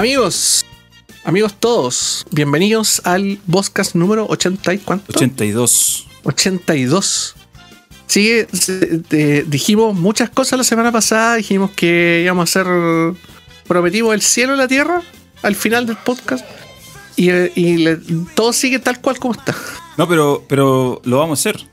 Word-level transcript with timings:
Amigos, 0.00 0.66
amigos 1.24 1.54
todos, 1.58 2.26
bienvenidos 2.30 3.00
al 3.06 3.38
podcast 3.50 3.94
número 3.94 4.26
80 4.28 4.74
y 4.74 4.78
cuánto? 4.78 5.06
82. 5.16 6.06
82. 6.22 7.34
Sigue, 8.06 8.46
se- 8.52 8.98
te- 8.98 9.44
dijimos 9.44 9.94
muchas 9.98 10.28
cosas 10.28 10.58
la 10.58 10.64
semana 10.64 10.92
pasada, 10.92 11.36
dijimos 11.36 11.70
que 11.70 12.20
íbamos 12.22 12.54
a 12.54 12.60
hacer, 12.60 13.16
prometimos 13.66 14.12
el 14.12 14.20
cielo 14.20 14.52
y 14.54 14.58
la 14.58 14.68
tierra 14.68 15.00
al 15.42 15.54
final 15.54 15.86
del 15.86 15.96
podcast 15.96 16.44
y, 17.16 17.30
y 17.58 17.78
le- 17.78 17.96
todo 18.34 18.52
sigue 18.52 18.78
tal 18.78 19.00
cual 19.00 19.18
como 19.18 19.32
está. 19.32 19.54
No, 19.96 20.06
pero, 20.06 20.44
pero 20.46 21.00
lo 21.04 21.20
vamos 21.20 21.38
a 21.38 21.48
hacer. 21.48 21.66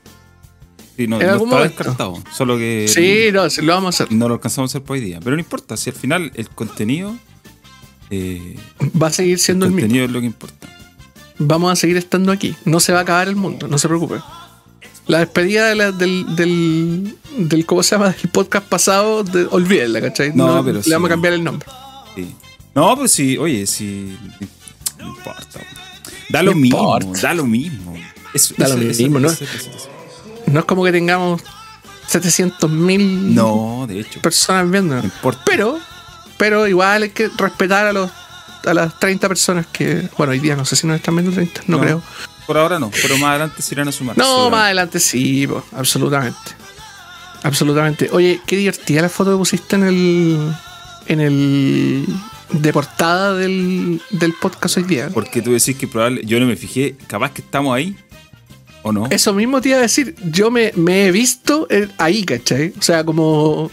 Sí, 0.96 1.06
no, 1.08 1.20
En 1.20 1.26
no 1.26 1.32
algún 1.34 1.48
está 1.48 1.56
momento. 1.58 1.76
descartado. 1.76 2.22
Solo 2.34 2.56
que 2.56 2.86
Sí, 2.88 3.28
no, 3.34 3.50
sí, 3.50 3.60
lo 3.60 3.74
vamos 3.74 4.00
a 4.00 4.04
hacer. 4.04 4.16
no 4.16 4.28
lo 4.28 4.34
alcanzamos 4.36 4.70
a 4.70 4.78
hacer 4.78 4.82
por 4.82 4.94
hoy 4.94 5.00
día. 5.02 5.20
Pero 5.22 5.36
no 5.36 5.40
importa, 5.40 5.76
si 5.76 5.90
al 5.90 5.96
final 5.96 6.32
el 6.36 6.48
contenido. 6.48 7.14
Eh, 8.10 8.56
Va 9.00 9.08
a 9.08 9.10
seguir 9.12 9.38
siendo 9.38 9.66
el 9.66 9.72
el 9.78 9.84
mismo. 9.88 10.04
es 10.04 10.10
lo 10.10 10.20
que 10.20 10.26
importa. 10.26 10.68
Vamos 11.38 11.72
a 11.72 11.76
seguir 11.76 11.96
estando 11.96 12.30
aquí. 12.32 12.54
No 12.64 12.78
se 12.80 12.92
va 12.92 13.00
a 13.00 13.02
acabar 13.02 13.28
el 13.28 13.36
mundo, 13.36 13.66
no 13.68 13.78
se 13.78 13.88
preocupe. 13.88 14.16
La 15.06 15.18
despedida 15.18 15.68
de 15.68 15.74
la- 15.74 15.92
del, 15.92 16.36
del, 16.36 17.16
del, 17.36 17.66
¿cómo 17.66 17.82
se 17.82 17.94
llama? 17.96 18.10
Del 18.10 18.30
podcast 18.30 18.66
pasado, 18.68 19.22
de, 19.24 19.46
olvídenla, 19.50 20.00
¿cachai? 20.00 20.32
No, 20.34 20.62
pero 20.64 20.78
le 20.78 20.82
sí. 20.82 20.90
vamos 20.90 21.08
a 21.08 21.10
cambiar 21.10 21.34
el 21.34 21.44
nombre. 21.44 21.68
Sí. 22.14 22.34
No, 22.74 22.96
pues 22.96 23.12
sí, 23.12 23.36
oye, 23.36 23.66
sí. 23.66 24.16
No 24.98 25.08
importa. 25.08 25.60
Da 26.30 26.42
lo 26.42 26.52
No 26.52 26.58
mismo, 26.58 26.78
importa. 26.98 27.20
da 27.28 27.34
lo 27.34 27.44
mismo. 27.46 27.94
Eso- 28.32 28.54
Da 28.56 28.68
lo 28.68 28.76
eso- 28.80 29.02
mismo, 29.02 29.20
¿no? 29.20 29.28
eso-. 29.28 29.44
No 30.46 30.60
es 30.60 30.64
como 30.66 30.84
que 30.84 30.92
tengamos 30.92 31.42
700 32.06 32.70
mil 32.70 33.34
No, 33.34 33.84
de 33.88 34.00
hecho. 34.00 34.20
personas 34.22 34.70
viendo. 34.70 34.94
No 34.96 35.04
importa. 35.04 35.42
Pero, 35.44 35.78
pero 36.36 36.66
igual 36.66 37.04
hay 37.04 37.10
que 37.10 37.28
respetar 37.36 37.86
a 37.86 37.92
los 37.92 38.10
a 38.66 38.72
las 38.72 38.98
30 38.98 39.28
personas 39.28 39.66
que, 39.66 40.08
bueno, 40.16 40.32
hoy 40.32 40.38
día 40.40 40.56
no 40.56 40.64
sé 40.64 40.74
si 40.74 40.86
nos 40.86 40.96
están 40.96 41.14
viendo 41.14 41.32
30, 41.32 41.62
no, 41.66 41.76
No. 41.76 41.82
creo. 41.82 42.02
Por 42.46 42.56
ahora 42.58 42.78
no, 42.78 42.90
pero 43.02 43.16
más 43.18 43.30
adelante 43.30 43.60
se 43.62 43.74
irán 43.74 43.88
a 43.88 43.92
sumar. 43.92 44.16
No, 44.18 44.48
más 44.50 44.62
adelante 44.64 44.98
sí, 45.00 45.46
po, 45.46 45.62
absolutamente. 45.72 46.38
Absolutamente. 47.42 48.08
Oye, 48.12 48.40
qué 48.46 48.56
divertida 48.56 49.02
la 49.02 49.08
foto 49.08 49.32
que 49.32 49.36
pusiste 49.38 49.76
en 49.76 49.82
el. 49.84 50.52
en 51.08 51.20
el. 51.20 52.06
de 52.52 52.72
portada 52.72 53.34
del, 53.34 54.00
del 54.10 54.32
podcast 54.34 54.78
hoy 54.78 54.84
día. 54.84 55.10
Porque 55.12 55.42
tú 55.42 55.52
decís 55.52 55.76
que 55.76 55.86
probable, 55.86 56.22
yo 56.24 56.40
no 56.40 56.46
me 56.46 56.56
fijé, 56.56 56.96
capaz 57.06 57.32
que 57.32 57.42
estamos 57.42 57.74
ahí, 57.76 57.94
¿o 58.82 58.92
no? 58.92 59.06
Eso 59.10 59.34
mismo 59.34 59.60
te 59.60 59.70
iba 59.70 59.78
a 59.78 59.82
decir. 59.82 60.14
Yo 60.30 60.50
me, 60.50 60.72
me 60.74 61.06
he 61.06 61.12
visto 61.12 61.66
eh, 61.70 61.88
ahí, 61.98 62.24
¿cachai? 62.24 62.72
O 62.78 62.82
sea, 62.82 63.04
como. 63.04 63.70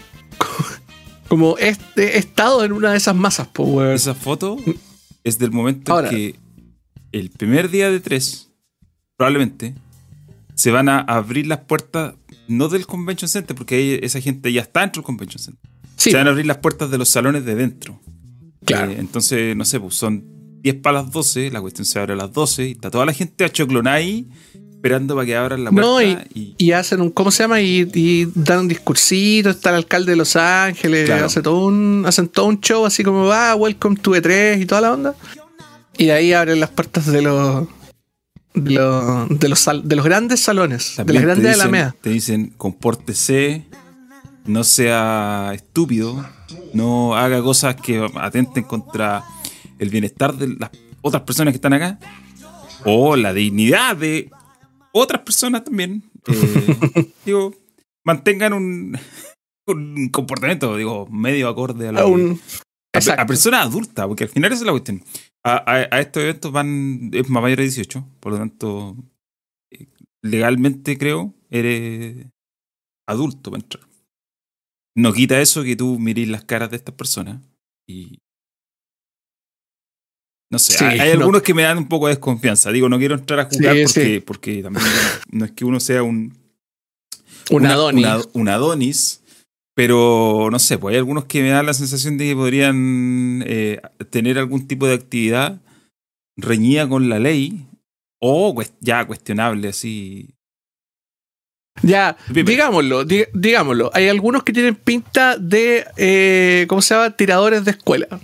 Como 1.32 1.56
he, 1.56 1.74
he 1.96 2.18
estado 2.18 2.62
en 2.62 2.72
una 2.72 2.90
de 2.90 2.98
esas 2.98 3.16
masas, 3.16 3.48
po, 3.48 3.64
weón. 3.64 3.94
Esa 3.94 4.14
foto 4.14 4.58
es 5.24 5.38
del 5.38 5.50
momento 5.50 5.90
Ahora. 5.90 6.10
en 6.10 6.14
que 6.14 6.34
el 7.10 7.30
primer 7.30 7.70
día 7.70 7.90
de 7.90 8.00
tres, 8.00 8.50
probablemente, 9.16 9.74
se 10.54 10.70
van 10.70 10.90
a 10.90 10.98
abrir 10.98 11.46
las 11.46 11.60
puertas, 11.60 12.16
no 12.48 12.68
del 12.68 12.84
Convention 12.86 13.30
Center, 13.30 13.56
porque 13.56 13.76
ahí 13.76 13.98
esa 14.02 14.20
gente 14.20 14.52
ya 14.52 14.60
está 14.60 14.80
dentro 14.80 15.00
del 15.00 15.06
Convention 15.06 15.42
Center. 15.42 15.70
Sí, 15.96 16.10
Se 16.10 16.18
van 16.18 16.26
a 16.26 16.32
abrir 16.32 16.44
las 16.44 16.58
puertas 16.58 16.90
de 16.90 16.98
los 16.98 17.08
salones 17.08 17.46
de 17.46 17.54
dentro. 17.54 17.98
claro. 18.66 18.92
Eh, 18.92 18.96
entonces, 18.98 19.56
no 19.56 19.64
sé, 19.64 19.80
pues 19.80 19.94
son 19.94 20.26
10 20.60 20.74
para 20.82 21.00
las 21.00 21.10
12, 21.10 21.50
la 21.50 21.62
cuestión 21.62 21.86
se 21.86 21.98
abre 21.98 22.12
a 22.12 22.16
las 22.16 22.30
12 22.30 22.68
y 22.68 22.72
está 22.72 22.90
toda 22.90 23.06
la 23.06 23.14
gente 23.14 23.42
achoclonada 23.46 23.96
ahí 23.96 24.28
esperando 24.82 25.14
para 25.14 25.24
que 25.26 25.36
abran 25.36 25.62
la 25.62 25.70
puerta. 25.70 25.88
No, 25.88 26.02
y, 26.02 26.18
y- 26.34 26.54
y 26.58 26.72
hacen 26.72 27.00
un, 27.00 27.10
¿cómo 27.10 27.30
se 27.30 27.44
llama? 27.44 27.60
Y, 27.60 27.88
y 27.94 28.26
dan 28.34 28.58
un 28.60 28.68
discursito, 28.68 29.50
está 29.50 29.70
el 29.70 29.76
alcalde 29.76 30.10
de 30.10 30.16
Los 30.16 30.34
Ángeles, 30.34 31.06
Claro. 31.06 31.26
hace 31.26 31.40
todo 31.40 31.66
un, 31.66 32.02
hacen 32.04 32.26
todo 32.28 32.46
un 32.46 32.60
show 32.60 32.84
así 32.84 33.04
como, 33.04 33.24
va, 33.26 33.54
welcome 33.54 33.94
to 33.96 34.10
E3 34.16 34.60
y 34.60 34.66
toda 34.66 34.80
la 34.80 34.92
onda. 34.92 35.14
Y 35.96 36.06
de 36.06 36.12
ahí 36.12 36.32
abren 36.32 36.58
las 36.58 36.70
puertas 36.70 37.06
de 37.06 37.22
los 37.22 37.68
de 38.54 38.70
los, 38.72 39.28
de 39.38 39.48
los, 39.48 39.60
sal- 39.60 39.82
de 39.88 39.94
los 39.96 40.04
grandes 40.04 40.40
salones, 40.40 40.94
También 40.96 41.06
de 41.06 41.14
las 41.14 41.22
grandes 41.36 41.52
dicen- 41.52 41.60
alamedas. 41.62 41.94
Te 42.02 42.10
dicen, 42.10 42.52
compórtese, 42.58 43.64
no 44.46 44.64
sea 44.64 45.52
estúpido, 45.54 46.26
no 46.74 47.14
haga 47.16 47.40
cosas 47.40 47.76
que 47.76 48.04
atenten 48.16 48.64
contra 48.64 49.22
el 49.78 49.88
bienestar 49.90 50.34
de 50.36 50.48
las 50.58 50.70
otras 51.02 51.22
personas 51.22 51.52
que 51.52 51.56
están 51.56 51.72
acá, 51.72 51.98
o 52.84 53.14
la 53.16 53.32
dignidad 53.32 53.96
de 53.96 54.28
otras 54.92 55.22
personas 55.22 55.64
también. 55.64 56.02
Eh, 56.26 57.12
digo, 57.24 57.54
mantengan 58.04 58.52
un, 58.52 58.98
un 59.66 60.08
comportamiento, 60.10 60.76
digo, 60.76 61.06
medio 61.08 61.48
acorde 61.48 61.88
a, 61.88 61.92
lo 61.92 61.98
A 62.00 62.06
un- 62.06 62.40
a, 62.94 63.26
personas 63.26 63.66
adultas, 63.66 64.06
porque 64.06 64.24
al 64.24 64.30
final 64.30 64.52
esa 64.52 64.62
es 64.62 64.66
la 64.66 64.72
cuestión. 64.72 65.02
A, 65.44 65.98
estos 65.98 66.22
eventos 66.22 66.52
van, 66.52 67.10
es 67.12 67.28
más 67.28 67.42
mayor 67.42 67.58
de 67.58 67.64
18, 67.64 68.06
por 68.20 68.32
lo 68.32 68.38
tanto, 68.38 68.96
eh, 69.72 69.88
legalmente 70.22 70.96
creo, 70.98 71.34
eres 71.50 72.26
adulto 73.08 73.50
para 73.50 73.62
entrar. 73.62 73.84
No 74.94 75.12
quita 75.12 75.40
eso 75.40 75.64
que 75.64 75.74
tú 75.74 75.98
mirís 75.98 76.28
las 76.28 76.44
caras 76.44 76.70
de 76.70 76.76
estas 76.76 76.94
personas 76.94 77.40
y. 77.88 78.18
No 80.52 80.58
sé, 80.58 80.76
Sí, 80.76 80.84
hay, 80.84 81.00
hay 81.00 81.14
no. 81.14 81.20
algunos 81.20 81.42
que 81.42 81.54
me 81.54 81.62
dan 81.62 81.78
un 81.78 81.88
poco 81.88 82.06
de 82.08 82.12
desconfianza. 82.14 82.70
Digo, 82.70 82.88
no 82.88 82.98
quiero 82.98 83.14
entrar 83.14 83.40
a 83.40 83.44
jugar 83.46 83.74
Sí, 83.74 83.82
porque, 83.84 84.04
sí. 84.14 84.20
porque 84.20 84.62
también 84.62 84.84
no 85.32 85.44
es 85.46 85.50
que 85.52 85.64
uno 85.64 85.80
sea 85.80 86.02
un, 86.02 86.36
un 87.50 87.62
una- 87.62 87.72
Adonis. 87.72 88.04
una- 88.04 88.20
un 88.34 88.48
Adonis, 88.48 89.22
pero 89.74 90.50
no 90.52 90.58
sé, 90.58 90.76
pues 90.76 90.92
hay 90.92 90.98
algunos 90.98 91.24
que 91.24 91.40
me 91.42 91.48
dan 91.48 91.64
la 91.64 91.72
sensación 91.74 92.18
de 92.18 92.26
que 92.26 92.34
podrían 92.36 93.42
eh, 93.46 93.80
tener 94.10 94.38
algún 94.38 94.68
tipo 94.68 94.86
de 94.86 94.94
actividad 94.94 95.58
reñida 96.36 96.86
con 96.86 97.08
la 97.08 97.18
ley 97.18 97.66
o 98.20 98.54
ya 98.80 99.06
cuestionable 99.06 99.68
así. 99.68 100.28
Ya, 101.82 102.16
digámoslo, 102.30 103.04
di- 103.04 103.24
digámoslo. 103.32 103.90
Hay 103.94 104.08
algunos 104.08 104.42
que 104.44 104.52
tienen 104.52 104.74
pinta 104.74 105.38
de, 105.38 105.86
eh, 105.96 106.66
¿cómo 106.68 106.82
se 106.82 106.94
llama? 106.94 107.16
Tiradores 107.16 107.64
de 107.64 107.70
escuela. 107.70 108.20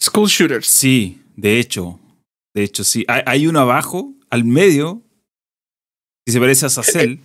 School 0.00 0.28
shooters. 0.28 0.66
Sí, 0.68 1.20
de 1.36 1.58
hecho, 1.58 1.98
de 2.54 2.62
hecho 2.64 2.84
sí. 2.84 3.04
Hay, 3.08 3.22
hay 3.26 3.46
uno 3.46 3.60
abajo, 3.60 4.14
al 4.30 4.44
medio, 4.44 5.02
que 6.26 6.32
se 6.32 6.40
parece 6.40 6.66
a 6.66 6.68
Sacel, 6.68 7.20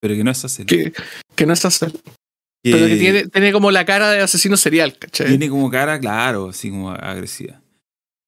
pero 0.00 0.14
que 0.14 0.24
no 0.24 0.30
es 0.30 0.38
Sacel. 0.38 0.66
Que, 0.66 0.92
que 1.34 1.46
no 1.46 1.52
es. 1.52 1.60
Que 1.60 2.70
Pero 2.72 2.86
que 2.86 2.96
tiene, 2.96 3.26
tiene 3.28 3.52
como 3.52 3.70
la 3.70 3.84
cara 3.84 4.10
de 4.10 4.20
asesino 4.20 4.56
serial, 4.56 4.96
¿cachai? 4.98 5.28
Tiene 5.28 5.50
como 5.50 5.70
cara, 5.70 6.00
claro, 6.00 6.48
así 6.48 6.70
como 6.70 6.90
agresiva. 6.90 7.60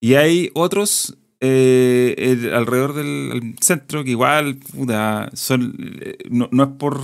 Y 0.03 0.14
hay 0.14 0.50
otros 0.54 1.16
eh, 1.41 2.14
el- 2.19 2.53
alrededor 2.53 2.93
del 2.94 3.54
centro 3.62 4.04
que 4.04 4.10
igual, 4.10 4.56
puta, 4.56 5.31
son. 5.32 5.75
eh, 6.03 6.19
No, 6.31 6.48
no 6.53 6.64
es 6.64 6.70
por 6.78 7.00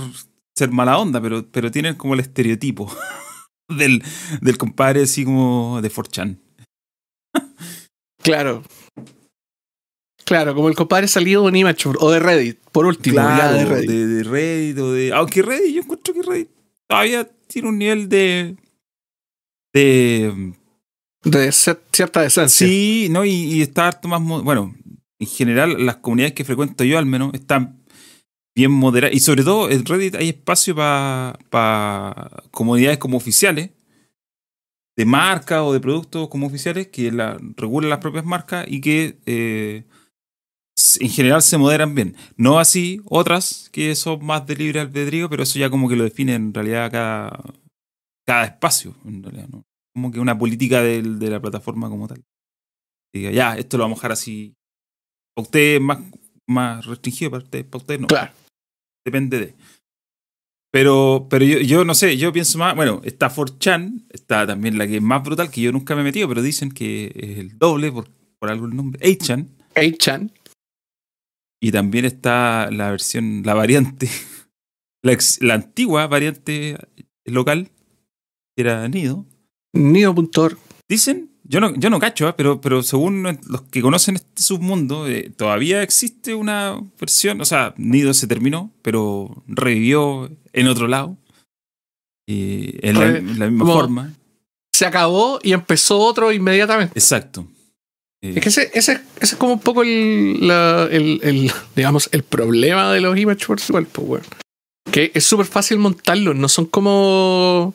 ser 0.55 0.69
mala 0.71 0.99
onda, 0.99 1.19
pero, 1.21 1.43
pero 1.51 1.71
tienen 1.71 1.95
como 1.95 2.13
el 2.13 2.19
estereotipo 2.19 2.95
del, 3.67 4.03
del 4.41 4.57
compadre 4.59 5.01
así 5.03 5.25
como 5.25 5.79
de 5.81 5.89
Forchan. 5.89 6.39
Claro. 8.23 8.63
Claro, 10.25 10.55
como 10.55 10.69
el 10.69 10.75
compadre 10.75 11.07
salido 11.07 11.41
de 11.43 11.49
un 11.49 11.55
Immature 11.55 11.97
o 11.99 12.09
de 12.09 12.19
Reddit, 12.19 12.57
por 12.71 12.85
último, 12.85 13.17
ya 13.17 13.51
de 13.51 13.65
Reddit. 13.65 13.89
de, 13.89 14.07
de 14.07 14.23
Reddit 14.23 14.77
o 14.79 14.91
de. 14.93 15.13
Aunque 15.13 15.41
Reddit, 15.41 15.75
yo 15.75 15.81
encuentro 15.81 16.13
que 16.13 16.21
Reddit 16.21 16.49
todavía 16.87 17.29
tiene 17.47 17.67
un 17.67 17.77
nivel 17.77 18.07
de. 18.07 18.55
de 19.73 20.53
De 21.23 21.51
cierta 21.51 22.21
decencia. 22.21 22.65
Sí, 22.65 23.07
no, 23.11 23.25
y, 23.25 23.31
y 23.31 23.61
está 23.61 23.87
harto 23.87 24.07
más. 24.07 24.21
Bueno, 24.21 24.73
en 25.19 25.27
general, 25.27 25.85
las 25.85 25.97
comunidades 25.97 26.33
que 26.33 26.45
frecuento 26.45 26.83
yo, 26.85 26.97
al 26.97 27.05
menos, 27.05 27.33
están 27.33 27.83
bien 28.55 28.71
moderadas. 28.71 29.15
Y 29.15 29.19
sobre 29.19 29.43
todo, 29.43 29.69
en 29.69 29.85
Reddit 29.85 30.15
hay 30.15 30.29
espacio 30.29 30.73
para 30.75 31.37
comunidades 32.51 32.97
como 32.97 33.17
oficiales, 33.17 33.71
de 34.95 35.05
marcas 35.05 35.61
o 35.61 35.73
de 35.73 35.79
productos 35.79 36.29
como 36.29 36.47
oficiales, 36.47 36.87
que 36.87 37.11
la, 37.11 37.39
regulan 37.57 37.89
las 37.89 37.99
propias 37.99 38.25
marcas 38.25 38.65
y 38.67 38.81
que 38.81 39.17
eh, 39.25 39.85
en 40.99 41.09
general 41.09 41.41
se 41.41 41.57
moderan 41.57 41.95
bien. 41.95 42.15
No 42.37 42.59
así 42.59 43.01
otras 43.05 43.69
que 43.71 43.95
son 43.95 44.25
más 44.25 44.45
de 44.45 44.55
libre 44.55 44.79
albedrío, 44.79 45.29
pero 45.29 45.43
eso 45.43 45.59
ya 45.59 45.69
como 45.69 45.89
que 45.89 45.95
lo 45.95 46.03
define 46.03 46.35
en 46.35 46.53
realidad 46.53 46.91
cada, 46.91 47.43
cada 48.25 48.45
espacio, 48.45 48.95
en 49.05 49.23
realidad, 49.23 49.47
¿no? 49.49 49.63
como 49.95 50.11
que 50.11 50.19
una 50.19 50.37
política 50.37 50.81
del- 50.81 51.19
de, 51.19 51.29
la 51.29 51.39
plataforma 51.39 51.89
como 51.89 52.07
tal. 52.07 52.23
Diga, 53.13 53.29
ya, 53.31 53.55
esto 53.55 53.77
lo 53.77 53.83
vamos 53.83 53.97
a 53.97 54.01
dejar 54.01 54.11
así. 54.13 54.55
Para 55.35 55.43
ustedes 55.43 55.79
más, 55.81 55.99
más 56.47 56.85
restringido, 56.85 57.31
para 57.31 57.43
ustedes, 57.43 57.65
para 57.65 57.77
ustedes 57.77 58.01
no. 58.01 58.07
Claro. 58.07 58.33
Depende 59.05 59.39
de. 59.39 59.55
Pero, 60.73 61.27
pero 61.29 61.45
yo, 61.45 61.59
yo 61.59 61.85
no 61.85 61.93
sé, 61.93 62.17
yo 62.17 62.33
pienso 62.33 62.57
más. 62.57 62.75
Bueno, 62.75 62.99
está 63.03 63.29
4chan, 63.29 64.07
está 64.09 64.47
también 64.47 64.77
la 64.79 64.87
que 64.87 64.95
es 64.97 65.01
más 65.03 65.21
brutal, 65.23 65.51
que 65.51 65.61
yo 65.61 65.71
nunca 65.71 65.93
me 65.93 66.01
he 66.01 66.03
metido, 66.03 66.27
pero 66.27 66.41
dicen 66.41 66.71
que 66.71 67.11
es 67.15 67.37
el 67.37 67.59
doble, 67.59 67.91
por, 67.91 68.09
por 68.39 68.49
algo 68.49 68.65
el 68.65 68.75
nombre, 68.75 68.99
8chan. 69.01 69.49
8chan. 69.75 70.31
Y 71.61 71.71
también 71.71 72.05
está 72.05 72.71
la 72.71 72.89
versión, 72.89 73.43
la 73.45 73.53
variante, 73.53 74.09
la, 75.03 75.11
ex- 75.11 75.41
la 75.43 75.53
antigua 75.53 76.07
variante 76.07 76.75
local, 77.25 77.69
que 78.55 78.63
era 78.63 78.87
Nido. 78.89 79.27
Nido.org. 79.73 80.57
Dicen 80.89 81.32
yo 81.43 81.59
no, 81.59 81.73
yo 81.75 81.89
no 81.89 81.99
cacho, 81.99 82.29
¿eh? 82.29 82.33
pero, 82.37 82.61
pero 82.61 82.83
según 82.83 83.23
los 83.47 83.61
que 83.63 83.81
conocen 83.81 84.15
este 84.15 84.41
submundo, 84.41 85.07
eh, 85.07 85.29
todavía 85.35 85.81
existe 85.83 86.35
una 86.35 86.79
versión, 86.99 87.41
o 87.41 87.45
sea, 87.45 87.73
Nido 87.77 88.13
se 88.13 88.27
terminó, 88.27 88.71
pero 88.81 89.43
revivió 89.47 90.31
en 90.53 90.67
otro 90.67 90.87
lado. 90.87 91.17
Y 92.27 92.75
en 92.87 92.95
la, 92.99 93.05
Re- 93.11 93.17
en 93.19 93.39
la 93.39 93.49
misma 93.49 93.65
forma. 93.65 94.13
Se 94.73 94.85
acabó 94.85 95.39
y 95.43 95.51
empezó 95.53 95.99
otro 95.99 96.31
inmediatamente. 96.31 96.97
Exacto. 96.97 97.45
Eh, 98.21 98.33
Es 98.37 98.41
que 98.43 98.49
ese, 98.49 98.71
ese, 98.73 98.93
ese 98.93 99.01
es 99.19 99.35
como 99.35 99.53
un 99.53 99.59
poco 99.59 99.83
el, 99.83 100.47
la- 100.47 100.87
el, 100.89 101.19
el, 101.23 101.51
digamos, 101.75 102.09
el 102.13 102.23
problema 102.23 102.91
de 102.93 103.01
los 103.01 103.17
image 103.17 103.45
boards 103.47 103.69
igual, 103.69 103.85
pues, 103.87 104.07
weón. 104.07 104.23
Que 104.91 105.11
es 105.13 105.23
súper 105.25 105.45
fácil 105.45 105.79
montarlos, 105.79 106.35
no 106.35 106.47
son 106.47 106.65
como 106.65 107.73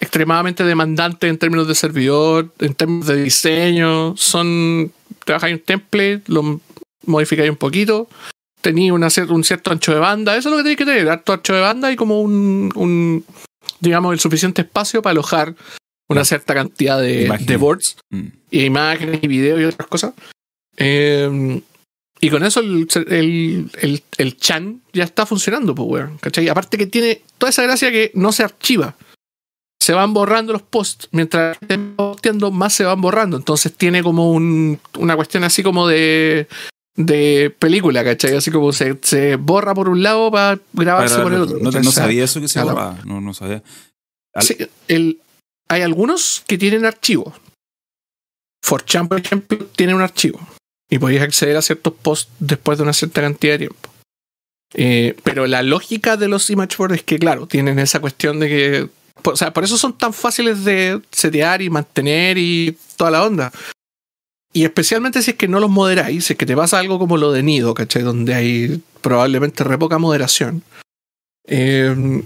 extremadamente 0.00 0.64
demandantes 0.64 1.28
en 1.28 1.38
términos 1.38 1.68
de 1.68 1.74
servidor, 1.74 2.52
en 2.58 2.74
términos 2.74 3.06
de 3.06 3.22
diseño. 3.22 4.16
Son, 4.16 4.92
trabajáis 5.24 5.54
un 5.54 5.62
template, 5.62 6.22
lo 6.26 6.60
modificáis 7.06 7.50
un 7.50 7.56
poquito, 7.56 8.08
tenéis 8.60 8.92
una 8.92 9.08
un 9.28 9.44
cierto 9.44 9.70
ancho 9.70 9.92
de 9.92 10.00
banda, 10.00 10.36
eso 10.36 10.48
es 10.48 10.52
lo 10.52 10.56
que 10.58 10.62
tenéis 10.62 10.78
que 10.78 10.84
tener, 10.84 11.08
harto 11.08 11.32
ancho 11.32 11.54
de 11.54 11.60
banda 11.60 11.92
y 11.92 11.96
como 11.96 12.20
un, 12.20 12.72
un 12.74 13.24
digamos, 13.80 14.12
el 14.12 14.20
suficiente 14.20 14.62
espacio 14.62 15.02
para 15.02 15.12
alojar 15.12 15.54
una 16.08 16.24
cierta 16.24 16.54
cantidad 16.54 17.00
de, 17.00 17.30
de 17.40 17.56
boards 17.56 17.96
mm. 18.10 18.26
y 18.50 18.64
imágenes 18.64 19.20
y 19.22 19.26
videos 19.26 19.60
y 19.60 19.64
otras 19.64 19.88
cosas. 19.88 20.14
Eh, 20.76 21.60
y 22.20 22.30
con 22.30 22.42
eso 22.42 22.60
el, 22.60 22.88
el, 23.08 23.70
el, 23.80 24.02
el 24.16 24.36
chan 24.38 24.80
ya 24.92 25.04
está 25.04 25.26
funcionando, 25.26 25.74
pues, 25.74 25.88
weón. 25.88 26.18
¿Cachai? 26.18 26.48
Aparte 26.48 26.78
que 26.78 26.86
tiene 26.86 27.20
toda 27.38 27.50
esa 27.50 27.64
gracia 27.64 27.90
que 27.90 28.12
no 28.14 28.32
se 28.32 28.42
archiva. 28.42 28.96
Se 29.84 29.92
van 29.92 30.14
borrando 30.14 30.52
los 30.54 30.62
posts. 30.62 31.08
Mientras 31.12 31.58
estén 31.60 31.94
posteando, 31.96 32.50
más 32.50 32.72
se 32.72 32.84
van 32.84 33.00
borrando. 33.00 33.36
Entonces 33.36 33.72
tiene 33.74 34.02
como 34.02 34.30
un, 34.32 34.80
una 34.98 35.14
cuestión 35.16 35.44
así 35.44 35.62
como 35.62 35.86
de, 35.86 36.46
de 36.96 37.54
película, 37.58 38.02
¿cachai? 38.02 38.34
Así 38.36 38.50
como 38.50 38.72
se, 38.72 38.98
se 39.02 39.36
borra 39.36 39.74
por 39.74 39.88
un 39.90 40.02
lado 40.02 40.30
para 40.30 40.58
grabarse 40.72 41.16
Para- 41.16 41.24
por 41.24 41.34
el 41.34 41.40
otro. 41.42 41.58
no, 41.60 41.70
no 41.70 41.92
sabía 41.92 42.24
eso 42.24 42.40
que 42.40 42.48
se 42.48 42.62
borraba. 42.62 42.98
No, 43.04 43.20
no 43.20 43.34
sabía. 43.34 43.62
Al- 44.34 44.42
Sí, 44.42 44.56
el- 44.88 45.20
hay 45.68 45.82
algunos 45.82 46.42
que 46.46 46.56
tienen 46.56 46.86
archivos. 46.86 47.34
4chan, 48.66 49.08
por 49.08 49.20
ejemplo, 49.20 49.58
tiene 49.76 49.94
un 49.94 50.00
archivo. 50.00 50.40
Y 50.90 50.98
podéis 50.98 51.22
acceder 51.22 51.56
a 51.56 51.62
ciertos 51.62 51.92
posts 52.00 52.30
después 52.38 52.78
de 52.78 52.84
una 52.84 52.92
cierta 52.92 53.20
cantidad 53.20 53.54
de 53.54 53.58
tiempo. 53.58 53.90
Eh, 54.74 55.16
pero 55.22 55.46
la 55.46 55.62
lógica 55.62 56.16
de 56.16 56.28
los 56.28 56.48
image 56.50 56.76
boards 56.78 56.96
es 56.96 57.02
que, 57.02 57.18
claro, 57.18 57.46
tienen 57.46 57.78
esa 57.78 58.00
cuestión 58.00 58.40
de 58.40 58.48
que. 58.48 58.88
O 59.22 59.36
sea, 59.36 59.52
por 59.52 59.64
eso 59.64 59.78
son 59.78 59.96
tan 59.96 60.12
fáciles 60.12 60.64
de 60.64 61.00
setear 61.10 61.62
y 61.62 61.70
mantener 61.70 62.36
y 62.38 62.76
toda 62.96 63.10
la 63.10 63.24
onda. 63.24 63.52
Y 64.52 64.64
especialmente 64.64 65.22
si 65.22 65.32
es 65.32 65.36
que 65.36 65.48
no 65.48 65.60
los 65.60 65.70
moderáis, 65.70 66.26
si 66.26 66.32
es 66.34 66.38
que 66.38 66.46
te 66.46 66.56
pasa 66.56 66.78
algo 66.78 66.98
como 66.98 67.16
lo 67.16 67.32
de 67.32 67.42
Nido, 67.42 67.74
¿cachai? 67.74 68.02
Donde 68.02 68.34
hay 68.34 68.82
probablemente 69.00 69.64
re 69.64 69.78
poca 69.78 69.98
moderación. 69.98 70.62
Eh, 71.46 72.22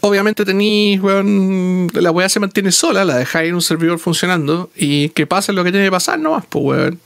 obviamente 0.00 0.44
tenéis, 0.44 1.00
weón, 1.00 1.88
la 1.92 2.10
weá 2.10 2.28
se 2.28 2.40
mantiene 2.40 2.72
sola, 2.72 3.04
la 3.04 3.16
dejáis 3.16 3.50
en 3.50 3.54
un 3.54 3.62
servidor 3.62 3.98
funcionando 3.98 4.70
y 4.74 5.10
que 5.10 5.26
pase 5.26 5.52
lo 5.52 5.62
que 5.64 5.72
tiene 5.72 5.86
que 5.86 5.92
pasar 5.92 6.18
nomás, 6.18 6.44
pues 6.46 6.64
weón. 6.64 7.00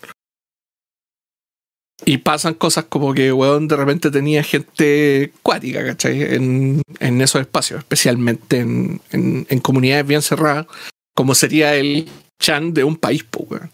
Y 2.09 2.19
pasan 2.19 2.55
cosas 2.55 2.85
como 2.85 3.13
que, 3.13 3.33
weón, 3.33 3.67
de 3.67 3.77
repente 3.77 4.13
tenía 4.13 4.43
gente 4.45 5.33
cuática, 5.43 5.85
¿cachai? 5.85 6.23
En, 6.23 6.81
en 7.01 7.21
esos 7.21 7.41
espacios, 7.41 7.81
especialmente 7.81 8.59
en, 8.61 9.01
en, 9.11 9.45
en 9.51 9.59
comunidades 9.59 10.07
bien 10.07 10.23
cerradas, 10.23 10.67
como 11.15 11.35
sería 11.35 11.75
el 11.75 12.09
chan 12.39 12.73
de 12.73 12.85
un 12.85 12.97
país, 12.97 13.25
pues 13.29 13.51
weón. 13.51 13.71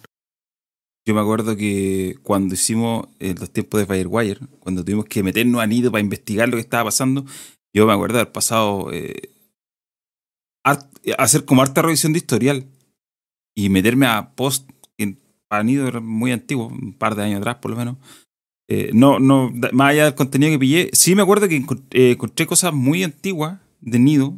Yo 1.06 1.14
me 1.14 1.20
acuerdo 1.20 1.56
que 1.56 2.16
cuando 2.22 2.54
hicimos 2.54 3.08
en 3.18 3.38
los 3.38 3.50
tiempos 3.50 3.80
de 3.80 3.86
Firewire, 3.86 4.40
cuando 4.60 4.84
tuvimos 4.84 5.06
que 5.06 5.22
meternos 5.22 5.60
a 5.60 5.66
Nido 5.66 5.90
para 5.90 6.00
investigar 6.00 6.48
lo 6.48 6.56
que 6.56 6.62
estaba 6.62 6.84
pasando, 6.84 7.26
yo 7.74 7.86
me 7.86 7.92
acuerdo 7.92 8.18
haber 8.18 8.32
pasado 8.32 8.90
eh, 8.92 9.30
hacer 11.18 11.44
como 11.44 11.60
harta 11.60 11.82
revisión 11.82 12.12
de 12.12 12.18
historial 12.20 12.66
y 13.56 13.68
meterme 13.68 14.06
a 14.06 14.30
post 14.34 14.70
que 14.96 15.16
para 15.48 15.64
Nido 15.64 16.00
muy 16.00 16.32
antiguo, 16.32 16.68
un 16.68 16.94
par 16.94 17.16
de 17.16 17.24
años 17.24 17.40
atrás 17.40 17.56
por 17.56 17.72
lo 17.72 17.76
menos. 17.76 17.96
Eh, 18.74 18.90
no, 18.94 19.18
no, 19.18 19.52
más 19.72 19.90
allá 19.90 20.04
del 20.06 20.14
contenido 20.14 20.52
que 20.52 20.58
pillé, 20.58 20.90
sí 20.92 21.14
me 21.14 21.22
acuerdo 21.22 21.46
que 21.48 21.56
eh, 21.90 22.12
encontré 22.12 22.46
cosas 22.46 22.72
muy 22.72 23.02
antiguas 23.04 23.58
de 23.80 23.98
Nido. 23.98 24.34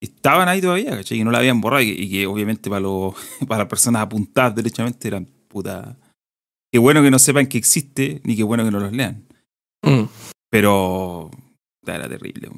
que 0.00 0.06
Estaban 0.08 0.48
ahí 0.48 0.60
todavía, 0.60 0.90
¿cachai? 0.90 1.18
Y 1.20 1.24
no 1.24 1.30
la 1.30 1.38
habían 1.38 1.60
borrado. 1.60 1.82
Y 1.82 1.94
que, 1.94 2.02
y 2.02 2.10
que 2.10 2.26
obviamente 2.26 2.68
para, 2.70 2.80
los, 2.80 3.14
para 3.48 3.60
las 3.60 3.68
personas 3.68 4.02
apuntadas 4.02 4.54
derechamente 4.56 5.06
eran 5.08 5.26
puta. 5.48 5.96
Qué 6.72 6.78
bueno 6.78 7.02
que 7.02 7.10
no 7.10 7.18
sepan 7.18 7.46
que 7.46 7.58
existe, 7.58 8.20
ni 8.24 8.36
qué 8.36 8.42
bueno 8.42 8.64
que 8.64 8.70
no 8.70 8.80
los 8.80 8.92
lean. 8.92 9.24
Mm. 9.82 10.04
Pero. 10.50 11.30
Era 11.86 12.08
terrible. 12.08 12.48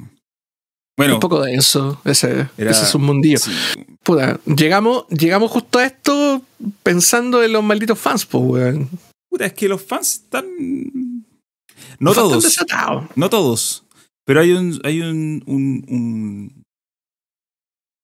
Bueno, 0.99 1.15
un 1.15 1.21
poco 1.21 1.41
denso, 1.41 2.01
ese, 2.05 2.49
Era- 2.59 2.71
ese 2.71 2.83
es 2.85 2.95
un 2.95 3.03
mundillo. 3.05 3.39
sí, 3.39 3.51
Puta, 4.05 4.39
llegamos, 4.45 5.07
llegamos 5.09 5.51
justo 5.51 5.79
a 5.79 5.87
esto 5.87 6.43
pensando 6.83 7.43
en 7.43 7.53
los 7.53 7.63
malditos 7.65 7.99
fans, 7.99 8.27
pues, 8.27 8.45
weón. 8.45 8.89
Puta, 9.33 9.47
es 9.47 9.55
que 9.55 9.69
los 9.69 9.83
fans 9.83 10.13
están. 10.25 10.45
No 11.99 12.13
todos. 12.13 12.45
No 13.17 13.31
todos. 13.31 13.87
Pero 14.27 14.41
hay 14.41 14.53
un. 14.53 14.79
Hay 14.85 15.01
un, 15.01 15.43
un- 15.47 15.85
un- 15.89 16.63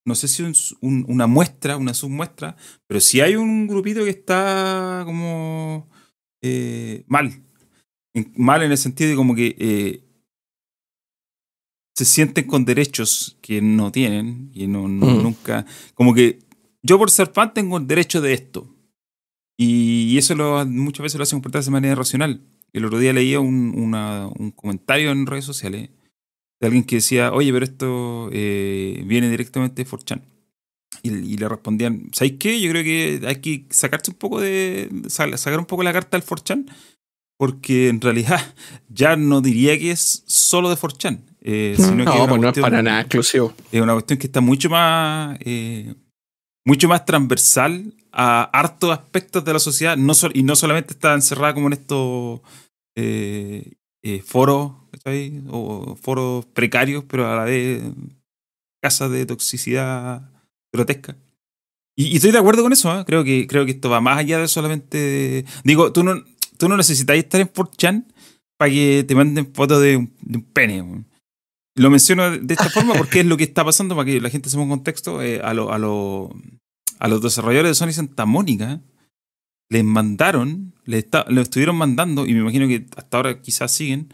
no 0.06 0.14
sé 0.14 0.26
si 0.26 0.42
un- 0.42 0.54
un- 0.80 1.04
una 1.08 1.26
muestra, 1.26 1.76
una 1.76 1.92
submuestra, 1.92 2.56
pero 2.88 2.98
sí 3.00 3.20
hay 3.20 3.36
un 3.36 3.66
grupito 3.66 4.04
que 4.04 4.10
está 4.10 5.02
como 5.04 5.86
eh, 6.42 7.04
mal. 7.08 7.42
En- 8.14 8.32
mal 8.36 8.62
en 8.62 8.70
el 8.72 8.78
sentido 8.78 9.10
de 9.10 9.16
como 9.16 9.34
que 9.34 9.54
eh, 9.58 10.02
se 11.94 12.04
sienten 12.06 12.46
con 12.46 12.64
derechos 12.64 13.36
que 13.42 13.60
no 13.60 13.92
tienen 13.92 14.50
y 14.54 14.66
no, 14.66 14.88
no- 14.88 15.06
Mm. 15.06 15.22
nunca. 15.22 15.66
Como 15.94 16.14
que 16.14 16.38
yo 16.82 16.96
por 16.96 17.10
ser 17.10 17.26
fan 17.32 17.52
tengo 17.52 17.76
el 17.76 17.86
derecho 17.86 18.20
de 18.22 18.32
esto. 18.32 18.74
Y 19.60 20.16
eso 20.16 20.34
lo, 20.36 20.64
muchas 20.66 21.02
veces 21.02 21.18
lo 21.18 21.24
hacen 21.24 21.36
comportarse 21.38 21.66
de 21.66 21.72
manera 21.72 21.92
irracional. 21.92 22.40
El 22.72 22.84
otro 22.84 22.98
día 22.98 23.12
leía 23.12 23.40
un, 23.40 23.74
una- 23.76 24.28
un 24.38 24.50
comentario 24.52 25.10
en 25.10 25.26
redes 25.26 25.44
sociales 25.44 25.90
de 26.60 26.66
alguien 26.66 26.84
que 26.84 26.96
decía, 26.96 27.32
oye, 27.32 27.52
pero 27.52 27.64
esto 27.64 28.30
eh, 28.32 29.02
viene 29.06 29.28
directamente 29.30 29.82
de 29.84 29.90
4chan. 29.90 30.22
Y, 31.02 31.10
y 31.10 31.36
le 31.36 31.48
respondían, 31.48 32.08
¿sabéis 32.12 32.34
qué? 32.38 32.60
Yo 32.60 32.70
creo 32.70 32.82
que 32.84 33.20
hay 33.26 33.36
que 33.36 33.66
sacarse 33.70 34.10
un 34.10 34.16
poco 34.16 34.40
de. 34.40 34.88
sa- 35.08 35.36
sacar 35.36 35.58
un 35.58 35.66
poco 35.66 35.82
la 35.82 35.92
carta 35.92 36.16
del 36.16 36.26
4chan. 36.26 36.66
Porque 37.36 37.88
en 37.88 38.00
realidad 38.00 38.40
ya 38.88 39.16
no 39.16 39.40
diría 39.40 39.78
que 39.78 39.90
es 39.92 40.22
solo 40.26 40.70
de 40.70 40.76
4chan. 40.76 41.20
eh, 41.40 41.74
sino 41.76 41.98
que 41.98 42.04
no, 42.04 42.24
una 42.24 42.28
pues 42.28 42.28
no 42.28 42.34
es 42.36 42.40
cuestión- 42.42 42.62
para 42.62 42.82
nada 42.82 43.00
exclusivo. 43.00 43.54
es 43.72 43.80
una 43.80 43.92
cuestión 43.94 44.18
que 44.18 44.26
está 44.26 44.40
mucho 44.40 44.68
más 44.70 45.38
eh, 45.40 45.94
mucho 46.68 46.88
más 46.88 47.04
transversal 47.04 47.94
a 48.12 48.42
hartos 48.44 48.90
aspectos 48.90 49.44
de 49.44 49.52
la 49.52 49.58
sociedad 49.58 49.96
no 49.96 50.12
sol- 50.14 50.32
y 50.34 50.42
no 50.42 50.54
solamente 50.54 50.92
está 50.92 51.14
encerrada 51.14 51.54
como 51.54 51.68
en 51.68 51.72
estos 51.72 52.40
eh, 52.96 53.72
eh, 54.02 54.22
foros 54.24 54.72
¿cachai? 54.92 55.42
o 55.48 55.96
foros 55.96 56.44
precarios 56.46 57.04
pero 57.08 57.26
a 57.26 57.36
la 57.36 57.44
vez 57.44 57.82
casas 58.82 59.10
de 59.10 59.24
toxicidad 59.24 60.30
grotesca 60.72 61.16
y, 61.96 62.14
estoy 62.14 62.32
de 62.32 62.38
acuerdo 62.38 62.62
con 62.62 62.72
eso 62.72 63.00
¿eh? 63.00 63.04
creo 63.06 63.24
que 63.24 63.46
creo 63.46 63.64
que 63.64 63.72
esto 63.72 63.88
va 63.88 64.00
más 64.00 64.18
allá 64.18 64.38
de 64.38 64.48
solamente 64.48 65.46
digo 65.64 65.90
tú 65.92 66.04
no 66.04 66.22
tú 66.58 66.68
no 66.68 66.76
necesitas 66.76 67.16
estar 67.16 67.40
en 67.40 67.48
4chan 67.48 68.04
para 68.58 68.70
que 68.70 69.04
te 69.06 69.14
manden 69.14 69.54
fotos 69.54 69.80
de 69.80 69.96
un, 69.96 70.12
de 70.20 70.38
un 70.38 70.44
pene. 70.44 71.04
Lo 71.78 71.90
menciono 71.90 72.30
de 72.38 72.54
esta 72.54 72.68
forma 72.70 72.94
porque 72.94 73.20
es 73.20 73.26
lo 73.26 73.36
que 73.36 73.44
está 73.44 73.64
pasando 73.64 73.94
para 73.96 74.06
que 74.06 74.20
la 74.20 74.30
gente 74.30 74.50
se 74.50 74.56
ponga 74.56 74.72
en 74.74 74.78
contexto. 74.78 75.22
eh, 75.22 75.40
a, 75.42 75.54
lo- 75.54 75.72
a, 75.72 75.78
lo- 75.78 76.30
a 76.98 77.08
los 77.08 77.22
desarrolladores 77.22 77.70
de 77.70 77.74
Sony 77.74 77.92
Santa 77.92 78.26
Mónica 78.26 78.80
les 79.70 79.84
mandaron, 79.84 80.74
les, 80.84 81.04
está- 81.04 81.24
les 81.28 81.44
estuvieron 81.44 81.76
mandando, 81.76 82.26
y 82.26 82.34
me 82.34 82.40
imagino 82.40 82.66
que 82.66 82.86
hasta 82.96 83.16
ahora 83.18 83.40
quizás 83.42 83.70
siguen, 83.72 84.12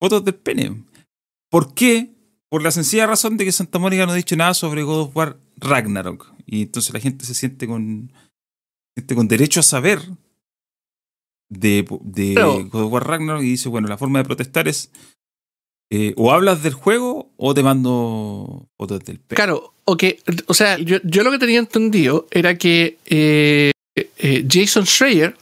fotos 0.00 0.24
del 0.24 0.34
pene. 0.34 0.82
¿Por 1.50 1.74
qué? 1.74 2.14
Por 2.50 2.62
la 2.62 2.70
sencilla 2.70 3.06
razón 3.06 3.36
de 3.36 3.44
que 3.44 3.52
Santa 3.52 3.78
Mónica 3.78 4.06
no 4.06 4.12
ha 4.12 4.16
dicho 4.16 4.34
nada 4.36 4.54
sobre 4.54 4.82
God 4.82 5.00
of 5.08 5.16
War 5.16 5.36
Ragnarok. 5.58 6.32
Y 6.46 6.62
entonces 6.62 6.92
la 6.92 7.00
gente 7.00 7.24
se 7.24 7.34
siente 7.34 7.66
con, 7.66 8.12
siente 8.96 9.14
con 9.14 9.28
derecho 9.28 9.60
a 9.60 9.62
saber 9.62 10.00
de, 11.50 11.86
de 12.02 12.32
Pero- 12.34 12.64
God 12.68 12.82
of 12.84 12.92
War 12.92 13.06
Ragnarok 13.06 13.42
y 13.42 13.50
dice, 13.50 13.68
bueno, 13.68 13.88
la 13.88 13.98
forma 13.98 14.18
de 14.18 14.24
protestar 14.24 14.66
es 14.68 14.90
eh, 15.94 16.14
o 16.16 16.32
hablas 16.32 16.62
del 16.62 16.72
juego 16.74 17.30
o 17.36 17.54
te 17.54 17.62
mando 17.62 18.66
fotos 18.76 19.00
del 19.04 19.18
pene. 19.18 19.36
Claro, 19.36 19.74
o 19.84 19.96
que, 19.96 20.20
o 20.46 20.54
sea, 20.54 20.78
yo, 20.78 20.98
yo 21.04 21.22
lo 21.22 21.30
que 21.30 21.38
tenía 21.38 21.58
entendido 21.58 22.26
era 22.30 22.56
que 22.56 22.98
eh, 23.06 23.70
eh, 23.96 24.44
Jason 24.50 24.86
Schreier, 24.86 25.36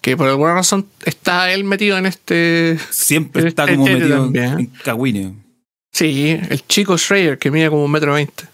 que 0.00 0.16
por 0.16 0.28
alguna 0.28 0.54
razón 0.54 0.86
está 1.04 1.52
él 1.52 1.64
metido 1.64 1.96
en 1.98 2.06
este. 2.06 2.78
Siempre 2.90 3.48
está 3.48 3.64
este 3.64 3.76
como 3.76 3.86
metido 3.88 4.18
también, 4.24 4.58
en 4.58 4.66
cagüine. 4.84 5.34
Sí, 5.92 6.38
el 6.50 6.66
chico 6.66 6.96
Schreier, 6.98 7.38
que 7.38 7.50
mide 7.50 7.70
como 7.70 7.84
un 7.84 7.90
metro 7.90 8.12
veinte. 8.14 8.44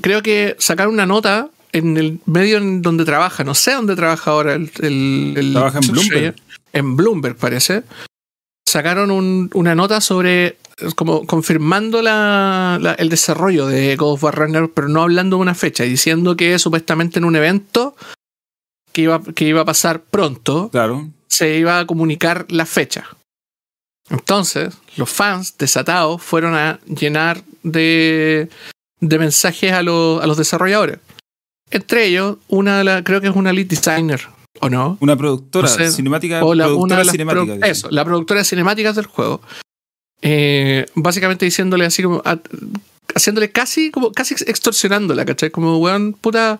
Creo 0.00 0.22
que 0.22 0.54
sacaron 0.58 0.94
una 0.94 1.06
nota 1.06 1.48
en 1.72 1.96
el 1.96 2.20
medio 2.26 2.58
en 2.58 2.82
donde 2.82 3.04
trabaja, 3.04 3.44
no 3.44 3.54
sé 3.54 3.72
dónde 3.72 3.96
trabaja 3.96 4.30
ahora 4.30 4.54
el... 4.54 4.70
el- 4.80 5.34
el- 5.36 5.52
Trabaja 5.52 5.78
en 5.80 5.88
Bloomberg. 5.92 6.34
En 6.72 6.96
Bloomberg, 6.96 7.36
parece. 7.36 7.82
Sacaron 8.70 9.10
un- 9.10 9.50
una 9.54 9.74
nota 9.74 10.00
sobre, 10.00 10.56
como 10.94 11.26
confirmando 11.26 12.02
la, 12.02 12.78
la- 12.80 12.94
el 12.94 13.08
desarrollo 13.08 13.66
de 13.66 13.96
God 13.96 14.12
of 14.12 14.22
War 14.24 14.38
Ragnarok, 14.38 14.72
pero 14.74 14.88
no 14.88 15.02
hablando 15.02 15.36
de 15.36 15.42
una 15.42 15.54
fecha, 15.56 15.84
y 15.84 15.90
diciendo 15.90 16.36
que 16.36 16.56
supuestamente 16.58 17.18
en 17.18 17.24
un 17.24 17.34
evento 17.34 17.96
que 18.92 19.02
iba, 19.02 19.20
que 19.22 19.44
iba 19.44 19.62
a 19.62 19.64
pasar 19.64 20.02
pronto, 20.02 20.68
Claro. 20.70 21.08
se 21.28 21.56
iba 21.58 21.80
a 21.80 21.86
comunicar 21.86 22.46
la 22.48 22.64
fecha. 22.64 23.08
Entonces, 24.08 24.76
los 24.96 25.08
fans 25.10 25.56
desatados 25.58 26.22
fueron 26.22 26.54
a 26.54 26.78
llenar 26.86 27.42
de, 27.62 28.48
de 29.00 29.18
mensajes 29.18 29.72
a, 29.72 29.82
los- 29.82 30.22
a 30.22 30.26
los 30.26 30.36
desarrolladores. 30.36 30.98
Entre 31.72 32.06
ellos, 32.06 32.38
una 32.48 32.78
de 32.78 32.84
la, 32.84 33.04
creo 33.04 33.20
que 33.20 33.28
es 33.28 33.36
una 33.36 33.52
lead 33.52 33.66
designer, 33.66 34.20
¿o 34.60 34.68
no? 34.68 34.98
Una 35.00 35.16
productora 35.16 35.68
No 35.68 35.74
sé. 35.74 35.90
cinemática. 35.92 36.44
O 36.44 36.54
la, 36.54 36.64
productora 36.66 36.94
una 37.02 37.04
de 37.04 37.10
cinemática. 37.10 37.56
pro- 37.58 37.66
eso, 37.66 37.88
la 37.90 38.04
productora 38.04 38.40
de 38.40 38.44
cinemáticas 38.44 38.96
del 38.96 39.06
juego. 39.06 39.40
Eh, 40.22 40.86
básicamente 40.94 41.44
diciéndole 41.44 41.84
así 41.86 42.02
como. 42.02 42.20
a- 42.24 42.38
haciéndole 43.14 43.50
casi, 43.50 43.90
como 43.90 44.12
casi 44.12 44.34
extorsionándola, 44.46 45.24
¿cachai? 45.24 45.50
Como, 45.50 45.78
weón, 45.78 46.12
puta. 46.12 46.58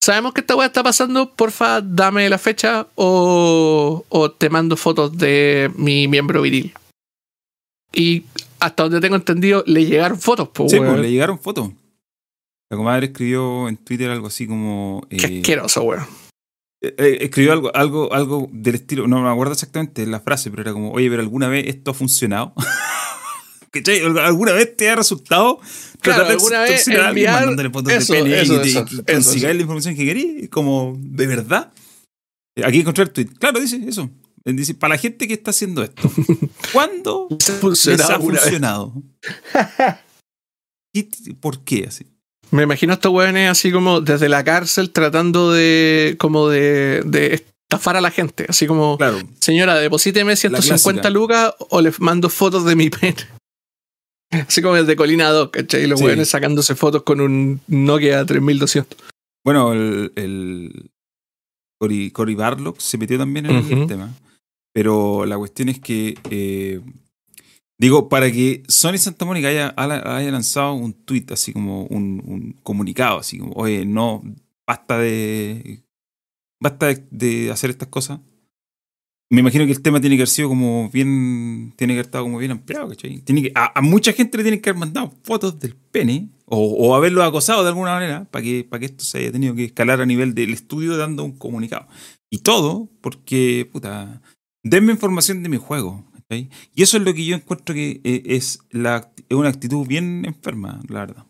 Sabemos 0.00 0.32
que 0.32 0.40
esta 0.42 0.54
weá 0.56 0.68
está 0.68 0.82
pasando, 0.82 1.34
porfa, 1.34 1.80
dame 1.82 2.28
la 2.30 2.38
fecha 2.38 2.86
o, 2.94 4.04
o 4.08 4.30
te 4.30 4.48
mando 4.48 4.76
fotos 4.76 5.18
de 5.18 5.70
mi 5.76 6.06
miembro 6.08 6.40
viril. 6.40 6.72
Y 7.92 8.24
hasta 8.60 8.84
donde 8.84 9.00
tengo 9.00 9.16
entendido, 9.16 9.64
le 9.66 9.84
llegaron 9.86 10.18
fotos, 10.20 10.48
po, 10.48 10.68
Sí, 10.68 10.78
pues 10.78 10.98
le 11.00 11.10
llegaron 11.10 11.38
fotos. 11.38 11.70
La 12.70 12.76
comadre 12.76 13.06
escribió 13.06 13.68
en 13.68 13.76
Twitter 13.76 14.10
algo 14.10 14.28
así 14.28 14.46
como. 14.46 15.04
Qué 15.10 15.16
eh, 15.16 15.38
asqueroso, 15.40 15.82
weón. 15.82 16.06
Eh, 16.80 16.94
eh, 16.96 17.18
escribió 17.22 17.52
algo, 17.52 17.74
algo, 17.74 18.12
algo 18.12 18.48
del 18.52 18.76
estilo, 18.76 19.08
no 19.08 19.20
me 19.20 19.28
acuerdo 19.28 19.52
exactamente 19.52 20.06
la 20.06 20.20
frase, 20.20 20.50
pero 20.50 20.62
era 20.62 20.72
como, 20.72 20.92
oye, 20.92 21.10
pero 21.10 21.22
alguna 21.22 21.48
vez 21.48 21.66
esto 21.66 21.90
ha 21.90 21.94
funcionado. 21.94 22.54
¿Cachai? 23.70 24.00
¿Alguna 24.00 24.52
vez 24.52 24.76
te 24.76 24.88
ha 24.88 24.96
resultado 24.96 25.60
Claro, 26.00 26.26
tratar 26.26 26.38
de 26.38 26.72
vez 26.72 26.88
a 26.88 27.08
alguien 27.08 27.32
mandándole 27.32 27.70
fotos 27.70 27.92
eso, 27.92 28.12
de 28.14 28.20
eso, 28.40 28.54
y, 28.54 28.56
eso, 28.56 28.64
y 28.64 28.68
eso, 28.68 29.04
consigáis 29.04 29.56
la 29.56 29.62
información 29.62 29.94
que 29.94 30.06
querí? 30.06 30.48
Como, 30.48 30.96
¿de 30.98 31.26
verdad? 31.26 31.72
Eh, 32.56 32.62
Aquí 32.64 32.80
encontré 32.80 33.04
el 33.04 33.10
tweet. 33.10 33.28
Claro, 33.38 33.60
dice 33.60 33.80
eso. 33.86 34.10
Dice, 34.44 34.74
para 34.74 34.94
la 34.94 34.98
gente 34.98 35.28
que 35.28 35.34
está 35.34 35.50
haciendo 35.50 35.82
esto, 35.82 36.10
¿cuándo 36.72 37.28
les 37.30 37.50
ha 38.00 38.18
funcionado? 38.18 38.94
¿Y 40.94 41.02
¿Por 41.34 41.64
qué 41.64 41.84
así? 41.88 42.06
Me 42.50 42.62
imagino 42.62 42.92
a 42.92 42.94
estos 42.94 43.12
weones 43.12 43.50
así 43.50 43.70
como 43.72 44.00
desde 44.00 44.28
la 44.28 44.42
cárcel 44.44 44.90
tratando 44.90 45.52
de 45.52 46.16
como 46.18 46.48
de, 46.48 47.02
de 47.04 47.34
estafar 47.70 47.96
a 47.96 48.00
la 48.00 48.10
gente. 48.10 48.46
Así 48.48 48.66
como, 48.66 48.96
Claro. 48.96 49.18
señora, 49.38 49.74
deposíteme 49.76 50.34
150 50.36 51.00
clásica. 51.02 51.10
lucas 51.10 51.54
o 51.58 51.80
le 51.82 51.92
mando 51.98 52.28
fotos 52.30 52.64
de 52.64 52.74
mi 52.76 52.88
pene. 52.90 53.16
Así 54.30 54.62
como 54.62 54.76
el 54.76 54.86
de 54.86 54.96
Colina 54.96 55.28
2, 55.30 55.50
¿cachai? 55.50 55.84
Y 55.84 55.86
los 55.86 56.00
Sí. 56.00 56.24
sacándose 56.24 56.74
fotos 56.74 57.02
con 57.02 57.20
un 57.20 57.60
Nokia 57.66 58.24
3200. 58.24 58.98
Bueno, 59.44 59.72
el, 59.72 60.12
el 60.16 60.90
Cory, 62.12 62.34
Barlock 62.34 62.80
se 62.80 62.98
metió 62.98 63.18
también 63.18 63.46
en 63.46 63.56
el 63.56 63.86
tema. 63.86 64.10
Pero 64.74 65.24
la 65.26 65.36
cuestión 65.38 65.68
es 65.70 65.80
que, 65.80 66.16
eh, 66.30 66.80
digo, 67.78 68.08
para 68.08 68.30
que 68.30 68.62
Sony 68.68 68.98
Santa 68.98 69.24
Mónica 69.24 69.48
haya, 69.48 69.74
haya 69.76 70.30
lanzado 70.30 70.74
un 70.74 70.92
tweet, 70.92 71.26
así 71.30 71.52
como 71.52 71.84
un, 71.84 72.22
un 72.26 72.52
comunicado, 72.62 73.18
así 73.18 73.38
como, 73.38 73.52
oye, 73.54 73.84
no, 73.84 74.22
basta 74.66 74.98
de, 74.98 75.82
basta 76.60 76.86
de, 76.86 77.06
de 77.10 77.50
hacer 77.50 77.70
estas 77.70 77.88
cosas. 77.88 78.20
Me 79.30 79.40
imagino 79.40 79.66
que 79.66 79.72
el 79.72 79.82
tema 79.82 80.00
tiene 80.00 80.16
que 80.16 80.22
haber 80.22 80.28
sido 80.28 80.48
como 80.48 80.88
bien, 80.90 81.74
tiene 81.76 81.92
que 81.92 81.98
haber 81.98 82.06
estado 82.06 82.24
como 82.24 82.38
bien 82.38 82.50
ampliado, 82.50 82.88
¿cachai? 82.88 83.18
Tiene 83.18 83.42
que, 83.42 83.52
a, 83.54 83.78
a 83.78 83.82
mucha 83.82 84.12
gente 84.14 84.38
le 84.38 84.42
tienen 84.42 84.60
que 84.62 84.70
haber 84.70 84.80
mandado 84.80 85.12
fotos 85.22 85.60
del 85.60 85.74
pene 85.74 86.30
o, 86.46 86.58
o 86.58 86.94
haberlo 86.94 87.22
acosado 87.22 87.62
de 87.62 87.68
alguna 87.68 87.92
manera 87.92 88.24
para 88.30 88.42
que, 88.42 88.64
para 88.64 88.80
que 88.80 88.86
esto 88.86 89.04
se 89.04 89.18
haya 89.18 89.32
tenido 89.32 89.54
que 89.54 89.64
escalar 89.64 90.00
a 90.00 90.06
nivel 90.06 90.34
del 90.34 90.54
estudio 90.54 90.96
dando 90.96 91.24
un 91.24 91.32
comunicado. 91.32 91.86
Y 92.30 92.38
todo 92.38 92.88
porque, 93.02 93.68
puta, 93.70 94.22
denme 94.64 94.92
información 94.92 95.42
de 95.42 95.50
mi 95.50 95.58
juego. 95.58 96.07
Y 96.30 96.82
eso 96.82 96.98
es 96.98 97.02
lo 97.04 97.14
que 97.14 97.24
yo 97.24 97.34
encuentro 97.36 97.74
que 97.74 98.00
eh, 98.04 98.22
es, 98.26 98.60
la, 98.70 99.10
es 99.28 99.36
una 99.36 99.48
actitud 99.48 99.86
bien 99.86 100.24
enferma, 100.26 100.80
la 100.88 101.00
verdad. 101.00 101.26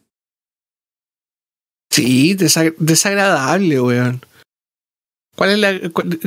Sí, 1.90 2.35
desa- 2.37 2.75
desagradable, 2.78 3.81
weón. 3.81 4.21
¿Cuál 5.37 5.50
es 5.50 5.59
la. 5.59 5.90
cuál- 5.90 6.19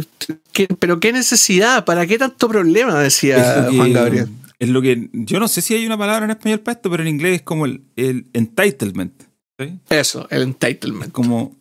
qué- 0.54 0.68
pero 0.68 1.00
qué 1.00 1.12
necesidad? 1.12 1.84
¿Para 1.86 2.08
qué 2.08 2.18
tanto 2.18 2.48
problema? 2.48 3.00
Decía 3.00 3.68
que, 3.70 3.76
Juan 3.76 3.94
Gabriel. 3.94 4.30
Es 4.60 4.70
lo 4.70 4.82
que, 4.82 5.10
yo 5.12 5.40
no 5.40 5.48
sé 5.48 5.62
si 5.62 5.74
hay 5.74 5.86
una 5.86 5.98
palabra 5.98 6.26
en 6.26 6.32
español 6.32 6.60
para 6.60 6.76
esto, 6.76 6.90
pero 6.90 7.02
en 7.04 7.10
inglés 7.10 7.38
es 7.38 7.42
como 7.42 7.66
el, 7.66 7.82
el 7.96 8.28
entitlement. 8.34 9.24
¿sí? 9.60 9.80
Eso, 9.90 10.28
el 10.30 10.44
entitlement. 10.44 11.12
Como, 11.12 11.56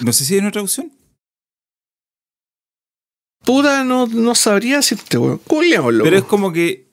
no 0.00 0.12
sé 0.12 0.24
si 0.24 0.34
hay 0.34 0.40
una 0.40 0.50
traducción. 0.50 0.90
Puta, 3.44 3.84
no, 3.84 4.06
no 4.06 4.34
sabría 4.34 4.76
decirte, 4.76 5.18
weón. 5.18 5.40
Googleémoslo. 5.48 6.04
Pero 6.04 6.16
es 6.18 6.24
como 6.24 6.52
que 6.52 6.88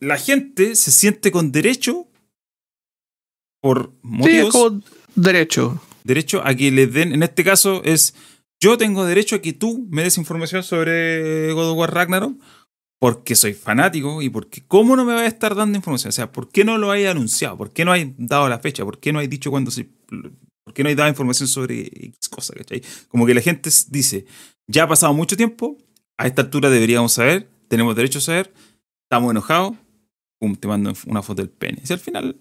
la 0.00 0.16
gente 0.16 0.74
se 0.76 0.90
siente 0.92 1.30
con 1.30 1.52
derecho 1.52 2.06
por 3.60 3.90
Sí, 3.90 3.98
motivos, 4.02 4.52
como 4.52 4.80
derecho. 5.14 5.80
derecho 6.04 6.42
a 6.44 6.54
que 6.54 6.70
les 6.70 6.92
den, 6.92 7.12
en 7.12 7.22
este 7.22 7.44
caso 7.44 7.82
es, 7.84 8.14
yo 8.60 8.78
tengo 8.78 9.04
derecho 9.04 9.36
a 9.36 9.40
que 9.40 9.52
tú 9.52 9.86
me 9.90 10.02
des 10.02 10.18
información 10.18 10.62
sobre 10.62 11.52
God 11.52 11.70
of 11.72 11.78
War 11.78 11.94
Ragnarok 11.94 12.36
porque 13.00 13.36
soy 13.36 13.54
fanático 13.54 14.22
y 14.22 14.28
porque 14.28 14.64
cómo 14.66 14.96
no 14.96 15.04
me 15.04 15.14
va 15.14 15.20
a 15.20 15.26
estar 15.26 15.54
dando 15.54 15.76
información, 15.76 16.08
o 16.08 16.12
sea, 16.12 16.32
¿por 16.32 16.48
qué 16.48 16.64
no 16.64 16.78
lo 16.78 16.90
hay 16.90 17.06
anunciado? 17.06 17.56
¿Por 17.56 17.72
qué 17.72 17.84
no 17.84 17.92
hay 17.92 18.14
dado 18.18 18.48
la 18.48 18.58
fecha? 18.58 18.84
¿Por 18.84 18.98
qué 18.98 19.12
no 19.12 19.20
hay 19.20 19.28
dicho 19.28 19.50
cuándo 19.50 19.70
se... 19.70 19.88
¿Por 20.64 20.74
qué 20.74 20.82
no 20.82 20.88
hay 20.88 20.94
dado 20.96 21.08
información 21.08 21.48
sobre 21.48 21.80
X 21.82 22.28
cosa? 22.28 22.54
¿cachai? 22.54 22.82
Como 23.08 23.24
que 23.24 23.34
la 23.34 23.40
gente 23.40 23.70
dice, 23.88 24.26
ya 24.68 24.84
ha 24.84 24.88
pasado 24.88 25.12
mucho 25.14 25.36
tiempo, 25.36 25.76
a 26.18 26.26
esta 26.26 26.42
altura 26.42 26.70
deberíamos 26.70 27.12
saber, 27.12 27.48
tenemos 27.68 27.96
derecho 27.96 28.18
a 28.18 28.22
saber, 28.22 28.52
estamos 29.04 29.30
enojados, 29.30 29.72
pum, 30.40 30.54
te 30.56 30.68
mando 30.68 30.92
una 31.06 31.22
foto 31.22 31.42
del 31.42 31.50
pene. 31.50 31.82
Y 31.88 31.92
al 31.92 31.98
final, 31.98 32.36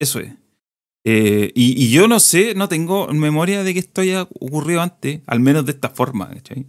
eso 0.00 0.20
es. 0.20 0.32
Eh, 1.06 1.52
y, 1.54 1.82
y 1.84 1.90
yo 1.90 2.08
no 2.08 2.20
sé, 2.20 2.54
no 2.54 2.68
tengo 2.68 3.08
memoria 3.08 3.62
de 3.64 3.72
que 3.72 3.80
esto 3.80 4.00
haya 4.02 4.22
ocurrido 4.40 4.80
antes, 4.82 5.20
al 5.26 5.40
menos 5.40 5.64
de 5.64 5.72
esta 5.72 5.88
forma, 5.88 6.28
¿cachai? 6.28 6.66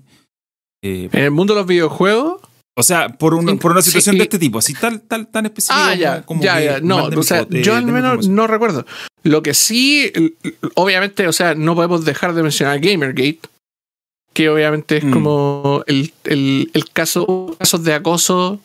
Eh, 0.84 1.10
En 1.12 1.24
el 1.24 1.32
mundo 1.32 1.54
de 1.54 1.60
los 1.62 1.68
videojuegos. 1.68 2.42
o 2.78 2.84
sea, 2.84 3.10
por, 3.10 3.34
un- 3.34 3.58
por 3.60 3.72
una 3.72 3.82
situación 3.82 4.14
sí, 4.14 4.18
de 4.20 4.24
este 4.24 4.40
tipo, 4.40 4.60
así 4.60 4.74
tan, 4.74 5.00
tan, 5.02 5.26
tan 5.30 5.46
específica 5.46 5.90
Ah, 5.90 5.96
ya, 5.96 6.22
como 6.26 6.42
ya, 6.42 6.58
que 6.60 6.66
ya. 6.66 6.80
No, 6.80 7.06
o 7.06 7.24
sea, 7.24 7.46
yo 7.50 7.76
al 7.76 7.86
menos 7.86 8.28
no 8.30 8.48
recuerdo. 8.48 8.86
Lo 9.24 9.44
que 9.44 9.54
sí, 9.54 10.12
obviamente, 10.76 11.28
o 11.28 11.34
sea, 11.34 11.56
no 11.56 11.76
podemos 11.76 12.06
dejar 12.06 12.34
de 12.34 12.44
mencionar 12.44 12.80
Gamergate, 12.80 13.40
que 14.40 14.48
obviamente 14.48 14.96
es 14.96 15.04
Mm. 15.04 15.12
como 15.12 15.84
el, 15.86 16.14
el, 16.24 16.72
el 16.74 16.90
caso 16.92 17.58
casos 17.60 17.84
de 17.84 17.94
acoso 17.94 18.62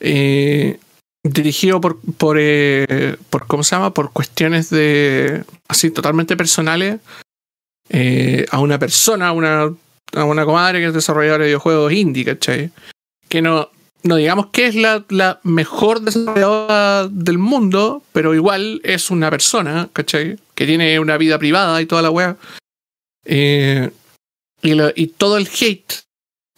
eh, 0.00 0.80
dirigido 1.22 1.80
por, 1.80 2.00
por, 2.18 2.38
eh, 2.40 3.16
por, 3.30 3.46
¿cómo 3.46 3.62
se 3.62 3.76
llama? 3.76 3.94
Por 3.94 4.10
cuestiones 4.10 4.68
de, 4.68 5.44
así, 5.68 5.92
totalmente 5.92 6.36
personales 6.36 6.98
eh, 7.88 8.46
a 8.50 8.58
una 8.58 8.80
persona, 8.80 9.28
a 9.28 9.32
una, 9.32 9.72
a 10.12 10.24
una 10.24 10.44
comadre 10.44 10.80
que 10.80 10.86
es 10.86 10.94
desarrolladora 10.94 11.44
de 11.44 11.50
videojuegos 11.50 11.92
indie, 11.92 12.24
¿cachai? 12.24 12.72
Que 13.28 13.42
no, 13.42 13.70
no 14.02 14.16
digamos 14.16 14.46
que 14.46 14.66
es 14.66 14.74
la, 14.74 15.04
la 15.08 15.38
mejor 15.44 16.00
desarrolladora 16.00 17.06
del 17.08 17.38
mundo, 17.38 18.02
pero 18.10 18.34
igual 18.34 18.80
es 18.82 19.12
una 19.12 19.30
persona, 19.30 19.88
¿cachai? 19.92 20.36
Que 20.56 20.66
tiene 20.66 20.98
una 20.98 21.16
vida 21.16 21.38
privada 21.38 21.80
y 21.80 21.86
toda 21.86 22.02
la 22.02 22.10
weá. 22.10 22.36
Eh, 23.24 23.90
y, 24.62 25.06
todo 25.08 25.36
el 25.36 25.48
hate 25.48 25.92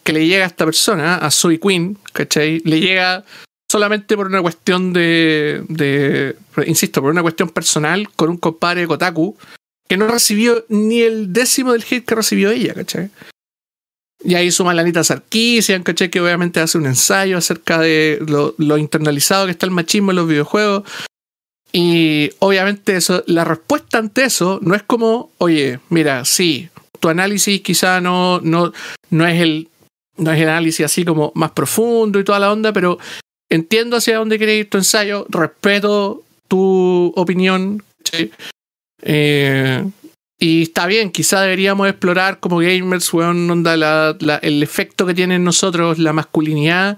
que 0.03 0.13
le 0.13 0.27
llega 0.27 0.43
a 0.43 0.47
esta 0.47 0.65
persona, 0.65 1.15
a 1.15 1.31
Zoe 1.31 1.59
Queen, 1.59 1.97
¿cachai? 2.11 2.59
Le 2.65 2.79
llega 2.81 3.23
solamente 3.71 4.15
por 4.15 4.27
una 4.27 4.41
cuestión 4.41 4.93
de. 4.93 6.35
Insisto, 6.65 7.01
por 7.01 7.11
una 7.11 7.21
cuestión 7.21 7.49
personal 7.49 8.09
con 8.15 8.29
un 8.29 8.37
compadre 8.37 8.87
Kotaku 8.87 9.37
que 9.87 9.97
no 9.97 10.07
recibió 10.07 10.65
ni 10.69 11.01
el 11.01 11.33
décimo 11.33 11.73
del 11.73 11.83
hate 11.83 12.05
que 12.05 12.15
recibió 12.15 12.51
ella, 12.51 12.73
¿cachai? 12.73 13.09
Y 14.25 14.35
ahí 14.35 14.51
suma 14.51 14.73
la 14.73 14.81
Anita 14.81 15.03
Sarkisian, 15.03 15.83
¿cachai? 15.83 16.09
Que 16.09 16.21
obviamente 16.21 16.59
hace 16.59 16.77
un 16.77 16.85
ensayo 16.85 17.37
acerca 17.37 17.79
de 17.79 18.19
lo, 18.25 18.55
lo 18.57 18.77
internalizado 18.77 19.45
que 19.45 19.51
está 19.51 19.65
el 19.65 19.71
machismo 19.71 20.11
en 20.11 20.17
los 20.17 20.27
videojuegos. 20.27 20.83
Y 21.73 22.31
obviamente 22.39 22.95
eso, 22.95 23.23
la 23.25 23.43
respuesta 23.43 23.97
ante 23.97 24.25
eso 24.25 24.59
no 24.61 24.75
es 24.75 24.83
como, 24.83 25.31
oye, 25.39 25.79
mira, 25.89 26.23
sí, 26.23 26.69
tu 27.03 27.09
análisis 27.09 27.59
quizá 27.61 27.99
no, 27.99 28.39
no, 28.41 28.71
no 29.09 29.27
es 29.27 29.41
el 29.41 29.67
no 30.15 30.31
es 30.31 30.41
análisis 30.41 30.85
así 30.85 31.03
como 31.03 31.33
más 31.35 31.51
profundo 31.51 32.17
y 32.17 32.23
toda 32.23 32.39
la 32.39 32.49
onda, 32.53 32.71
pero 32.71 32.97
entiendo 33.51 33.97
hacia 33.97 34.19
dónde 34.19 34.37
quieres 34.37 34.59
ir 34.61 34.69
tu 34.69 34.77
ensayo, 34.77 35.25
respeto 35.27 36.23
tu 36.47 37.11
opinión. 37.17 37.83
Eh, 39.01 39.83
y 40.39 40.61
está 40.63 40.85
bien, 40.87 41.11
quizá 41.11 41.41
deberíamos 41.41 41.89
explorar 41.89 42.39
como 42.39 42.59
gamers, 42.59 43.11
weón, 43.13 43.49
onda 43.51 43.75
la- 43.75 44.15
el 44.41 44.63
efecto 44.63 45.05
que 45.05 45.13
tiene 45.13 45.35
en 45.35 45.43
nosotros 45.43 45.99
la 45.99 46.13
masculinidad 46.13 46.97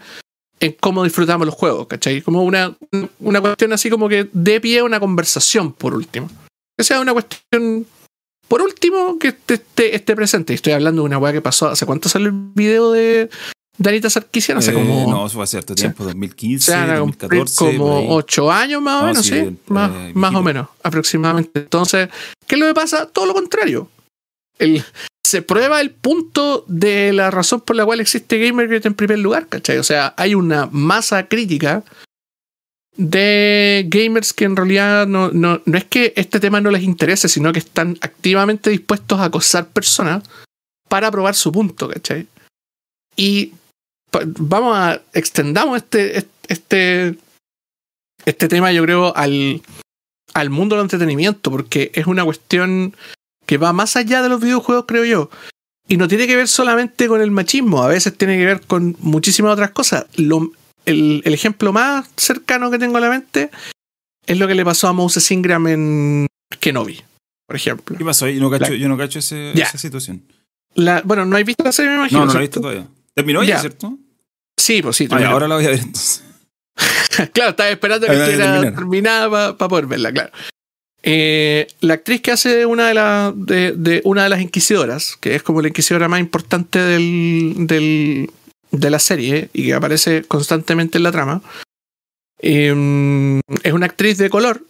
en 0.60 0.76
cómo 0.80 1.04
disfrutamos 1.04 1.46
los 1.46 1.56
juegos, 1.56 1.88
¿cachai? 1.88 2.22
Como 2.22 2.44
una, 2.44 2.76
una 3.20 3.42
cuestión 3.42 3.74
así 3.74 3.90
como 3.90 4.08
que 4.08 4.28
dé 4.34 4.62
pie 4.62 4.80
a 4.80 4.84
una 4.84 5.00
conversación, 5.00 5.74
por 5.74 5.94
último. 5.96 6.30
Que 6.78 6.84
sea 6.84 7.00
una 7.00 7.14
cuestión, 7.14 7.86
por 8.48 8.62
último, 8.62 9.18
que 9.20 9.30
esté, 9.30 9.56
esté, 9.56 9.96
esté 9.96 10.16
presente. 10.16 10.54
Y 10.54 10.56
Estoy 10.56 10.74
hablando 10.74 11.02
de 11.02 11.06
una 11.08 11.18
weá 11.18 11.34
que 11.34 11.42
pasó, 11.42 11.68
¿hace 11.70 11.86
cuánto 11.86 12.10
salió 12.10 12.28
el 12.28 12.34
video 12.54 12.92
de 12.92 13.30
Danita 13.78 14.10
Sarkisian? 14.10 14.58
Hace 14.60 14.72
Eh, 14.72 14.74
como... 14.74 15.10
no, 15.12 15.26
eso 15.26 15.36
fue 15.36 15.44
hace 15.44 15.52
cierto 15.52 15.76
tiempo, 15.76 16.04
o 16.04 16.06
2015, 16.08 16.66
sea, 16.72 16.86
van 16.86 16.96
a 16.96 17.00
cumplir 17.02 17.30
2014. 17.42 17.56
por 17.58 17.70
ahí. 17.70 17.78
como 17.78 18.16
ocho 18.16 18.52
años 18.52 18.82
más 18.82 18.96
o 18.96 19.02
No, 19.02 19.08
menos, 19.08 19.26
sí, 19.26 19.32
sí, 19.34 19.38
eh, 19.40 19.54
más, 19.68 19.92
eh, 19.94 20.12
más 20.16 20.36
o 20.36 20.42
menos, 20.42 20.68
aproximadamente. 20.84 21.60
Entonces, 21.60 22.10
¿qué 22.48 22.56
es 22.56 22.62
lo 22.62 22.68
que 22.68 22.74
pasa? 22.74 23.08
Todo 23.08 23.26
lo 23.26 23.34
contrario. 23.34 23.90
El- 24.60 24.84
se 25.26 25.42
prueba 25.42 25.82
el 25.82 25.90
punto 25.90 26.64
de 26.68 27.12
la 27.12 27.32
razón 27.32 27.60
por 27.62 27.76
la 27.76 27.84
cual 27.84 28.00
existe 28.00 28.38
Gamergate 28.38 28.88
en 28.88 28.94
primer 28.94 29.18
lugar, 29.20 29.48
¿cachai? 29.48 29.80
O 29.80 29.84
sea, 29.84 30.14
hay 30.18 30.36
una 30.36 30.70
masa 30.72 31.28
crítica 31.28 31.84
de 32.98 33.86
gamers 33.90 34.34
que 34.34 34.46
en 34.46 34.56
realidad 34.56 35.06
no, 35.08 35.32
no, 35.32 35.62
no 35.66 35.78
es 35.78 35.84
que 35.86 36.14
este 36.16 36.40
tema 36.40 36.62
no 36.62 36.72
les 36.72 36.84
interese, 36.84 37.28
sino 37.28 37.52
que 37.52 37.60
están 37.60 37.98
activamente 38.02 38.70
dispuestos 38.70 39.20
a 39.20 39.26
acosar 39.26 39.68
personas 39.68 40.24
para 40.88 41.12
probar 41.12 41.36
su 41.36 41.52
punto, 41.52 41.90
¿cachai? 41.90 42.28
Y 43.18 43.52
vamos 44.38 44.78
a 44.78 45.02
extendamos 45.14 45.78
este, 45.78 46.26
este, 46.48 47.16
este 48.26 48.48
tema, 48.48 48.72
yo 48.72 48.84
creo, 48.84 49.16
al, 49.16 49.62
al 50.34 50.50
mundo 50.50 50.76
del 50.76 50.84
entretenimiento, 50.86 51.52
porque 51.52 51.92
es 51.96 52.08
una 52.08 52.24
cuestión 52.24 52.96
que 53.46 53.58
va 53.58 53.74
más 53.74 53.96
allá 53.96 54.22
de 54.22 54.30
los 54.30 54.42
videojuegos, 54.42 54.86
creo 54.88 55.06
yo. 55.06 55.30
Y 55.88 55.98
no 55.98 56.08
tiene 56.08 56.28
que 56.28 56.36
ver 56.36 56.48
solamente 56.48 57.08
con 57.08 57.22
el 57.22 57.30
machismo, 57.30 57.84
a 57.84 57.88
veces 57.90 58.18
tiene 58.18 58.38
que 58.38 58.46
ver 58.46 58.62
con 58.62 58.96
muchísimas 59.00 59.54
otras 59.54 59.72
cosas. 59.72 60.06
Lo- 60.16 60.52
el, 60.86 61.22
el 61.26 61.34
ejemplo 61.34 61.72
más 61.74 62.08
cercano 62.18 62.70
que 62.72 62.80
tengo 62.80 62.98
a 62.98 63.02
la 63.02 63.10
mente 63.10 63.50
es 64.26 64.38
lo 64.38 64.48
que 64.48 64.56
le 64.56 64.66
pasó 64.66 64.88
a 64.88 64.94
Moses 64.94 65.30
Ingram 65.32 65.68
en 65.68 66.28
Kenobi, 66.60 67.02
por 67.48 67.56
ejemplo. 67.56 67.98
¿Qué 67.98 68.06
pasó 68.06 68.26
ahí? 68.26 68.36
Yo 68.36 68.42
no 68.42 68.50
cacho, 68.50 68.72
La- 68.72 68.78
yo 68.78 68.88
no 68.90 68.98
cacho 68.98 69.20
ese- 69.20 69.52
Ya. 69.56 69.66
esa 69.66 69.78
situación. 69.78 70.24
La- 70.74 71.02
bueno, 71.06 71.26
¿no 71.26 71.38
has 71.38 71.44
visto 71.46 71.64
la 71.64 71.72
serie, 71.72 71.92
me 71.92 71.98
imagino? 71.98 72.22
No, 72.22 72.26
no 72.28 72.34
la 72.34 72.40
he 72.40 72.42
visto 72.42 72.60
todavía. 72.62 72.88
¿Terminó 73.14 73.44
ya, 73.44 73.60
cierto? 73.60 73.98
Sí, 74.58 74.82
pues 74.82 74.96
sí. 74.96 75.08
Ah, 75.12 75.28
ahora 75.28 75.48
la 75.48 75.56
voy 75.56 75.66
a 75.66 75.70
ver 75.70 75.80
entonces. 75.80 76.24
claro, 77.34 77.52
estaba 77.52 77.70
esperando 77.70 78.08
que 78.08 78.14
estuviera 78.14 78.62
terminada 78.76 79.56
para 79.58 79.70
poder 79.70 79.86
verla, 79.86 80.12
claro. 80.12 80.32
Eh, 81.08 81.68
la 81.82 81.94
actriz 81.94 82.20
que 82.22 82.32
hace 82.32 82.66
una 82.66 82.88
de, 82.88 82.94
la- 82.96 83.32
de, 83.36 83.74
de 83.74 84.02
una 84.06 84.24
de 84.24 84.30
las 84.30 84.42
inquisidoras, 84.42 85.18
que 85.22 85.36
es 85.36 85.44
como 85.44 85.62
la 85.62 85.68
inquisidora 85.68 86.08
más 86.08 86.20
importante 86.20 86.80
del, 86.80 87.54
del- 87.68 88.32
de 88.80 88.90
la 88.90 89.00
serie 89.00 89.50
y 89.54 89.66
que 89.66 89.74
aparece 89.74 90.24
constantemente 90.24 90.98
en 90.98 91.04
la 91.04 91.12
trama, 91.12 91.42
eh, 92.42 93.42
es 93.64 93.74
una 93.74 93.86
actriz 93.86 94.18
de 94.18 94.30
color. 94.30 94.62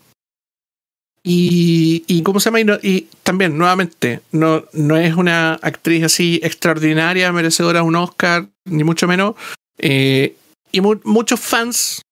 Y, 1.27 2.03
y 2.05 2.21
¿cómo 2.21 2.39
se 2.39 2.51
llama? 2.51 2.59
Y, 2.83 3.07
también, 3.23 3.57
nuevamente, 3.57 4.21
no, 4.31 4.65
no 4.73 4.95
es 4.95 5.15
una 5.15 5.53
actriz 5.55 6.03
así 6.03 6.39
extraordinaria, 6.43 7.31
merecedora 7.31 7.79
de 7.79 7.85
un 7.85 7.95
Oscar, 7.95 8.47
ni 8.65 8.83
mucho 8.83 9.07
menos. 9.07 9.33
Eh, 9.79 10.35
y 10.71 10.81
mu- 10.81 11.01
muchos 11.03 11.39
fans 11.39 12.03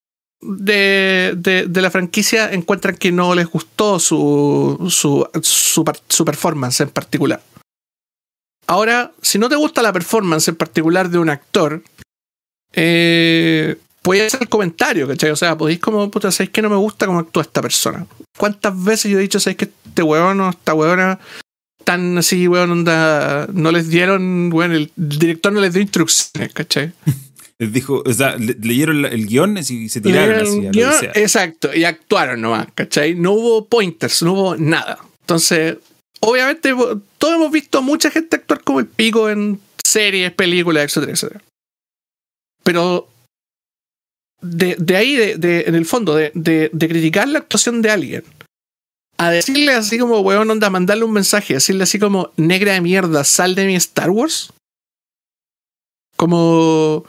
de, 0.41 1.33
de, 1.37 1.81
la 1.81 1.91
franquicia 1.91 2.51
encuentran 2.53 2.95
que 2.95 3.11
no 3.11 3.35
les 3.35 3.45
gustó 3.45 3.99
su, 3.99 4.87
su, 4.89 5.27
su 5.43 6.25
performance 6.25 6.81
en 6.81 6.89
particular. 6.89 7.41
Ahora, 8.67 9.11
si 9.21 9.37
no 9.39 9.49
te 9.49 9.55
gusta 9.55 9.81
la 9.81 9.93
performance 9.93 10.47
en 10.47 10.55
particular 10.55 11.09
de 11.09 11.17
un 11.19 11.29
actor, 11.29 11.83
eh, 12.73 13.77
puedes 14.01 14.33
hacer 14.33 14.47
comentario, 14.49 15.07
¿cachai? 15.07 15.31
O 15.31 15.35
sea, 15.35 15.57
podéis 15.57 15.79
como, 15.79 16.09
puta, 16.09 16.31
¿sabéis 16.31 16.51
que 16.51 16.61
no 16.61 16.69
me 16.69 16.75
gusta 16.75 17.05
cómo 17.05 17.19
actúa 17.19 17.43
esta 17.43 17.61
persona? 17.61 18.05
¿Cuántas 18.37 18.81
veces 18.83 19.11
yo 19.11 19.19
he 19.19 19.21
dicho, 19.21 19.39
¿sabéis 19.39 19.57
que 19.57 19.65
este 19.85 20.01
huevón 20.03 20.39
o 20.41 20.49
esta 20.49 20.73
huevona 20.73 21.19
tan 21.83 22.17
así, 22.17 22.47
huevón, 22.47 22.71
onda, 22.71 23.47
no 23.51 23.71
les 23.71 23.89
dieron, 23.89 24.49
bueno, 24.49 24.75
el 24.75 24.91
director 24.95 25.51
no 25.51 25.59
les 25.59 25.73
dio 25.73 25.81
instrucciones, 25.81 26.53
¿cachai? 26.53 26.91
Les 27.59 27.71
dijo, 27.71 28.01
o 28.03 28.11
sea, 28.13 28.35
le- 28.35 28.57
leyeron 28.59 29.05
el 29.05 29.27
guion 29.27 29.55
y 29.59 29.87
se 29.87 30.01
tiraron 30.01 30.39
así. 30.41 30.59
guion, 30.71 30.91
exacto, 31.13 31.73
y 31.73 31.83
actuaron 31.83 32.41
nomás, 32.41 32.67
¿cachai? 32.73 33.13
No 33.13 33.33
hubo 33.33 33.65
pointers, 33.67 34.23
no 34.23 34.33
hubo 34.33 34.55
nada. 34.57 34.97
Entonces, 35.21 35.77
obviamente, 36.23 36.73
todos 37.17 37.35
hemos 37.35 37.51
visto 37.51 37.77
a 37.77 37.81
mucha 37.81 38.09
gente 38.09 38.37
actuar 38.37 38.63
como 38.63 38.79
el 38.79 38.87
pico 38.87 39.29
en 39.29 39.59
series, 39.83 40.31
películas, 40.31 40.85
etcétera, 40.85 41.11
etcétera. 41.11 41.41
Pero 42.63 43.09
de, 44.41 44.95
ahí, 44.95 45.15
de, 45.15 45.63
en 45.67 45.75
el 45.75 45.85
fondo, 45.85 46.15
de, 46.15 46.71
criticar 46.77 47.27
la 47.27 47.39
actuación 47.39 47.81
de 47.81 47.91
alguien, 47.91 48.23
a 49.17 49.29
decirle 49.29 49.73
así 49.73 49.99
como, 49.99 50.19
weón, 50.21 50.49
onda, 50.49 50.69
mandarle 50.69 51.03
un 51.03 51.13
mensaje, 51.13 51.53
decirle 51.53 51.83
así 51.83 51.99
como, 51.99 52.31
negra 52.37 52.73
de 52.73 52.81
mierda, 52.81 53.23
sal 53.23 53.55
de 53.55 53.65
mi 53.65 53.75
Star 53.75 54.09
Wars. 54.09 54.51
Como, 56.15 57.05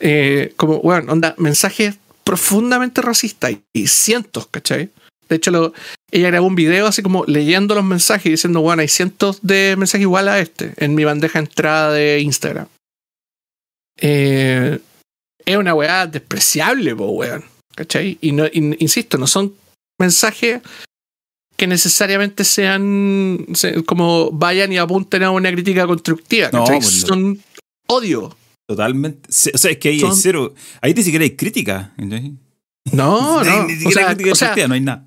eh, 0.00 0.52
como, 0.56 0.76
weón, 0.78 1.10
onda, 1.10 1.34
mensajes 1.38 1.96
profundamente 2.24 3.02
racistas 3.02 3.52
y, 3.52 3.62
y 3.72 3.86
cientos, 3.88 4.46
¿cachai? 4.46 4.90
De 5.28 5.36
hecho, 5.36 5.50
lo- 5.50 5.72
ella 6.10 6.28
grabó 6.28 6.46
un 6.46 6.54
video 6.54 6.86
así 6.86 7.00
como 7.02 7.24
leyendo 7.26 7.74
los 7.74 7.84
mensajes 7.84 8.26
y 8.26 8.30
diciendo, 8.30 8.60
bueno, 8.60 8.82
hay 8.82 8.88
cientos 8.88 9.38
de 9.42 9.74
mensajes 9.78 10.02
igual 10.02 10.28
a 10.28 10.38
este 10.40 10.74
en 10.76 10.94
mi 10.94 11.04
bandeja 11.04 11.38
de 11.38 11.44
entrada 11.46 11.92
de 11.92 12.20
Instagram. 12.20 12.66
Eh, 14.00 14.78
es 15.44 15.56
una 15.56 15.74
weá 15.74 16.06
despreciable, 16.06 16.94
po, 16.94 17.06
weón. 17.10 17.44
¿Cachai? 17.74 18.18
Y 18.20 18.32
no, 18.32 18.44
in- 18.52 18.76
insisto, 18.78 19.16
no 19.16 19.26
son 19.26 19.54
mensajes 19.98 20.60
que 21.56 21.66
necesariamente 21.66 22.44
sean 22.44 23.46
se- 23.54 23.82
como 23.84 24.30
vayan 24.30 24.72
y 24.72 24.78
apunten 24.78 25.22
a 25.22 25.30
una 25.30 25.50
crítica 25.52 25.86
constructiva. 25.86 26.50
No, 26.52 26.64
pues. 26.64 26.86
Son 27.02 27.40
odio. 27.88 28.36
Totalmente. 28.68 29.28
O 29.54 29.58
sea, 29.58 29.70
es 29.70 29.78
que 29.78 29.88
ahí 29.90 30.00
Son- 30.00 30.10
hay 30.10 30.16
cero. 30.20 30.54
Ahí 30.80 30.94
ni 30.94 31.02
siquiera 31.02 31.22
hay 31.24 31.36
crítica. 31.36 31.92
No, 32.92 33.42
Ni- 33.44 33.48
no. 33.48 33.64
Ni 33.66 33.72
O 33.74 33.76
siquiera 33.76 33.92
sea, 33.92 34.08
hay 34.08 34.14
crítica 34.16 34.32
o 34.32 34.34
sea, 34.34 34.68
no 34.68 34.74
hay 34.74 34.80
nada. 34.80 35.04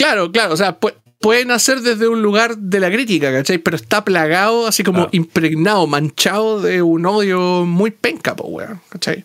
Claro, 0.00 0.32
claro, 0.32 0.54
o 0.54 0.56
sea, 0.56 0.80
pu- 0.80 0.94
pueden 1.18 1.50
hacer 1.50 1.82
desde 1.82 2.08
un 2.08 2.22
lugar 2.22 2.56
de 2.56 2.80
la 2.80 2.90
crítica, 2.90 3.30
¿cachai? 3.30 3.58
Pero 3.58 3.76
está 3.76 4.02
plagado, 4.02 4.66
así 4.66 4.82
como 4.82 5.08
impregnado, 5.12 5.86
manchado 5.86 6.62
de 6.62 6.80
un 6.80 7.04
odio 7.04 7.66
muy 7.66 7.90
penca, 7.90 8.34
po, 8.34 8.44
weón, 8.48 8.80
¿cachai? 8.88 9.24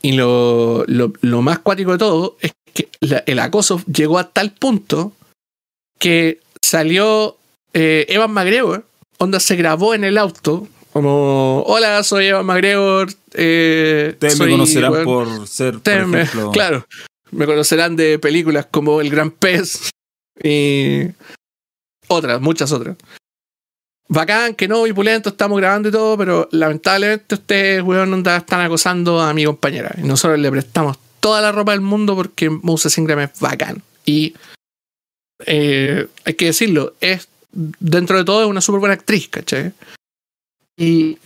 Y 0.00 0.12
lo, 0.12 0.84
lo, 0.86 1.12
lo 1.20 1.42
más 1.42 1.58
cuático 1.58 1.92
de 1.92 1.98
todo 1.98 2.36
es 2.40 2.52
que 2.72 2.88
la- 3.00 3.22
el 3.26 3.38
acoso 3.38 3.82
llegó 3.92 4.18
a 4.18 4.30
tal 4.30 4.52
punto 4.52 5.12
que 5.98 6.40
salió 6.62 7.36
eh, 7.74 8.06
Evan 8.08 8.32
McGregor, 8.32 8.86
onda 9.18 9.40
se 9.40 9.56
grabó 9.56 9.92
en 9.92 10.04
el 10.04 10.16
auto, 10.16 10.66
como, 10.94 11.62
hola, 11.66 12.02
soy 12.02 12.26
Evan 12.28 12.46
McGregor. 12.46 13.12
Eh, 13.34 14.08
Ustedes 14.14 14.40
me 14.40 14.50
conocerán 14.50 15.04
por 15.04 15.46
ser, 15.46 15.78
por 15.80 15.92
ejemplo. 15.92 16.50
claro, 16.52 16.86
me 17.32 17.46
conocerán 17.46 17.96
de 17.96 18.18
películas 18.18 18.66
como 18.70 19.00
El 19.00 19.10
Gran 19.10 19.30
Pez 19.30 19.90
y 20.42 21.06
otras, 22.08 22.40
muchas 22.40 22.72
otras. 22.72 22.96
Bacán, 24.08 24.54
que 24.54 24.66
no, 24.66 24.86
y 24.88 24.92
pulento, 24.92 25.28
estamos 25.28 25.58
grabando 25.58 25.88
y 25.88 25.92
todo, 25.92 26.18
pero 26.18 26.48
lamentablemente 26.50 27.36
ustedes, 27.36 27.82
weón, 27.82 28.26
están 28.26 28.60
acosando 28.60 29.20
a 29.20 29.32
mi 29.32 29.44
compañera. 29.44 29.94
Y 29.98 30.02
nosotros 30.02 30.40
le 30.40 30.50
prestamos 30.50 30.98
toda 31.20 31.40
la 31.40 31.52
ropa 31.52 31.72
del 31.72 31.80
mundo 31.80 32.16
porque 32.16 32.50
Moses 32.50 32.98
Ingram 32.98 33.20
es 33.20 33.38
bacán. 33.38 33.82
Y 34.04 34.34
eh, 35.46 36.08
hay 36.24 36.34
que 36.34 36.46
decirlo, 36.46 36.94
es 37.00 37.28
dentro 37.52 38.18
de 38.18 38.24
todo 38.24 38.42
es 38.42 38.48
una 38.48 38.60
súper 38.60 38.80
buena 38.80 38.94
actriz, 38.94 39.28
¿cachai? 39.28 39.72
Y 40.76 41.18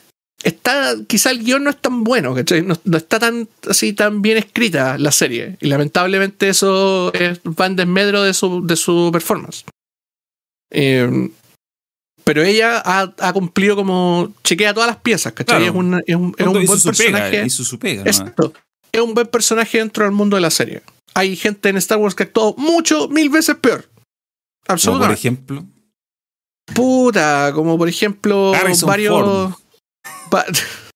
está, 0.44 0.94
quizá 1.08 1.30
el 1.30 1.42
guion 1.42 1.64
no 1.64 1.70
es 1.70 1.80
tan 1.80 2.04
bueno, 2.04 2.34
¿cachai? 2.34 2.62
No, 2.62 2.78
no 2.84 2.96
está 2.96 3.18
tan 3.18 3.48
así 3.68 3.92
tan 3.92 4.22
bien 4.22 4.36
escrita 4.36 4.98
la 4.98 5.10
serie. 5.10 5.56
Y 5.60 5.68
lamentablemente 5.68 6.48
eso 6.48 7.12
es, 7.14 7.40
va 7.40 7.66
en 7.66 7.76
desmedro 7.76 8.22
de 8.22 8.34
su, 8.34 8.64
de 8.64 8.76
su 8.76 9.10
performance. 9.12 9.64
Eh, 10.70 11.30
pero 12.24 12.42
ella 12.42 12.82
ha, 12.84 13.12
ha 13.18 13.32
cumplido 13.32 13.76
como 13.76 14.32
chequea 14.44 14.72
todas 14.72 14.88
las 14.88 14.96
piezas, 14.98 15.32
¿cachai? 15.32 15.58
Claro. 15.58 15.72
Es, 15.72 15.78
un, 15.78 16.02
es 16.06 16.16
un, 16.16 16.34
es 16.38 16.46
un 16.46 16.52
buen 16.52 16.66
pega, 16.66 16.82
personaje. 16.82 17.46
hizo 17.46 17.64
su 17.64 17.78
pega. 17.78 18.04
Es 18.04 19.00
un 19.00 19.14
buen 19.14 19.26
personaje 19.26 19.78
dentro 19.78 20.04
del 20.04 20.12
mundo 20.12 20.36
de 20.36 20.42
la 20.42 20.50
serie. 20.50 20.82
Hay 21.14 21.36
gente 21.36 21.68
en 21.68 21.76
Star 21.76 21.98
Wars 21.98 22.14
que 22.14 22.22
ha 22.22 22.26
actuado 22.26 22.54
mucho, 22.56 23.08
mil 23.08 23.28
veces 23.28 23.56
peor. 23.56 23.84
Como 23.84 24.66
por 24.66 24.72
Absolutamente. 24.72 25.20
ejemplo. 25.20 25.64
Puta, 26.74 27.52
como 27.54 27.76
por 27.76 27.88
ejemplo 27.88 28.54
Harrison 28.54 28.88
varios. 28.88 29.63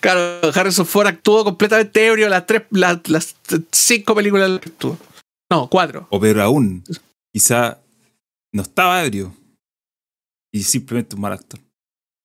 Claro, 0.00 0.52
Harrison 0.54 0.86
Ford 0.86 1.08
actuó 1.08 1.42
completamente 1.42 2.06
ebrio 2.06 2.28
las 2.28 2.46
tres, 2.46 2.62
las, 2.70 3.00
las 3.08 3.34
cinco 3.72 4.14
películas 4.14 4.60
que 4.60 4.68
actuó. 4.68 4.96
No, 5.50 5.68
cuatro. 5.68 6.06
O 6.10 6.20
peor 6.20 6.38
aún. 6.40 6.84
quizá 7.34 7.78
no 8.54 8.62
estaba 8.62 9.02
ebrio 9.04 9.34
y 10.54 10.62
simplemente 10.62 11.16
un 11.16 11.22
mal 11.22 11.32
actor. 11.32 11.58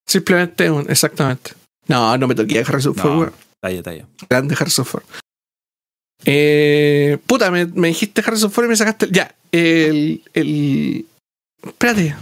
Simplemente 0.07 0.69
un, 0.69 0.87
exactamente. 0.89 1.53
No, 1.87 2.15
no 2.15 2.27
me 2.27 2.35
toqué 2.35 2.59
a 2.59 2.61
Harrison 2.61 2.93
Ford, 2.93 3.11
No, 3.11 3.19
weón. 3.21 3.33
talla, 3.59 3.81
talla. 3.81 4.07
Grande 4.29 4.55
Harrison 4.59 4.85
Ford. 4.85 5.03
Eh, 6.25 7.17
puta, 7.25 7.49
me, 7.49 7.65
me 7.65 7.87
dijiste 7.87 8.21
Harrison 8.25 8.51
Ford 8.51 8.65
y 8.65 8.69
me 8.69 8.75
sacaste. 8.75 9.05
el- 9.05 9.11
Ya, 9.11 9.35
el. 9.51 10.23
el 10.35 11.05
espérate. 11.63 12.15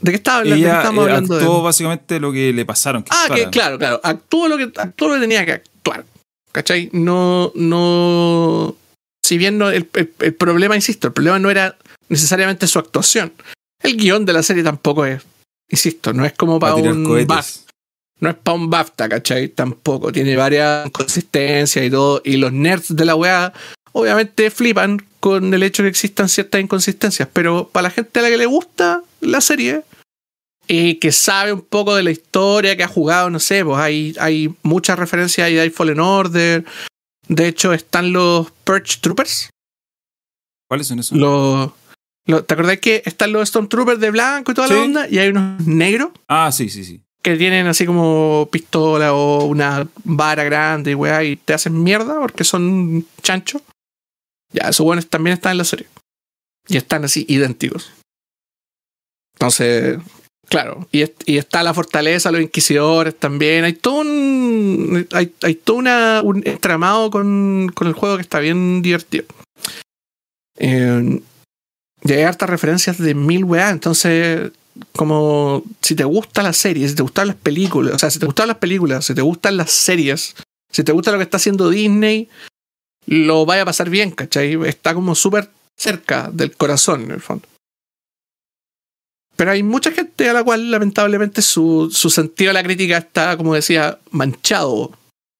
¿De 0.00 0.10
qué 0.12 0.16
estaba 0.16 0.38
hablando? 0.38 0.56
¿De 0.64 0.70
qué 0.70 0.76
estábamos 0.76 1.04
eh, 1.06 1.08
hablando? 1.10 1.34
de- 1.36 1.40
actuó 1.44 1.62
básicamente 1.62 2.20
lo 2.20 2.32
que 2.32 2.52
le 2.52 2.64
pasaron. 2.64 3.02
que 3.02 3.10
Ah, 3.12 3.26
que 3.34 3.48
claro, 3.50 3.78
claro. 3.78 4.00
Actuó 4.02 4.48
lo 4.48 4.56
que, 4.58 4.70
actuó 4.76 5.08
lo 5.08 5.14
que 5.14 5.20
tenía 5.20 5.44
que 5.46 5.52
actuar. 5.52 6.04
¿Cachai? 6.52 6.88
No. 6.92 7.52
no 7.54 8.76
si 9.24 9.38
bien 9.38 9.58
no, 9.58 9.70
el, 9.70 9.88
el- 9.94 10.12
el 10.20 10.34
problema, 10.34 10.76
insisto, 10.76 11.08
el 11.08 11.12
problema 11.12 11.38
no 11.38 11.50
era 11.50 11.76
necesariamente 12.08 12.66
su 12.66 12.78
actuación. 12.78 13.32
El 13.82 13.96
guion 13.96 14.24
de 14.24 14.32
la 14.32 14.42
serie 14.42 14.62
tampoco 14.62 15.04
es. 15.04 15.22
Insisto, 15.68 16.12
no 16.12 16.24
es 16.24 16.32
como 16.32 16.60
para 16.60 16.76
un. 16.76 17.26
BAFTA. 17.26 17.60
No 18.20 18.30
es 18.30 18.36
para 18.36 18.54
un 18.54 18.70
BAFTA, 18.70 19.08
¿cachai? 19.08 19.48
Tampoco. 19.48 20.12
Tiene 20.12 20.36
varias 20.36 20.86
inconsistencias 20.86 21.84
y 21.84 21.90
todo. 21.90 22.22
Y 22.24 22.36
los 22.36 22.52
nerds 22.52 22.94
de 22.96 23.04
la 23.04 23.14
weá, 23.16 23.52
obviamente, 23.92 24.50
flipan 24.50 25.04
con 25.26 25.52
el 25.52 25.62
hecho 25.64 25.82
de 25.82 25.88
que 25.88 25.90
existan 25.90 26.28
ciertas 26.28 26.60
inconsistencias. 26.60 27.28
Pero 27.32 27.68
para 27.72 27.84
la 27.84 27.90
gente 27.90 28.20
a 28.20 28.22
la 28.22 28.28
que 28.28 28.36
le 28.36 28.46
gusta 28.46 29.02
la 29.20 29.40
serie 29.40 29.82
y 30.68 30.94
que 31.00 31.10
sabe 31.10 31.52
un 31.52 31.62
poco 31.62 31.96
de 31.96 32.04
la 32.04 32.12
historia, 32.12 32.76
que 32.76 32.84
ha 32.84 32.88
jugado, 32.88 33.28
no 33.28 33.40
sé, 33.40 33.64
pues 33.64 33.76
hay, 33.78 34.14
hay 34.20 34.54
muchas 34.62 34.96
referencias 34.96 35.44
ahí 35.46 35.54
de 35.54 35.68
Fallen 35.72 35.98
Order. 35.98 36.64
De 37.26 37.48
hecho, 37.48 37.72
están 37.72 38.12
los 38.12 38.52
Purge 38.62 38.98
Troopers. 39.00 39.50
¿Cuáles 40.68 40.86
son 40.86 41.00
esos? 41.00 41.18
Los, 41.18 41.70
los- 42.26 42.46
¿Te 42.46 42.54
acordás 42.54 42.78
que 42.78 43.02
están 43.04 43.32
los 43.32 43.48
Stormtroopers 43.48 43.98
de 43.98 44.10
blanco 44.12 44.52
y 44.52 44.54
toda 44.54 44.68
Sí. 44.68 44.74
la 44.74 44.80
onda? 44.82 45.08
Y 45.08 45.18
hay 45.18 45.30
unos 45.30 45.66
negros 45.66 46.10
Ah, 46.28 46.52
sí, 46.52 46.68
sí, 46.68 46.84
sí. 46.84 47.00
que 47.22 47.36
tienen 47.36 47.66
así 47.66 47.84
como 47.84 48.48
pistola 48.52 49.12
o 49.12 49.44
una 49.46 49.88
vara 50.04 50.44
grande, 50.44 50.94
weá, 50.94 51.24
y 51.24 51.34
te 51.34 51.52
hacen 51.54 51.82
mierda 51.82 52.14
porque 52.20 52.44
son 52.44 53.04
chanchos. 53.22 53.62
Ya, 54.52 54.68
esos 54.68 54.84
buenos 54.84 55.08
también 55.08 55.34
están 55.34 55.52
en 55.52 55.58
la 55.58 55.64
serie. 55.64 55.86
Y 56.68 56.76
están 56.76 57.04
así 57.04 57.24
idénticos. 57.28 57.90
Entonces, 59.34 59.98
claro. 60.48 60.88
Y, 60.92 61.04
y 61.26 61.38
está 61.38 61.62
la 61.62 61.74
fortaleza, 61.74 62.30
los 62.30 62.40
inquisidores 62.40 63.16
también. 63.16 63.64
Hay 63.64 63.74
todo 63.74 64.00
un. 64.00 65.06
Hay, 65.12 65.32
hay 65.42 65.54
todo 65.54 65.76
una, 65.76 66.22
un 66.22 66.42
entramado 66.46 67.10
con, 67.10 67.70
con 67.74 67.86
el 67.86 67.92
juego 67.92 68.16
que 68.16 68.22
está 68.22 68.40
bien 68.40 68.82
divertido. 68.82 69.26
Eh, 70.58 71.20
y 72.02 72.12
hay 72.12 72.22
hartas 72.22 72.50
referencias 72.50 72.98
de 72.98 73.14
mil 73.14 73.44
weá. 73.44 73.70
Entonces, 73.70 74.52
como 74.92 75.64
si 75.82 75.94
te 75.94 76.04
gusta 76.04 76.42
la 76.42 76.52
serie, 76.52 76.88
si 76.88 76.94
te 76.94 77.02
gustan 77.02 77.28
las 77.28 77.36
películas, 77.36 77.94
o 77.94 77.98
sea, 77.98 78.10
si 78.10 78.18
te 78.18 78.26
gustan 78.26 78.48
las 78.48 78.58
películas, 78.58 79.04
si 79.04 79.14
te 79.14 79.22
gustan 79.22 79.56
las 79.56 79.70
series, 79.70 80.34
si 80.70 80.84
te 80.84 80.92
gusta 80.92 81.12
lo 81.12 81.18
que 81.18 81.24
está 81.24 81.38
haciendo 81.38 81.70
Disney, 81.70 82.28
lo 83.06 83.46
vaya 83.46 83.62
a 83.62 83.66
pasar 83.66 83.90
bien, 83.90 84.10
¿cachai? 84.10 84.58
Está 84.66 84.94
como 84.94 85.14
súper 85.14 85.50
cerca 85.76 86.30
del 86.32 86.56
corazón, 86.56 87.04
en 87.04 87.10
el 87.12 87.20
fondo. 87.20 87.46
Pero 89.36 89.50
hay 89.50 89.62
mucha 89.62 89.92
gente 89.92 90.28
a 90.30 90.32
la 90.32 90.42
cual, 90.42 90.70
lamentablemente, 90.70 91.42
su, 91.42 91.90
su 91.92 92.10
sentido 92.10 92.50
de 92.50 92.54
la 92.54 92.62
crítica 92.62 92.96
está, 92.96 93.36
como 93.36 93.54
decía, 93.54 93.98
manchado 94.10 94.92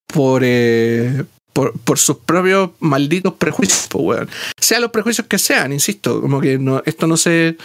por, 0.06 0.42
eh, 0.44 1.24
por, 1.52 1.72
por 1.80 1.98
sus 1.98 2.18
propios 2.18 2.70
malditos 2.80 3.34
prejuicios, 3.34 3.86
pues, 3.88 4.04
weón. 4.04 4.28
Sean 4.60 4.82
los 4.82 4.90
prejuicios 4.90 5.26
que 5.26 5.38
sean, 5.38 5.72
insisto, 5.72 6.20
como 6.20 6.40
que 6.40 6.58
no, 6.58 6.82
esto 6.84 7.06
no 7.06 7.16
se, 7.16 7.56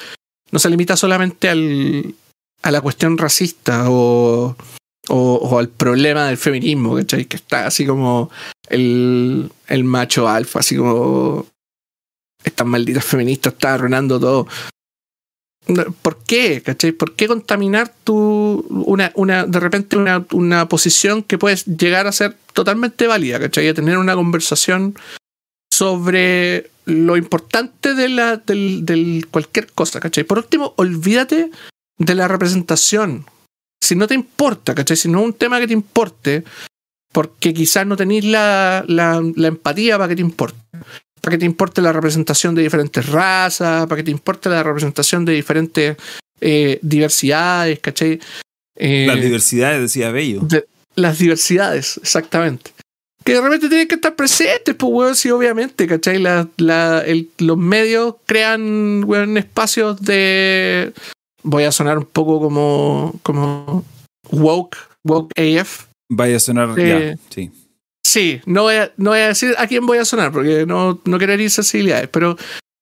no 0.52 0.60
se 0.60 0.70
limita 0.70 0.96
solamente 0.96 1.50
al, 1.50 2.16
a 2.62 2.72
la 2.72 2.82
cuestión 2.82 3.18
racista 3.18 3.90
o, 3.90 4.56
o, 5.10 5.36
o 5.36 5.60
al 5.60 5.70
problema 5.70 6.28
del 6.28 6.38
feminismo, 6.38 6.96
¿cachai? 6.96 7.26
Que 7.26 7.38
está 7.38 7.68
así 7.68 7.86
como 7.86 8.30
el, 8.70 9.52
el 9.68 9.84
macho 9.84 10.28
alfa, 10.28 10.60
así 10.60 10.78
como 10.78 11.46
estas 12.44 12.68
malditas 12.68 13.06
feministas 13.06 13.54
están 13.54 13.74
arruinando 13.74 14.20
todo. 14.20 14.48
¿Por 16.02 16.24
qué? 16.24 16.62
¿Cachai? 16.64 16.92
¿Por 16.92 17.16
qué 17.16 17.28
contaminar 17.28 17.94
tu 18.04 18.66
una, 18.70 19.12
una, 19.16 19.46
de 19.46 19.60
repente 19.60 19.96
una, 19.96 20.26
una 20.32 20.68
posición 20.68 21.24
que 21.24 21.38
puedes 21.38 21.66
llegar 21.66 22.08
a 22.08 22.12
ser 22.12 22.36
totalmente 22.54 23.08
válida, 23.08 23.40
¿cachai? 23.40 23.68
A 23.68 23.74
tener 23.74 23.98
una 23.98 24.16
conversación 24.16 24.96
sobre 25.72 26.72
lo 26.86 27.16
importante 27.16 27.94
de 27.94 28.10
la 28.10 28.38
del, 28.38 28.86
del 28.86 29.28
cualquier 29.30 29.72
cosa, 29.72 30.00
¿cachai? 30.00 30.24
Por 30.24 30.40
último, 30.40 30.74
olvídate 30.78 31.52
de 31.98 32.16
la 32.16 32.28
representación. 32.28 33.26
Si 33.82 33.96
no 33.96 34.08
te 34.08 34.14
importa, 34.14 34.76
¿cachai? 34.76 34.96
Si 34.98 35.10
no 35.10 35.20
es 35.22 35.26
un 35.26 35.34
tema 35.34 35.60
que 35.60 35.68
te 35.68 35.74
importe, 35.74 36.44
porque 37.12 37.54
quizás 37.54 37.86
no 37.86 37.98
tenéis 37.98 38.24
la, 38.26 38.86
la, 38.88 39.22
la 39.36 39.48
empatía 39.48 39.98
para 39.98 40.10
que 40.10 40.16
te 40.16 40.22
importe. 40.22 40.58
Para 41.20 41.36
que 41.36 41.40
te 41.40 41.46
importe 41.46 41.82
la 41.82 41.92
representación 41.94 42.56
de 42.56 42.64
diferentes 42.64 43.06
razas, 43.08 43.86
para 43.88 43.98
que 43.98 44.04
te 44.04 44.12
importe 44.12 44.50
la 44.50 44.64
representación 44.64 45.26
de 45.26 45.34
diferentes 45.34 45.98
eh, 46.40 46.80
diversidades, 46.82 47.80
¿cachai? 47.80 48.20
Eh, 48.76 49.06
Las 49.08 49.22
diversidades, 49.22 49.82
decía 49.82 50.12
Bello. 50.12 50.40
de- 50.42 50.66
las 50.96 51.20
diversidades, 51.20 51.98
exactamente. 51.98 52.72
Que 53.24 53.34
de 53.36 53.42
repente 53.42 53.70
tienen 53.70 53.88
que 53.88 53.96
estar 53.96 54.16
presentes, 54.16 54.74
pues, 54.76 54.92
weón, 54.92 55.16
sí, 55.16 55.30
obviamente, 55.30 55.86
¿cachai? 55.86 56.18
La, 56.20 56.48
la- 56.58 57.04
el- 57.06 57.30
los 57.38 57.58
medios 57.58 58.16
crean, 58.26 59.04
weón, 59.06 59.38
espacios 59.38 60.02
de. 60.02 60.92
Voy 61.44 61.64
a 61.64 61.72
sonar 61.72 61.98
un 61.98 62.06
poco 62.06 62.40
como. 62.40 63.14
como. 63.24 63.84
woke, 64.32 64.78
woke 65.04 65.32
AF. 65.40 65.86
Vaya 66.10 66.38
a 66.38 66.40
sonar. 66.40 66.78
Eh, 66.80 67.16
ya, 67.16 67.20
sí. 67.34 67.52
Sí, 68.06 68.42
no 68.46 68.64
voy, 68.64 68.76
a, 68.76 68.92
no 68.98 69.12
voy 69.12 69.20
a 69.20 69.28
decir 69.30 69.56
a 69.58 69.68
quién 69.68 69.86
voy 69.86 69.98
a 69.98 70.06
sonar, 70.06 70.32
porque 70.32 70.66
no, 70.66 71.00
no 71.06 71.18
quiero 71.18 71.34
herir 71.34 71.50
sensibilidades, 71.50 72.10
pero 72.10 72.36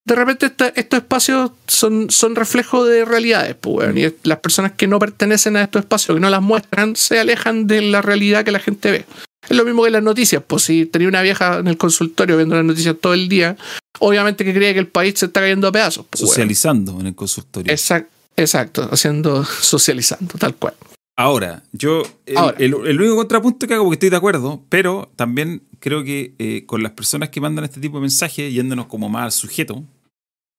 de 0.07 0.15
repente 0.15 0.47
esta- 0.47 0.69
estos 0.69 0.99
espacios 1.01 1.51
son, 1.67 2.09
son 2.09 2.35
reflejo 2.35 2.83
de 2.85 3.05
realidades, 3.05 3.55
pues, 3.55 3.95
y 3.95 4.11
las 4.23 4.39
personas 4.39 4.71
que 4.71 4.87
no 4.87 4.97
pertenecen 4.97 5.55
a 5.57 5.61
estos 5.63 5.81
espacios, 5.81 6.15
que 6.15 6.21
no 6.21 6.29
las 6.31 6.41
muestran, 6.41 6.95
se 6.95 7.19
alejan 7.19 7.67
de 7.67 7.81
la 7.83 8.01
realidad 8.01 8.43
que 8.43 8.51
la 8.51 8.59
gente 8.59 8.89
ve. 8.91 9.05
Es 9.47 9.55
lo 9.55 9.65
mismo 9.65 9.83
que 9.83 9.91
las 9.91 10.01
noticias, 10.03 10.41
pues 10.45 10.63
si 10.63 10.85
tenía 10.87 11.07
una 11.09 11.21
vieja 11.21 11.59
en 11.59 11.67
el 11.67 11.77
consultorio 11.77 12.37
viendo 12.37 12.55
las 12.55 12.65
noticias 12.65 12.95
todo 12.99 13.13
el 13.13 13.29
día, 13.29 13.55
obviamente 13.99 14.43
que 14.43 14.53
cree 14.53 14.73
que 14.73 14.79
el 14.79 14.87
país 14.87 15.13
se 15.19 15.27
está 15.27 15.41
cayendo 15.41 15.67
a 15.67 15.71
pedazos. 15.71 16.05
pues. 16.09 16.21
Socializando 16.21 16.99
en 16.99 17.07
el 17.07 17.15
consultorio. 17.15 17.71
Exact- 17.71 18.07
exacto, 18.39 18.87
haciendo, 18.91 19.43
socializando, 19.61 20.37
tal 20.37 20.55
cual. 20.55 20.73
Ahora, 21.17 21.63
yo 21.73 22.03
el, 22.25 22.37
Ahora. 22.37 22.57
el- 22.59 22.73
el 22.87 23.01
único 23.01 23.17
contrapunto 23.17 23.67
que 23.67 23.73
hago, 23.73 23.83
porque 23.83 23.95
estoy 23.95 24.09
de 24.09 24.15
acuerdo, 24.15 24.63
pero 24.69 25.11
también 25.17 25.63
creo 25.79 26.03
que 26.03 26.33
eh, 26.39 26.65
con 26.65 26.81
las 26.81 26.93
personas 26.93 27.29
que 27.29 27.41
mandan 27.41 27.65
este 27.65 27.81
tipo 27.81 27.97
de 27.97 28.01
mensajes, 28.01 28.53
yéndonos 28.53 28.85
como 28.87 29.09
más 29.09 29.23
al 29.25 29.31
sujeto, 29.33 29.83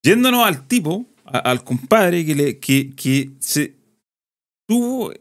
yéndonos 0.05 0.45
al 0.45 0.67
tipo, 0.67 1.07
a- 1.25 1.39
al 1.39 1.63
compadre 1.63 2.25
que, 2.25 2.35
le, 2.35 2.59
que, 2.59 2.91
que 2.95 3.31
se 3.39 3.75
tuvo 4.67 5.11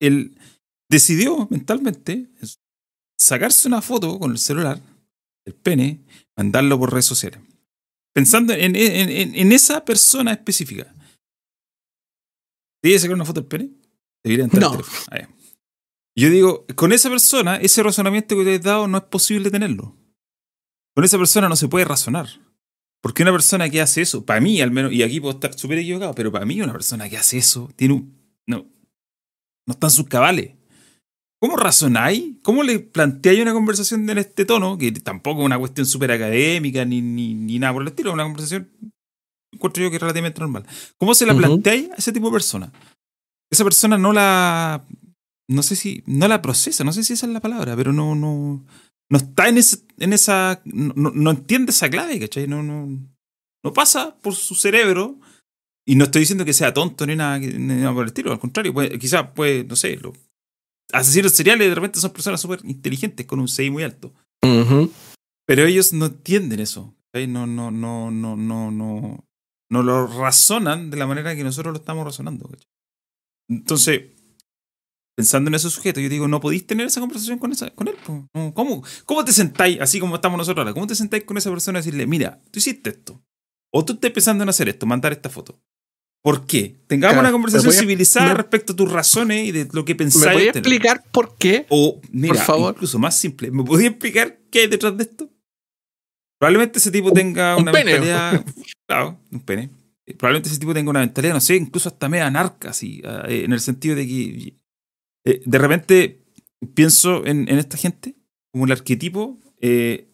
el. 0.00 0.36
decidió 0.90 1.46
mentalmente 1.50 2.26
sacarse 3.18 3.66
una 3.68 3.80
foto 3.80 4.18
con 4.18 4.32
el 4.32 4.38
celular, 4.38 4.78
el 5.46 5.54
pene, 5.54 6.00
mandarlo 6.36 6.78
por 6.78 6.92
redes 6.92 7.06
sociales. 7.06 7.40
Pensando 8.14 8.52
en, 8.52 8.76
en- 8.76 9.08
en- 9.08 9.34
en 9.34 9.52
esa 9.52 9.84
persona 9.86 10.32
específica. 10.32 10.92
¿Debe 12.82 12.98
sacar 12.98 13.14
una 13.14 13.24
foto 13.24 13.40
del 13.40 13.48
pene? 13.48 13.70
Debería 14.24 14.44
entrar 14.44 14.62
No. 14.62 14.70
al 14.70 14.76
teléfono. 14.78 15.06
Ah, 15.10 15.18
ya. 15.20 15.28
Yo 16.16 16.28
digo, 16.30 16.66
con 16.74 16.92
esa 16.92 17.08
persona, 17.08 17.56
ese 17.56 17.82
razonamiento 17.82 18.36
que 18.36 18.44
te 18.44 18.54
he 18.54 18.58
dado 18.58 18.88
no 18.88 18.98
es 18.98 19.04
posible 19.04 19.50
tenerlo. 19.50 19.96
Con 20.94 21.04
esa 21.04 21.18
persona 21.18 21.48
no 21.48 21.56
se 21.56 21.68
puede 21.68 21.84
razonar. 21.84 22.28
Porque 23.02 23.22
una 23.22 23.32
persona 23.32 23.70
que 23.70 23.80
hace 23.80 24.02
eso, 24.02 24.26
para 24.26 24.40
mí 24.40 24.60
al 24.60 24.70
menos, 24.70 24.92
y 24.92 25.02
aquí 25.02 25.20
puedo 25.20 25.32
estar 25.34 25.56
súper 25.58 25.78
equivocado, 25.78 26.14
pero 26.14 26.30
para 26.30 26.44
mí 26.44 26.60
una 26.60 26.72
persona 26.72 27.08
que 27.08 27.16
hace 27.16 27.38
eso 27.38 27.70
tiene 27.76 27.94
un. 27.94 28.18
No, 28.46 28.66
no 29.66 29.72
está 29.72 29.86
en 29.86 29.90
sus 29.92 30.06
cabales. 30.06 30.52
¿Cómo 31.40 31.56
razonáis? 31.56 32.34
¿Cómo 32.42 32.62
le 32.62 32.80
planteáis 32.80 33.40
una 33.40 33.54
conversación 33.54 34.10
en 34.10 34.18
este 34.18 34.44
tono? 34.44 34.76
Que 34.76 34.92
tampoco 34.92 35.40
es 35.40 35.46
una 35.46 35.58
cuestión 35.58 35.86
súper 35.86 36.10
académica 36.12 36.84
ni, 36.84 37.00
ni, 37.00 37.32
ni 37.32 37.58
nada 37.58 37.72
por 37.72 37.82
el 37.82 37.88
estilo, 37.88 38.10
es 38.10 38.14
una 38.14 38.24
conversación, 38.24 38.70
encuentro 39.52 39.82
yo 39.82 39.90
que 39.90 39.96
es 39.96 40.02
relativamente 40.02 40.40
normal. 40.40 40.64
¿Cómo 40.98 41.14
se 41.14 41.26
la 41.26 41.32
Ujú. 41.32 41.42
planteáis 41.42 41.90
a 41.90 41.94
ese 41.94 42.12
tipo 42.12 42.26
de 42.26 42.32
persona? 42.32 42.72
Esa 43.50 43.64
persona 43.64 43.98
no 43.98 44.12
la. 44.12 44.84
No 45.48 45.62
sé 45.62 45.76
si. 45.76 46.02
No 46.06 46.28
la 46.28 46.42
procesa, 46.42 46.84
no 46.84 46.92
sé 46.92 47.02
si 47.04 47.12
esa 47.14 47.26
es 47.26 47.32
la 47.32 47.40
palabra, 47.40 47.74
pero 47.76 47.92
no. 47.92 48.14
No, 48.14 48.64
no 49.10 49.16
está 49.18 49.48
en, 49.48 49.58
ese, 49.58 49.78
en 49.98 50.12
esa. 50.12 50.60
No, 50.64 51.10
no- 51.14 51.30
entiende 51.30 51.72
esa 51.72 51.90
clave, 51.90 52.20
¿cachai? 52.20 52.46
No, 52.46 52.62
no, 52.62 52.88
no 53.64 53.72
pasa 53.72 54.16
por 54.20 54.34
su 54.34 54.54
cerebro. 54.54 55.18
Y 55.86 55.96
no 55.96 56.04
estoy 56.04 56.20
diciendo 56.20 56.44
que 56.44 56.52
sea 56.52 56.72
tonto 56.72 57.04
ni 57.06 57.16
nada, 57.16 57.38
ni 57.40 57.48
nada 57.74 57.92
por 57.92 58.02
el 58.04 58.08
estilo, 58.08 58.30
al 58.30 58.38
contrario, 58.38 58.72
puede, 58.72 58.96
quizás 58.98 59.30
puede, 59.34 59.64
no 59.64 59.74
sé, 59.74 59.96
los 59.96 60.14
asesinos 60.92 61.32
seriales 61.32 61.68
de 61.68 61.74
repente 61.74 61.98
son 61.98 62.12
personas 62.12 62.40
súper 62.40 62.60
inteligentes 62.64 63.26
con 63.26 63.40
un 63.40 63.48
CI 63.48 63.70
muy 63.70 63.82
alto. 63.82 64.12
Ujú. 64.44 64.92
Pero 65.46 65.64
ellos 65.64 65.92
no 65.92 66.06
entienden 66.06 66.60
eso. 66.60 66.94
No, 67.12 67.46
no, 67.46 67.70
no, 67.72 68.10
no, 68.10 68.36
no, 68.36 68.70
no. 68.70 69.24
No 69.70 69.82
lo 69.82 70.06
razonan 70.06 70.90
de 70.90 70.96
la 70.96 71.06
manera 71.06 71.34
que 71.34 71.44
nosotros 71.44 71.72
lo 71.72 71.78
estamos 71.78 72.04
razonando. 72.04 72.48
¿cachai? 72.48 72.66
Entonces, 73.48 74.02
pensando 75.16 75.48
en 75.48 75.54
esos 75.54 75.72
sujetos, 75.72 76.02
yo 76.02 76.08
digo, 76.08 76.28
no 76.28 76.40
podéis 76.40 76.66
tener 76.66 76.86
esa 76.86 77.00
conversación 77.00 77.38
con, 77.38 77.52
esa, 77.52 77.70
con 77.70 77.88
él. 77.88 77.94
¿Cómo, 78.54 78.82
¿Cómo 79.04 79.24
te 79.24 79.32
sentáis, 79.32 79.80
así 79.80 80.00
como 80.00 80.14
estamos 80.16 80.38
nosotros 80.38 80.62
ahora, 80.62 80.74
cómo 80.74 80.86
te 80.86 80.94
sentáis 80.94 81.24
con 81.24 81.36
esa 81.38 81.50
persona 81.50 81.78
y 81.78 81.82
decirle, 81.82 82.06
mira, 82.06 82.40
tú 82.50 82.58
hiciste 82.58 82.90
esto? 82.90 83.22
O 83.72 83.84
tú 83.84 83.92
estás 83.94 84.10
pensando 84.10 84.42
en 84.42 84.48
hacer 84.48 84.68
esto, 84.68 84.86
mandar 84.86 85.12
esta 85.12 85.28
foto. 85.28 85.60
¿Por 86.22 86.44
qué? 86.46 86.76
Tengamos 86.86 87.14
Claro, 87.14 87.20
una 87.28 87.32
conversación 87.32 87.72
¿me 87.72 87.78
civilizada 87.80 88.28
me- 88.28 88.34
respecto 88.34 88.72
a 88.72 88.76
tus 88.76 88.90
razones 88.92 89.46
y 89.48 89.52
de 89.52 89.68
lo 89.72 89.84
que 89.86 89.94
¿Me 89.94 89.98
pensáis. 89.98 90.24
podía 90.34 90.52
tener. 90.52 90.66
explicar 90.72 91.04
por 91.12 91.36
qué? 91.38 91.66
O, 91.70 92.00
mira, 92.10 92.34
Por 92.34 92.42
favor. 92.44 92.74
incluso 92.74 92.98
más 92.98 93.16
simple, 93.16 93.50
¿me 93.50 93.64
podía 93.64 93.88
explicar 93.88 94.38
qué 94.50 94.60
hay 94.60 94.66
detrás 94.66 94.96
de 94.98 95.04
esto? 95.04 95.30
Probablemente 96.40 96.78
ese 96.78 96.90
tipo 96.90 97.12
tenga 97.12 97.54
un 97.56 97.62
una 97.64 97.72
pene. 97.72 97.92
mentalidad. 97.92 98.44
Claro, 98.88 99.20
un 99.30 99.40
pene. 99.40 99.70
Probablemente 100.18 100.48
ese 100.48 100.58
tipo 100.58 100.74
tenga 100.74 100.90
una 100.90 101.00
mentalidad, 101.00 101.34
no 101.34 101.40
sé, 101.40 101.54
incluso 101.54 101.88
hasta 101.90 102.08
media 102.08 102.26
anarca, 102.26 102.70
así, 102.70 103.00
ah, 103.04 103.26
eh, 103.28 103.44
en 103.44 103.52
el 103.52 103.60
sentido 103.60 103.94
de 103.94 104.06
que 104.08 104.54
eh, 105.26 105.42
de 105.44 105.58
repente 105.58 106.22
pienso 106.74 107.24
en, 107.26 107.48
en 107.48 107.58
esta 107.58 107.76
gente 107.76 108.16
como 108.52 108.64
el 108.64 108.72
arquetipo, 108.72 109.38
eh, 109.60 110.08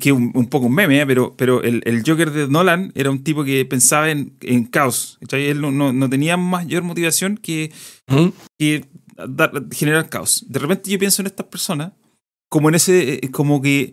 que 0.00 0.08
es 0.08 0.14
un, 0.16 0.32
un 0.34 0.46
poco 0.48 0.66
un 0.66 0.74
meme, 0.74 1.00
eh, 1.00 1.06
pero, 1.06 1.34
pero 1.36 1.62
el, 1.62 1.82
el 1.84 2.02
Joker 2.04 2.30
de 2.32 2.48
Nolan 2.48 2.90
era 2.96 3.10
un 3.10 3.22
tipo 3.22 3.44
que 3.44 3.64
pensaba 3.66 4.10
en, 4.10 4.36
en 4.40 4.64
caos. 4.64 5.18
¿cachai? 5.20 5.46
Él 5.46 5.60
no, 5.60 5.70
no, 5.70 5.92
no 5.92 6.08
tenía 6.10 6.36
mayor 6.36 6.82
motivación 6.82 7.36
que 7.36 7.70
¿Mm? 8.08 8.28
que 8.58 8.84
dar- 9.28 9.52
generar 9.72 10.08
caos. 10.08 10.44
De 10.48 10.58
repente 10.58 10.90
yo 10.90 10.98
pienso 10.98 11.22
en 11.22 11.26
estas 11.26 11.46
personas 11.46 11.92
como 12.50 12.68
en 12.70 12.74
ese, 12.74 13.20
como 13.30 13.62
que 13.62 13.92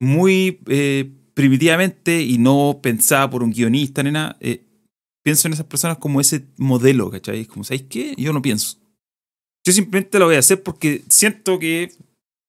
muy 0.00 0.60
eh, 0.68 1.10
primitivamente 1.36 2.22
y 2.22 2.38
no 2.38 2.80
pensada 2.82 3.28
por 3.28 3.42
un 3.42 3.52
guionista 3.52 4.02
ni 4.02 4.10
nada, 4.10 4.38
eh, 4.40 4.64
pienso 5.22 5.46
en 5.46 5.52
esas 5.52 5.66
personas 5.66 5.98
como 5.98 6.18
ese 6.18 6.46
modelo, 6.56 7.10
¿cachai? 7.10 7.44
Como, 7.44 7.62
¿sabéis 7.62 7.84
qué? 7.90 8.14
Yo 8.16 8.32
no 8.32 8.40
pienso. 8.40 8.78
Yo 9.66 9.74
simplemente 9.74 10.18
lo 10.18 10.24
voy 10.24 10.36
a 10.36 10.38
hacer 10.38 10.62
porque 10.62 11.04
siento 11.10 11.58
que 11.58 11.92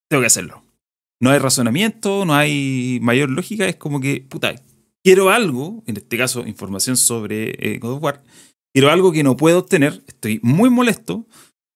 tengo 0.09 0.21
que 0.21 0.27
hacerlo. 0.27 0.63
No 1.19 1.31
hay 1.31 1.39
razonamiento, 1.39 2.23
no 2.23 2.33
hay 2.33 2.99
mayor 3.01 3.29
lógica, 3.29 3.67
es 3.67 3.75
como 3.75 3.99
que, 3.99 4.21
puta, 4.21 4.55
quiero 5.03 5.31
algo, 5.31 5.83
en 5.85 5.97
este 5.97 6.17
caso 6.17 6.47
información 6.47 6.95
sobre 6.95 7.55
eh, 7.59 7.79
God 7.79 7.93
of 7.93 8.03
War, 8.03 8.23
quiero 8.73 8.89
algo 8.89 9.11
que 9.11 9.23
no 9.23 9.35
puedo 9.35 9.59
obtener, 9.59 10.01
estoy 10.07 10.39
muy 10.43 10.69
molesto, 10.69 11.27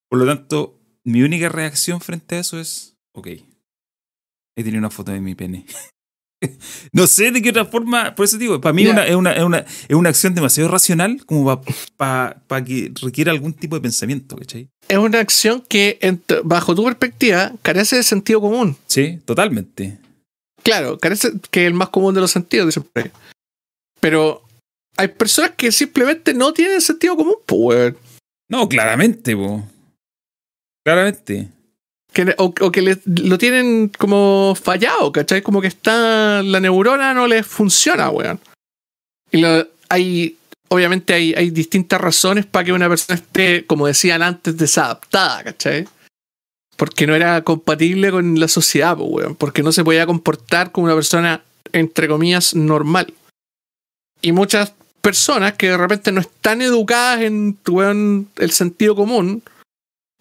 por 0.10 0.20
lo 0.20 0.26
tanto, 0.26 0.80
mi 1.04 1.24
única 1.24 1.50
reacción 1.50 2.00
frente 2.00 2.36
a 2.36 2.40
eso 2.40 2.58
es, 2.58 2.96
ok, 3.14 3.28
he 3.28 4.64
tenido 4.64 4.80
una 4.80 4.92
foto 4.92 5.12
de 5.12 5.20
mi 5.20 5.36
pene. 5.36 5.66
no 6.92 7.08
sé 7.08 7.32
de 7.32 7.42
qué 7.42 7.50
otra 7.52 7.66
forma, 7.66 8.16
por 8.16 8.26
eso 8.26 8.38
digo, 8.38 8.60
para 8.60 8.74
mí 8.74 8.86
una- 8.88 9.06
es, 9.06 9.16
una, 9.16 9.32
es, 9.34 9.44
una, 9.44 9.58
es 9.60 9.96
una 9.96 10.10
acción 10.10 10.34
demasiado 10.36 10.70
racional 10.70 11.24
como 11.26 11.62
para 11.98 12.36
que 12.66 12.92
requiera 13.02 13.32
algún 13.32 13.54
tipo 13.54 13.76
de 13.76 13.82
pensamiento, 13.82 14.36
¿cachai? 14.36 14.68
Es 14.88 14.98
una 14.98 15.20
acción 15.20 15.64
que, 15.68 16.00
bajo 16.44 16.76
tu 16.76 16.84
perspectiva, 16.84 17.52
carece 17.62 17.96
de 17.98 18.04
sentido 18.04 18.42
común. 18.42 18.76
Sí, 18.88 19.20
totalmente. 19.26 19.98
Claro, 20.64 20.98
carece 20.98 21.32
que 21.50 21.62
es 21.62 21.68
el 21.68 21.74
más 21.74 21.90
común 21.90 22.14
de 22.14 22.22
los 22.22 22.32
sentidos, 22.32 22.68
dicen 22.68 22.84
por 22.84 23.04
ahí. 23.04 23.12
Pero 24.00 24.44
hay 24.98 25.08
personas 25.10 25.52
que 25.52 25.72
simplemente 25.72 26.34
no 26.34 26.54
tienen 26.54 26.82
sentido 26.82 27.16
común, 27.16 27.36
pues. 27.46 27.94
No, 28.50 28.68
claramente, 28.68 29.36
po. 29.36 29.64
Claramente. 30.84 31.50
Que, 32.14 32.36
o, 32.38 32.54
que 32.54 32.82
le- 32.82 33.02
lo 33.06 33.38
tienen 33.38 33.90
como 33.98 34.54
fallado, 34.62 35.12
¿cachai? 35.12 35.42
Como 35.42 35.62
que 35.62 35.68
está. 35.68 36.44
La 36.44 36.60
neurona 36.60 37.14
no 37.14 37.26
les 37.28 37.46
funciona, 37.48 38.10
weón. 38.10 38.40
Y 39.32 39.44
hay. 39.90 40.38
Obviamente 40.68 41.14
hay, 41.14 41.34
hay 41.34 41.50
distintas 41.50 42.00
razones 42.00 42.46
para 42.46 42.64
que 42.66 42.72
una 42.74 42.88
persona 42.88 43.20
esté, 43.20 43.66
como 43.66 43.88
decían 43.88 44.22
antes, 44.22 44.58
desadaptada, 44.58 45.44
¿cachai? 45.44 45.86
Porque 46.78 47.06
no 47.06 47.14
era 47.16 47.42
compatible 47.44 48.10
con 48.12 48.40
la 48.40 48.48
sociedad, 48.48 48.96
pues, 48.98 49.10
weón. 49.10 49.36
Porque 49.36 49.64
no 49.64 49.72
se 49.72 49.84
podía 49.84 50.06
comportar 50.06 50.72
como 50.72 50.86
una 50.86 50.96
persona, 50.96 51.44
entre 51.74 52.08
comillas, 52.08 52.56
normal. 52.56 53.14
Y 54.22 54.32
muchas 54.32 54.74
personas 55.02 55.54
que 55.54 55.70
de 55.70 55.78
repente 55.78 56.12
no 56.12 56.22
están 56.22 56.62
educadas 56.62 57.22
en 57.22 57.58
weón, 57.68 58.30
el 58.38 58.52
sentido 58.52 58.96
común, 58.96 59.44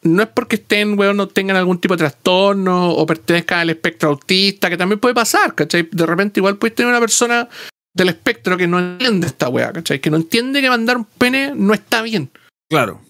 no 0.03 0.23
es 0.23 0.29
porque 0.29 0.57
estén, 0.57 0.99
weón, 0.99 1.17
no 1.17 1.29
tengan 1.29 1.57
algún 1.57 1.81
tipo 1.81 1.95
de 1.95 1.99
trastorno 1.99 2.91
o 2.93 3.07
pertenezcan 3.07 3.59
al 3.61 3.71
espectro 3.71 4.11
autista, 4.11 4.71
que 4.71 4.77
también 4.77 4.99
puede 5.01 5.15
pasar, 5.15 5.55
¿cachai? 5.55 5.89
De 5.91 6.07
repente 6.07 6.41
igual 6.41 6.57
puedes 6.57 6.75
tener 6.75 6.91
una 6.91 7.01
persona 7.01 7.49
del 7.95 8.09
espectro 8.09 8.57
que 8.57 8.67
no 8.67 8.79
entiende 8.79 9.27
esta 9.27 9.49
weá, 9.49 9.73
¿cachai? 9.73 10.01
Que 10.01 10.11
no 10.11 10.17
entiende 10.17 10.61
que 10.63 10.71
mandar 10.71 10.97
un 10.97 11.05
pene 11.05 11.53
no 11.55 11.75
está 11.75 12.03
bien. 12.03 12.31
Claro. 12.71 13.01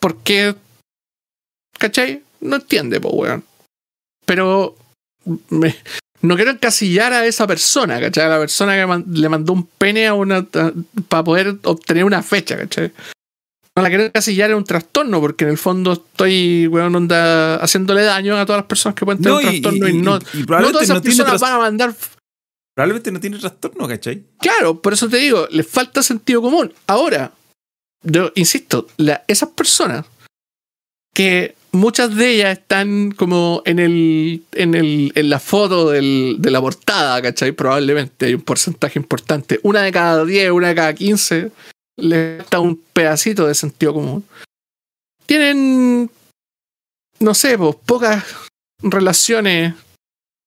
Porque, 0.00 0.54
¿cachai? 1.78 2.22
No 2.40 2.56
entiende, 2.56 3.00
pues, 3.00 3.14
weón. 3.14 3.44
Pero 4.24 4.76
me- 5.50 5.76
no 6.22 6.36
quiero 6.36 6.50
encasillar 6.52 7.12
a 7.12 7.26
esa 7.26 7.46
persona, 7.46 8.00
¿cachai? 8.00 8.24
A 8.24 8.28
la 8.28 8.38
persona 8.38 8.74
que 8.76 8.86
man- 8.86 9.04
le 9.08 9.28
mandó 9.28 9.52
un 9.52 9.66
pene 9.66 10.06
a 10.06 10.14
una 10.14 10.46
para 11.08 11.24
poder 11.24 11.56
obtener 11.64 12.04
una 12.04 12.22
fecha, 12.22 12.56
¿cachai? 12.56 12.92
No 13.78 13.82
la 13.82 13.88
quiero 13.88 14.04
encasillar 14.04 14.50
en 14.50 14.56
un 14.58 14.64
trastorno, 14.64 15.20
porque 15.20 15.44
en 15.44 15.50
el 15.50 15.58
fondo 15.58 15.92
estoy, 15.94 16.66
weón, 16.68 16.94
onda 16.94 17.56
haciéndole 17.56 18.02
daño 18.02 18.36
a 18.36 18.44
todas 18.46 18.60
las 18.60 18.66
personas 18.66 18.94
que 18.96 19.04
pueden 19.04 19.22
tener 19.22 19.32
No, 19.42 19.48
un 19.48 19.54
y, 19.54 19.60
trastorno 19.60 19.88
y, 19.88 19.92
y- 19.92 19.94
y- 19.98 20.02
no. 20.02 20.18
No 20.18 20.70
todas 20.70 20.82
esas 20.82 20.96
no 20.96 21.02
personas 21.02 21.40
van 21.40 21.52
a 21.54 21.58
mandar 21.58 21.94
probablemente 22.76 23.10
no 23.10 23.18
tiene 23.18 23.38
trastorno, 23.38 23.88
¿cachai? 23.88 24.22
Claro, 24.38 24.80
por 24.80 24.92
eso 24.92 25.08
te 25.08 25.16
digo, 25.16 25.48
les 25.50 25.66
falta 25.66 26.00
sentido 26.02 26.40
común. 26.40 26.72
Ahora, 26.86 27.32
yo 28.04 28.30
insisto, 28.36 28.86
la- 28.98 29.24
esas 29.26 29.48
personas 29.48 30.04
que 31.14 31.56
muchas 31.72 32.14
de 32.14 32.30
ellas 32.34 32.58
están 32.58 33.10
como 33.10 33.62
en 33.64 33.78
el 33.80 34.42
en 34.52 34.74
el 34.76 35.12
en 35.16 35.28
la 35.30 35.40
foto 35.40 35.90
del- 35.90 36.36
de 36.38 36.50
la 36.52 36.60
portada, 36.60 37.20
¿cachai? 37.20 37.50
Probablemente 37.52 38.26
hay 38.26 38.34
un 38.34 38.42
porcentaje 38.42 38.98
importante. 38.98 39.58
Una 39.64 39.82
de 39.82 39.90
cada 39.90 40.24
10, 40.24 40.52
una 40.52 40.68
de 40.68 40.74
cada 40.76 40.94
15 40.94 41.50
les 41.98 42.38
falta 42.38 42.60
un 42.60 42.80
pedacito 42.92 43.46
de 43.46 43.54
sentido 43.54 43.92
común. 43.92 44.24
Tienen, 45.26 46.10
no 47.20 47.34
sé, 47.34 47.58
pues, 47.58 47.76
pocas 47.84 48.24
relaciones 48.80 49.74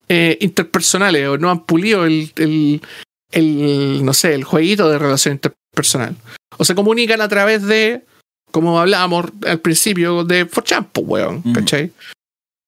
eh, 0.08 0.38
interpersonales 0.40 1.28
o 1.28 1.38
no 1.38 1.50
han 1.50 1.64
pulido 1.64 2.04
el, 2.06 2.32
el, 2.36 2.82
el, 3.30 4.04
no 4.04 4.14
sé, 4.14 4.34
el 4.34 4.44
jueguito 4.44 4.88
de 4.88 4.98
relación 4.98 5.34
interpersonal. 5.34 6.16
O 6.58 6.64
se 6.64 6.74
comunican 6.74 7.20
a 7.20 7.28
través 7.28 7.62
de, 7.62 8.02
como 8.50 8.80
hablábamos 8.80 9.26
al 9.46 9.60
principio, 9.60 10.24
de 10.24 10.48
4chan, 10.48 10.88
pues, 10.92 11.06
weón, 11.06 11.42
Mm. 11.44 11.52
¿cachai? 11.52 11.92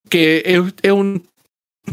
Que 0.09 0.43
es, 0.45 0.63
es 0.83 0.93
un... 0.93 1.27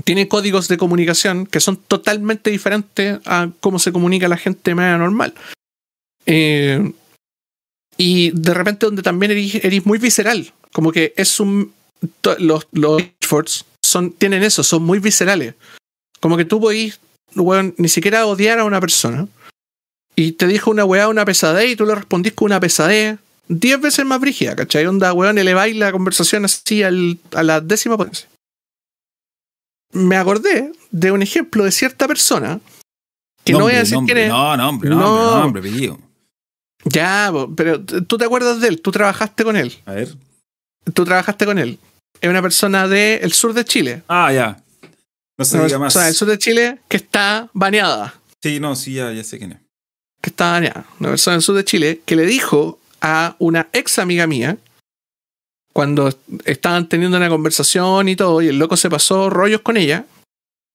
Tiene 0.06 0.30
códigos 0.30 0.68
de 0.70 0.78
comunicación 0.78 1.46
que 1.46 1.60
son 1.60 1.76
totalmente 1.76 2.50
diferentes 2.50 3.20
a 3.26 3.50
cómo 3.60 3.78
se 3.78 3.92
comunica 3.92 4.30
la 4.30 4.38
gente 4.38 4.72
de 4.72 4.76
manera 4.76 4.98
normal. 4.98 5.34
Eh, 6.26 6.92
y 7.98 8.32
de 8.32 8.54
repente 8.54 8.86
donde 8.86 9.04
también 9.04 9.32
eres, 9.32 9.56
eres 9.64 9.86
muy 9.86 9.98
visceral. 10.00 10.52
Como 10.72 10.92
que 10.92 11.14
es 11.18 11.40
un... 11.40 11.74
Los, 12.40 12.68
los 12.72 13.02
efforts 13.22 13.66
son, 13.84 14.12
tienen 14.14 14.44
eso, 14.44 14.64
son 14.64 14.84
muy 14.84 15.00
viscerales. 15.00 15.54
Como 16.20 16.38
que 16.38 16.46
tú 16.46 16.60
podís, 16.60 17.00
weón, 17.36 17.76
ni 17.78 17.90
siquiera 17.90 18.26
odiar 18.26 18.60
a 18.60 18.64
una 18.66 18.80
persona. 18.82 19.28
Y 20.16 20.34
te 20.34 20.48
dijo 20.48 20.72
una 20.72 20.84
weá, 20.86 21.08
una 21.10 21.26
pesadez, 21.26 21.70
y 21.72 21.76
tú 21.76 21.86
le 21.86 21.96
respondís 21.96 22.34
con 22.34 22.48
una 22.48 22.60
pesadez 22.60 23.18
diez 23.48 23.80
veces 23.82 24.06
más 24.06 24.20
brígida, 24.20 24.56
¿cachai? 24.56 24.86
Onda, 24.86 25.14
weón, 25.14 25.38
eleváis 25.38 25.76
la 25.76 25.92
conversación 25.92 26.46
así 26.46 26.84
al- 26.84 27.20
a 27.34 27.44
la 27.44 27.62
décima 27.62 27.98
potencia. 27.98 28.28
Me 29.94 30.16
acordé 30.16 30.72
de 30.92 31.12
un 31.12 31.22
ejemplo 31.22 31.64
de 31.64 31.72
cierta 31.72 32.08
persona 32.08 32.60
que 33.44 33.54
no 33.54 33.62
voy 33.62 33.74
a 33.74 33.80
decir 33.80 33.96
nombre, 33.96 34.14
quién 34.14 34.26
es. 34.26 34.32
No, 34.32 34.56
nombre, 34.58 34.90
No. 34.90 34.96
nombre, 35.00 35.40
nombre, 35.42 35.60
apellido. 35.62 36.00
Ya, 36.84 37.32
pero 37.56 37.84
tú 37.84 38.18
te 38.18 38.26
acuerdas 38.26 38.60
de 38.62 38.68
él, 38.70 38.82
tú 38.82 38.92
trabajaste 38.92 39.44
con 39.44 39.56
él. 39.56 39.74
A 39.86 39.94
ver. 39.94 40.10
Tú 40.94 41.06
trabajaste 41.06 41.46
con 41.46 41.60
él. 41.60 41.78
Es 42.20 42.30
una 42.30 42.42
persona 42.42 42.88
del 42.88 43.32
sur 43.34 43.54
de 43.54 43.66
Chile. 43.66 44.04
Ah, 44.08 44.32
ya. 44.34 44.62
No 45.38 45.46
se 45.46 45.58
Una 45.58 45.66
diga 45.66 45.80
más. 45.80 45.94
persona 45.94 46.06
del 46.06 46.16
sur 46.16 46.28
de 46.28 46.38
Chile 46.38 46.80
que 46.88 46.98
está 46.98 47.50
baneada. 47.54 48.16
Sí, 48.42 48.60
no, 48.60 48.76
sí, 48.76 48.94
ya, 48.94 49.12
ya 49.12 49.24
sé 49.24 49.38
quién 49.38 49.54
es. 49.54 49.58
que 50.22 50.30
está 50.30 50.52
baneada. 50.52 50.86
Una 51.00 51.10
persona 51.10 51.36
del 51.36 51.42
sur 51.44 51.56
de 51.56 51.66
Chile 51.66 52.02
que 52.06 52.16
le 52.16 52.26
dijo 52.26 52.80
a 53.02 53.36
una 53.40 53.68
ex 53.74 53.98
amiga 54.00 54.28
mía, 54.28 54.58
cuando 55.74 56.10
estaban 56.46 56.90
teniendo 56.90 57.18
una 57.18 57.30
conversación 57.30 58.10
y 58.10 58.16
todo, 58.16 58.42
y 58.42 58.48
el 58.50 58.60
loco 58.60 58.76
se 58.78 58.90
pasó 58.90 59.30
rollos 59.30 59.62
con 59.62 59.78
ella, 59.78 60.06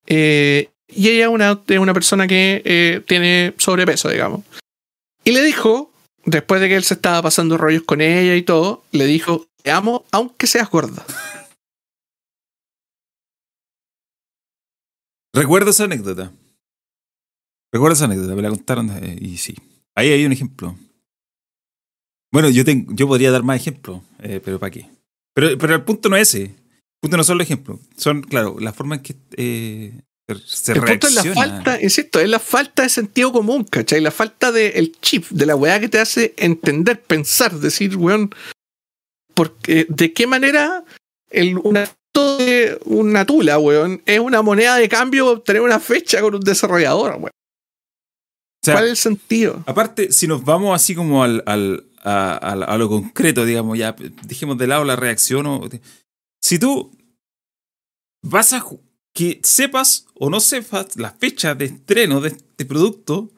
eh, 0.07 0.71
y 0.89 1.09
ella 1.09 1.29
una, 1.29 1.61
es 1.67 1.79
una 1.79 1.93
persona 1.95 2.27
que 2.27 2.63
eh, 2.65 3.03
tiene 3.07 3.55
sobrepeso, 3.59 4.09
digamos. 4.09 4.43
Y 5.25 5.33
le 5.33 5.43
dijo, 5.43 5.91
después 6.27 6.61
de 6.61 6.69
que 6.69 6.77
él 6.77 6.85
se 6.85 6.95
estaba 6.95 7.23
pasando 7.23 7.57
rollos 7.57 7.85
con 7.85 8.01
ella 8.01 8.35
y 8.35 8.43
todo, 8.43 8.85
le 8.93 9.07
dijo, 9.07 9.47
te 9.63 9.71
amo 9.71 10.05
aunque 10.13 10.47
seas 10.47 10.69
gorda. 10.69 11.07
Recuerdo 15.33 15.71
esa 15.71 15.85
anécdota. 15.85 16.33
Recuerdo 17.73 17.95
esa 17.95 18.05
anécdota, 18.07 18.35
me 18.35 18.43
la 18.43 18.51
contaron 18.51 18.91
eh, 18.91 19.17
y 19.21 19.37
sí. 19.37 19.55
Ahí 19.95 20.11
hay 20.11 20.25
un 20.25 20.33
ejemplo. 20.33 20.77
Bueno, 22.33 22.49
yo, 22.51 22.65
tengo, 22.65 22.93
yo 22.95 23.07
podría 23.07 23.31
dar 23.31 23.43
más 23.43 23.61
ejemplos, 23.61 24.03
eh, 24.19 24.41
pero 24.45 24.59
¿para 24.59 24.71
qué? 24.71 24.91
Pero, 25.35 25.57
pero 25.59 25.75
el 25.75 25.85
punto 25.85 26.09
no 26.09 26.17
es 26.17 26.29
ese. 26.29 26.45
El 26.45 27.01
punto 27.01 27.17
no 27.17 27.25
son 27.25 27.39
los 27.39 27.47
ejemplos. 27.47 27.81
Son, 27.97 28.23
claro, 28.23 28.57
la 28.59 28.73
forma 28.73 28.97
en 28.97 29.03
que 29.03 29.17
eh, 29.37 30.01
se 30.45 30.73
El 30.73 30.81
punto 30.83 31.07
es 31.07 31.15
la 31.15 31.23
falta, 31.35 31.81
insisto, 31.83 32.19
es 32.21 32.29
la 32.29 32.39
falta 32.41 32.83
de 32.83 32.89
sentido 32.89 33.33
común, 33.33 33.65
¿cachai? 33.65 34.01
La 34.01 34.11
falta 34.11 34.51
del 34.51 34.93
chip, 35.01 35.27
de 35.31 35.47
la 35.47 35.55
weá 35.55 35.79
que 35.79 35.89
te 35.89 35.99
hace 36.01 36.35
entender, 36.37 37.01
pensar, 37.03 37.55
decir, 37.61 37.97
weón, 37.97 38.31
porque, 39.35 39.87
¿de 39.89 40.13
qué 40.13 40.27
manera 40.27 40.85
el, 41.31 41.59
una, 41.59 41.89
de 42.15 42.79
una 42.87 43.25
tula, 43.25 43.59
weón, 43.59 44.03
es 44.07 44.19
una 44.19 44.43
moneda 44.43 44.77
de 44.77 44.89
cambio 44.89 45.29
obtener 45.31 45.63
una 45.63 45.79
fecha 45.79 46.21
con 46.21 46.35
un 46.35 46.41
desarrollador, 46.41 47.11
weón? 47.13 47.25
O 47.27 48.65
sea, 48.65 48.75
¿Cuál 48.75 48.85
es 48.87 48.91
el 48.91 48.97
sentido? 48.97 49.63
Aparte, 49.67 50.11
si 50.11 50.27
nos 50.27 50.43
vamos 50.45 50.75
así 50.75 50.95
como 50.97 51.23
al, 51.23 51.43
al- 51.47 51.85
a, 52.03 52.33
a- 52.33 52.53
a 52.75 52.79
lo 52.79 52.89
concreto, 52.89 53.45
digamos, 53.45 53.79
ya 53.79 53.95
dejemos 54.25 54.59
de 54.59 54.67
lado 54.67 54.85
la 54.85 54.97
reacción. 54.97 55.47
O, 55.47 55.69
si 56.43 56.59
tú 56.59 56.97
vas 58.23 58.53
a 58.53 58.61
que 59.17 59.41
sepas 59.43 60.07
o 60.15 60.29
no 60.29 60.41
sepas 60.41 60.95
la 60.97 61.11
fecha 61.11 61.55
de 61.55 61.65
estreno 61.65 62.21
de 62.21 62.29
este 62.29 62.67
producto, 62.67 63.31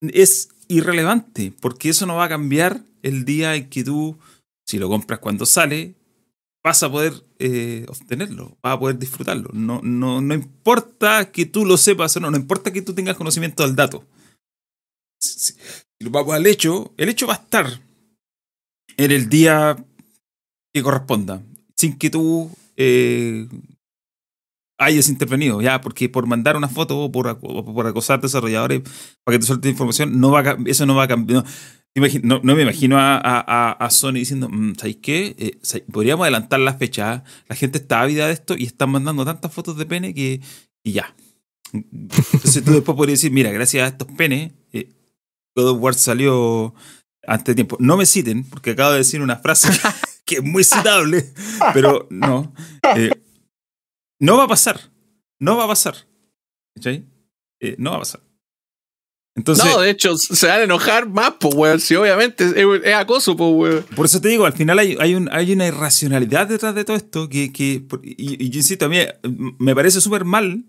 es 0.00 0.48
irrelevante, 0.66 1.52
porque 1.60 1.90
eso 1.90 2.04
no 2.04 2.16
va 2.16 2.24
a 2.24 2.28
cambiar 2.28 2.82
el 3.02 3.24
día 3.24 3.54
en 3.54 3.70
que 3.70 3.84
tú, 3.84 4.18
si 4.66 4.80
lo 4.80 4.88
compras 4.88 5.20
cuando 5.20 5.46
sale, 5.46 5.94
vas 6.64 6.82
a 6.82 6.90
poder 6.90 7.12
eh, 7.38 7.86
obtenerlo, 7.88 8.58
vas 8.60 8.74
a 8.74 8.78
poder 8.80 8.98
disfrutarlo. 8.98 9.50
No, 9.52 9.80
no, 9.84 10.20
no 10.20 10.34
importa 10.34 11.30
que 11.30 11.46
tú 11.46 11.64
lo 11.64 11.76
sepas 11.76 12.16
o 12.16 12.20
no, 12.20 12.32
no 12.32 12.36
importa 12.36 12.72
que 12.72 12.82
tú 12.82 12.92
tengas 12.92 13.16
conocimiento 13.16 13.62
del 13.62 13.76
dato. 13.76 14.04
Si, 15.20 15.54
lo 16.00 16.10
vamos 16.10 16.34
al 16.34 16.46
hecho, 16.48 16.92
el 16.96 17.08
hecho 17.08 17.28
va 17.28 17.34
a 17.34 17.36
estar 17.44 17.80
en 18.96 19.10
el 19.12 19.28
día 19.28 19.76
que 20.74 20.82
corresponda, 20.82 21.40
sin 21.76 21.96
que 21.96 22.10
tú 22.10 22.50
eh, 22.76 23.46
hayas 24.84 25.08
intervenido, 25.08 25.60
ya, 25.62 25.80
porque 25.80 26.08
por 26.08 26.26
mandar 26.26 26.56
una 26.56 26.68
foto 26.68 26.98
o 26.98 27.12
por, 27.12 27.38
por 27.40 27.86
acosar 27.86 28.20
desarrolladores 28.20 28.82
para 29.24 29.34
que 29.36 29.40
te 29.40 29.46
suelten 29.46 29.70
información, 29.70 30.20
no 30.20 30.30
va 30.30 30.40
a, 30.40 30.56
eso 30.66 30.86
no 30.86 30.94
va 30.94 31.04
a 31.04 31.08
cambiar. 31.08 31.44
No, 31.94 32.06
no- 32.22 32.40
no 32.42 32.54
me 32.56 32.62
imagino 32.62 32.98
a, 32.98 33.16
a- 33.18 33.72
a- 33.72 33.90
Sony 33.90 34.14
diciendo, 34.14 34.48
"Mm, 34.50 34.74
¿sabéis 34.76 34.96
qué? 35.02 35.34
Eh, 35.38 35.82
podríamos 35.92 36.24
adelantar 36.24 36.58
la 36.60 36.72
fecha. 36.74 37.12
¿ah? 37.12 37.24
La 37.48 37.54
gente 37.56 37.78
está 37.78 38.00
ávida 38.00 38.26
de 38.28 38.32
esto 38.32 38.54
y 38.56 38.64
están 38.64 38.88
mandando 38.90 39.24
tantas 39.26 39.52
fotos 39.52 39.76
de 39.76 39.84
pene 39.84 40.14
que 40.14 40.40
y 40.82 40.92
ya. 40.92 41.14
Entonces 41.72 42.64
tú 42.64 42.72
después 42.72 42.96
podrías 42.96 43.18
decir, 43.18 43.30
mira, 43.32 43.50
gracias 43.50 43.84
a 43.84 43.88
estos 43.88 44.08
penes, 44.16 44.52
eh, 44.72 44.88
God 45.54 45.68
of 45.70 45.82
War 45.82 45.94
salió 45.94 46.74
antes 47.26 47.46
de 47.46 47.54
tiempo. 47.56 47.76
No 47.78 47.96
me 47.96 48.06
citen, 48.06 48.44
porque 48.44 48.70
acabo 48.70 48.92
de 48.92 48.98
decir 48.98 49.20
una 49.20 49.36
frase 49.36 49.68
que 50.24 50.36
es 50.36 50.42
muy 50.42 50.64
citable, 50.64 51.26
pero 51.74 52.06
no. 52.10 52.52
Eh, 52.96 53.10
no 54.22 54.36
va 54.36 54.44
a 54.44 54.48
pasar. 54.48 54.80
No 55.40 55.56
va 55.56 55.64
a 55.64 55.68
pasar. 55.68 55.96
¿Cachai? 56.76 57.04
Eh, 57.60 57.74
no 57.78 57.90
va 57.90 57.96
a 57.96 58.00
pasar. 58.00 58.20
Entonces, 59.34 59.64
no, 59.64 59.80
de 59.80 59.90
hecho, 59.90 60.16
se 60.16 60.46
van 60.46 60.60
a 60.60 60.62
enojar 60.62 61.08
más, 61.08 61.34
pues, 61.40 61.54
weón. 61.54 61.80
Si 61.80 61.96
obviamente 61.96 62.44
es, 62.44 62.54
es 62.84 62.94
acoso, 62.94 63.36
pues, 63.36 63.50
weón. 63.52 63.84
por 63.96 64.06
eso 64.06 64.20
te 64.20 64.28
digo, 64.28 64.46
al 64.46 64.52
final 64.52 64.78
hay, 64.78 64.96
hay, 65.00 65.16
un, 65.16 65.28
hay 65.32 65.52
una 65.52 65.66
irracionalidad 65.66 66.46
detrás 66.46 66.74
de 66.74 66.84
todo 66.84 66.96
esto 66.96 67.28
que, 67.28 67.52
que 67.52 67.84
y, 68.04 68.44
y 68.44 68.50
yo 68.50 68.58
insisto, 68.58 68.84
a 68.84 68.88
mí 68.88 68.98
me 69.58 69.74
parece 69.74 70.00
súper 70.00 70.24
mal, 70.24 70.66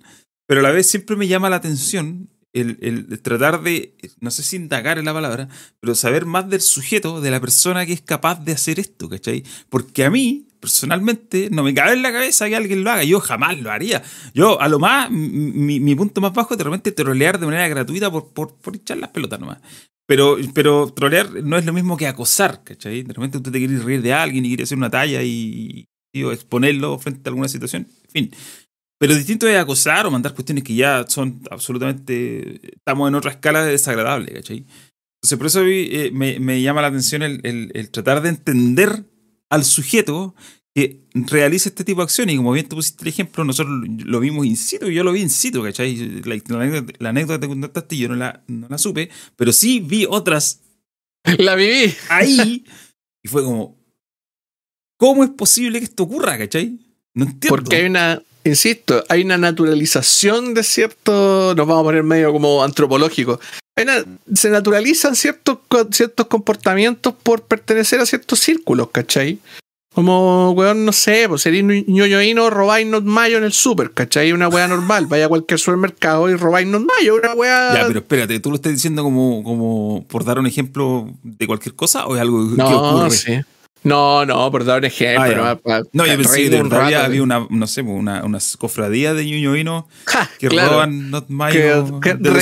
pero 0.47 0.61
a 0.61 0.63
la 0.63 0.71
vez 0.71 0.89
siempre 0.89 1.15
me 1.15 1.27
llama 1.27 1.49
la 1.49 1.57
atención 1.57 2.33
el, 2.53 2.77
el 2.81 3.19
tratar 3.21 3.63
de, 3.63 3.95
no 4.19 4.31
sé 4.31 4.43
si 4.43 4.55
indagar 4.55 4.99
en 4.99 5.05
la 5.05 5.13
palabra, 5.13 5.49
pero 5.79 5.95
saber 5.95 6.25
más 6.25 6.49
del 6.49 6.61
sujeto, 6.61 7.19
de 7.19 7.31
la 7.31 7.41
persona 7.41 7.85
que 7.85 7.93
es 7.93 8.01
capaz 8.01 8.43
de 8.43 8.51
hacer 8.51 8.79
esto, 8.79 9.09
¿cachai? 9.09 9.43
Porque 9.69 10.05
a 10.05 10.11
mí, 10.11 10.47
personalmente, 10.59 11.49
no 11.51 11.63
me 11.63 11.73
cabe 11.73 11.93
en 11.93 12.03
la 12.03 12.11
cabeza 12.11 12.47
que 12.47 12.55
alguien 12.55 12.83
lo 12.83 12.91
haga. 12.91 13.03
Yo 13.03 13.19
jamás 13.19 13.59
lo 13.59 13.71
haría. 13.71 14.03
Yo, 14.33 14.61
a 14.61 14.69
lo 14.69 14.79
más, 14.79 15.09
mi, 15.09 15.79
mi 15.79 15.95
punto 15.95 16.21
más 16.21 16.33
bajo 16.33 16.53
es 16.53 16.59
de 16.59 16.63
repente 16.63 16.91
trolear 16.91 17.39
de 17.39 17.47
manera 17.47 17.67
gratuita 17.67 18.11
por, 18.11 18.31
por, 18.31 18.55
por 18.55 18.75
echar 18.75 18.97
las 18.97 19.09
pelotas 19.09 19.39
nomás. 19.39 19.57
Pero, 20.05 20.37
pero 20.53 20.93
trolear 20.93 21.43
no 21.43 21.57
es 21.57 21.65
lo 21.65 21.73
mismo 21.73 21.97
que 21.97 22.07
acosar, 22.07 22.63
¿cachai? 22.63 23.03
De 23.03 23.13
repente 23.13 23.37
usted 23.37 23.51
te 23.51 23.57
quiere 23.57 23.79
reír 23.79 24.01
de 24.01 24.13
alguien 24.13 24.45
y 24.45 24.49
quiere 24.49 24.63
hacer 24.63 24.77
una 24.77 24.89
talla 24.89 25.23
y, 25.23 25.87
y 26.13 26.23
exponerlo 26.29 26.99
frente 26.99 27.27
a 27.27 27.31
alguna 27.31 27.47
situación. 27.47 27.87
En 28.03 28.11
fin. 28.11 28.31
Pero 29.07 29.15
distinto 29.17 29.47
es 29.47 29.57
acosar 29.57 30.05
o 30.05 30.11
mandar 30.11 30.33
cuestiones 30.33 30.63
que 30.63 30.75
ya 30.75 31.05
son 31.07 31.41
absolutamente. 31.51 32.59
Estamos 32.75 33.09
en 33.09 33.15
otra 33.15 33.31
escala 33.31 33.63
de 33.65 33.71
desagradable, 33.71 34.31
¿cachai? 34.33 34.65
Entonces, 35.21 35.37
por 35.37 35.47
eso 35.47 35.61
eh, 35.65 36.09
me, 36.13 36.39
me 36.39 36.61
llama 36.61 36.81
la 36.81 36.87
atención 36.87 37.21
el, 37.23 37.39
el- 37.43 37.71
el 37.73 37.89
tratar 37.89 38.21
de 38.21 38.29
entender 38.29 39.03
al 39.49 39.63
sujeto 39.65 40.35
que 40.75 41.01
realiza 41.13 41.69
este 41.69 41.83
tipo 41.83 41.99
de 42.01 42.05
acciones. 42.05 42.33
Y 42.33 42.37
como 42.37 42.51
bien 42.53 42.67
tú 42.67 42.75
pusiste 42.77 43.03
el 43.03 43.09
ejemplo, 43.09 43.43
nosotros 43.43 43.75
lo 44.05 44.19
vimos 44.19 44.45
in 44.45 44.57
situ, 44.57 44.89
yo 44.89 45.03
lo 45.03 45.11
vi 45.11 45.21
in 45.21 45.29
situ, 45.29 45.61
¿cachai? 45.63 45.95
La, 46.25 46.35
la 46.47 46.55
anécdota, 46.63 46.93
la 46.99 47.09
anécdota 47.09 47.39
que 47.39 47.53
te 47.53 47.59
contaste 47.61 47.97
yo 47.97 48.09
no 48.09 48.15
la, 48.15 48.43
no 48.47 48.67
la 48.69 48.77
supe, 48.77 49.09
pero 49.35 49.51
sí 49.53 49.79
vi 49.81 50.05
otras 50.09 50.61
La 51.37 51.55
viví. 51.55 51.93
ahí 52.09 52.65
y 53.23 53.27
fue 53.27 53.43
como, 53.43 53.77
¿cómo 54.97 55.23
es 55.23 55.29
posible 55.31 55.79
que 55.79 55.85
esto 55.85 56.03
ocurra, 56.03 56.37
cachai? 56.37 56.79
No 57.13 57.25
entiendo. 57.25 57.49
Porque 57.55 57.75
hay 57.75 57.85
una, 57.85 58.21
insisto, 58.43 59.03
hay 59.10 59.23
una 59.23 59.38
naturalización 59.38 60.53
de 60.53 60.63
cierto, 60.63 61.53
nos 61.56 61.67
vamos 61.67 61.82
a 61.82 61.86
poner 61.86 62.03
medio 62.03 62.32
como 62.32 62.63
antropológico. 62.63 63.39
Hay 63.75 63.84
una- 63.86 64.03
se 64.34 64.49
naturalizan 64.49 65.15
ciertos, 65.15 65.58
ciertos 65.91 66.27
comportamientos 66.27 67.13
por 67.23 67.43
pertenecer 67.43 67.99
a 67.99 68.06
ciertos 68.06 68.39
círculos, 68.39 68.89
¿cachai? 68.91 69.39
Como, 69.95 70.51
weón, 70.51 70.86
no 70.86 70.91
sé, 70.91 71.25
pues 71.29 71.43
sería 71.43 71.62
ñoñoíno, 71.62 72.49
robáis 72.49 72.88
not 72.88 73.03
mayo 73.03 73.38
en 73.38 73.43
el 73.43 73.53
súper, 73.53 73.91
¿cachai? 73.91 74.32
Una 74.34 74.47
weá 74.47 74.67
normal. 74.67 75.06
Vaya 75.06 75.25
a 75.25 75.29
cualquier 75.29 75.60
supermercado 75.60 76.29
y 76.32 76.36
robáis 76.36 76.67
not 76.67 76.82
mayo, 76.97 77.15
una 77.15 77.34
weá. 77.36 77.75
Ya, 77.75 77.86
pero 77.88 77.99
espérate, 77.99 78.39
¿tú 78.39 78.49
lo 78.49 78.56
estás 78.56 78.71
diciendo 78.73 79.03
como, 79.03 79.43
como 79.43 80.03
por 80.08 80.23
dar 80.25 80.39
un 80.39 80.47
ejemplo 80.47 81.12
de 81.21 81.45
cualquier 81.45 81.75
cosa 81.75 82.08
o 82.08 82.15
es 82.15 82.21
algo 82.21 82.49
que 82.49 82.56
no, 82.56 82.89
ocurre? 82.99 83.12
sí. 83.12 83.34
No, 83.84 84.26
no, 84.26 84.50
por 84.50 84.63
dar 84.63 84.80
un 84.80 84.86
ejemplo. 84.86 85.43
Ah, 85.46 85.82
No, 85.91 86.06
yo 86.06 86.15
pensé 86.17 86.50
que 86.50 86.58
había, 86.58 87.04
había 87.06 87.22
una, 87.24 87.46
no 87.50 87.67
sé, 87.67 87.82
una, 87.82 88.24
unas 88.24 88.56
cofradías 88.58 89.15
de 89.15 89.26
ñoñoínos 89.26 89.86
Ja, 90.06 90.30
que 90.39 90.48
claro. 90.48 90.72
roban 90.72 91.12
not 91.12 91.28
que, 91.28 91.34
mayo 91.34 92.00
que 92.00 92.13
del 92.13 92.34
recuperan 92.34 92.41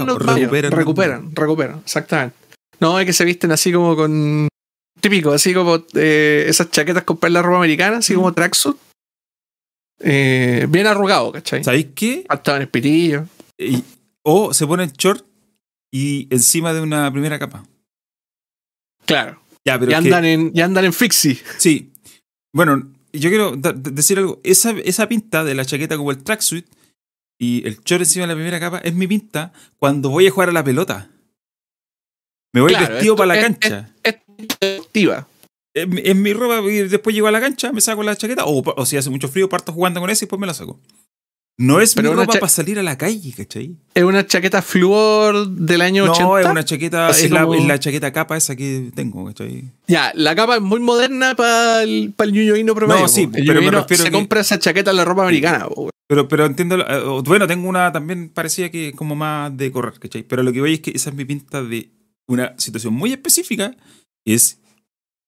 supermercado. 0.00 0.06
los 0.06 0.26
mayos. 0.26 0.50
recuperan, 0.50 0.72
Recuperan, 0.72 1.34
recuperan, 1.36 1.78
exactamente. 1.84 2.36
No, 2.80 2.98
es 3.00 3.06
que 3.06 3.12
se 3.12 3.24
visten 3.24 3.52
así 3.52 3.72
como 3.72 3.96
con. 3.96 4.48
Típico, 5.00 5.32
así 5.32 5.52
como 5.54 5.84
eh, 5.94 6.44
esas 6.46 6.70
chaquetas 6.70 7.04
con 7.04 7.16
perla 7.16 7.42
ropa 7.42 7.58
americana, 7.58 7.96
así 7.98 8.14
como 8.14 8.32
tracksuit. 8.32 8.76
Eh, 10.00 10.66
bien 10.68 10.86
arrugado, 10.86 11.32
¿cachai? 11.32 11.62
¿Sabéis 11.64 11.86
qué? 11.94 12.24
Faltaban 12.28 12.62
espitillos. 12.62 13.28
Y- 13.58 13.82
o 14.24 14.52
se 14.54 14.66
ponen 14.66 14.92
short 14.92 15.24
y 15.92 16.28
encima 16.30 16.72
de 16.74 16.80
una 16.80 17.10
primera 17.10 17.38
capa. 17.38 17.64
Claro. 19.06 19.40
Ya, 19.66 19.78
pero 19.78 19.90
que- 19.90 19.96
andan, 19.96 20.24
en, 20.24 20.50
y 20.54 20.60
andan 20.60 20.84
en 20.84 20.92
fixie. 20.92 21.38
Sí. 21.58 21.92
Bueno, 22.54 22.90
yo 23.12 23.30
quiero 23.30 23.56
decir 23.56 24.18
algo. 24.18 24.40
Esa, 24.42 24.70
esa 24.84 25.08
pinta 25.08 25.44
de 25.44 25.54
la 25.54 25.64
chaqueta 25.64 25.96
como 25.96 26.10
el 26.10 26.22
tracksuit 26.22 26.66
y 27.40 27.66
el 27.66 27.78
short 27.84 28.02
encima 28.02 28.22
de 28.24 28.28
la 28.28 28.34
primera 28.34 28.60
capa 28.60 28.78
es 28.78 28.94
mi 28.94 29.06
pinta 29.06 29.52
cuando 29.78 30.10
voy 30.10 30.26
a 30.26 30.30
jugar 30.30 30.48
a 30.48 30.52
la 30.52 30.64
pelota. 30.64 31.10
Me 32.54 32.60
voy 32.60 32.72
Claro, 32.72 32.94
vestido 32.94 33.16
para 33.16 33.28
la 33.28 33.36
es- 33.36 33.42
cancha. 33.42 33.94
Es 34.02 34.16
deportiva. 34.60 35.26
Es, 35.74 35.88
mi- 35.88 36.02
es 36.04 36.14
mi 36.16 36.32
ropa 36.34 36.60
y 36.70 36.88
después 36.88 37.14
llego 37.14 37.28
a 37.28 37.32
la 37.32 37.40
cancha, 37.40 37.72
me 37.72 37.80
saco 37.80 38.02
la 38.02 38.14
chaqueta 38.16 38.44
o, 38.44 38.62
o 38.76 38.84
si 38.86 38.96
hace 38.98 39.08
mucho 39.08 39.28
frío 39.28 39.48
parto 39.48 39.72
jugando 39.72 40.00
con 40.00 40.10
esa 40.10 40.24
y 40.24 40.26
después 40.26 40.38
me 40.40 40.46
la 40.46 40.52
saco. 40.54 40.78
No 41.58 41.80
es 41.80 41.94
Pero 41.94 42.10
mi 42.10 42.16
ropa 42.16 42.32
para 42.32 42.48
salir 42.48 42.78
a 42.78 42.82
la 42.82 42.96
calle, 42.96 43.32
¿cachai? 43.36 43.76
Es 43.94 44.02
una 44.02 44.26
chaqueta 44.26 44.62
fluor 44.62 45.48
del 45.48 45.82
año 45.82 46.06
No, 46.06 46.12
80. 46.12 46.40
es 46.40 46.46
una 46.46 46.64
chaqueta, 46.64 47.10
es 47.10 47.30
la, 47.30 47.42
como- 47.42 47.54
es 47.54 47.64
la 47.66 47.78
chaqueta 47.78 48.12
capa 48.12 48.36
esa 48.36 48.56
que 48.56 48.90
tengo, 48.94 49.24
¿cachai? 49.26 49.70
Ya, 49.86 50.12
la 50.14 50.34
capa 50.34 50.56
es 50.56 50.62
muy 50.62 50.80
moderna 50.80 51.36
para 51.36 51.82
el, 51.82 52.14
pa 52.16 52.24
el 52.24 52.32
promedio. 52.74 53.02
No, 53.02 53.08
sí, 53.08 53.28
el 53.32 53.46
pero 53.46 53.60
me 53.62 53.70
refiero 53.70 54.02
se 54.04 54.10
que- 54.10 54.16
compra 54.16 54.40
esa 54.40 54.58
chaqueta 54.58 54.90
en 54.90 54.96
la 54.96 55.04
ropa 55.04 55.22
americana. 55.22 55.68
po, 55.68 55.90
Pero, 56.08 56.26
pero 56.26 56.46
entiendo. 56.46 56.76
eh, 56.80 57.22
Bueno, 57.24 57.46
tengo 57.46 57.68
una 57.68 57.92
también 57.92 58.30
parecía 58.30 58.70
que 58.70 58.88
es 58.88 58.94
como 58.96 59.14
más 59.14 59.54
de 59.56 59.70
correr, 59.70 59.98
¿cachai? 60.00 60.22
Pero 60.22 60.42
lo 60.42 60.52
que 60.52 60.60
voy 60.60 60.74
es 60.74 60.80
que 60.80 60.90
esa 60.92 61.10
es 61.10 61.16
mi 61.16 61.24
pinta 61.26 61.62
de 61.62 61.90
una 62.26 62.54
situación 62.58 62.94
muy 62.94 63.12
específica. 63.12 63.76
Es 64.24 64.58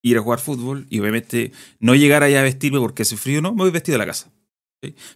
ir 0.02 0.16
a 0.16 0.22
jugar 0.22 0.40
fútbol 0.40 0.86
y 0.90 1.00
obviamente 1.00 1.52
no 1.80 1.94
llegar 1.94 2.22
allá 2.22 2.40
a 2.40 2.44
vestirme 2.44 2.78
porque 2.80 3.02
hace 3.02 3.16
frío, 3.16 3.40
no, 3.42 3.52
me 3.52 3.58
voy 3.62 3.70
vestido 3.70 3.96
a 3.96 3.98
la 3.98 4.06
casa. 4.06 4.30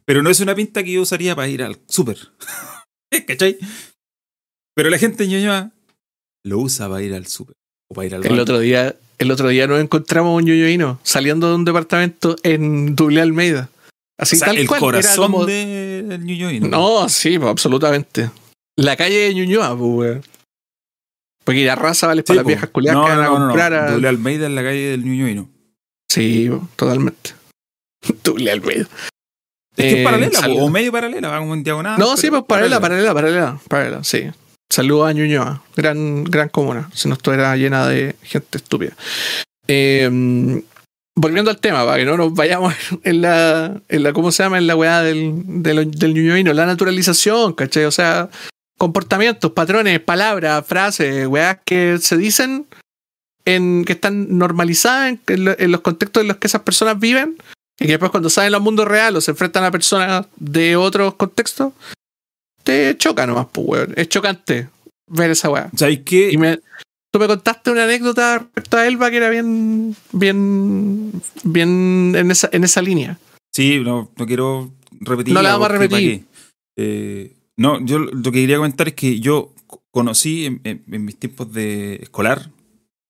Pero 0.04 0.22
no 0.22 0.30
es 0.30 0.40
una 0.40 0.54
pinta 0.54 0.82
que 0.82 0.92
yo 0.92 1.02
usaría 1.02 1.36
para 1.36 1.48
ir 1.48 1.62
al 1.62 1.78
súper. 1.88 2.16
¿Cachai? 3.26 3.58
Pero 4.74 4.90
la 4.90 4.98
gente 4.98 5.24
en 5.24 5.30
Ñuñoa 5.30 5.70
lo 6.44 6.58
usa 6.60 6.88
para 6.88 7.02
ir 7.02 7.14
al 7.14 7.26
súper. 7.26 7.54
O 7.90 7.94
para 7.94 8.06
ir 8.06 8.14
al 8.14 8.26
El 8.26 8.38
otro 8.40 8.58
día, 8.60 8.94
el 9.18 9.30
otro 9.30 9.48
día 9.48 9.66
nos 9.66 9.80
encontramos 9.80 10.36
un 10.36 10.44
ñoñoíno 10.46 11.00
saliendo 11.02 11.48
de 11.48 11.54
un 11.56 11.64
departamento 11.64 12.36
en 12.42 12.94
Dublé 12.94 13.20
Almeida. 13.20 13.68
Así 14.18 14.36
o 14.36 14.38
sea, 14.40 14.48
tal 14.48 14.58
el 14.58 14.66
cual. 14.68 14.80
corazón 14.80 15.32
como- 15.32 15.46
del 15.46 16.24
Ñuñoa. 16.24 16.52
No, 16.68 17.08
sí, 17.08 17.36
absolutamente. 17.42 18.30
La 18.76 18.96
calle 18.96 19.16
de 19.18 19.34
Ñuñoa, 19.34 19.76
pues. 19.76 20.20
Porque 21.44 21.64
la 21.64 21.74
raza 21.76 22.06
vale 22.08 22.22
para 22.22 22.34
Sí, 22.34 22.36
las 22.36 22.42
po. 22.44 22.48
viejas 22.48 22.70
culiadas 22.70 22.98
no, 23.00 23.04
que 23.06 23.10
van 23.10 23.20
a 23.20 23.24
no, 23.24 23.32
no, 23.32 23.38
no. 23.38 23.46
comprar 23.46 23.72
a- 23.74 23.94
Almeida 24.08 24.46
en 24.46 24.54
la 24.54 24.62
calle 24.62 24.90
del 24.90 25.04
Ñuñoino. 25.04 25.48
Sí, 26.10 26.50
totalmente. 26.76 27.32
Doble 28.24 28.50
Almeida. 28.50 28.86
Es 29.78 29.84
que 29.84 29.90
Eh, 29.90 29.98
es 30.00 30.04
paralela, 30.04 30.38
sal- 30.40 30.52
po, 30.54 30.64
o 30.64 30.68
medio 30.70 30.92
paralela, 30.92 31.28
va 31.28 31.38
como 31.38 31.54
en 31.54 31.62
diagonal. 31.62 31.98
No, 31.98 32.16
sí, 32.16 32.28
pues 32.30 32.42
paralela, 32.46 32.80
paralela, 32.80 33.14
paralela, 33.14 33.60
paralela, 33.68 34.04
sí. 34.04 34.24
Saludos 34.70 35.08
a 35.08 35.12
Ñuñoa, 35.14 35.62
gran, 35.76 36.24
gran 36.24 36.48
comuna. 36.50 36.90
Si 36.92 37.08
no 37.08 37.14
estuviera 37.14 37.56
llena 37.56 37.86
de 37.88 38.16
gente 38.22 38.58
estúpida. 38.58 38.92
Eh, 39.66 40.62
volviendo 41.16 41.50
al 41.50 41.58
tema, 41.58 41.84
para 41.84 41.96
que 41.98 42.04
no 42.04 42.16
nos 42.16 42.34
vayamos 42.34 42.74
en 43.04 43.22
la, 43.22 43.80
en 43.88 44.02
la 44.02 44.12
¿cómo 44.12 44.30
se 44.32 44.42
llama? 44.42 44.58
En 44.58 44.66
la 44.66 44.76
weá 44.76 45.02
del, 45.02 45.42
del, 45.62 45.90
del 45.90 46.14
ñuñoíno, 46.14 46.52
la 46.52 46.66
naturalización, 46.66 47.54
¿cachai? 47.54 47.84
O 47.84 47.90
sea, 47.90 48.28
comportamientos, 48.78 49.52
patrones, 49.52 50.00
palabras, 50.00 50.64
frases, 50.66 51.26
weás 51.26 51.58
que 51.64 51.98
se 52.00 52.16
dicen 52.16 52.66
en 53.44 53.84
que 53.84 53.94
están 53.94 54.36
normalizadas 54.38 55.16
en 55.26 55.72
los 55.72 55.80
contextos 55.80 56.20
en 56.22 56.28
los 56.28 56.36
que 56.36 56.46
esas 56.46 56.62
personas 56.62 56.98
viven 56.98 57.36
y 57.78 57.84
que 57.86 57.92
después 57.92 58.10
cuando 58.10 58.28
salen 58.30 58.54
al 58.54 58.60
mundo 58.60 58.84
real 58.84 59.16
o 59.16 59.20
se 59.20 59.30
enfrentan 59.30 59.64
a 59.64 59.70
personas 59.70 60.26
de 60.36 60.76
otros 60.76 61.14
contextos, 61.14 61.72
te 62.64 62.96
choca 62.98 63.26
nomás, 63.26 63.46
pues, 63.52 63.66
weón. 63.68 63.94
Es 63.96 64.08
chocante 64.08 64.68
ver 65.06 65.30
esa 65.30 65.48
weá. 65.50 65.70
¿Sabéis 65.76 66.00
qué? 66.04 66.30
Y 66.32 66.36
me, 66.36 66.58
tú 67.12 67.18
me 67.18 67.26
contaste 67.26 67.70
una 67.70 67.84
anécdota 67.84 68.38
respecto 68.40 68.76
a 68.76 68.86
Elba 68.86 69.10
que 69.10 69.16
era 69.16 69.30
bien, 69.30 69.96
bien, 70.12 71.12
bien 71.44 72.14
en 72.16 72.30
esa, 72.30 72.48
en 72.52 72.64
esa 72.64 72.82
línea. 72.82 73.18
Sí, 73.54 73.78
no, 73.80 74.10
no 74.16 74.26
quiero 74.26 74.70
repetir. 75.00 75.32
No 75.34 75.40
la 75.42 75.52
vamos 75.52 75.70
a 75.70 75.72
repetir. 75.78 76.24
no, 77.56 77.84
yo 77.84 77.98
lo 77.98 78.22
que 78.32 78.40
quería 78.40 78.56
comentar 78.56 78.88
es 78.88 78.94
que 78.94 79.20
yo 79.20 79.52
co- 79.66 79.82
conocí 79.90 80.46
en, 80.46 80.60
en- 80.64 80.82
en 80.90 81.04
mis 81.04 81.16
tiempos 81.18 81.52
de 81.52 81.96
escolar 82.02 82.50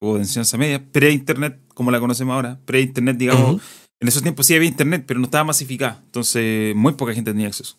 o 0.01 0.15
de 0.15 0.21
enseñanza 0.21 0.57
media, 0.57 0.83
pre-internet, 0.93 1.59
como 1.75 1.91
la 1.91 1.99
conocemos 2.01 2.35
ahora, 2.35 2.59
pre-internet, 2.65 3.17
digamos. 3.17 3.61
En 4.01 4.09
esos 4.09 4.23
tiempos 4.23 4.47
sí 4.47 4.55
había 4.55 4.69
internet, 4.69 5.05
pero 5.07 5.19
no 5.19 5.27
estaba 5.27 5.45
masificada. 5.45 6.01
Entonces, 6.05 6.75
muy 6.77 6.93
poca 6.95 7.15
gente 7.15 7.33
tenía 7.33 7.49
acceso. 7.49 7.79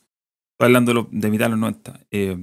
Estoy 0.53 0.65
hablando 0.65 1.07
de, 1.11 1.29
mitad 1.29 1.45
de 1.45 1.51
los 1.51 1.59
90. 1.59 1.99
Eh, 2.11 2.37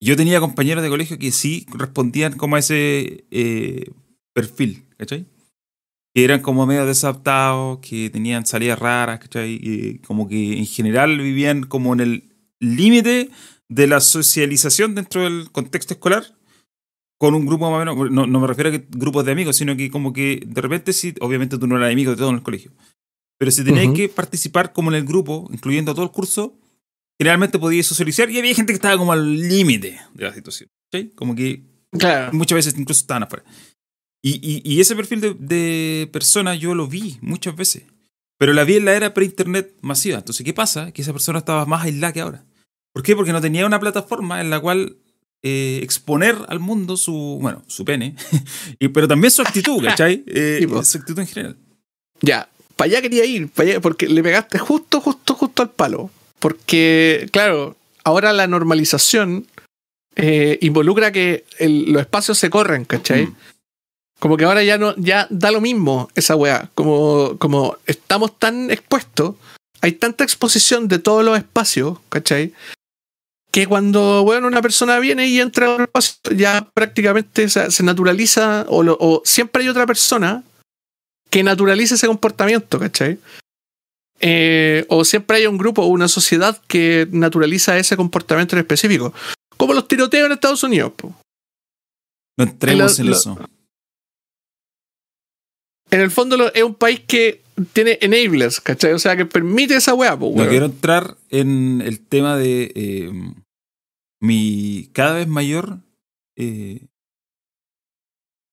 yo 0.00 0.16
tenía 0.16 0.40
compañeros 0.40 0.82
de 0.82 0.88
colegio 0.88 1.18
que 1.18 1.30
sí 1.30 1.66
respondían 1.74 2.36
como 2.38 2.56
a 2.56 2.60
ese 2.60 3.24
eh, 3.30 3.90
perfil, 4.32 4.86
¿cachai? 4.96 5.26
Que 6.14 6.24
eran 6.24 6.40
como 6.40 6.66
medio 6.66 6.86
desadaptados, 6.86 7.80
que 7.80 8.08
tenían 8.08 8.46
salidas 8.46 8.78
raras, 8.78 9.20
¿cachai? 9.20 9.60
Y 9.62 9.98
como 9.98 10.26
que 10.26 10.58
en 10.58 10.66
general 10.66 11.18
vivían 11.18 11.64
como 11.64 11.92
en 11.92 12.00
el 12.00 12.24
límite 12.60 13.30
de 13.68 13.86
la 13.86 14.00
socialización 14.00 14.94
dentro 14.94 15.24
del 15.24 15.50
contexto 15.50 15.94
escolar 15.94 16.24
con 17.20 17.34
un 17.34 17.44
grupo 17.44 17.70
más 17.70 17.76
o 17.76 17.84
menos, 17.84 18.10
no, 18.10 18.26
no 18.26 18.40
me 18.40 18.46
refiero 18.46 18.70
a 18.70 18.72
que 18.72 18.86
grupos 18.88 19.26
de 19.26 19.32
amigos, 19.32 19.54
sino 19.54 19.76
que 19.76 19.90
como 19.90 20.14
que 20.14 20.42
de 20.46 20.60
repente 20.62 20.94
sí, 20.94 21.14
obviamente 21.20 21.58
tú 21.58 21.66
no 21.66 21.76
eras 21.76 21.92
amigo 21.92 22.12
de 22.12 22.16
todo 22.16 22.30
en 22.30 22.36
el 22.36 22.42
colegio, 22.42 22.72
pero 23.40 23.50
si 23.50 23.64
tenías 23.64 23.86
Ujú. 23.86 23.94
que 23.94 24.08
participar 24.10 24.72
como 24.74 24.90
en 24.90 24.96
el 24.98 25.04
grupo, 25.06 25.48
incluyendo 25.50 25.94
todo 25.94 26.04
el 26.04 26.10
curso, 26.10 26.58
generalmente 27.18 27.58
podías 27.58 27.86
socializar 27.86 28.28
y 28.30 28.38
había 28.38 28.54
gente 28.54 28.72
que 28.72 28.76
estaba 28.76 28.98
como 28.98 29.12
al 29.12 29.48
límite 29.48 29.98
de 30.12 30.24
la 30.24 30.34
situación, 30.34 30.68
¿cachai? 30.92 31.08
Como 31.14 31.34
que 31.34 31.64
Claro. 31.92 32.32
muchas 32.34 32.56
veces 32.56 32.74
incluso 32.78 33.00
estaban 33.00 33.22
afuera. 33.22 33.44
Y, 34.22 34.32
y- 34.46 34.62
y 34.62 34.80
ese 34.82 34.94
perfil 34.94 35.22
de, 35.22 35.34
de 35.34 36.08
persona 36.12 36.54
yo 36.54 36.74
lo 36.74 36.86
vi 36.86 37.16
muchas 37.22 37.56
veces. 37.56 37.84
Pero 38.38 38.52
la 38.52 38.64
vi 38.64 38.76
en 38.76 38.84
la 38.84 38.92
era 38.94 39.14
pre-internet 39.14 39.74
masiva. 39.80 40.18
Entonces, 40.18 40.44
¿qué 40.44 40.52
pasa? 40.52 40.92
Que 40.92 41.00
esa 41.02 41.12
persona 41.12 41.38
estaba 41.38 41.64
más 41.64 41.84
aislada 41.84 42.12
que 42.12 42.20
ahora. 42.20 42.44
¿Por 42.92 43.02
qué? 43.02 43.16
Porque 43.16 43.32
no 43.32 43.40
tenía 43.40 43.64
una 43.66 43.80
plataforma 43.80 44.40
en 44.42 44.50
la 44.50 44.60
cual 44.60 44.96
eh, 45.42 45.80
exponer 45.82 46.36
al 46.48 46.60
mundo 46.60 46.96
su, 46.98 47.38
bueno, 47.40 47.62
su 47.66 47.84
pene, 47.86 48.14
y, 48.78 48.88
pero 48.88 49.08
también 49.08 49.30
su 49.30 49.40
actitud, 49.42 49.82
¿cachai? 49.84 50.22
Eh, 50.26 50.58
Sí, 50.60 50.84
su 50.90 50.98
actitud 50.98 51.18
en 51.20 51.26
general. 51.26 51.56
Ya, 52.20 52.50
para 52.80 52.92
allá 52.92 53.02
quería 53.02 53.26
ir, 53.26 53.50
para 53.50 53.68
allá, 53.68 53.80
porque 53.80 54.08
le 54.08 54.22
pegaste 54.22 54.58
justo, 54.58 55.02
justo, 55.02 55.34
justo 55.34 55.60
al 55.60 55.68
palo. 55.68 56.08
Porque, 56.38 57.28
claro, 57.30 57.76
ahora 58.04 58.32
la 58.32 58.46
normalización 58.46 59.46
eh, 60.16 60.56
involucra 60.62 61.12
que 61.12 61.44
el- 61.58 61.92
los 61.92 62.00
espacios 62.00 62.38
se 62.38 62.48
corren, 62.48 62.86
¿cachai? 62.86 63.26
Mm. 63.26 63.36
Como 64.18 64.38
que 64.38 64.44
ahora 64.44 64.62
ya 64.64 64.78
no, 64.78 64.94
ya 64.96 65.26
da 65.28 65.50
lo 65.50 65.60
mismo 65.60 66.08
esa 66.14 66.36
weá. 66.36 66.70
Como, 66.74 67.36
como 67.38 67.76
estamos 67.84 68.38
tan 68.38 68.70
expuestos, 68.70 69.34
hay 69.82 69.92
tanta 69.92 70.24
exposición 70.24 70.88
de 70.88 70.98
todos 71.00 71.22
los 71.22 71.36
espacios, 71.36 71.98
¿cachai? 72.08 72.54
Que 73.52 73.66
cuando 73.66 74.22
bueno, 74.24 74.46
una 74.46 74.62
persona 74.62 74.98
viene 75.00 75.26
y 75.26 75.38
entra 75.38 75.66
a 75.66 75.74
un 75.76 75.82
espacio, 75.82 76.14
ya 76.34 76.66
prácticamente 76.72 77.48
se, 77.50 77.70
se 77.70 77.82
naturaliza, 77.82 78.64
o, 78.68 78.82
lo- 78.82 78.96
o 79.00 79.20
siempre 79.26 79.62
hay 79.64 79.68
otra 79.68 79.86
persona 79.86 80.42
que 81.30 81.42
naturaliza 81.42 81.94
ese 81.94 82.06
comportamiento, 82.06 82.78
¿cachai? 82.78 83.18
Eh, 84.20 84.84
o 84.88 85.04
siempre 85.04 85.38
hay 85.38 85.46
un 85.46 85.56
grupo 85.56 85.82
o 85.82 85.86
una 85.86 86.08
sociedad 86.08 86.60
que 86.66 87.08
naturaliza 87.10 87.78
ese 87.78 87.96
comportamiento 87.96 88.54
en 88.54 88.60
específico. 88.60 89.14
Como 89.56 89.72
los 89.72 89.88
tiroteos 89.88 90.26
en 90.26 90.32
Estados 90.32 90.62
Unidos. 90.62 90.92
po. 90.96 91.14
No 92.38 92.44
entremos 92.44 92.98
en 92.98 93.08
eso. 93.08 93.38
En 95.90 96.00
el 96.00 96.10
fondo 96.10 96.36
lo- 96.36 96.52
es 96.54 96.62
un 96.62 96.74
país 96.74 97.00
que 97.06 97.42
tiene 97.72 97.98
enablers, 98.00 98.60
¿cachai? 98.60 98.92
O 98.92 98.98
sea, 98.98 99.16
que 99.16 99.26
permite 99.26 99.74
esa 99.74 99.94
weá, 99.94 100.18
po, 100.18 100.32
No 100.36 100.48
quiero 100.48 100.66
entrar 100.66 101.16
en 101.30 101.80
el 101.82 102.00
tema 102.00 102.36
de 102.36 102.72
eh, 102.74 103.10
mi 104.20 104.88
cada 104.92 105.14
vez 105.14 105.26
mayor 105.28 105.78
eh, 106.36 106.86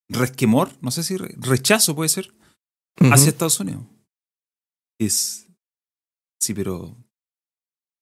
resquemor, 0.10 0.72
no 0.82 0.92
sé 0.92 1.04
si 1.04 1.16
re- 1.18 1.36
rechazo 1.38 1.96
puede 1.96 2.10
ser, 2.10 2.34
Hacia 3.00 3.30
Estados 3.30 3.60
Unidos. 3.60 3.84
Es. 5.00 5.46
Sí, 6.42 6.54
pero. 6.54 6.96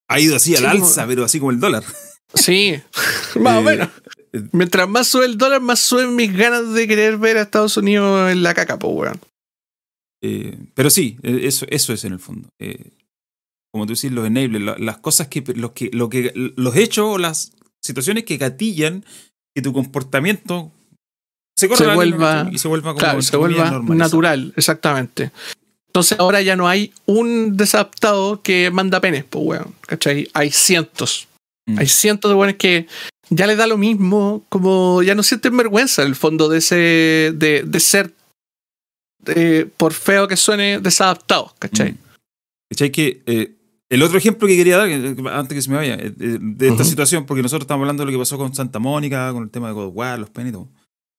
Ha 0.10 0.20
ido 0.20 0.36
así 0.36 0.56
al 0.56 0.66
alza, 0.68 1.02
como- 1.02 1.08
pero 1.08 1.26
así 1.26 1.39
como 1.39 1.52
el 1.52 1.60
dólar. 1.60 1.84
Sí, 2.34 2.76
más 3.39 3.58
o 3.58 3.60
Eh, 3.60 3.64
menos. 3.64 3.89
eh, 4.34 4.41
Mientras 4.52 4.88
más 4.88 5.08
sube 5.08 5.26
el 5.26 5.38
dólar, 5.38 5.62
más 5.62 5.80
suben 5.80 6.16
mis 6.16 6.36
ganas 6.36 6.74
de 6.74 6.88
querer 6.88 7.18
ver 7.18 7.38
a 7.38 7.41
Estados 7.43 7.78
Unidos 7.78 8.32
en 8.32 8.43
la 8.43 8.54
caca, 8.54 8.78
po, 8.80 8.89
weón. 8.89 9.20
Eh, 10.24 10.58
pero 10.74 10.89
sí, 10.89 11.18
eh, 11.24 11.41
eso, 11.43 11.66
eso 11.70 11.93
es 11.93 12.04
en 12.06 12.14
el 12.14 12.20
fondo. 12.20 12.50
Eh, 12.60 12.91
como 13.74 13.86
tú 13.86 13.93
decís, 13.93 14.12
los 14.12 14.26
enablers, 14.28 14.64
la- 14.64 14.78
las 14.78 14.98
cosas 15.00 15.28
que 15.28 15.41
los, 15.56 15.72
que, 15.72 15.89
lo 15.91 16.10
que. 16.10 16.32
los 16.36 16.76
hechos 16.76 17.06
o 17.08 17.18
las 17.18 17.52
situaciones 17.84 18.24
que 18.26 18.38
gatillan 18.38 19.04
que 19.56 19.62
tu 19.62 19.74
comportamiento 19.74 20.72
se, 21.56 21.68
Se 21.76 21.86
vuelva- 21.88 22.49
y 22.51 22.58
se 22.58 22.68
vuelva 22.68 22.89
como 22.91 22.99
Claro, 22.99 23.22
se 23.22 23.38
vuelva 23.38 23.80
natural, 23.95 24.53
exactamente. 24.56 25.32
Entonces 25.88 26.20
ahora 26.20 26.41
ya 26.41 26.56
no 26.58 26.68
hay 26.68 26.93
un 27.06 27.56
desadaptado 27.56 28.41
que 28.41 28.70
manda 28.72 28.99
penes, 28.99 29.24
pues, 29.24 29.43
weón. 29.45 29.74
¿Cachai? 29.82 30.28
Hay 30.34 30.51
cientos. 30.51 31.28
Mm. 31.68 31.80
Hay 31.80 31.88
cientos 31.88 32.30
de 32.30 32.36
weones 32.36 32.58
que 32.58 32.88
ya 33.30 33.47
les 33.47 33.58
da 33.58 33.66
lo 33.66 33.78
mismo, 33.78 34.43
como 34.49 35.01
ya 35.03 35.16
no 35.16 35.24
sienten 35.24 35.56
vergüenza 35.56 36.01
en 36.01 36.10
el 36.10 36.16
fondo 36.16 36.49
de 36.49 36.58
ese. 36.58 36.76
de, 37.34 37.64
de 37.66 37.80
ser. 37.80 38.14
eh, 39.28 39.68
por 39.78 39.93
feo 39.93 40.28
que 40.28 40.38
suene, 40.38 40.80
desadaptados, 40.80 41.53
¿cachai? 41.58 41.93
Mm. 41.93 41.97
¿Cachai? 42.70 42.91
Que 42.91 43.22
eh, 43.26 43.51
el 43.89 44.03
otro 44.03 44.18
ejemplo 44.18 44.47
que 44.47 44.56
quería 44.58 44.78
dar, 44.78 44.89
antes 45.34 45.56
que 45.56 45.62
se 45.62 45.70
me 45.70 45.78
vaya, 45.78 45.95
eh, 45.95 46.12
de 46.18 46.68
esta 46.68 46.84
situación, 46.84 47.26
porque 47.26 47.41
nosotros 47.41 47.64
estamos 47.64 47.84
hablando 47.84 48.01
de 48.03 48.08
lo 48.08 48.12
que 48.12 48.20
pasó 48.22 48.38
con 48.38 48.53
Santa 48.53 48.78
Mónica, 48.80 49.32
con 49.32 49.43
el 49.43 49.49
tema 49.49 49.68
de 49.70 49.74
God 49.74 49.88
of 49.88 49.93
War, 49.95 50.20
los 50.20 50.30
penes 50.30 50.49
y 50.49 50.53
todo. 50.53 50.68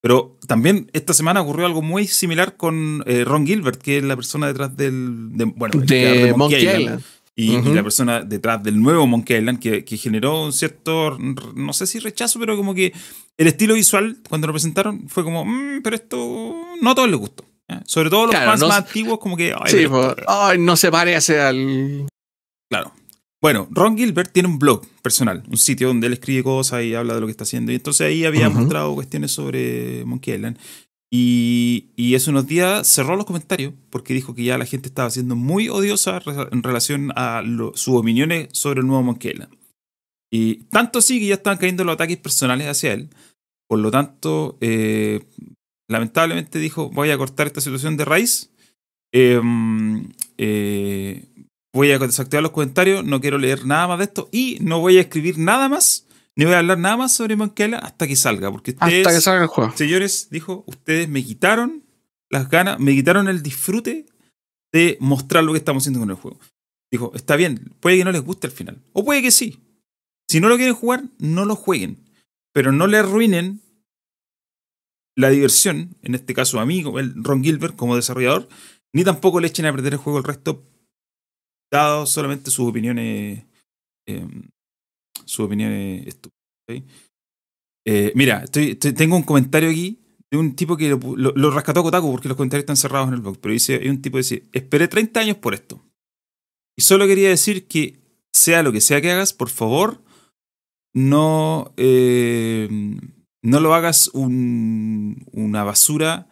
Pero 0.06 0.38
también 0.46 0.88
esta 0.92 1.12
semana 1.12 1.40
ocurrió 1.40 1.66
algo 1.66 1.82
muy 1.82 2.06
similar 2.06 2.56
con 2.56 3.02
eh, 3.06 3.24
Ron 3.24 3.44
Gilbert, 3.44 3.82
que 3.82 3.98
es 3.98 4.04
la 4.04 4.14
persona 4.14 4.46
detrás 4.46 4.76
del. 4.76 5.30
De, 5.36 5.46
bueno, 5.46 5.80
creador 5.84 6.16
De 6.28 6.34
Monkey 6.34 6.64
Island. 6.64 7.02
Y, 7.34 7.54
y 7.54 7.56
Ujú. 7.56 7.74
la 7.74 7.82
persona 7.82 8.20
detrás 8.20 8.62
del 8.62 8.80
nuevo 8.80 9.04
Monkey 9.08 9.36
Island 9.38 9.58
que, 9.58 9.84
que 9.84 9.96
generó 9.96 10.44
un 10.44 10.52
cierto, 10.52 11.18
no 11.18 11.72
sé 11.72 11.88
si 11.88 11.98
rechazo, 11.98 12.38
pero 12.38 12.56
como 12.56 12.72
que 12.72 12.92
el 13.36 13.48
estilo 13.48 13.74
visual 13.74 14.18
cuando 14.28 14.46
lo 14.46 14.52
presentaron 14.52 15.08
fue 15.08 15.24
como, 15.24 15.44
"Mm, 15.44 15.82
pero 15.82 15.96
esto 15.96 16.54
no 16.80 16.90
a 16.90 16.94
todos 16.94 17.10
les 17.10 17.18
gustó. 17.18 17.44
¿ya? 17.68 17.82
Sobre 17.84 18.08
todo 18.08 18.26
los 18.26 18.30
Claro, 18.30 18.50
fans 18.52 18.60
no 18.60 18.68
más 18.68 18.78
antiguos 18.78 19.18
como 19.18 19.36
que... 19.36 19.52
"Ay, 19.52 19.70
Sí, 19.72 19.76
pero 19.78 20.14
pues, 20.14 20.24
ay, 20.28 20.58
no 20.60 20.76
se 20.76 20.88
parece 20.92 21.40
al. 21.40 22.06
Claro. 22.70 22.92
Bueno, 23.46 23.68
Ron 23.70 23.96
Gilbert 23.96 24.32
tiene 24.32 24.48
un 24.48 24.58
blog 24.58 24.84
personal, 25.02 25.44
un 25.48 25.56
sitio 25.56 25.86
donde 25.86 26.08
él 26.08 26.14
escribe 26.14 26.42
cosas 26.42 26.82
y 26.82 26.96
habla 26.96 27.14
de 27.14 27.20
lo 27.20 27.26
que 27.28 27.30
está 27.30 27.44
haciendo. 27.44 27.70
Y 27.70 27.76
entonces 27.76 28.04
ahí 28.04 28.24
había 28.24 28.48
Ujú. 28.48 28.58
mostrado 28.58 28.92
cuestiones 28.92 29.30
sobre 29.30 30.04
Monkey 30.04 30.34
Island. 30.34 30.58
Y, 31.12 31.90
y 31.94 32.16
hace 32.16 32.30
unos 32.30 32.48
días 32.48 32.88
cerró 32.88 33.14
los 33.14 33.24
comentarios 33.24 33.72
porque 33.90 34.14
dijo 34.14 34.34
que 34.34 34.42
ya 34.42 34.58
la 34.58 34.66
gente 34.66 34.88
estaba 34.88 35.10
siendo 35.10 35.36
muy 35.36 35.68
odiosa 35.68 36.20
en 36.50 36.64
relación 36.64 37.12
a 37.14 37.40
lo- 37.42 37.70
sus 37.76 37.94
opiniones 37.94 38.48
sobre 38.50 38.80
el 38.80 38.88
nuevo 38.88 39.04
Monkey 39.04 39.30
Island. 39.30 39.54
Y 40.28 40.64
tanto 40.72 40.98
así 40.98 41.20
que 41.20 41.26
ya 41.26 41.34
estaban 41.34 41.58
cayendo 41.60 41.84
los 41.84 41.94
ataques 41.94 42.16
personales 42.16 42.66
hacia 42.66 42.94
él. 42.94 43.10
Por 43.68 43.78
lo 43.78 43.92
tanto, 43.92 44.58
eh, 44.60 45.20
lamentablemente 45.88 46.58
dijo, 46.58 46.90
voy 46.90 47.10
a 47.10 47.16
cortar 47.16 47.46
esta 47.46 47.60
situación 47.60 47.96
de 47.96 48.04
raíz. 48.06 48.50
Eh, 49.12 49.40
eh, 50.36 51.28
voy 51.76 51.92
a 51.92 51.98
desactivar 51.98 52.42
los 52.42 52.52
comentarios, 52.52 53.04
no 53.04 53.20
quiero 53.20 53.38
leer 53.38 53.64
nada 53.64 53.86
más 53.86 53.98
de 53.98 54.04
esto 54.04 54.28
y 54.32 54.58
no 54.60 54.80
voy 54.80 54.98
a 54.98 55.02
escribir 55.02 55.38
nada 55.38 55.68
más 55.68 56.06
ni 56.36 56.44
voy 56.44 56.54
a 56.54 56.58
hablar 56.58 56.78
nada 56.78 56.98
más 56.98 57.14
sobre 57.14 57.34
Monkey 57.34 57.64
Island 57.66 57.84
hasta 57.84 58.06
que 58.06 58.14
salga. 58.14 58.52
Porque 58.52 58.72
ustedes, 58.72 59.06
Hasta 59.06 59.16
que 59.16 59.22
salga 59.22 59.42
el 59.42 59.48
juego. 59.48 59.72
señores, 59.74 60.28
dijo, 60.30 60.64
ustedes 60.66 61.08
me 61.08 61.24
quitaron 61.24 61.82
las 62.28 62.50
ganas, 62.50 62.78
me 62.78 62.94
quitaron 62.94 63.28
el 63.28 63.42
disfrute 63.42 64.04
de 64.70 64.98
mostrar 65.00 65.44
lo 65.44 65.52
que 65.52 65.58
estamos 65.58 65.82
haciendo 65.82 66.00
con 66.00 66.10
el 66.10 66.16
juego. 66.16 66.38
Dijo, 66.90 67.10
está 67.14 67.36
bien, 67.36 67.72
puede 67.80 67.96
que 67.96 68.04
no 68.04 68.12
les 68.12 68.22
guste 68.22 68.46
al 68.48 68.52
final. 68.52 68.82
O 68.92 69.04
puede 69.04 69.22
que 69.22 69.30
sí. 69.30 69.60
Si 70.28 70.40
no 70.40 70.48
lo 70.48 70.56
quieren 70.56 70.74
jugar, 70.74 71.04
no 71.18 71.46
lo 71.46 71.56
jueguen. 71.56 72.04
Pero 72.52 72.70
no 72.70 72.86
le 72.86 72.98
arruinen 72.98 73.62
la 75.16 75.30
diversión, 75.30 75.96
en 76.02 76.14
este 76.14 76.34
caso 76.34 76.60
a 76.60 76.66
mí, 76.66 76.82
como 76.82 76.98
el 76.98 77.14
Ron 77.24 77.42
Gilbert 77.42 77.76
como 77.76 77.96
desarrollador, 77.96 78.48
ni 78.92 79.04
tampoco 79.04 79.40
le 79.40 79.48
echen 79.48 79.64
a 79.64 79.72
perder 79.72 79.94
el 79.94 79.98
juego 79.98 80.18
al 80.18 80.24
resto, 80.24 80.68
dado 81.72 82.06
solamente 82.06 82.50
sus 82.50 82.68
opiniones, 82.68 83.44
eh, 84.08 84.26
sus 85.24 85.40
opiniones 85.46 86.06
estúpidas. 86.06 86.82
Eh, 87.86 88.12
mira, 88.14 88.42
estoy- 88.44 88.72
estoy- 88.72 88.92
tengo 88.92 89.16
un 89.16 89.22
comentario 89.22 89.70
aquí 89.70 89.98
de 90.30 90.38
un 90.38 90.56
tipo 90.56 90.76
que 90.76 90.88
lo, 90.90 90.98
lo- 91.16 91.32
lo 91.36 91.50
rescató 91.50 91.82
Kotaku 91.82 92.10
porque 92.10 92.28
los 92.28 92.36
comentarios 92.36 92.62
están 92.62 92.76
cerrados 92.76 93.08
en 93.08 93.14
el 93.14 93.20
blog, 93.20 93.38
pero 93.40 93.52
dice, 93.52 93.76
hay 93.76 93.88
un 93.88 94.02
tipo 94.02 94.16
que 94.16 94.22
dice, 94.22 94.42
esperé 94.52 94.88
30 94.88 95.20
años 95.20 95.36
por 95.36 95.54
esto. 95.54 95.82
Y 96.76 96.82
solo 96.82 97.06
quería 97.06 97.28
decir 97.28 97.66
que 97.68 98.00
sea 98.34 98.62
lo 98.62 98.72
que 98.72 98.80
sea 98.80 99.00
que 99.00 99.12
hagas, 99.12 99.32
por 99.32 99.48
favor, 99.50 100.02
no, 100.94 101.72
eh, 101.76 102.68
no 103.42 103.60
lo 103.60 103.74
hagas 103.74 104.08
un- 104.08 105.24
una 105.32 105.62
basura 105.64 106.28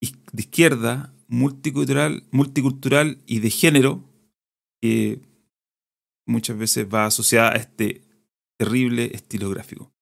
de 0.00 0.42
izquierda, 0.42 1.12
multicultural, 1.28 2.24
multicultural 2.30 3.18
y 3.26 3.40
de 3.40 3.50
género 3.50 4.04
que 4.80 5.20
muchas 6.26 6.58
veces 6.58 6.86
va 6.92 7.06
asociada 7.06 7.52
a 7.52 7.56
este 7.56 8.02
terrible 8.58 9.10
estilo 9.14 9.50
gráfico. 9.50 9.92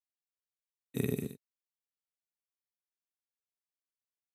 Eh, 0.95 1.37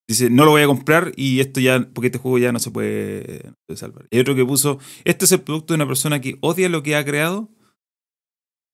dice, 0.08 0.30
no 0.30 0.46
lo 0.46 0.52
voy 0.52 0.62
a 0.62 0.68
comprar 0.68 1.12
y 1.16 1.39
esto 1.39 1.60
ya, 1.60 1.89
porque 1.94 2.08
este 2.08 2.20
juego 2.20 2.38
ya 2.38 2.52
no 2.52 2.60
se 2.60 2.72
puede, 2.72 3.54
puede 3.68 3.78
salvar. 3.78 4.08
Y 4.10 4.20
otro 4.20 4.36
que 4.36 4.46
puso, 4.46 4.80
este 5.04 5.26
es 5.26 5.32
el 5.32 5.42
producto 5.42 5.74
de 5.74 5.76
una 5.76 5.88
persona 5.88 6.22
que 6.22 6.38
odia 6.42 6.70
lo 6.70 6.84
que 6.84 6.96
ha 6.96 7.06
creado 7.06 7.50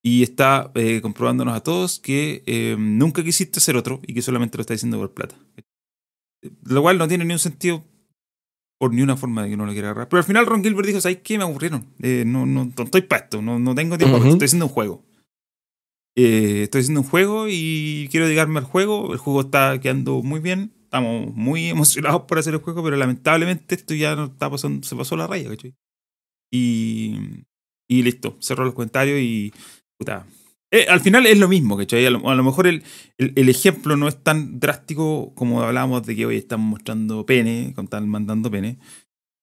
y 0.03 0.23
está 0.23 0.71
eh, 0.75 1.01
comprobándonos 1.01 1.55
a 1.55 1.63
todos 1.63 1.99
que 1.99 2.43
eh, 2.45 2.75
nunca 2.77 3.23
quisiste 3.23 3.59
ser 3.59 3.75
otro 3.77 4.01
y 4.05 4.13
que 4.13 4.21
solamente 4.21 4.57
lo 4.57 4.61
está 4.61 4.73
diciendo 4.73 4.97
por 4.97 5.13
plata. 5.13 5.37
Lo 6.63 6.81
cual 6.81 6.97
no 6.97 7.07
tiene 7.07 7.25
ni 7.25 7.33
un 7.33 7.39
sentido 7.39 7.83
por 8.79 8.93
ni 8.93 9.01
una 9.01 9.17
forma 9.17 9.43
de 9.43 9.49
que 9.49 9.57
no 9.57 9.65
lo 9.65 9.71
quiera 9.73 9.89
agarrar. 9.89 10.09
Pero 10.09 10.19
al 10.19 10.23
final 10.25 10.45
Ron 10.45 10.63
Gilbert 10.63 10.87
dijo, 10.87 11.01
¿sabes 11.01 11.19
qué? 11.23 11.37
Me 11.37 11.43
aburrieron. 11.43 11.87
Eh, 12.01 12.23
no, 12.25 12.45
no, 12.45 12.65
no 12.65 12.83
estoy 12.83 13.01
para 13.01 13.23
esto, 13.23 13.41
no, 13.41 13.59
no 13.59 13.73
tengo 13.75 13.97
tiempo, 13.97 14.17
Ujú. 14.17 14.27
estoy 14.29 14.45
haciendo 14.45 14.65
un 14.67 14.71
juego. 14.71 15.03
Eh, 16.15 16.63
estoy 16.63 16.81
haciendo 16.81 17.01
un 17.01 17.07
juego 17.07 17.45
y 17.47 18.07
quiero 18.11 18.25
dedicarme 18.25 18.59
al 18.59 18.65
juego. 18.65 19.13
El 19.13 19.19
juego 19.19 19.41
está 19.41 19.79
quedando 19.79 20.21
muy 20.23 20.39
bien. 20.39 20.73
Estamos 20.83 21.33
muy 21.35 21.67
emocionados 21.69 22.23
por 22.23 22.39
hacer 22.39 22.53
el 22.53 22.59
juego, 22.61 22.83
pero 22.83 22.95
lamentablemente 22.97 23.75
esto 23.75 23.93
ya 23.93 24.15
no 24.15 24.25
está 24.25 24.49
pasando, 24.49 24.85
se 24.87 24.95
pasó 24.95 25.15
la 25.15 25.27
raya, 25.27 25.49
¿cachai? 25.49 25.75
Y, 26.51 27.43
y 27.89 28.03
listo, 28.03 28.37
cerró 28.39 28.65
los 28.65 28.73
comentarios 28.73 29.19
y 29.19 29.53
puta. 29.99 30.25
Eh, 30.71 30.85
al 30.89 30.99
final 30.99 31.25
es 31.25 31.39
lo 31.39 31.47
mismo, 31.47 31.77
¿cachai? 31.77 32.05
A 32.05 32.09
lo, 32.09 32.29
a 32.29 32.35
lo 32.35 32.43
mejor 32.43 32.67
el, 32.67 32.83
ejemplo 33.17 33.95
no 33.95 34.07
es 34.07 34.21
tan 34.21 34.59
drástico 34.59 35.33
como 35.33 35.61
hablábamos 35.61 36.05
de 36.05 36.15
que 36.15 36.25
hoy 36.25 36.37
están 36.37 36.59
mostrando 36.59 37.25
pene, 37.25 37.73
con 37.75 37.87
mandando 38.07 38.51
pene. 38.51 38.77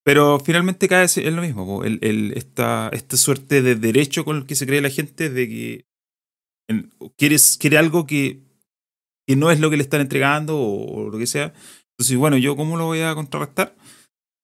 Pero 0.05 0.39
finalmente 0.39 0.87
cada 0.87 1.05
es 1.05 1.17
lo 1.17 1.41
mismo. 1.41 1.83
El, 1.83 2.33
esta, 2.37 2.91
esta 2.93 3.17
suerte 3.17 3.63
de 3.63 3.75
derecho 3.75 4.25
con 4.25 4.37
el 4.37 4.47
que 4.47 4.55
se 4.55 4.67
cree 4.67 4.83
la 4.83 4.91
gente 4.91 5.31
de 5.31 5.49
que 5.49 5.87
quieres, 7.17 7.57
quiere 7.59 7.79
algo 7.79 8.07
que, 8.07 8.41
que 9.27 9.37
no 9.37 9.51
es 9.51 9.61
lo 9.61 9.71
que 9.71 9.79
le 9.79 9.83
están 9.83 10.03
entregando 10.03 10.61
o, 10.61 11.09
lo 11.09 11.19
que 11.19 11.27
sea. 11.27 11.55
Entonces, 11.93 12.17
bueno, 12.19 12.37
¿yo 12.37 12.55
cómo 12.55 12.77
lo 12.77 12.85
voy 12.85 13.01
a 13.01 13.15
contrarrestar? 13.15 13.75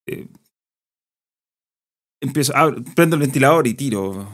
Eh, 0.07 0.29
empiezo, 2.23 2.55
prendo 2.95 3.17
el 3.17 3.21
ventilador 3.21 3.67
y 3.67 3.75
tiro, 3.75 4.29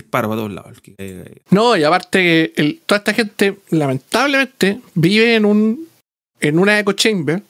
disparo 0.00 0.28
para 0.28 0.40
todos 0.40 0.52
lados. 0.52 0.78
caiga. 0.80 1.24
No, 1.50 1.76
y 1.76 1.84
aparte, 1.84 2.52
el- 2.60 2.80
toda 2.86 2.98
esta 2.98 3.14
gente, 3.14 3.56
lamentablemente, 3.70 4.80
vive 4.94 5.34
en 5.36 5.44
un 5.44 5.88
en 6.40 6.58
una 6.58 6.78
echo 6.80 6.92
chamber 6.92 7.42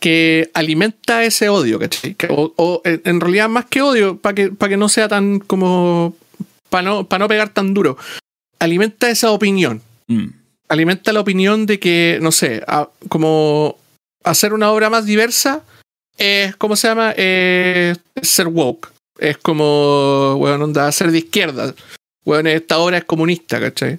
que 0.00 0.50
alimenta 0.54 1.24
ese 1.24 1.48
odio, 1.48 1.78
¿cachai? 1.78 2.14
Que- 2.14 2.28
O, 2.30 2.52
o, 2.56 2.82
en 2.84 3.20
realidad, 3.20 3.48
más 3.48 3.66
que 3.66 3.82
odio, 3.82 4.18
para 4.18 4.34
que, 4.34 4.50
para 4.50 4.70
que 4.70 4.76
no 4.76 4.88
sea 4.88 5.08
tan 5.08 5.38
como. 5.40 6.16
para 6.70 6.82
no, 6.82 7.08
para 7.08 7.20
no 7.24 7.28
pegar 7.28 7.50
tan 7.50 7.72
duro. 7.74 7.96
Alimenta 8.58 9.08
esa 9.10 9.30
opinión. 9.30 9.82
Mm. 10.08 10.26
Alimenta 10.68 11.12
la 11.12 11.20
opinión 11.20 11.66
de 11.66 11.78
que, 11.78 12.18
no 12.22 12.32
sé, 12.32 12.62
a- 12.66 12.88
como 13.08 13.76
hacer 14.24 14.52
una 14.54 14.70
obra 14.72 14.88
más 14.90 15.04
diversa 15.06 15.62
es, 16.16 16.56
¿cómo 16.56 16.74
se 16.76 16.88
llama? 16.88 17.12
Es 17.12 17.98
ser 18.22 18.48
woke. 18.48 18.92
Es 19.18 19.38
como, 19.38 20.36
bueno, 20.38 20.64
onda, 20.64 20.90
ser 20.92 21.10
de 21.10 21.18
izquierda. 21.18 21.74
Bueno, 22.24 22.48
esta 22.50 22.78
obra 22.78 22.98
es 22.98 23.04
comunista, 23.04 23.60
¿cachai? 23.60 23.98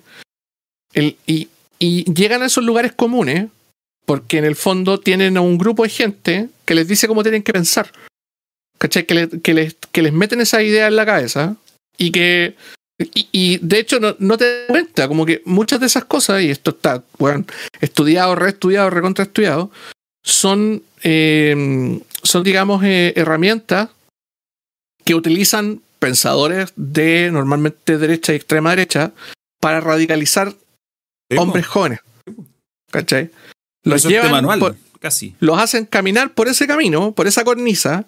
El- 0.94 1.18
y, 1.26 1.50
y 1.80 2.12
llegan 2.14 2.42
a 2.42 2.48
esos 2.48 2.64
lugares 2.64 2.94
comunes 2.94 3.48
porque 4.06 4.38
en 4.38 4.46
el 4.46 4.56
fondo 4.56 5.00
tienen 5.00 5.38
a 5.38 5.42
un 5.42 5.58
grupo 5.58 5.84
de 5.84 5.90
gente 5.90 6.50
que 6.66 6.76
les 6.76 6.88
dice 6.88 7.08
cómo 7.08 7.24
tienen 7.24 7.44
que 7.44 7.54
pensar. 7.54 7.92
¿Cachai? 8.78 9.06
Que, 9.06 9.16
le- 9.16 9.30
que 9.42 9.54
les, 9.54 9.76
que 9.92 10.02
les 10.02 10.14
meten 10.14 10.42
esa 10.42 10.62
idea 10.62 10.88
en 10.88 10.96
la 10.96 11.06
cabeza 11.06 11.56
y 11.98 12.12
que. 12.12 12.56
Y, 12.98 13.28
y, 13.34 13.58
de 13.58 13.80
hecho 13.80 14.00
no, 14.00 14.16
no 14.20 14.38
te 14.38 14.46
das 14.46 14.70
cuenta, 14.70 15.08
como 15.10 15.26
que 15.26 15.42
muchas 15.44 15.82
de 15.82 15.86
esas 15.88 16.06
cosas, 16.06 16.42
y 16.42 16.50
esto 16.50 16.72
está, 16.72 17.04
bueno, 17.18 17.44
estudiado, 17.82 18.36
reestudiado, 18.36 18.90
recontraestudiado, 18.90 19.70
son, 20.24 20.82
eh, 21.04 22.00
son 22.24 22.44
digamos, 22.44 22.82
eh, 22.86 23.12
herramientas 23.18 23.90
que 25.06 25.16
utilizan 25.16 25.82
pensadores 26.00 26.74
de 26.76 27.30
normalmente 27.32 27.98
derecha 27.98 28.34
y 28.34 28.36
extrema 28.38 28.72
derecha 28.72 29.12
para 29.62 29.80
radicalizar 29.82 30.54
hombres 31.38 31.66
jóvenes. 31.66 32.00
¿Cachai? 32.92 33.30
Los 33.84 34.02
Eso 34.02 34.10
llevan 34.10 34.32
manual, 34.32 34.60
por- 34.60 34.76
casi. 35.00 35.36
los 35.40 35.60
hacen 35.60 35.86
caminar 35.86 36.34
por 36.34 36.48
ese 36.48 36.68
camino, 36.68 37.12
por 37.12 37.28
esa 37.28 37.44
cornisa, 37.44 38.06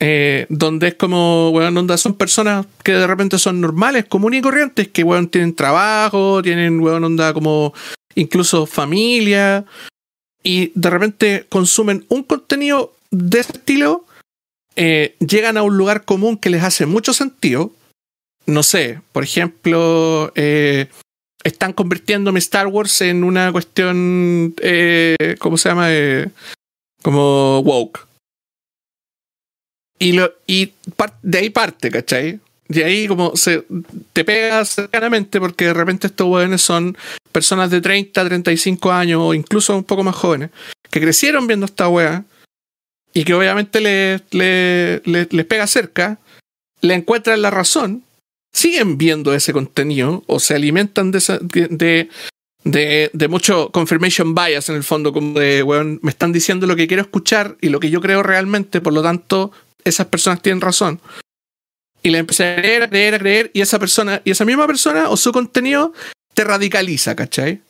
eh, 0.00 0.46
donde 0.48 0.88
es 0.88 0.94
como, 0.94 1.50
weón, 1.50 1.76
onda, 1.76 1.96
son 1.96 2.14
personas 2.14 2.66
que 2.84 2.92
de 2.92 3.06
repente 3.06 3.38
son 3.38 3.60
normales, 3.60 4.04
comunes 4.04 4.38
y 4.38 4.42
corrientes, 4.42 4.88
que, 4.88 5.02
weón, 5.02 5.28
tienen 5.28 5.54
trabajo, 5.56 6.40
tienen, 6.42 6.78
weón, 6.80 7.02
onda, 7.02 7.32
como 7.34 7.74
incluso 8.14 8.66
familia, 8.66 9.64
y 10.42 10.70
de 10.74 10.90
repente 10.90 11.46
consumen 11.48 12.04
un 12.08 12.22
contenido 12.22 12.94
de 13.10 13.40
ese 13.40 13.52
estilo, 13.52 14.04
eh, 14.80 15.16
llegan 15.18 15.56
a 15.56 15.64
un 15.64 15.76
lugar 15.76 16.04
común 16.04 16.36
que 16.36 16.50
les 16.50 16.62
hace 16.62 16.86
mucho 16.86 17.12
sentido. 17.12 17.72
No 18.46 18.62
sé, 18.62 19.00
por 19.10 19.24
ejemplo, 19.24 20.32
eh, 20.36 20.86
están 21.42 21.72
convirtiendo 21.72 22.30
mi 22.30 22.38
Star 22.38 22.68
Wars 22.68 23.00
en 23.00 23.24
una 23.24 23.50
cuestión, 23.50 24.54
eh, 24.62 25.34
¿cómo 25.40 25.56
se 25.56 25.68
llama? 25.68 25.88
Eh, 25.90 26.28
como 27.02 27.58
woke. 27.60 28.06
Y, 29.98 30.12
lo, 30.12 30.32
y 30.46 30.72
de 31.22 31.38
ahí 31.38 31.50
parte, 31.50 31.90
¿cachai? 31.90 32.38
De 32.68 32.84
ahí 32.84 33.08
como 33.08 33.34
se 33.34 33.64
te 34.12 34.24
pega 34.24 34.64
cercanamente 34.64 35.40
porque 35.40 35.66
de 35.66 35.74
repente 35.74 36.06
estos 36.06 36.26
jóvenes 36.28 36.62
son 36.62 36.96
personas 37.32 37.70
de 37.72 37.80
30, 37.80 38.24
35 38.24 38.92
años 38.92 39.20
o 39.24 39.34
incluso 39.34 39.76
un 39.76 39.82
poco 39.82 40.04
más 40.04 40.14
jóvenes 40.14 40.50
que 40.88 41.00
crecieron 41.00 41.48
viendo 41.48 41.66
esta 41.66 41.88
wea 41.88 42.24
y 43.18 43.24
que 43.24 43.34
obviamente 43.34 43.80
les, 43.80 44.22
les, 44.30 45.32
les 45.32 45.44
pega 45.44 45.66
cerca, 45.66 46.20
le 46.82 46.94
encuentran 46.94 47.42
la 47.42 47.50
razón, 47.50 48.04
siguen 48.52 48.96
viendo 48.96 49.34
ese 49.34 49.52
contenido 49.52 50.22
o 50.28 50.38
se 50.38 50.54
alimentan 50.54 51.10
de, 51.10 52.08
de, 52.62 53.10
de 53.12 53.28
mucho 53.28 53.70
confirmation 53.72 54.36
bias 54.36 54.68
en 54.68 54.76
el 54.76 54.84
fondo, 54.84 55.12
como 55.12 55.36
de, 55.40 55.64
weón, 55.64 55.98
me 56.00 56.10
están 56.10 56.32
diciendo 56.32 56.68
lo 56.68 56.76
que 56.76 56.86
quiero 56.86 57.02
escuchar 57.02 57.56
y 57.60 57.70
lo 57.70 57.80
que 57.80 57.90
yo 57.90 58.00
creo 58.00 58.22
realmente, 58.22 58.80
por 58.80 58.92
lo 58.92 59.02
tanto, 59.02 59.50
esas 59.82 60.06
personas 60.06 60.40
tienen 60.40 60.60
razón. 60.60 61.00
Y 62.04 62.10
le 62.10 62.18
empecé 62.18 62.52
a 62.52 62.56
creer, 62.58 62.84
a 62.84 62.88
creer, 62.88 63.14
a 63.16 63.18
creer, 63.18 63.50
y 63.52 63.62
esa 63.62 63.80
persona, 63.80 64.22
y 64.24 64.30
esa 64.30 64.44
misma 64.44 64.68
persona 64.68 65.08
o 65.08 65.16
su 65.16 65.32
contenido 65.32 65.92
te 66.34 66.44
radicaliza, 66.44 67.16
¿cachai? 67.16 67.62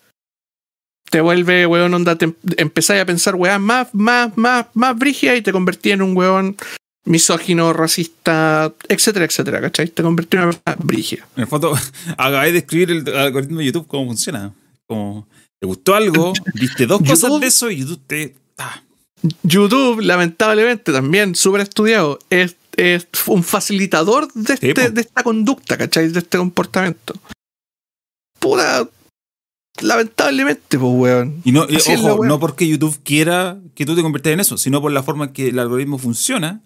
Te 1.11 1.20
vuelve, 1.20 1.66
weón, 1.66 1.94
onda, 1.94 2.16
te 2.16 2.34
empezáis 2.56 3.02
a 3.02 3.06
pensar, 3.06 3.34
weón, 3.34 3.62
más, 3.62 3.88
más, 3.94 4.36
más, 4.36 4.66
más 4.74 4.98
brígida 4.98 5.34
y 5.36 5.42
te 5.42 5.52
convertí 5.52 5.90
en 5.90 6.02
un 6.02 6.16
weón 6.16 6.56
misógino, 7.06 7.72
racista, 7.72 8.72
etcétera, 8.88 9.24
etcétera, 9.24 9.61
¿cachai? 9.62 9.88
Te 9.88 10.02
convertí 10.02 10.36
en 10.36 10.42
una 10.42 10.52
persona 10.52 10.76
brígida. 10.84 11.26
En 11.36 11.42
el 11.42 11.48
fondo, 11.48 11.72
acabáis 12.18 12.52
de 12.52 12.59
escribir 12.59 12.90
el 12.90 13.16
algoritmo 13.16 13.61
de 13.61 13.64
YouTube 13.66 13.86
cómo 13.86 14.06
funciona. 14.06 14.52
Como, 14.86 15.26
te 15.59 15.66
gustó 15.66 15.94
algo, 15.94 16.32
viste 16.54 16.86
dos 16.86 17.00
cosas 17.00 17.30
YouTube- 17.30 17.40
de 17.40 17.46
eso 17.46 17.70
y 17.70 17.76
YouTube 17.78 18.00
te. 18.06 18.34
ah, 18.59 18.82
YouTube, 19.42 20.00
lamentablemente, 20.02 20.92
también 20.92 21.34
súper 21.34 21.62
estudiado, 21.62 22.18
es, 22.30 22.56
es 22.76 23.06
un 23.26 23.42
facilitador 23.42 24.30
de, 24.34 24.54
este- 24.54 24.90
de 24.90 25.00
esta 25.00 25.22
conducta, 25.22 25.78
¿cachai? 25.78 26.09
De 26.09 26.18
este 26.18 26.36
comportamiento. 26.38 27.14
puta, 28.38 28.86
lamentablemente, 29.83 30.79
pues, 30.79 30.93
weón. 30.95 31.41
Y 31.45 31.53
no, 31.53 31.66
la 31.66 31.79
ojo, 32.11 32.24
no 32.24 32.39
porque 32.41 32.66
YouTube 32.66 32.99
quiera 33.03 33.59
que 33.74 33.87
tú 33.87 33.95
te 33.95 34.03
conviertas 34.03 34.33
en 34.33 34.41
eso, 34.41 34.59
sino 34.59 34.81
por 34.81 34.93
la 34.93 35.03
forma 35.03 35.26
en 35.26 35.33
que 35.33 35.49
el 35.49 35.59
algoritmo 35.59 35.99
funciona. 35.99 36.62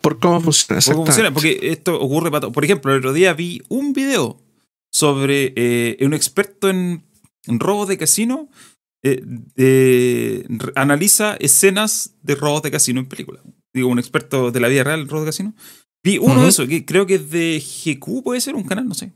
Por 0.00 0.18
cómo 0.18 0.40
funciona, 0.40 0.80
Por 0.80 0.94
cómo 0.94 1.06
funciona, 1.06 1.32
porque 1.32 1.58
esto 1.62 2.00
ocurre 2.00 2.30
para 2.30 2.40
todo. 2.42 2.52
Por 2.52 2.64
ejemplo, 2.64 2.92
el 2.92 2.98
otro 2.98 3.12
día 3.12 3.32
vi 3.34 3.62
un 3.68 3.92
video 3.92 4.40
sobre 4.92 5.52
eh, 5.56 5.96
un 6.04 6.12
experto 6.14 6.68
en, 6.68 7.04
en 7.46 7.60
robos 7.60 7.88
de 7.88 7.98
casino. 7.98 8.48
eh, 9.04 10.44
analiza 10.74 11.36
escenas 11.40 12.14
de 12.22 12.34
robos 12.34 12.62
de 12.62 12.70
casino 12.70 13.00
en 13.00 13.06
películas. 13.06 13.42
Digo, 13.74 13.88
un 13.88 13.98
experto 13.98 14.50
de 14.50 14.60
la 14.60 14.68
vida 14.68 14.84
real 14.84 15.00
en 15.00 15.08
robos 15.08 15.24
de 15.24 15.28
casino. 15.30 15.54
Vi 16.04 16.18
uno 16.18 16.34
Ujú. 16.34 16.42
de 16.42 16.48
esos, 16.48 16.68
que 16.68 16.84
creo 16.84 17.06
que 17.06 17.14
es 17.14 17.30
de 17.30 17.60
GQ, 17.62 18.22
puede 18.24 18.40
ser 18.40 18.54
un 18.56 18.64
canal, 18.64 18.86
no 18.88 18.94
sé. 18.94 19.12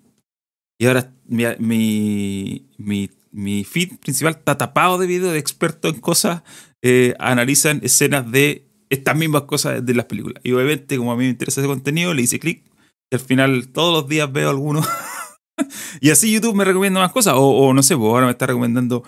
Y 0.79 0.87
ahora 0.87 1.13
mi, 1.27 1.45
mi, 1.59 2.67
mi, 2.79 3.11
mi 3.37 3.65
feed 3.65 3.99
principal 3.99 4.35
está 4.39 4.57
tapado 4.57 4.97
de 4.99 5.07
videos 5.07 5.33
de 5.33 5.39
expertos 5.39 5.93
en 5.95 6.01
cosas, 6.01 6.43
eh, 6.83 7.15
analizan 7.19 7.81
escenas 7.83 8.31
de 8.31 8.67
estas 8.89 9.15
mismas 9.17 9.43
cosas 9.43 9.85
de 9.85 9.95
las 9.95 10.07
películas. 10.07 10.41
Y 10.45 10.53
obviamente, 10.53 10.97
como 10.97 11.13
a 11.13 11.17
mí 11.17 11.25
me 11.25 11.31
interesa 11.31 11.61
ese 11.61 11.69
contenido, 11.69 12.15
le 12.15 12.23
hice 12.23 12.39
clic 12.39 12.65
y 13.11 13.15
al 13.15 13.21
final 13.21 13.69
todos 13.69 13.93
los 13.93 14.09
días 14.09 14.33
veo 14.33 14.49
alguno. 14.51 14.81
y 16.01 16.11
así 16.11 16.33
YouTube 16.33 16.55
me 16.55 16.65
recomienda 16.65 17.01
más 17.01 17.13
cosas. 17.13 17.35
O, 17.37 17.41
o 17.49 17.75
no 17.75 17.83
sé, 17.83 17.97
pues 17.97 18.07
ahora 18.09 18.27
me 18.27 18.33
está 18.33 18.47
recomendando. 18.47 19.03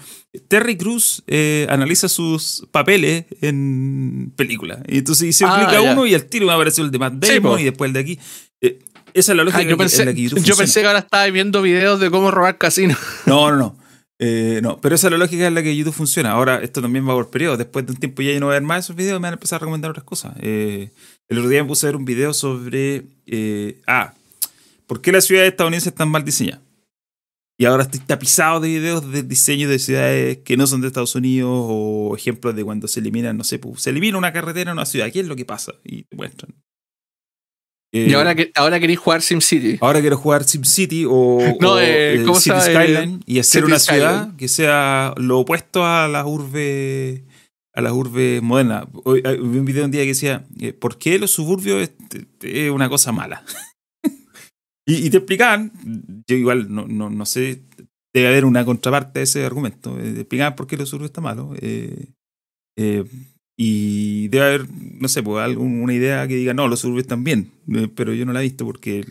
Terry 0.49 0.77
Cruz 0.77 1.23
eh, 1.27 1.67
analiza 1.71 2.09
sus 2.09 2.67
papeles 2.71 3.25
en 3.41 4.33
películas. 4.37 4.81
Y 4.89 4.99
entonces 4.99 5.29
hice 5.29 5.45
Ah, 5.47 5.67
clic 5.69 5.79
a 5.79 5.83
uno 5.93 6.07
y 6.07 6.15
al 6.15 6.25
tiro 6.27 6.47
me 6.47 6.53
apareció 6.53 6.85
el 6.85 6.91
de 6.91 6.99
Matt 6.99 7.15
Damon 7.15 7.53
po. 7.55 7.59
y 7.59 7.65
después 7.65 7.89
el 7.89 7.93
de 7.95 8.01
aquí. 8.01 8.19
Eh, 8.61 8.79
esa 9.15 9.33
es 9.33 9.37
la 9.37 9.45
lógica 9.45 9.61
Ah, 9.61 9.63
yo, 9.63 9.71
que- 9.71 9.77
pensé, 9.77 10.05
la 10.05 10.13
que 10.15 10.29
yo 10.29 10.57
pensé 10.57 10.81
que 10.81 10.87
ahora 10.87 10.99
estaba 11.01 11.27
viendo 11.31 11.63
videos 11.63 11.99
de 12.01 12.11
cómo 12.11 12.31
robar 12.31 12.59
casinos. 12.59 12.99
No, 13.27 13.51
no, 13.51 13.57
no. 13.57 13.88
Eh, 14.21 14.61
no, 14.63 14.81
pero 14.81 14.97
esa 14.97 15.07
es 15.07 15.13
la 15.13 15.19
lógica 15.19 15.47
en 15.47 15.55
la 15.55 15.63
que 15.63 15.77
YouTube 15.77 15.95
funciona. 15.95 16.33
Ahora, 16.33 16.61
esto 16.63 16.83
también 16.83 17.09
va 17.09 17.15
por 17.15 17.31
periodo. 17.31 17.57
Después 17.57 17.87
de 17.87 17.93
un 17.93 17.99
tiempo 17.99 18.23
ya 18.23 18.33
yo 18.33 18.41
no 18.41 18.47
voy 18.47 18.55
a 18.57 18.59
ver 18.59 18.67
más 18.67 18.85
esos 18.85 18.97
videos, 18.97 19.21
me 19.21 19.27
van 19.27 19.35
a 19.35 19.37
empezar 19.37 19.57
a 19.59 19.61
recomendar 19.61 19.91
otras 19.91 20.05
cosas. 20.05 20.35
Eh, 20.41 20.91
el 21.29 21.39
otro 21.39 21.49
día 21.51 21.63
me 21.63 21.69
puse 21.69 21.87
a 21.87 21.91
ver 21.91 21.97
un 21.97 22.05
video 22.05 22.35
sobre. 22.35 23.05
eh, 23.27 23.81
ah, 23.87 24.15
¿por 24.87 25.01
qué 25.01 25.13
las 25.13 25.25
ciudades 25.27 25.51
estadounidenses 25.53 25.93
están 25.93 26.09
mal 26.11 26.25
diseñadas? 26.25 26.63
Y 27.61 27.65
ahora 27.65 27.83
estoy 27.85 28.01
tapizado 28.01 28.61
de 28.61 28.69
videos 28.69 29.11
de 29.11 29.23
diseño 29.25 29.69
de 29.69 29.81
ciudades 29.81 30.39
que 30.39 30.57
no 30.57 30.67
son 30.67 30.81
de 30.81 30.87
Estados 30.89 31.17
Unidos 31.17 31.51
o 31.53 32.15
ejemplos 32.17 32.55
de 32.55 32.65
cuando 32.65 32.87
se 32.87 33.01
eliminan, 33.01 33.37
no 33.37 33.45
sé, 33.45 33.59
pues, 33.59 33.83
se 33.83 33.91
elimina 33.91 34.17
una 34.17 34.33
carretera 34.33 34.71
en 34.71 34.77
una 34.79 34.87
ciudad. 34.87 35.11
¿Qué 35.13 35.21
es 35.21 35.27
lo 35.27 35.35
que 35.37 35.45
pasa? 35.45 35.73
Y 35.85 36.05
te 36.05 36.17
muestran. 36.17 36.55
Eh, 37.93 38.07
Y 38.11 38.15
ahora, 38.15 38.35
que, 38.35 38.51
ahora 38.55 38.79
queréis 38.81 38.99
jugar 38.99 39.23
SimCity. 39.23 39.79
Ahora 39.81 40.01
quiero 40.01 40.17
jugar 40.19 40.45
SimCity 40.45 41.05
o, 41.09 41.39
No, 41.61 41.73
o, 41.75 41.79
eh, 41.79 42.17
eh, 42.17 42.23
¿cómo 42.25 42.39
City 42.39 42.51
llama? 42.51 42.61
Skyline 42.63 43.23
y 43.27 43.39
hacer 43.39 43.63
City 43.63 43.67
una 43.73 43.79
ciudad 43.79 44.37
que 44.37 44.49
sea 44.49 45.15
lo 45.17 45.39
opuesto 45.41 45.85
a 45.87 46.07
las 46.09 46.27
urbes 46.27 47.23
a 47.75 47.81
las 47.81 47.93
urbes 47.93 48.43
modernas. 48.43 48.87
Hoy, 49.05 49.23
eh, 49.25 49.37
vi 49.41 49.59
un 49.59 49.65
video 49.65 49.85
un 49.85 49.91
día 49.91 50.03
que 50.03 50.09
decía 50.09 50.45
eh, 50.61 50.73
¿por 50.73 50.99
qué 50.99 51.19
los 51.19 51.31
suburbios 51.31 51.81
es, 51.83 51.93
es 52.43 52.71
una 52.71 52.89
cosa 52.89 53.13
mala? 53.13 53.45
y, 54.87 55.07
y 55.07 55.11
te 55.11 55.19
explicaban, 55.19 55.73
yo 56.27 56.37
igual 56.37 56.67
no, 56.75 56.87
no, 56.89 57.09
no 57.09 57.25
sé, 57.27 57.63
debe 58.13 58.29
haber 58.29 58.45
una 58.45 58.65
contraparte 58.65 59.21
a 59.21 59.23
ese 59.23 59.45
argumento. 59.45 59.99
eh, 59.99 60.13
te 60.13 60.21
explicaban 60.21 60.57
por 60.57 60.67
qué 60.67 60.77
los 60.77 60.89
suburbios 60.89 61.11
está 61.11 61.21
malo. 61.21 61.55
eh, 61.61 62.07
eh, 62.77 63.05
y 63.61 64.29
debe 64.29 64.45
haber, 64.47 64.67
no 64.71 65.09
sé, 65.09 65.23
pues 65.23 65.43
algún- 65.45 65.83
una 65.83 65.93
idea 65.93 66.27
que 66.29 66.37
diga, 66.37 66.55
no, 66.55 66.69
los 66.69 66.79
suburbios 66.81 67.03
están 67.05 67.25
bien, 67.25 67.51
eh, 67.75 67.89
pero 67.95 68.15
yo 68.15 68.25
no 68.25 68.33
la 68.33 68.41
he 68.41 68.45
visto 68.45 68.65
porque 68.65 69.05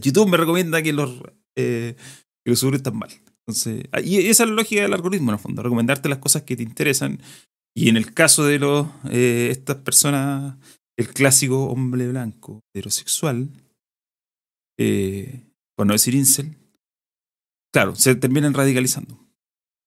YouTube 0.00 0.28
me 0.30 0.38
recomienda 0.38 0.80
que 0.82 0.94
los, 0.94 1.20
eh, 1.56 1.94
que 2.42 2.50
los 2.50 2.58
suburbios 2.58 2.80
están 2.80 2.96
mal. 2.98 3.10
Entonces, 3.46 3.84
ah, 3.92 4.00
y 4.00 4.16
esa 4.28 4.44
es 4.44 4.48
la 4.48 4.54
lógica 4.56 4.80
del 4.82 4.94
algoritmo, 4.94 5.30
en 5.30 5.34
el 5.34 5.40
fondo, 5.40 5.62
recomendarte 5.62 6.08
las 6.08 6.18
cosas 6.18 6.42
que 6.44 6.56
te 6.56 6.62
interesan. 6.62 7.20
Y 7.76 7.88
en 7.90 7.96
el 7.98 8.14
caso 8.14 8.44
de 8.46 8.58
los, 8.58 8.86
eh, 9.10 9.48
estas 9.50 9.76
personas, 9.76 10.56
el 10.98 11.08
clásico 11.08 11.64
hombre 11.66 12.08
blanco 12.08 12.60
heterosexual, 12.74 13.50
eh, 14.78 15.44
por 15.76 15.86
no 15.86 15.92
decir 15.92 16.14
incel, 16.14 16.56
claro, 17.72 17.94
se 17.96 18.14
terminan 18.14 18.54
radicalizando. 18.54 19.18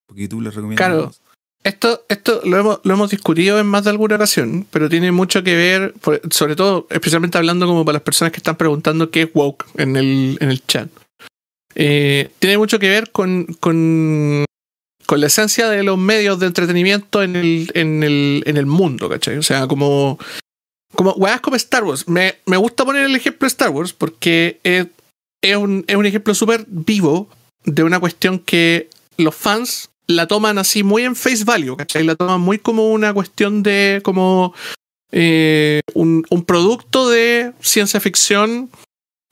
Porque 0.08 0.28
tú 0.28 0.40
les 0.42 0.54
recomiendas. 0.54 0.86
Claro. 0.88 1.12
Esto, 1.64 2.06
esto 2.10 2.42
lo, 2.44 2.58
hemos, 2.58 2.80
lo 2.84 2.94
hemos 2.94 3.10
discutido 3.10 3.58
en 3.58 3.66
más 3.66 3.86
de 3.86 3.92
alguna 3.92 4.16
ocasión, 4.16 4.68
pero 4.70 4.90
tiene 4.90 5.14
mucho 5.14 5.44
que 5.44 5.56
ver, 5.56 5.94
sobre 6.30 6.58
todo, 6.58 6.88
especialmente 6.90 7.38
hablando 7.38 7.66
como 7.68 7.86
para 7.86 7.94
las 7.94 8.04
personas 8.04 8.34
que 8.34 8.38
están 8.38 8.58
preguntando 8.58 9.10
qué 9.10 9.24
es 9.24 9.30
woke 9.34 9.66
en 9.78 9.96
el, 9.96 10.38
en 10.42 10.50
el 10.50 10.66
chat. 10.66 10.90
Eh, 11.76 12.30
tiene 12.40 12.58
mucho 12.58 12.80
que 12.80 12.90
ver 12.90 13.12
con, 13.12 13.46
con, 13.62 14.46
con 15.06 15.22
la 15.22 15.28
esencia 15.28 15.70
de 15.70 15.84
los 15.84 15.98
medios 15.98 16.38
de 16.40 16.48
entretenimiento 16.48 17.24
en 17.24 17.38
el, 17.38 17.72
en 17.74 18.04
el, 18.04 18.44
en 18.46 18.58
el 18.58 18.66
mundo, 18.66 19.08
¿cachai? 19.08 19.38
O 19.38 19.44
sea, 19.44 19.66
como, 19.68 20.20
como 20.94 21.12
weas 21.14 21.40
como 21.40 21.56
Star 21.56 21.86
Wars. 21.86 22.10
Me, 22.10 22.36
me 22.46 22.58
gusta 22.58 22.84
poner 22.84 23.06
el 23.06 23.16
ejemplo 23.16 23.46
de 23.46 23.48
Star 23.48 23.70
Wars 23.70 23.94
porque 23.94 24.60
es, 24.64 24.88
es 25.42 25.56
un, 25.56 25.86
es 25.88 25.96
un 25.96 26.06
ejemplo 26.06 26.36
súper 26.36 26.66
vivo 26.68 27.30
de 27.64 27.84
una 27.84 28.02
cuestión 28.02 28.40
que 28.40 28.90
los 29.18 29.34
fans 29.34 29.90
la 30.08 30.28
toman 30.28 30.58
así 30.58 30.84
muy 30.84 31.04
en 31.04 31.16
face 31.16 31.44
value, 31.44 31.78
¿cachai? 31.78 32.04
La 32.04 32.16
toman 32.16 32.42
muy 32.42 32.58
como 32.60 32.92
una 32.92 33.14
cuestión 33.14 33.64
de 33.64 34.02
como 34.04 34.54
eh, 35.12 35.82
un, 35.94 36.26
producto 36.46 37.10
de 37.10 37.54
ciencia 37.62 38.00
ficción 38.00 38.70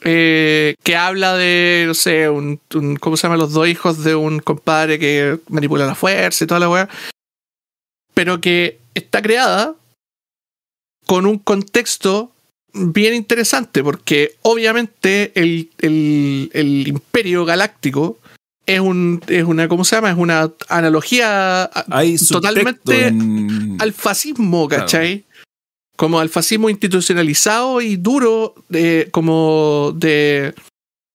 eh, 0.03 0.75
que 0.83 0.95
habla 0.95 1.35
de, 1.35 1.83
no 1.87 1.93
sé, 1.93 2.29
un, 2.29 2.59
un- 2.73 2.95
¿cómo 2.95 3.17
se 3.17 3.23
llama? 3.23 3.37
Los 3.37 3.53
dos 3.53 3.67
hijos 3.67 4.03
de 4.03 4.15
un 4.15 4.39
compadre 4.39 4.97
que 4.99 5.39
manipula 5.49 5.85
la 5.85 5.95
fuerza 5.95 6.43
y 6.43 6.47
toda 6.47 6.59
la 6.59 6.69
weá. 6.69 6.89
Pero 8.13 8.41
que 8.41 8.79
está 8.93 9.21
creada 9.21 9.75
con 11.05 11.25
un 11.25 11.37
contexto 11.39 12.31
bien 12.73 13.13
interesante, 13.13 13.83
porque 13.83 14.35
obviamente 14.43 15.31
el, 15.35 15.69
el- 15.79 16.49
el 16.53 16.87
imperio 16.87 17.43
galáctico 17.45 18.17
es 18.73 18.79
un 18.79 19.21
es 19.27 19.43
una 19.43 19.67
¿cómo 19.67 19.83
se 19.83 19.95
llama? 19.95 20.11
es 20.11 20.17
una 20.17 20.51
analogía 20.69 21.69
Hay 21.89 22.17
totalmente 22.17 23.07
en- 23.07 23.77
al 23.79 23.93
fascismo, 23.93 24.67
Claro. 24.67 24.83
¿cachai? 24.83 25.23
Como 25.97 26.19
al 26.19 26.29
fascismo 26.29 26.69
institucionalizado 26.69 27.79
y 27.81 27.95
duro, 27.95 28.55
de, 28.69 29.07
como 29.11 29.93
de, 29.95 30.53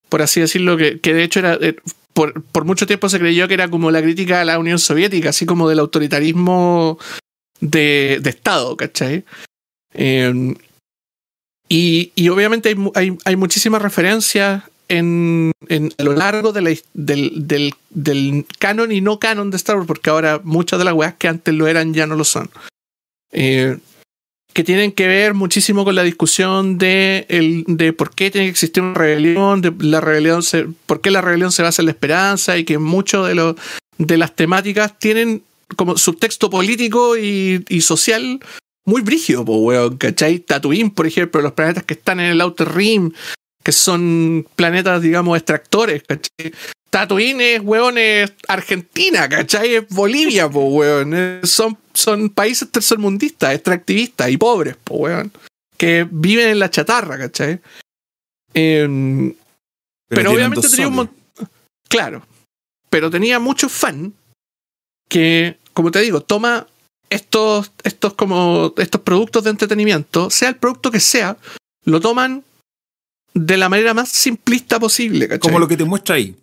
por 0.09 0.23
así 0.23 0.41
decirlo, 0.41 0.77
que, 0.77 1.01
que 1.01 1.13
de 1.13 1.25
hecho 1.25 1.41
era, 1.41 1.55
eh, 1.61 1.75
por, 2.13 2.41
por 2.45 2.65
mucho 2.65 2.87
tiempo 2.87 3.09
se 3.09 3.19
creyó 3.19 3.49
que 3.49 3.55
era 3.55 3.69
como 3.69 3.91
la 3.91 4.01
crítica 4.01 4.41
a 4.41 4.45
la 4.45 4.59
Unión 4.59 4.79
Soviética, 4.79 5.31
así 5.31 5.45
como 5.45 5.69
del 5.69 5.81
autoritarismo 5.81 6.99
de, 7.61 8.19
de 8.23 8.31
Estado, 8.31 8.77
¿cachai? 8.77 9.25
Eh, 9.95 10.55
y, 11.69 12.13
y 12.15 12.29
obviamente 12.29 12.69
hay, 12.69 12.77
hay, 12.95 13.19
hay 13.25 13.37
muchísimas 13.37 13.83
referencias 13.83 14.63
en, 14.89 15.53
en- 15.69 15.93
a 15.99 16.03
lo 16.05 16.13
largo 16.15 16.53
de 16.53 16.63
la 16.63 16.71
del, 16.95 17.47
del, 17.47 17.75
del 17.91 18.47
canon 18.59 18.93
y 18.93 19.01
no 19.01 19.19
canon 19.19 19.51
de 19.51 19.57
Star 19.57 19.77
Wars, 19.77 19.87
porque 19.87 20.11
ahora 20.11 20.41
muchas 20.45 20.79
de 20.79 20.85
las 20.85 20.95
weas 20.95 21.15
que 21.15 21.29
antes 21.29 21.55
lo 21.55 21.67
eran 21.67 21.93
ya 21.95 22.07
no 22.07 22.17
lo 22.17 22.25
son. 22.25 22.51
Eh, 23.33 23.79
que 24.53 24.65
tienen 24.65 24.93
que 24.93 25.07
ver 25.07 25.35
muchísimo 25.35 25.85
con 25.85 25.95
la 25.95 26.03
discusión 26.03 26.79
de, 26.79 27.27
el, 27.29 27.65
de 27.67 27.93
por 27.93 28.15
qué 28.15 28.31
tiene 28.31 28.47
que 28.47 28.53
existir 28.53 28.83
una 28.83 28.95
rebelión, 28.95 29.61
de 29.61 29.71
la 29.81 30.01
rebelión 30.01 30.43
se, 30.43 30.67
por 30.87 31.03
qué 31.03 31.11
la 31.11 31.21
rebelión 31.21 31.53
se 31.53 31.63
basa 31.63 31.83
en 31.83 31.87
la 31.87 31.93
esperanza 31.93 32.57
y 32.57 32.65
que 32.65 32.79
muchas 32.79 33.27
de, 33.29 33.55
de 33.99 34.17
las 34.17 34.35
temáticas 34.35 34.99
tienen 34.99 35.43
como 35.77 35.99
subtexto 35.99 36.49
político 36.49 37.19
y, 37.19 37.65
y 37.69 37.81
social 37.83 38.41
muy 38.87 39.03
brígido, 39.03 39.45
po, 39.45 39.57
weón, 39.59 39.97
¿cachai? 39.99 40.39
Tatooine, 40.39 40.91
por 40.91 41.07
ejemplo, 41.07 41.43
los 41.43 41.53
planetas 41.53 41.83
que 41.85 41.95
están 41.95 42.21
en 42.21 42.27
el 42.27 42.41
Outer 42.41 42.73
Rim, 42.73 43.11
que 43.67 43.73
son 43.73 44.47
planetas, 44.55 45.03
digamos, 45.03 45.37
extractores, 45.37 46.01
¿cachai? 46.05 46.55
Tatooine 46.89 47.41
es, 47.57 47.61
weón, 47.65 47.99
es 47.99 48.33
Argentina, 48.47 49.29
¿cachai? 49.29 49.75
Es 49.75 49.89
Bolivia, 49.89 50.49
po, 50.49 50.67
weón. 50.67 51.41
Son, 51.43 51.77
son 51.93 52.31
países 52.31 52.71
tercermundistas, 52.71 53.57
extractivistas 53.57 54.31
y 54.31 54.37
pobres, 54.37 54.77
po, 54.77 54.95
weón. 54.99 55.33
Que 55.77 56.07
viven 56.09 56.47
en 56.51 56.61
la 56.61 56.71
chatarra, 56.71 57.19
¿cachai? 57.19 57.59
Em, 58.55 59.35
pero 60.09 60.31
tienen 60.31 60.37
obviamente 60.37 60.69
tenía 60.69 60.87
un 60.87 60.95
soles. 60.95 61.11
mon- 61.11 61.49
Claro. 61.89 62.23
Pero 62.89 63.11
tenía 63.11 63.41
muchos 63.41 63.73
fans 63.73 64.13
que, 65.09 65.59
como 65.73 65.91
te 65.91 66.01
digo, 66.03 66.21
toma 66.21 66.69
estos, 67.11 67.73
estos 67.83 68.15
como 68.15 68.75
estos 68.77 69.01
productos 69.01 69.43
de 69.43 69.51
entretenimiento, 69.51 70.31
sea 70.31 70.51
el 70.51 70.57
producto 70.57 70.93
que 70.93 71.01
sea, 71.01 71.37
lo 71.85 72.01
toman 72.01 72.45
de 73.37 73.57
la 73.59 73.69
manera 73.69 73.93
más 73.93 74.09
simplista 74.09 74.81
posible, 74.81 75.29
¿cachai? 75.29 75.41
Como 75.41 75.59
lo 75.59 75.69
que 75.69 75.77
te 75.77 75.85
muestra 75.85 76.15
ahí. 76.15 76.35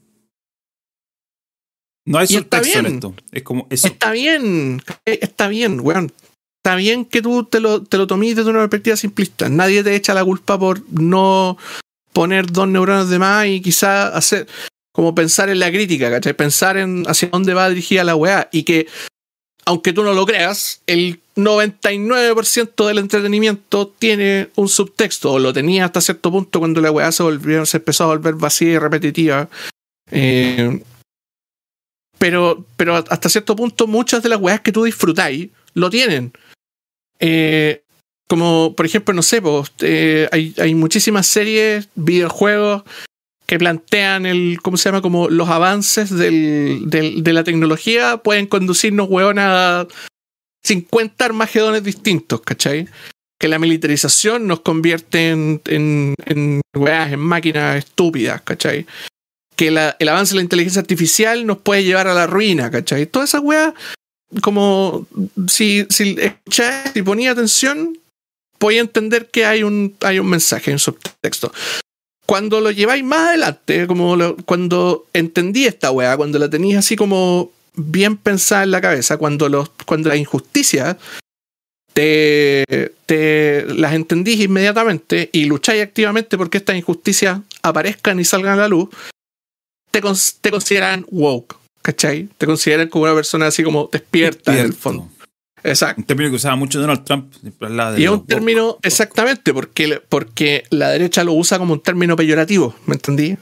No 2.05 2.19
hay 2.19 2.27
subtexto 2.27 2.79
en 2.79 2.85
esto. 2.85 3.15
Es 3.31 3.43
como 3.43 3.65
eso. 3.69 3.87
Está 3.87 4.11
bien, 4.11 4.79
¿cachai? 4.85 5.19
está 5.21 5.47
bien, 5.47 5.79
weón. 5.81 6.13
Está 6.63 6.75
bien 6.75 7.05
que 7.05 7.21
tú 7.21 7.45
te 7.45 7.59
lo, 7.59 7.83
te 7.83 7.97
lo 7.97 8.07
tomes 8.07 8.35
desde 8.35 8.49
una 8.49 8.59
perspectiva 8.59 8.95
simplista. 8.95 9.49
Nadie 9.49 9.83
te 9.83 9.95
echa 9.95 10.13
la 10.13 10.23
culpa 10.23 10.59
por 10.59 10.81
no 10.91 11.57
poner 12.13 12.51
dos 12.51 12.67
neuronas 12.67 13.09
de 13.09 13.19
más 13.19 13.47
y 13.47 13.59
quizás 13.59 14.13
hacer. 14.13 14.47
como 14.93 15.15
pensar 15.15 15.49
en 15.49 15.59
la 15.59 15.71
crítica, 15.71 16.11
¿cachai? 16.11 16.33
Pensar 16.33 16.77
en 16.77 17.05
hacia 17.07 17.29
dónde 17.29 17.55
va 17.55 17.69
dirigida 17.69 18.03
la 18.03 18.15
weá. 18.15 18.49
Y 18.51 18.63
que, 18.63 18.87
aunque 19.65 19.93
tú 19.93 20.03
no 20.03 20.13
lo 20.13 20.25
creas, 20.25 20.81
el 20.87 21.19
99% 21.35 22.87
del 22.87 22.97
entretenimiento 22.97 23.87
tiene 23.87 24.49
un 24.55 24.69
subtexto, 24.69 25.33
o 25.33 25.39
lo 25.39 25.53
tenía 25.53 25.85
hasta 25.85 26.01
cierto 26.01 26.31
punto 26.31 26.59
cuando 26.59 26.81
la 26.81 26.91
weá 26.91 27.11
se, 27.11 27.23
volvió, 27.23 27.65
se 27.65 27.77
empezó 27.77 28.05
a 28.05 28.07
volver 28.07 28.35
vacía 28.35 28.71
y 28.73 28.77
repetitiva. 28.77 29.49
Eh, 30.11 30.83
pero, 32.17 32.65
pero 32.77 32.95
hasta 32.95 33.29
cierto 33.29 33.55
punto, 33.55 33.87
muchas 33.87 34.21
de 34.23 34.29
las 34.29 34.39
weas 34.39 34.61
que 34.61 34.71
tú 34.71 34.83
disfrutáis 34.83 35.49
lo 35.73 35.89
tienen. 35.89 36.31
Eh, 37.19 37.83
como, 38.27 38.73
por 38.75 38.85
ejemplo, 38.85 39.13
no 39.13 39.21
sé, 39.21 39.41
pues, 39.41 39.71
eh, 39.79 40.27
hay, 40.31 40.53
hay 40.57 40.75
muchísimas 40.75 41.27
series, 41.27 41.87
videojuegos 41.95 42.83
plantean 43.57 44.25
el, 44.25 44.59
¿cómo 44.61 44.77
se 44.77 44.89
llama? 44.89 45.01
Como 45.01 45.29
los 45.29 45.49
avances 45.49 46.09
del, 46.09 46.83
del- 46.85 47.23
de 47.23 47.33
la 47.33 47.43
tecnología 47.43 48.17
pueden 48.17 48.47
conducirnos, 48.47 49.07
weón, 49.09 49.37
a 49.39 49.87
50 50.63 51.25
armagedones 51.25 51.83
distintos, 51.83 52.41
¿cachai? 52.41 52.87
Que 53.39 53.47
la 53.49 53.59
militarización 53.59 54.47
nos 54.47 54.61
convierte 54.61 55.29
en, 55.31 55.61
en, 55.65 56.13
en 56.25 56.61
máquinas 57.19 57.77
estúpidas, 57.77 58.41
¿cachai? 58.41 58.85
Que 59.55 59.67
el 59.67 60.09
avance 60.09 60.31
de 60.31 60.37
la 60.37 60.43
inteligencia 60.43 60.79
artificial 60.81 61.45
nos 61.45 61.57
puede 61.57 61.83
llevar 61.83 62.07
a 62.07 62.13
la 62.13 62.27
ruina, 62.27 62.71
¿cachai? 62.71 63.05
Todas 63.05 63.29
esas 63.29 63.41
weas, 63.41 63.73
como 64.41 65.05
si, 65.47 65.85
si 65.89 66.15
si 66.49 67.01
ponía 67.03 67.31
atención, 67.31 67.97
podía 68.57 68.79
entender 68.81 69.29
que 69.29 69.45
hay 69.45 69.63
un, 69.63 69.95
hay 70.01 70.19
un 70.19 70.27
mensaje, 70.27 70.71
hay 70.71 70.75
un 70.75 70.79
subtexto 70.79 71.51
cuando 72.33 72.61
lo 72.61 72.71
lleváis 72.71 73.03
más 73.03 73.27
adelante, 73.29 73.85
como 73.85 74.15
lo- 74.15 74.35
cuando 74.37 75.05
entendí 75.13 75.67
esta 75.67 75.91
weá, 75.91 76.17
cuando 76.17 76.39
la 76.39 76.49
tenéis 76.49 76.77
así 76.77 76.95
como 76.95 77.51
bien 77.75 78.17
pensada 78.17 78.63
en 78.63 78.71
la 78.71 78.81
cabeza, 78.81 79.17
cuando, 79.17 79.49
los, 79.49 79.69
cuando 79.85 80.09
las 80.09 80.17
injusticias 80.17 80.97
te, 81.93 82.65
te 83.05 83.65
las 83.75 83.93
entendís 83.93 84.39
inmediatamente 84.39 85.29
y 85.31 85.45
lucháis 85.45 85.83
activamente 85.83 86.35
porque 86.35 86.57
estas 86.57 86.75
injusticias 86.75 87.39
aparezcan 87.61 88.19
y 88.19 88.25
salgan 88.25 88.53
a 88.53 88.61
la 88.63 88.67
luz, 88.67 88.89
te, 89.91 90.01
cons- 90.01 90.37
te 90.41 90.49
consideran 90.49 91.05
woke, 91.11 91.55
¿cachai? 91.83 92.29
Te 92.39 92.47
consideran 92.47 92.89
como 92.89 93.03
una 93.03 93.13
persona 93.13 93.45
así 93.45 93.61
como 93.63 93.89
despierta 93.91 94.53
en 94.53 94.57
el 94.57 94.71
Despierto. 94.71 94.81
fondo. 94.81 95.09
Exacto. 95.63 96.01
Un 96.01 96.05
término 96.05 96.29
que 96.29 96.35
usaba 96.35 96.55
mucho 96.55 96.79
Donald 96.79 97.03
Trump. 97.03 97.33
de 97.41 98.01
Y 98.01 98.03
es 98.03 98.09
un 98.09 98.25
término, 98.25 98.77
exactamente, 98.81 99.53
porque, 99.53 100.01
porque 100.09 100.65
la 100.69 100.89
derecha 100.89 101.23
lo 101.23 101.33
usa 101.33 101.57
como 101.57 101.73
un 101.73 101.81
término 101.81 102.15
peyorativo, 102.15 102.75
¿me 102.85 102.95
entendí? 102.95 103.37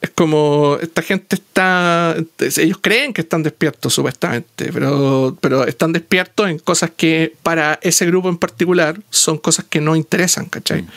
Es 0.00 0.10
como, 0.10 0.78
esta 0.80 1.02
gente 1.02 1.36
está, 1.36 2.16
ellos 2.56 2.78
creen 2.80 3.12
que 3.12 3.20
están 3.20 3.42
despiertos 3.42 3.92
supuestamente, 3.92 4.72
pero, 4.72 5.36
pero 5.40 5.64
están 5.64 5.92
despiertos 5.92 6.48
en 6.48 6.58
cosas 6.58 6.90
que 6.96 7.34
para 7.42 7.78
ese 7.82 8.06
grupo 8.06 8.30
en 8.30 8.38
particular 8.38 8.98
son 9.10 9.36
cosas 9.36 9.66
que 9.68 9.80
no 9.80 9.96
interesan, 9.96 10.46
¿cachai? 10.46 10.82
Mm. 10.82 10.88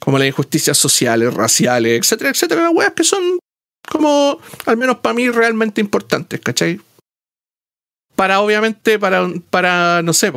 Como 0.00 0.18
las 0.18 0.26
injusticias 0.26 0.76
sociales, 0.76 1.32
raciales, 1.32 2.00
etcétera, 2.00 2.30
etcétera, 2.30 2.62
las 2.62 2.72
weas 2.74 2.92
que 2.94 3.04
son 3.04 3.38
como, 3.88 4.40
al 4.66 4.76
menos 4.76 4.98
para 4.98 5.14
mí, 5.14 5.28
realmente 5.30 5.80
importantes, 5.80 6.40
¿cachai? 6.40 6.80
Para, 8.16 8.40
obviamente, 8.40 8.98
para, 8.98 9.28
para 9.50 10.02
no 10.02 10.12
sé, 10.12 10.32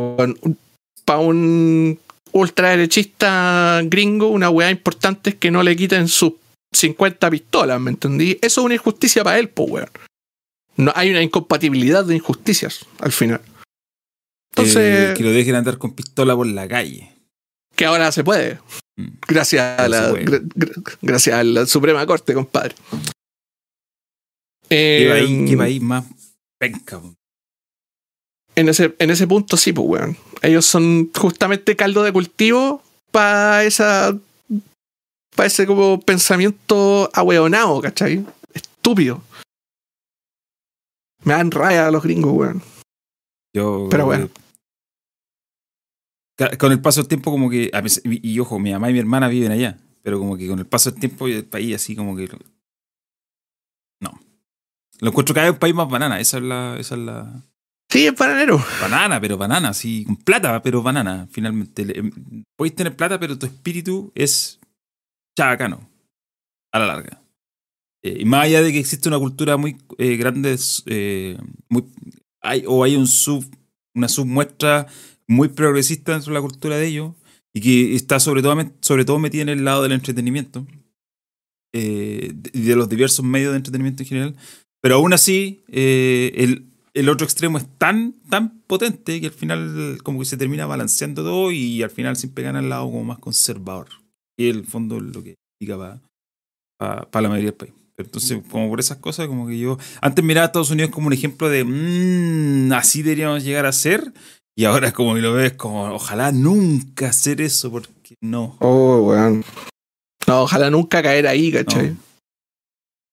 para 1.05 1.19
un 1.19 1.99
ultraderechista 2.31 3.81
gringo, 3.85 4.27
una 4.29 4.49
weá 4.49 4.69
importante 4.71 5.31
es 5.31 5.35
que 5.35 5.51
no 5.51 5.61
le 5.63 5.75
quiten 5.75 6.07
sus 6.07 6.33
50 6.73 7.29
pistolas, 7.29 7.79
¿me 7.79 7.91
entendí? 7.91 8.37
Eso 8.41 8.61
es 8.61 8.65
una 8.65 8.75
injusticia 8.75 9.23
para 9.23 9.39
él, 9.39 9.49
pues, 9.49 9.69
weón. 9.69 9.89
No, 10.77 10.91
hay 10.95 11.09
una 11.09 11.21
incompatibilidad 11.21 12.03
de 12.03 12.15
injusticias 12.15 12.85
al 12.99 13.11
final. 13.13 13.41
Entonces, 14.51 15.11
Eh, 15.11 15.13
que 15.15 15.23
lo 15.23 15.31
dejen 15.31 15.55
andar 15.55 15.77
con 15.77 15.93
pistola 15.93 16.35
por 16.35 16.47
la 16.47 16.67
calle. 16.67 17.11
que 17.75 17.85
ahora 17.85 18.11
se 18.13 18.23
puede. 18.23 18.59
Mm. 18.97 19.07
Gracias 19.27 19.79
a 19.79 19.87
la, 19.89 20.11
gra- 20.11 20.41
gra- 20.41 20.97
gracias 21.01 21.35
a 21.35 21.43
la 21.43 21.65
Suprema 21.65 22.05
Corte, 22.05 22.33
compadre. 22.33 22.73
¿Qué 24.69 25.07
Eh, 25.23 25.45
qué 25.47 25.57
país 25.57 25.81
más 25.81 26.05
penca? 26.57 27.01
En, 28.55 28.69
ese, 28.69 28.95
en 28.99 29.09
ese 29.09 29.27
punto 29.27 29.57
sí, 29.57 29.73
pues, 29.73 29.87
weón. 29.87 30.17
Ellos 30.41 30.65
son 30.65 31.11
justamente 31.13 31.75
caldo 31.75 32.03
de 32.03 32.13
cultivo 32.13 32.81
para 33.11 33.63
esa. 33.63 34.17
para 35.35 35.47
ese 35.47 35.65
como 35.65 35.99
pensamiento 35.99 37.09
ahueonado, 37.13 37.81
¿cachai? 37.81 38.25
Estúpido. 38.53 39.21
Me 41.23 41.33
dan 41.33 41.51
raya 41.51 41.87
a 41.87 41.91
los 41.91 42.03
gringos, 42.03 42.33
weón. 42.33 42.61
Yo, 43.53 43.87
Pero 43.89 44.05
bueno. 44.05 44.29
ca- 46.37 46.55
Con 46.57 46.71
el 46.71 46.81
paso 46.81 47.01
del 47.01 47.07
tiempo, 47.07 47.31
como 47.31 47.49
que. 47.49 47.71
y 48.03 48.39
ojo, 48.39 48.59
mi 48.59 48.71
mamá 48.71 48.89
y 48.89 48.93
mi 48.93 48.99
hermana 48.99 49.27
viven 49.27 49.51
allá. 49.51 49.77
Pero 50.03 50.19
como 50.19 50.37
que 50.37 50.47
con 50.47 50.59
el 50.59 50.67
paso 50.67 50.91
del 50.91 50.99
tiempo, 50.99 51.27
el 51.27 51.45
país 51.45 51.75
así 51.75 51.95
como 51.95 52.15
que. 52.15 52.29
No. 54.01 54.19
Lo 54.99 55.09
encuentro 55.09 55.33
cada 55.33 55.47
vez 55.47 55.53
un 55.53 55.59
país 55.59 55.73
más 55.73 55.89
banana. 55.89 56.19
Esa 56.19 56.37
es 56.37 56.43
la. 56.43 56.77
Esa 56.79 56.95
es 56.95 57.01
la 57.01 57.41
Sí, 57.95 58.07
es 58.07 58.15
bananero. 58.15 58.61
banana, 58.81 59.21
pero 59.21 59.37
banana, 59.37 59.73
sí. 59.73 60.03
Con 60.03 60.17
plata, 60.17 60.61
pero 60.61 60.83
banana, 60.83 61.29
finalmente. 61.31 61.97
Em, 61.97 62.11
Podéis 62.57 62.75
tener 62.75 62.93
plata, 62.93 63.17
pero 63.17 63.39
tu 63.39 63.45
espíritu 63.45 64.11
es 64.15 64.59
chabacano. 65.37 65.89
A 66.73 66.79
la 66.79 66.87
larga. 66.87 67.23
Eh, 68.03 68.17
y 68.19 68.25
más 68.25 68.43
allá 68.43 68.61
de 68.61 68.73
que 68.73 68.79
existe 68.79 69.07
una 69.07 69.17
cultura 69.17 69.55
muy 69.55 69.77
eh, 69.97 70.17
grande, 70.17 70.57
eh, 70.87 71.37
muy, 71.69 71.85
hay, 72.41 72.65
o 72.67 72.83
hay 72.83 72.97
un 72.97 73.07
sub, 73.07 73.45
una 73.95 74.09
submuestra 74.09 74.87
muy 75.25 75.47
progresista 75.47 76.11
dentro 76.11 76.33
de 76.33 76.39
la 76.39 76.41
cultura 76.41 76.75
de 76.75 76.87
ellos 76.87 77.13
y 77.53 77.61
que 77.61 77.95
está 77.95 78.19
sobre 78.19 78.41
todo, 78.41 78.61
sobre 78.81 79.05
todo 79.05 79.19
metida 79.19 79.43
en 79.43 79.49
el 79.49 79.63
lado 79.63 79.83
del 79.83 79.93
entretenimiento 79.93 80.67
eh, 81.71 82.33
y 82.51 82.61
de 82.61 82.75
los 82.75 82.89
diversos 82.89 83.23
medios 83.23 83.51
de 83.51 83.57
entretenimiento 83.57 84.03
en 84.03 84.09
general. 84.09 84.35
Pero 84.81 84.95
aún 84.95 85.13
así, 85.13 85.63
eh, 85.69 86.33
el, 86.35 86.74
el 86.95 87.09
otro 87.09 87.25
extremo 87.25 87.57
es 87.57 87.67
tan, 87.77 88.13
tan 88.29 88.61
potente 88.61 89.19
que 89.19 89.27
al 89.27 89.33
final 89.33 89.97
como 90.01 90.19
que 90.19 90.25
se 90.25 90.37
termina 90.37 90.65
balanceando 90.65 91.23
todo 91.23 91.51
y 91.51 91.83
al 91.83 91.89
final 91.89 92.15
siempre 92.15 92.45
gana 92.45 92.59
el 92.59 92.69
lado 92.69 92.85
como 92.85 93.03
más 93.03 93.19
conservador. 93.19 93.89
Y 94.37 94.47
el 94.47 94.65
fondo 94.65 94.97
es 94.97 95.03
lo 95.03 95.21
que 95.21 95.35
indica 95.59 96.01
para 96.79 97.21
la 97.21 97.29
mayoría 97.29 97.51
del 97.51 97.53
país. 97.53 97.73
Entonces, 97.97 98.41
como 98.49 98.69
por 98.69 98.79
esas 98.79 98.97
cosas, 98.97 99.27
como 99.27 99.47
que 99.47 99.57
yo 99.57 99.77
antes 100.01 100.23
miraba 100.23 100.45
a 100.45 100.47
Estados 100.47 100.71
Unidos 100.71 100.91
como 100.91 101.07
un 101.07 101.13
ejemplo 101.13 101.49
de 101.49 101.63
mmm, 101.63 102.71
así 102.73 103.03
deberíamos 103.03 103.43
llegar 103.43 103.65
a 103.65 103.71
ser. 103.71 104.13
Y 104.57 104.63
ahora 104.63 104.93
como 104.93 105.15
que 105.15 105.21
lo 105.21 105.33
ves 105.33 105.53
como 105.53 105.93
ojalá 105.93 106.31
nunca 106.31 107.09
hacer 107.09 107.41
eso 107.41 107.71
porque 107.71 108.15
no. 108.21 108.55
Oh, 108.61 109.01
weón. 109.01 109.43
No, 110.27 110.43
ojalá 110.43 110.69
nunca 110.69 111.03
caer 111.03 111.27
ahí, 111.27 111.51
¿cachai? 111.51 111.89
No. 111.89 111.97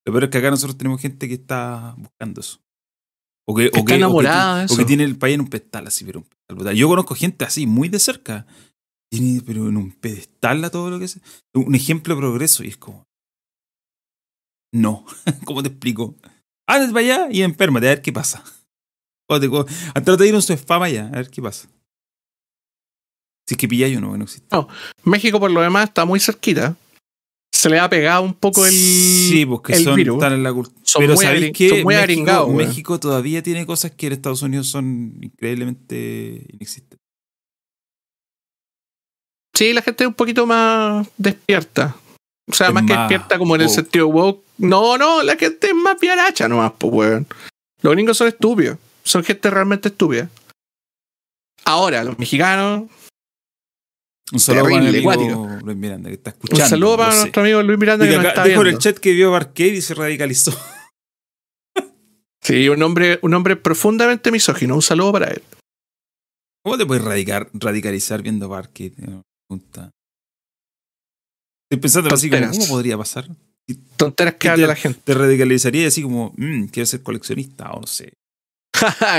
Lo 0.07 0.13
peor 0.13 0.25
es 0.25 0.31
que 0.31 0.39
acá 0.39 0.51
nosotros 0.51 0.79
tenemos 0.79 1.01
gente 1.01 1.27
que 1.27 1.35
está 1.35 1.95
buscando 1.97 2.41
eso. 2.41 2.62
O 3.47 3.55
que, 3.55 3.71
Que 3.71 3.79
o 3.79 3.81
está 3.81 3.85
que, 3.85 3.95
enamorada 3.95 4.55
o 4.55 4.59
de 4.61 4.67
que, 4.67 4.73
o 4.73 4.77
que 4.77 4.83
eso. 4.83 4.87
tiene 4.87 5.05
el 5.05 5.17
país 5.17 5.35
en 5.35 5.41
un 5.41 5.49
pedestal 5.49 5.87
así, 5.87 6.05
pero 6.05 6.21
un 6.21 6.25
pedestal 6.25 6.57
brutal. 6.57 6.77
Yo 6.77 6.89
conozco 6.89 7.15
gente 7.15 7.45
así, 7.45 7.67
muy 7.67 7.89
de 7.89 7.99
cerca. 7.99 8.47
Tiene, 9.11 9.43
pero 9.45 9.69
en 9.69 9.77
un 9.77 9.93
pedestal 9.93 10.65
a 10.65 10.71
todo 10.71 10.91
lo 10.91 10.99
que 10.99 11.07
es. 11.07 11.21
Un 11.55 11.75
ejemplo 11.75 12.15
de 12.15 12.21
progreso 12.21 12.65
y 12.65 12.69
es 12.69 12.77
como. 12.77 13.07
No. 14.73 15.05
¿Cómo 15.45 15.63
te 15.63 15.69
explico? 15.69 16.17
Ándate 16.67 16.93
para 16.93 17.05
allá 17.05 17.29
y 17.31 17.43
enfermate 17.43 17.87
a 17.87 17.91
ver 17.91 18.03
qué 18.03 18.13
pasa. 18.13 18.43
O 19.29 19.41
te, 19.41 19.49
trata 19.49 20.17
de 20.17 20.29
ir 20.29 20.35
a 20.35 20.37
un 20.37 20.43
sofá 20.43 20.65
para 20.67 20.85
allá, 20.87 21.07
a 21.09 21.17
ver 21.17 21.31
qué 21.31 21.43
pasa. 21.43 21.69
Si 23.47 23.55
es 23.55 23.57
que 23.57 23.69
pilláis 23.69 23.97
o 23.97 24.01
no, 24.01 24.13
que 24.13 24.19
no 24.19 24.25
existe. 24.25 24.57
México, 25.05 25.41
por 25.41 25.51
lo 25.51 25.61
demás, 25.61 25.89
está 25.89 26.05
muy 26.05 26.21
cerquita. 26.21 26.77
Se 27.53 27.69
le 27.69 27.79
ha 27.79 27.89
pegado 27.89 28.23
un 28.23 28.35
poco 28.35 28.67
el, 28.67 28.73
sí, 28.73 29.45
porque 29.47 29.75
el 29.75 29.85
son 29.85 29.95
virus. 29.95 30.17
están 30.17 30.33
en 30.33 30.43
la 30.43 30.53
cultura. 30.53 30.81
Son 30.83 31.01
Pero 31.01 31.15
muy 31.15 31.25
¿sabéis 31.25 31.59
son 31.59 31.83
muy 31.83 31.95
México. 31.95 32.49
México 32.49 32.99
todavía 32.99 33.43
tiene 33.43 33.67
cosas 33.67 33.91
que 33.93 34.07
en 34.07 34.15
Estados 34.15 34.43
Unidos 34.43 34.69
son 34.69 35.19
increíblemente 35.21 36.47
inexistentes. 36.49 36.99
Sí, 39.55 39.73
la 39.73 39.83
gente 39.83 40.05
es 40.05 40.09
un 40.09 40.15
poquito 40.15 40.47
más 40.47 41.07
despierta. 41.19 41.95
O 42.51 42.55
sea, 42.55 42.73
más 42.73 42.85
que 42.85 42.97
despierta 42.97 43.39
como 43.39 43.55
en 43.55 43.63
el 43.63 43.69
sentido 43.69 44.09
woke. 44.09 44.43
No, 44.59 44.99
no, 44.99 45.23
la 45.23 45.37
gente 45.37 45.69
es 45.69 45.75
más 45.75 46.01
viaracha 46.01 46.49
nomás, 46.49 46.73
pues, 46.79 46.93
weón. 46.93 47.27
Los 47.83 47.93
gringos 47.93 48.17
son 48.17 48.29
estúpidos. 48.29 48.79
Son 49.05 49.23
gente 49.23 49.51
realmente 49.51 49.89
estúpida. 49.89 50.29
Ahora, 51.65 52.03
los 52.03 52.19
mexicanos. 52.19 52.85
Un 54.33 54.41
saludo 54.41 54.65
para 54.65 54.77
amigo. 54.89 55.59
Luis 55.63 55.77
Miranda, 55.77 56.09
que 56.09 56.15
está 56.15 56.31
escuchando. 56.31 56.65
Un 56.65 56.71
saludo 56.71 56.97
para 56.97 57.13
sé. 57.13 57.19
nuestro 57.21 57.43
amigo 57.43 57.63
Luis 57.63 57.79
Miranda 57.79 58.05
Y 58.05 58.09
que 58.09 58.15
que 58.15 58.23
nos 58.23 58.29
está 58.29 58.45
dijo 58.45 58.61
en 58.63 58.67
el 58.69 58.79
chat 58.79 58.99
que 58.99 59.13
vio 59.13 59.35
Arcade 59.35 59.69
y 59.69 59.81
se 59.83 59.95
radicalizó. 59.95 60.59
Sí, 62.43 62.69
un 62.69 62.83
hombre, 62.83 63.21
un 63.23 63.35
hombre 63.35 63.55
profundamente 63.55 64.33
misógino. 64.33 64.75
Un 64.75 64.83
saludo 64.83 65.13
para 65.13 65.29
él. 65.29 65.43
¿Cómo 66.65 66.77
te 66.77 66.85
puedes 66.87 67.05
radicar, 67.05 67.49
radicalizar 67.53 68.21
viendo 68.23 68.53
Arcade? 68.53 68.93
Pregunta. 69.49 69.91
Estoy 71.71 71.81
pensando 71.81 72.13
así 72.13 72.29
como. 72.29 72.51
¿cómo 72.51 72.67
podría 72.69 72.99
pasar? 72.99 73.29
tonteras 73.97 74.35
que 74.35 74.39
¿Qué 74.41 74.49
habla 74.49 74.67
la 74.67 74.75
gente. 74.75 75.01
Te 75.05 75.15
radicalizaría 75.15 75.87
así 75.87 76.03
como, 76.03 76.33
"Mm, 76.37 76.65
quiero 76.67 76.87
ser 76.87 77.03
coleccionista 77.03 77.71
o 77.71 77.81
no 77.83 77.87
sé. 77.87 78.13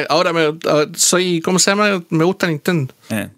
Ahora 0.09 0.34
me, 0.34 0.59
ah, 0.68 0.88
soy, 0.93 1.39
¿cómo 1.41 1.59
se 1.59 1.72
llama? 1.72 2.03
Me 2.09 2.24
gusta 2.26 2.47
Nintendo. 2.47 2.93
Eh. 3.09 3.30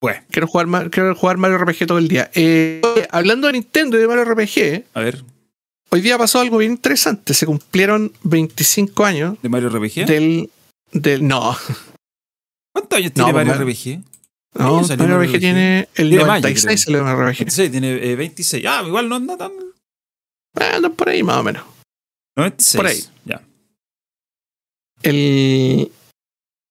Pues, 0.00 0.22
Quiero 0.30 0.46
jugar, 0.46 0.90
quiero 0.90 1.14
jugar 1.14 1.38
Mario 1.38 1.58
RPG 1.58 1.86
todo 1.86 1.98
el 1.98 2.08
día. 2.08 2.30
Eh, 2.34 2.80
hablando 3.10 3.46
de 3.48 3.54
Nintendo 3.54 3.96
y 3.96 4.00
de 4.00 4.06
Mario 4.08 4.24
RPG, 4.24 4.84
a 4.94 5.00
ver, 5.00 5.22
hoy 5.90 6.00
día 6.00 6.16
pasó 6.16 6.40
algo 6.40 6.58
bien 6.58 6.72
interesante. 6.72 7.34
Se 7.34 7.46
cumplieron 7.46 8.12
25 8.22 9.04
años 9.04 9.36
¿de 9.42 9.48
Mario 9.48 9.70
RPG? 9.70 10.06
del, 10.06 10.50
del. 10.92 11.26
No, 11.26 11.56
¿Cuántos 12.72 12.96
años 12.98 13.12
No, 13.16 13.24
tiene 13.24 13.32
pues, 13.32 13.46
Mario 13.46 13.64
RPG? 13.64 14.02
no 14.54 14.82
Mario 14.82 14.96
Mario 14.98 15.22
RPG 15.24 15.40
tiene 15.40 15.88
el 15.96 16.08
Tiene 16.10 16.24
mayo, 16.24 16.42
96 16.42 16.64
creo. 16.64 16.78
salió 16.78 17.02
Mario 17.04 17.30
RPG. 17.32 17.36
26, 17.38 17.70
tiene 17.72 18.12
eh, 18.12 18.16
26. 18.16 18.66
Ah, 18.68 18.82
igual 18.86 19.08
no 19.08 19.16
anda 19.16 19.36
tan. 19.36 19.50
Ah, 20.54 20.76
Andan 20.76 20.92
por 20.92 21.08
ahí 21.08 21.22
más 21.24 21.38
o 21.38 21.42
menos. 21.42 21.64
96. 22.36 22.76
Por 22.76 22.86
ahí. 22.86 23.00
Ya. 23.24 23.42
El, 25.02 25.90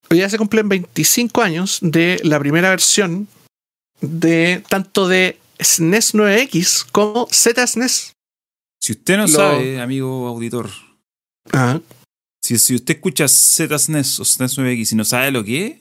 hoy 0.09 0.17
día 0.17 0.29
se 0.29 0.37
cumplen 0.37 0.69
25 0.69 1.41
años 1.41 1.79
de 1.81 2.19
la 2.23 2.39
primera 2.39 2.69
versión 2.69 3.27
de 4.01 4.63
tanto 4.69 5.07
de 5.07 5.39
SNES 5.59 6.13
9X 6.13 6.85
como 6.91 7.27
ZSNES. 7.31 8.13
Si 8.81 8.91
usted 8.93 9.17
no 9.17 9.23
Lo- 9.23 9.27
sabe, 9.27 9.81
amigo 9.81 10.27
auditor, 10.27 10.69
Ah, 11.53 11.79
si, 12.43 12.57
si 12.59 12.75
usted 12.75 12.95
escucha 12.95 13.27
ZSNES 13.27 14.19
o 14.19 14.25
SNES 14.25 14.57
9X 14.57 14.91
y 14.91 14.95
no 14.95 15.05
sabe 15.05 15.31
lo 15.31 15.43
que 15.43 15.65
es, 15.67 15.77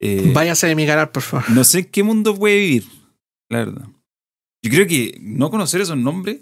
eh, 0.00 0.30
váyase 0.34 0.66
de 0.66 0.74
mi 0.74 0.86
canal, 0.86 1.10
por 1.10 1.22
favor. 1.22 1.48
no 1.50 1.64
sé 1.64 1.78
en 1.80 1.84
qué 1.86 2.02
mundo 2.02 2.34
puede 2.36 2.58
vivir, 2.58 2.84
la 3.48 3.58
verdad. 3.64 3.88
Yo 4.62 4.70
creo 4.70 4.86
que 4.86 5.16
no 5.20 5.50
conocer 5.50 5.80
esos 5.80 5.96
nombres, 5.96 6.40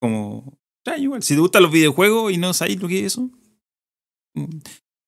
como 0.00 0.58
extraño 0.78 1.04
igual. 1.04 1.22
Si 1.22 1.34
te 1.34 1.40
gustan 1.40 1.62
los 1.62 1.72
videojuegos 1.72 2.32
y 2.32 2.38
no 2.38 2.52
sabes 2.54 2.80
lo 2.80 2.88
que 2.88 3.00
es 3.00 3.06
eso, 3.12 3.30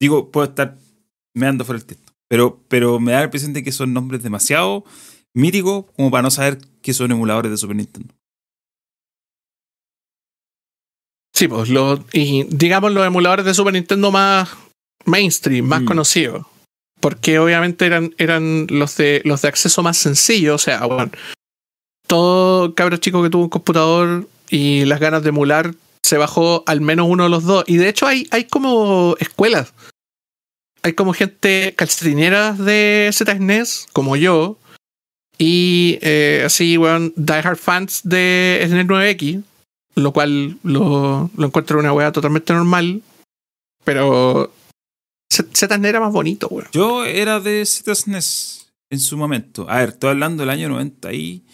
digo, 0.02 0.30
puedo 0.32 0.48
estar 0.48 0.76
meando 1.34 1.64
fuera 1.64 1.78
el 1.78 1.86
texto. 1.86 2.12
Pero, 2.28 2.60
pero 2.68 2.98
me 2.98 3.12
da 3.12 3.18
la 3.18 3.24
impresión 3.24 3.52
de 3.52 3.62
que 3.62 3.70
son 3.72 3.92
nombres 3.92 4.22
demasiado 4.22 4.84
míticos 5.32 5.84
como 5.96 6.10
para 6.10 6.22
no 6.22 6.30
saber 6.30 6.58
que 6.82 6.92
son 6.92 7.12
emuladores 7.12 7.50
de 7.52 7.56
Super 7.56 7.76
Nintendo. 7.76 8.12
Sí, 11.34 11.48
pues 11.48 11.68
lo, 11.68 12.04
y 12.12 12.44
digamos 12.44 12.92
los 12.92 13.06
emuladores 13.06 13.44
de 13.46 13.54
Super 13.54 13.72
Nintendo 13.72 14.10
más 14.10 14.50
mainstream, 15.06 15.66
más 15.66 15.82
Mm. 15.82 15.86
conocidos. 15.86 16.46
Porque 17.00 17.38
obviamente 17.38 17.86
eran, 17.86 18.14
eran 18.18 18.66
los 18.70 18.96
de 18.96 19.22
los 19.24 19.42
de 19.42 19.48
acceso 19.48 19.82
más 19.82 19.96
sencillo. 19.98 20.54
O 20.54 20.58
sea, 20.58 20.84
bueno, 20.86 21.10
todo 22.06 22.74
cabro 22.74 22.96
chico 22.98 23.22
que 23.22 23.30
tuvo 23.30 23.44
un 23.44 23.48
computador 23.48 24.28
y 24.50 24.84
las 24.84 25.00
ganas 25.00 25.22
de 25.22 25.30
emular 25.30 25.74
se 26.04 26.16
bajó 26.18 26.62
al 26.66 26.80
menos 26.80 27.06
uno 27.08 27.24
de 27.24 27.30
los 27.30 27.44
dos. 27.44 27.64
Y 27.66 27.76
de 27.76 27.88
hecho 27.88 28.06
hay, 28.06 28.28
hay 28.30 28.44
como 28.44 29.16
escuelas. 29.18 29.72
Hay 30.84 30.94
como 30.94 31.12
gente 31.12 31.74
calcetineras 31.76 32.58
de 32.58 33.10
ZSNES, 33.12 33.86
como 33.92 34.16
yo. 34.16 34.58
Y 35.38 35.98
eh, 36.02 36.42
así, 36.44 36.76
weón, 36.78 37.12
diehard 37.16 37.56
fans 37.56 38.00
de 38.04 38.64
SNES 38.68 38.86
9X 38.86 39.42
lo 39.94 40.12
cual 40.12 40.58
lo, 40.62 41.30
lo 41.36 41.46
encuentro 41.46 41.78
una 41.78 41.92
weá 41.92 42.12
totalmente 42.12 42.52
normal. 42.54 43.02
Pero 43.84 44.52
Z- 45.30 45.48
ZSNES 45.54 45.88
era 45.88 46.00
más 46.00 46.12
bonito, 46.12 46.48
weón. 46.48 46.68
Yo 46.72 47.04
era 47.04 47.40
de 47.40 47.64
ZSNES 47.64 48.72
en 48.90 49.00
su 49.00 49.16
momento. 49.16 49.68
A 49.68 49.78
ver, 49.80 49.90
estoy 49.90 50.10
hablando 50.10 50.42
del 50.42 50.50
año 50.50 50.68
90 50.70 51.12
y 51.12 51.44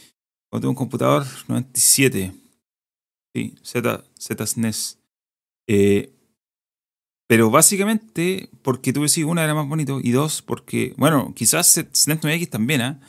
cuando 0.51 0.67
tuve 0.67 0.71
un 0.71 0.77
computador 0.77 1.27
97. 1.49 2.33
Sí, 3.35 3.55
Z, 3.63 4.05
ZSNES. 4.21 4.99
Eh, 5.69 6.13
pero 7.29 7.51
básicamente 7.51 8.49
porque 8.63 8.93
tuve 8.93 9.09
sí, 9.09 9.23
una 9.23 9.45
era 9.45 9.55
más 9.55 9.69
bonito 9.69 10.01
y 10.03 10.11
dos 10.11 10.43
porque, 10.43 10.95
bueno, 10.97 11.33
quizás 11.37 11.69
SNES 11.93 12.21
9X 12.21 12.49
también, 12.51 12.81
¿ah? 12.81 13.01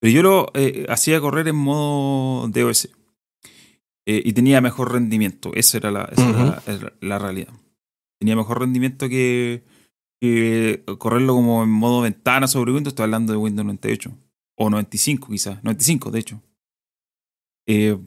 Pero 0.00 0.12
yo 0.12 0.22
lo 0.22 0.50
eh, 0.54 0.84
hacía 0.90 1.20
correr 1.20 1.48
en 1.48 1.56
modo 1.56 2.46
DOS. 2.48 2.90
Eh, 4.06 4.22
y 4.24 4.32
tenía 4.32 4.60
mejor 4.60 4.92
rendimiento. 4.92 5.52
Esa 5.54 5.78
era 5.78 5.90
la, 5.90 6.04
esa 6.12 6.28
era 6.28 6.38
Ujú. 6.38 6.46
la- 6.50 6.62
era 6.74 6.92
la 7.00 7.18
realidad. 7.18 7.52
Tenía 8.20 8.36
mejor 8.36 8.60
rendimiento 8.60 9.08
que, 9.08 9.64
que 10.20 10.82
correrlo 10.98 11.34
como 11.34 11.62
en 11.62 11.70
modo 11.70 12.00
ventana 12.02 12.46
sobre 12.48 12.72
Windows. 12.72 12.92
Estoy 12.92 13.04
hablando 13.04 13.32
de 13.32 13.38
Windows 13.38 13.64
98. 13.66 14.10
O 14.56 14.70
95 14.70 15.28
quizás. 15.30 15.62
95 15.62 16.10
de 16.10 16.18
hecho. 16.18 16.42
Eh, 17.66 17.98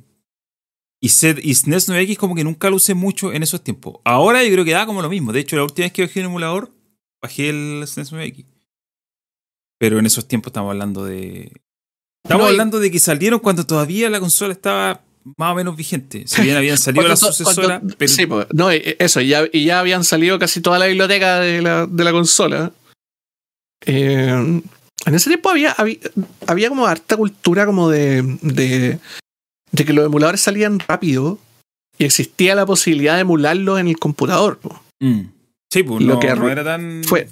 y, 1.02 1.10
Z- 1.10 1.40
y 1.42 1.56
SNES 1.56 1.90
9X 1.90 2.18
como 2.18 2.36
que 2.36 2.44
nunca 2.44 2.70
lo 2.70 2.76
usé 2.78 2.94
mucho 2.94 3.34
en 3.34 3.44
esos 3.44 3.64
tiempos. 3.64 3.98
Ahora 4.06 4.44
yo 4.44 4.52
creo 4.52 4.64
que 4.66 4.72
da 4.72 4.86
como 4.86 5.02
lo 5.02 5.10
mismo. 5.10 5.34
De 5.34 5.40
hecho, 5.40 5.56
la 5.56 5.64
última 5.64 5.86
vez 5.86 5.94
que 5.94 6.04
bajé 6.04 6.20
un 6.22 6.28
emulador, 6.28 6.72
bajé 7.22 7.50
el 7.50 7.84
SNES 7.88 8.12
9X. 8.14 8.46
Pero 9.80 9.98
en 10.00 10.06
esos 10.06 10.28
tiempos 10.28 10.50
estamos 10.52 10.70
hablando 10.72 11.04
de... 11.06 11.52
Estamos 12.24 12.44
No, 12.46 12.50
hablando 12.50 12.80
de 12.80 12.92
que 12.92 13.00
salieron 13.00 13.40
cuando 13.40 13.66
todavía 13.66 14.10
la 14.12 14.20
consola 14.20 14.54
estaba 14.54 15.02
más 15.38 15.54
o 15.54 15.56
menos 15.56 15.76
vigente. 15.76 16.24
Si 16.28 16.42
bien 16.44 16.56
habían 16.56 16.78
salido 16.78 17.08
las 17.08 17.20
sucesoras, 17.20 17.82
pero 17.98 18.08
Sí, 18.12 18.28
pues, 18.28 18.46
no, 18.54 18.70
eso, 18.70 19.22
y 19.22 19.30
ya, 19.30 19.46
y 19.52 19.66
ya 19.66 19.80
habían 19.80 20.04
salido 20.04 20.38
casi 20.38 20.62
toda 20.62 20.78
la 20.78 20.86
biblioteca 20.86 21.40
de 21.40 21.64
la, 21.64 21.88
de 21.88 22.04
la 22.04 22.12
consola. 22.12 22.72
Eh, 23.88 24.62
en 25.06 25.16
ese 25.16 25.32
tiempo 25.32 25.50
había, 25.50 25.72
había, 25.72 25.98
había 26.46 26.70
como 26.70 26.86
harta 26.86 27.18
cultura 27.18 27.66
como 27.66 27.90
de, 27.90 28.22
de, 28.44 29.00
de 29.72 29.86
que 29.86 29.94
los 29.94 30.06
emuladores 30.06 30.42
salían 30.42 30.80
rápido 30.80 31.38
y 31.98 32.06
existía 32.06 32.56
la 32.56 32.66
posibilidad 32.66 33.16
de 33.16 33.22
emularlos 33.22 33.80
en 33.80 33.88
el 33.88 33.98
computador. 34.00 34.58
po. 34.60 34.82
Mm. 35.00 35.22
Sí, 35.72 35.84
pues 35.84 36.02
Lo 36.04 36.16
no, 36.16 36.20
que 36.20 36.28
no 36.36 36.50
era 36.50 36.64
tan... 36.64 37.04
Fue, 37.06 37.30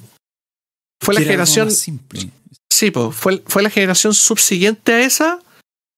fue 1.02 1.14
la 1.16 1.22
generación. 1.22 1.70
Sí, 1.72 2.92
pues 2.92 3.16
fue, 3.16 3.44
fue 3.46 3.64
la 3.64 3.70
generación 3.70 4.14
subsiguiente 4.14 4.94
a 4.94 5.02
esa 5.02 5.40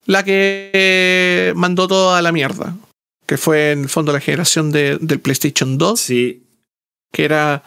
la 0.06 0.24
que 0.24 0.72
eh, 0.74 1.54
mandó 1.56 1.88
todo 1.88 2.16
a 2.16 2.22
la 2.22 2.32
mierda. 2.32 2.76
Que 3.28 3.38
fue 3.38 3.72
en 3.74 3.84
el 3.84 3.90
fondo 3.90 4.12
la 4.12 4.20
generación 4.20 4.72
de- 4.72 4.98
del 5.00 5.20
PlayStation 5.20 5.78
2, 5.78 6.00
Sí, 6.00 6.44
que 7.14 7.24
era. 7.26 7.64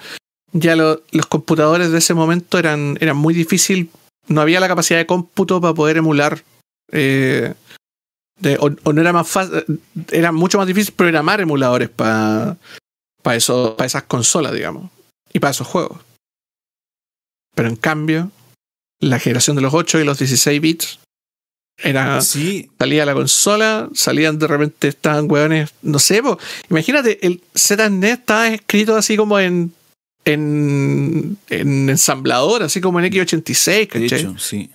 Ya 0.52 0.74
lo- 0.76 1.02
los 1.12 1.26
computadores 1.26 1.90
de 1.90 1.98
ese 1.98 2.14
momento 2.14 2.58
eran, 2.58 2.96
eran 3.00 3.16
muy 3.16 3.34
difícil. 3.34 3.90
No 4.28 4.40
había 4.40 4.58
la 4.60 4.68
capacidad 4.68 4.98
de 4.98 5.06
cómputo 5.06 5.60
para 5.60 5.74
poder 5.74 5.96
emular. 5.98 6.42
eh, 6.92 7.54
de- 8.40 8.56
o, 8.58 8.70
o 8.84 8.92
no 8.92 9.00
era 9.00 9.12
más 9.12 9.28
fácil. 9.28 9.80
Era 10.10 10.32
mucho 10.32 10.58
más 10.58 10.66
difícil 10.66 10.94
programar 10.94 11.40
emuladores 11.40 11.88
para 11.88 12.56
para 13.22 13.36
eso, 13.36 13.74
para 13.76 13.86
esas 13.86 14.02
consolas, 14.04 14.52
digamos. 14.52 14.90
Y 15.32 15.38
para 15.40 15.52
esos 15.52 15.66
juegos. 15.66 15.98
Pero 17.54 17.68
en 17.68 17.76
cambio, 17.76 18.30
la 19.00 19.18
generación 19.18 19.56
de 19.56 19.62
los 19.62 19.72
8 19.74 19.98
y 20.00 20.04
los 20.04 20.18
16 20.18 20.60
bits 20.60 20.98
era 21.78 22.20
sí, 22.20 22.70
salía 22.78 23.04
la 23.06 23.14
consola, 23.14 23.88
salían 23.94 24.38
de 24.38 24.46
repente, 24.46 24.88
estaban 24.88 25.28
hueones, 25.30 25.72
no 25.82 25.98
sé, 25.98 26.22
po. 26.22 26.38
imagínate, 26.70 27.24
el 27.26 27.42
ZNES 27.56 28.12
estaba 28.18 28.48
escrito 28.48 28.94
así 28.94 29.16
como 29.16 29.40
en, 29.40 29.72
en, 30.24 31.36
en 31.50 31.88
ensamblador, 31.90 32.62
así 32.62 32.80
como 32.80 33.00
en 33.00 33.06
X86, 33.12 33.64
de 33.74 33.88
¿cachai? 33.88 34.20
hecho, 34.20 34.38
sí. 34.38 34.70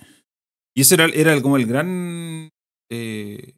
Y 0.74 0.82
ese 0.82 0.94
era, 0.96 1.06
era 1.06 1.40
como 1.40 1.56
el 1.56 1.66
gran... 1.66 2.48
eh, 2.90 3.54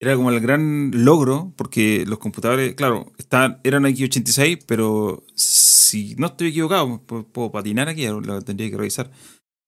era 0.00 0.14
como 0.14 0.30
el 0.30 0.40
gran 0.40 0.90
logro, 0.92 1.54
porque 1.56 2.04
los 2.06 2.18
computadores, 2.18 2.74
claro, 2.74 3.12
estaban, 3.16 3.60
eran 3.64 3.84
X86, 3.84 4.64
pero 4.66 5.24
si 5.34 6.14
no 6.16 6.26
estoy 6.26 6.48
equivocado, 6.48 7.00
puedo, 7.06 7.24
puedo 7.26 7.50
patinar 7.50 7.88
aquí, 7.88 8.06
lo 8.06 8.42
tendría 8.42 8.70
que 8.70 8.76
revisar. 8.76 9.10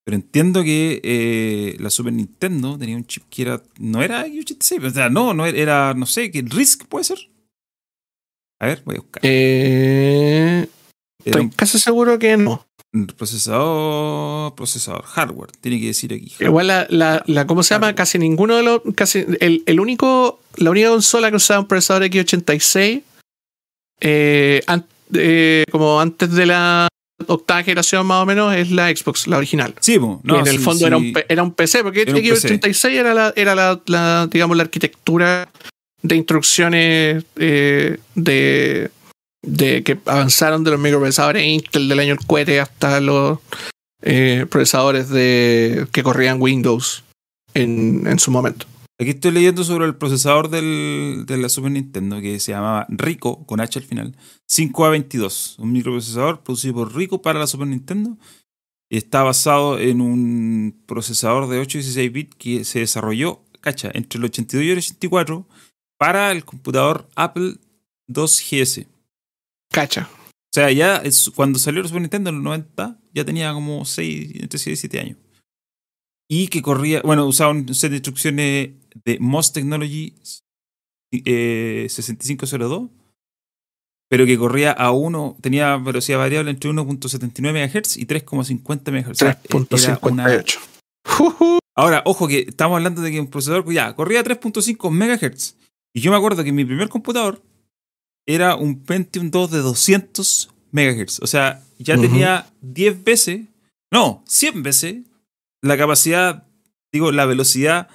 Pero 0.05 0.17
entiendo 0.17 0.63
que 0.63 1.01
eh, 1.05 1.77
la 1.81 1.91
Super 1.91 2.13
Nintendo 2.13 2.79
tenía 2.79 2.97
un 2.97 3.07
chip 3.07 3.25
que 3.29 3.43
era. 3.43 3.63
No 3.79 4.03
era 4.03 4.27
X86, 4.27 4.87
o 4.87 4.91
sea, 4.91 5.11
no, 5.11 5.35
no 5.35 5.45
era, 5.45 5.93
no 5.95 6.07
sé, 6.07 6.31
que 6.31 6.41
RISC 6.41 6.87
puede 6.87 7.05
ser. 7.05 7.19
A 8.61 8.67
ver, 8.69 8.83
voy 8.85 8.97
a 8.97 9.01
buscar. 9.01 9.21
Eh, 9.25 10.67
estoy 11.25 11.51
casi 11.51 11.79
seguro 11.79 12.19
que 12.19 12.37
no. 12.37 12.68
Un 12.93 13.07
procesador, 13.07 14.55
procesador, 14.55 15.03
hardware, 15.05 15.51
tiene 15.61 15.81
que 15.81 15.89
decir 15.89 16.13
aquí. 16.15 16.33
Igual 16.41 16.67
la, 16.69 16.87
la, 16.91 17.23
la- 17.27 17.47
¿cómo 17.47 17.63
se 17.63 17.75
llama? 17.75 17.95
Casi 17.95 18.19
ninguno 18.19 18.57
de 18.57 18.63
los, 18.63 18.81
casi, 18.95 19.25
el, 19.41 19.63
el 19.67 19.81
único, 19.81 20.41
la 20.57 20.71
única 20.71 20.89
consola 20.89 21.31
que 21.31 21.37
usaba 21.37 21.61
un 21.61 21.67
procesador 21.69 22.05
X86, 22.05 23.03
eh, 24.01 24.63
an- 24.67 24.87
eh, 25.15 25.65
como 25.71 26.01
antes 26.01 26.31
de 26.33 26.47
la 26.47 26.89
octava 27.27 27.63
generación 27.63 28.07
más 28.07 28.23
o 28.23 28.27
menos, 28.27 28.55
es 28.55 28.71
la 28.71 28.89
Xbox, 28.95 29.27
la 29.27 29.39
original. 29.39 29.75
Sí, 29.81 29.99
no, 29.99 30.21
en 30.41 30.47
el 30.47 30.59
sí, 30.59 30.65
fondo 30.65 30.79
sí. 30.81 30.85
era, 30.87 30.97
un, 30.97 31.13
era 31.29 31.43
un 31.43 31.53
PC, 31.53 31.83
porque 31.83 32.03
un 32.09 32.15
X86 32.17 32.91
era, 32.91 33.13
la, 33.13 33.33
era 33.37 33.55
la, 33.55 33.81
la, 33.87 34.29
digamos, 34.31 34.57
la 34.57 34.63
arquitectura 34.63 35.49
de 36.01 36.15
instrucciones 36.17 37.25
eh, 37.37 37.99
de, 38.15 38.91
de 39.43 39.83
que 39.83 39.99
avanzaron 40.07 40.65
de 40.65 40.73
los 40.73 40.81
microprocesadores 40.81 41.47
Intel 41.47 41.89
del 41.89 42.01
año 42.01 42.17
del 42.17 42.27
cohete 42.27 42.61
hasta 42.61 43.01
los 43.01 43.39
eh, 44.03 44.47
procesadores 44.51 45.09
de, 45.09 45.87
que 45.93 46.03
corrían 46.03 46.41
Windows 46.41 47.05
en, 47.55 48.07
en 48.07 48.19
su 48.19 48.31
momento. 48.31 48.67
Aquí 49.01 49.11
estoy 49.11 49.31
leyendo 49.31 49.63
sobre 49.63 49.87
el 49.87 49.95
procesador 49.95 50.51
del, 50.51 51.25
de 51.25 51.37
la 51.37 51.49
Super 51.49 51.71
Nintendo 51.71 52.21
que 52.21 52.41
se 52.41 52.51
llamaba 52.51 52.85
Rico, 52.89 53.47
con 53.47 53.61
H 53.61 53.79
al 53.79 53.85
final, 53.85 54.17
5A22, 54.51 55.57
un 55.59 55.71
microprocesador 55.71 56.43
producido 56.43 56.75
por 56.75 56.97
Rico 56.97 57.23
para 57.23 57.39
la 57.39 57.47
Super 57.47 57.69
Nintendo. 57.69 58.17
Está 58.91 59.23
basado 59.23 59.79
en 59.79 60.01
un 60.01 60.83
procesador 60.87 61.49
de 61.49 61.61
8 61.61 61.79
y 61.79 61.81
16 61.83 62.13
bits 62.13 62.37
que 62.37 62.65
se 62.65 62.81
desarrolló, 62.81 63.43
cacha, 63.61 63.93
entre 63.95 64.19
el 64.19 64.25
82 64.25 64.65
y 64.65 64.71
el 64.71 64.79
84 64.79 65.47
para 65.97 66.33
el 66.33 66.45
computador 66.45 67.09
Apple 67.15 67.55
2GS. 68.09 68.87
Cacha. 69.71 70.09
O 70.13 70.55
sea, 70.55 70.71
ya 70.73 70.97
es, 70.97 71.31
cuando 71.35 71.59
salió 71.59 71.81
el 71.83 71.87
Super 71.89 72.01
Nintendo 72.03 72.31
en 72.31 72.37
los 72.37 72.45
90, 72.45 72.99
ya 73.15 73.25
tenía 73.25 73.53
como 73.53 73.85
6, 73.85 74.41
entre 74.41 74.59
6 74.59 74.79
y 74.79 74.81
7 74.81 75.01
años. 75.01 75.19
Y 76.31 76.49
que 76.49 76.63
corría, 76.63 77.01
bueno, 77.03 77.27
usaba 77.27 77.51
un 77.53 77.75
set 77.75 77.91
de 77.91 77.97
instrucciones 77.97 78.71
de 79.05 79.19
MOS 79.21 79.53
Technology 79.53 80.15
eh, 81.13 81.87
6502, 81.89 82.91
pero 84.11 84.27
que 84.27 84.39
corría 84.39 84.73
a 84.73 84.91
1, 84.91 85.37
tenía 85.41 85.77
velocidad 85.77 86.19
variable 86.19 86.51
entre 86.51 86.71
1.79 86.71 87.53
MHz 87.53 87.97
y 87.97 88.07
3.50 88.07 88.91
MHz. 88.91 89.11
O 89.11 89.15
sea, 89.15 89.41
era 89.85 89.99
una- 90.03 90.27
3.58. 90.27 90.59
Juju. 91.07 91.59
Ahora, 91.77 92.03
ojo 92.07 92.27
que 92.27 92.41
estamos 92.41 92.77
hablando 92.77 93.03
de 93.03 93.13
que 93.13 93.21
un 93.21 93.29
procesador 93.29 93.71
ya 93.73 93.95
corría 93.95 94.21
a 94.21 94.25
3.5 94.25 94.91
MHz. 94.91 95.55
Y 95.95 96.01
yo 96.01 96.11
me 96.11 96.17
acuerdo 96.17 96.43
que 96.45 96.53
mi 96.53 96.65
primer 96.65 96.89
computador 96.89 97.43
era 98.29 98.55
un 98.57 98.85
Pentium 98.85 99.31
2 99.31 99.51
de 99.51 99.59
200 99.59 100.51
MHz. 100.73 101.21
O 101.23 101.27
sea, 101.27 101.65
ya 101.79 101.97
tenía 102.03 102.47
10 102.61 103.03
veces, 103.03 103.41
no, 103.91 104.23
100 104.29 104.63
veces 104.63 104.97
la 105.63 105.77
capacidad, 105.79 106.47
digo, 106.93 107.11
la 107.11 107.25
velocidad 107.25 107.89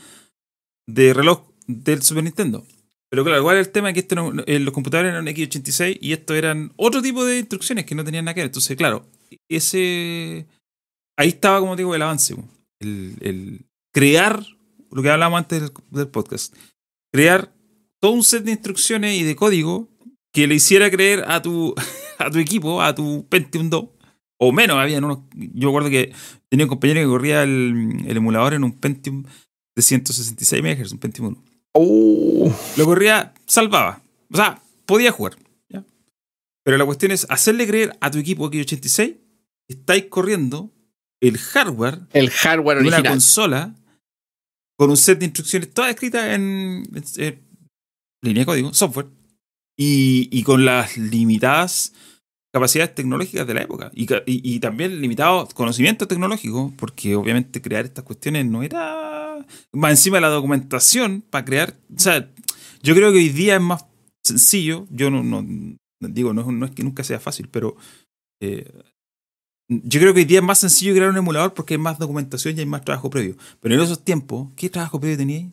de 0.87 1.13
reloj 1.13 1.43
del 1.67 2.01
Super 2.01 2.23
Nintendo. 2.23 2.65
Pero 3.11 3.23
claro, 3.23 3.39
igual 3.39 3.57
el 3.57 3.69
tema 3.69 3.91
es 3.91 4.03
que 4.03 4.15
no- 4.15 4.33
eh, 4.47 4.57
los 4.59 4.73
computadores 4.73 5.11
eran 5.11 5.27
X86 5.27 5.99
y 6.01 6.13
estos 6.13 6.35
eran 6.35 6.73
otro 6.77 6.99
tipo 7.01 7.23
de 7.23 7.37
instrucciones 7.39 7.85
que 7.85 7.93
no 7.93 8.03
tenían 8.03 8.25
nada 8.25 8.33
que 8.33 8.41
ver. 8.41 8.47
Entonces, 8.47 8.75
claro, 8.75 9.05
ese. 9.47 10.47
Ahí 11.15 11.29
estaba, 11.29 11.59
como 11.59 11.75
digo, 11.75 11.93
el 11.93 12.01
avance. 12.01 12.35
El, 12.79 13.15
el 13.21 13.65
crear, 13.93 14.43
lo 14.91 15.03
que 15.03 15.09
hablábamos 15.11 15.37
antes 15.37 15.61
del, 15.61 15.71
del 15.91 16.07
podcast, 16.07 16.55
crear 17.13 17.53
todo 18.01 18.13
un 18.13 18.23
set 18.23 18.43
de 18.43 18.51
instrucciones 18.51 19.15
y 19.15 19.23
de 19.23 19.35
código 19.35 19.87
que 20.33 20.47
le 20.47 20.55
hiciera 20.55 20.89
creer 20.91 21.23
a 21.27 21.41
tu, 21.41 21.73
a 22.19 22.29
tu 22.29 22.39
equipo, 22.39 22.81
a 22.81 22.93
tu 22.93 23.25
Pentium 23.29 23.69
2, 23.69 23.85
o 24.39 24.51
menos, 24.51 24.77
había 24.77 24.97
unos. 24.97 25.19
Yo 25.35 25.69
recuerdo 25.69 25.89
que 25.89 26.11
tenía 26.49 26.65
un 26.65 26.69
compañero 26.69 26.99
que 26.99 27.07
corría 27.07 27.43
el, 27.43 28.03
el 28.07 28.17
emulador 28.17 28.53
en 28.55 28.63
un 28.65 28.73
Pentium 28.73 29.23
de 29.75 29.81
166 29.81 30.61
MHz, 30.61 30.91
un 30.91 30.99
Pentium 30.99 31.27
1 31.29 31.43
Oh. 31.75 32.55
lo 32.77 32.85
corría, 32.85 33.33
salvaba. 33.47 34.03
O 34.31 34.35
sea, 34.35 34.61
podía 34.85 35.11
jugar. 35.11 35.37
¿ya? 35.69 35.83
Pero 36.63 36.77
la 36.77 36.85
cuestión 36.85 37.11
es 37.11 37.25
hacerle 37.29 37.65
creer 37.65 37.97
a 37.99 38.11
tu 38.11 38.19
equipo 38.19 38.51
X86 38.51 38.95
que 39.67 39.73
estáis 39.73 40.05
corriendo 40.05 40.71
el 41.19 41.37
hardware 41.39 42.01
El 42.11 42.29
hardware 42.29 42.79
de 42.81 42.87
una 42.89 43.01
consola 43.03 43.73
con 44.77 44.89
un 44.91 44.97
set 44.97 45.17
de 45.17 45.25
instrucciones 45.25 45.73
todas 45.73 45.89
escritas 45.91 46.25
en, 46.35 46.83
en- 46.93 47.23
en 47.25 47.41
línea 48.21 48.41
de 48.41 48.45
código, 48.45 48.73
software, 48.73 49.07
y, 49.77 50.43
con 50.43 50.65
las 50.65 50.97
limitadas 50.97 51.93
capacidades 52.53 52.93
tecnológicas 52.93 53.47
de 53.47 53.53
la 53.53 53.63
época. 53.63 53.91
Y, 53.95 54.59
también 54.59 55.01
limitados 55.01 55.53
conocimientos 55.53 56.07
tecnológicos, 56.07 56.71
porque 56.77 57.15
obviamente 57.15 57.61
crear 57.61 57.85
estas 57.85 58.03
cuestiones 58.03 58.45
no 58.45 58.63
era. 58.63 59.45
Más 59.71 59.91
encima 59.91 60.17
de 60.17 60.21
la 60.21 60.29
documentación 60.29 61.21
para 61.29 61.43
crear. 61.45 61.77
O 61.95 61.99
sea, 61.99 62.29
yo 62.81 62.95
creo 62.95 63.11
que 63.11 63.17
hoy 63.17 63.29
día 63.29 63.55
es 63.55 63.61
más 63.61 63.85
sencillo. 64.23 64.87
Yo 64.91 65.09
no, 65.09 65.23
no 65.23 65.41
digo, 65.99 66.33
no, 66.33 66.65
es- 66.65 66.71
que 66.71 66.83
nunca 66.83 67.03
sea 67.03 67.19
fácil, 67.19 67.49
pero. 67.49 67.75
eh, 68.41 68.71
yo 69.69 69.99
creo 69.99 70.13
que 70.13 70.19
hoy 70.19 70.25
día 70.25 70.39
es 70.39 70.45
más 70.45 70.59
sencillo 70.59 70.93
crear 70.93 71.09
un 71.09 71.17
emulador 71.17 71.53
porque 71.53 71.73
hay 71.75 71.77
más 71.77 71.97
documentación 71.97 72.55
y 72.55 72.59
hay 72.59 72.65
más 72.65 72.83
trabajo 72.83 73.09
previo. 73.09 73.35
Pero 73.59 73.75
en 73.75 73.81
esos 73.81 74.03
tiempos, 74.03 74.51
¿qué 74.55 74.69
trabajo 74.69 74.99
previo 74.99 75.17
teníais? 75.17 75.47
O 75.47 75.51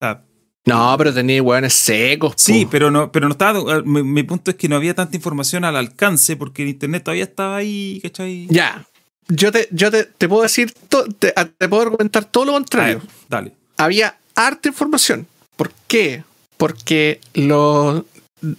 sea, 0.00 0.24
No, 0.66 0.94
pero 0.96 1.12
tenía 1.12 1.42
hueones 1.42 1.74
secos. 1.74 2.32
po. 2.32 2.38
Sí, 2.38 2.66
pero 2.70 2.90
no, 2.90 3.12
pero 3.12 3.28
no 3.28 3.32
estaba. 3.32 3.82
Mi, 3.82 4.02
mi 4.02 4.22
punto 4.22 4.50
es 4.50 4.56
que 4.56 4.68
no 4.68 4.76
había 4.76 4.94
tanta 4.94 5.14
información 5.16 5.64
al 5.64 5.76
alcance 5.76 6.36
porque 6.36 6.62
el 6.62 6.70
internet 6.70 7.04
todavía 7.04 7.24
estaba 7.24 7.56
ahí, 7.56 8.00
¿cachai? 8.02 8.46
Ya. 8.48 8.86
Yo 9.28 9.52
te, 9.52 9.68
yo 9.70 9.90
te, 9.90 10.04
te 10.04 10.28
puedo 10.28 10.42
decir, 10.42 10.72
to- 10.88 11.04
te, 11.18 11.32
te 11.58 11.68
puedo 11.68 11.82
argumentar 11.82 12.24
todo 12.26 12.44
lo 12.46 12.52
contrario. 12.52 12.98
ver, 13.00 13.08
dale. 13.28 13.52
Había 13.76 14.16
harta 14.34 14.68
información. 14.68 15.26
¿Por 15.56 15.70
qué? 15.86 16.24
Porque 16.56 17.20
lo, 17.34 18.04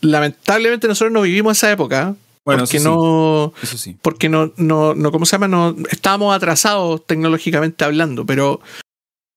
lamentablemente 0.01 0.87
nosotros 0.87 1.11
no 1.13 1.21
vivimos 1.21 1.57
esa 1.57 1.71
época. 1.71 2.15
Bueno, 2.45 2.63
porque 2.63 2.77
eso 2.77 2.89
no. 2.93 3.53
sí, 3.59 3.65
eso 3.65 3.77
sí. 3.77 3.97
Porque 4.01 4.29
no, 4.29 4.51
no, 4.57 4.93
no, 4.93 5.11
¿cómo 5.11 5.25
se 5.25 5.31
llama? 5.33 5.47
No, 5.47 5.75
estábamos 5.89 6.35
atrasados 6.35 7.05
tecnológicamente 7.07 7.83
hablando, 7.83 8.25
pero 8.25 8.61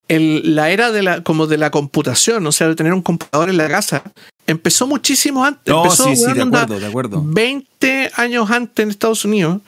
el- 0.08 0.54
la 0.56 0.70
era 0.70 0.90
de 0.90 1.02
la, 1.02 1.22
como 1.22 1.46
de 1.46 1.58
la 1.58 1.70
computación, 1.70 2.46
o 2.46 2.52
sea, 2.52 2.68
de 2.68 2.74
tener 2.74 2.92
un 2.94 3.02
computador 3.02 3.48
en 3.50 3.56
la 3.58 3.68
casa, 3.68 4.02
empezó 4.46 4.86
muchísimo 4.86 5.44
antes. 5.44 5.72
No, 5.72 5.84
empezó, 5.84 6.04
sí, 6.04 6.16
sí, 6.16 6.32
de 6.32 6.42
acuerdo, 6.42 6.80
de 6.80 6.86
acuerdo. 6.86 7.22
20 7.24 8.10
años 8.16 8.50
antes 8.50 8.82
en 8.82 8.90
Estados 8.90 9.24
Unidos. 9.24 9.60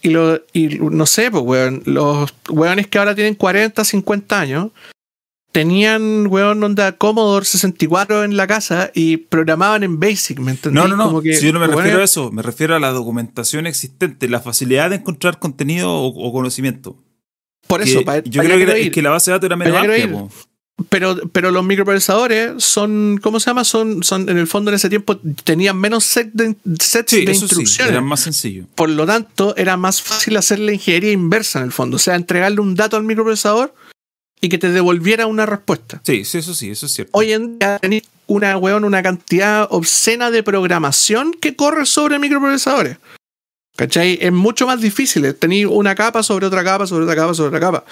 Y, 0.00 0.10
lo, 0.10 0.40
y 0.52 0.68
no 0.78 1.06
sé, 1.06 1.28
pues, 1.30 1.42
weón, 1.42 1.82
los 1.84 2.32
weones 2.48 2.86
que 2.86 2.98
ahora 2.98 3.16
tienen 3.16 3.34
40, 3.34 3.84
50 3.84 4.38
años, 4.40 4.70
tenían, 5.52 6.26
weón, 6.28 6.62
onda 6.62 6.92
Commodore 6.92 7.44
64 7.44 8.22
en 8.24 8.36
la 8.36 8.46
casa 8.46 8.90
y 8.94 9.16
programaban 9.16 9.82
en 9.82 9.98
Basic, 9.98 10.38
¿me 10.38 10.52
entendés? 10.52 10.82
No, 10.82 10.88
no, 10.88 10.96
no. 10.96 11.04
Como 11.06 11.22
que, 11.22 11.34
si 11.34 11.46
yo 11.46 11.52
no 11.52 11.58
me 11.60 11.66
refiero 11.66 12.00
a 12.00 12.04
eso, 12.04 12.30
me 12.30 12.42
refiero 12.42 12.76
a 12.76 12.80
la 12.80 12.90
documentación 12.90 13.66
existente, 13.66 14.28
la 14.28 14.40
facilidad 14.40 14.90
de 14.90 14.96
encontrar 14.96 15.38
contenido 15.38 15.90
o, 15.90 16.06
o 16.28 16.32
conocimiento. 16.32 16.96
Por 17.68 17.82
Que 17.84 17.90
eso, 17.90 18.00
yo 18.24 18.42
creo 18.42 18.56
que, 18.56 18.86
era- 18.88 19.02
la 19.02 19.10
base 19.10 19.30
de 19.30 19.34
datos 19.36 19.46
era 19.46 19.56
menos 19.56 19.76
amplia. 19.76 20.28
Pero, 20.88 21.16
pero 21.32 21.50
los 21.50 21.64
microprocesadores 21.64 22.62
son, 22.62 23.18
¿cómo 23.20 23.40
se 23.40 23.46
llama? 23.50 23.64
Son, 23.64 24.04
son, 24.04 24.28
en 24.28 24.38
el 24.38 24.46
fondo 24.46 24.70
en 24.70 24.76
ese 24.76 24.88
tiempo 24.88 25.16
tenían 25.42 25.76
menos 25.76 26.04
set 26.04 26.30
de, 26.32 26.54
sets 26.78 27.10
Sí, 27.10 27.24
de 27.24 27.32
eso 27.32 27.40
sí, 27.40 27.44
instrucciones. 27.56 27.92
era 27.92 28.00
más 28.00 28.20
sencillo. 28.20 28.64
Por 28.76 28.88
lo 28.88 29.04
tanto, 29.04 29.56
era 29.56 29.76
más 29.76 30.00
fácil 30.00 30.36
hacer 30.36 30.60
la 30.60 30.72
ingeniería 30.72 31.10
inversa 31.10 31.58
en 31.58 31.64
el 31.66 31.72
fondo. 31.72 31.96
O 31.96 31.98
sea, 31.98 32.14
entregarle 32.14 32.60
un 32.60 32.76
dato 32.76 32.96
al 32.96 33.02
microprocesador 33.02 33.74
y 34.40 34.48
que 34.48 34.58
te 34.58 34.70
devolviera 34.70 35.26
una 35.26 35.46
respuesta. 35.46 36.00
Sí, 36.04 36.24
sí, 36.24 36.38
eso 36.38 36.54
sí, 36.54 36.70
eso 36.70 36.86
es 36.86 36.92
cierto. 36.92 37.10
Hoy 37.12 37.32
en 37.32 37.58
día 37.58 37.78
tenéis 37.80 38.04
una, 38.28 38.56
weón, 38.56 38.84
una 38.84 39.02
cantidad 39.02 39.66
obscena 39.70 40.30
de 40.30 40.44
programación 40.44 41.32
que 41.32 41.56
corre 41.56 41.86
sobre 41.86 42.20
microprocesadores. 42.20 42.98
¿Cachai? 43.78 44.18
Es 44.20 44.32
mucho 44.32 44.66
más 44.66 44.80
difícil. 44.80 45.32
Tenéis 45.36 45.66
una 45.66 45.94
capa 45.94 46.24
sobre 46.24 46.46
otra 46.46 46.64
capa, 46.64 46.84
sobre 46.84 47.04
otra 47.04 47.14
capa, 47.14 47.32
sobre 47.32 47.56
otra 47.56 47.60
capa. 47.60 47.84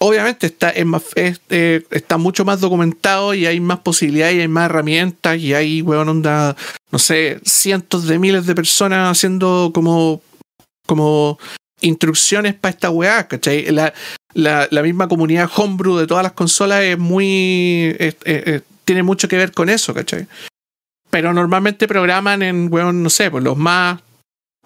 Obviamente 0.00 0.48
está, 0.48 0.72
eh, 0.74 1.86
está 1.90 2.16
mucho 2.18 2.44
más 2.44 2.60
documentado 2.60 3.32
y 3.32 3.46
hay 3.46 3.60
más 3.60 3.78
posibilidades 3.78 4.34
y 4.34 4.40
hay 4.40 4.48
más 4.48 4.66
herramientas 4.68 5.38
y 5.38 5.54
hay, 5.54 5.80
weón, 5.80 6.08
onda, 6.08 6.56
no 6.90 6.98
sé, 6.98 7.38
cientos 7.44 8.08
de 8.08 8.18
miles 8.18 8.46
de 8.46 8.56
personas 8.56 9.08
haciendo 9.12 9.70
como, 9.72 10.22
como 10.86 11.38
instrucciones 11.80 12.54
para 12.54 12.70
esta 12.70 12.90
weá, 12.90 13.28
¿cachai? 13.28 13.66
La, 13.70 13.94
la, 14.34 14.66
la 14.72 14.82
misma 14.82 15.06
comunidad 15.06 15.48
homebrew 15.54 15.98
de 15.98 16.08
todas 16.08 16.24
las 16.24 16.32
consolas 16.32 16.82
es 16.82 16.98
muy. 16.98 17.96
tiene 18.84 19.04
mucho 19.04 19.28
que 19.28 19.36
ver 19.36 19.52
con 19.52 19.68
eso, 19.68 19.94
¿cachai? 19.94 20.26
Pero 21.10 21.32
normalmente 21.32 21.86
programan 21.86 22.42
en, 22.42 22.72
weón, 22.72 23.04
no 23.04 23.08
sé, 23.08 23.30
pues 23.30 23.44
los 23.44 23.56
más 23.56 24.00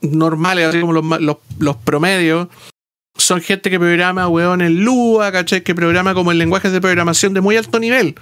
normales, 0.02 0.68
así 0.68 0.80
como 0.80 0.92
los, 0.92 1.38
los, 1.58 1.76
promedios. 1.76 2.48
Son 3.16 3.40
gente 3.40 3.70
que 3.70 3.78
programa, 3.78 4.28
weón, 4.28 4.62
en 4.62 4.84
Lua, 4.84 5.30
¿cachai? 5.32 5.62
Que 5.62 5.74
programa 5.74 6.14
como 6.14 6.32
en 6.32 6.38
lenguajes 6.38 6.72
de 6.72 6.80
programación 6.80 7.34
de 7.34 7.40
muy 7.40 7.56
alto 7.56 7.78
nivel. 7.78 8.14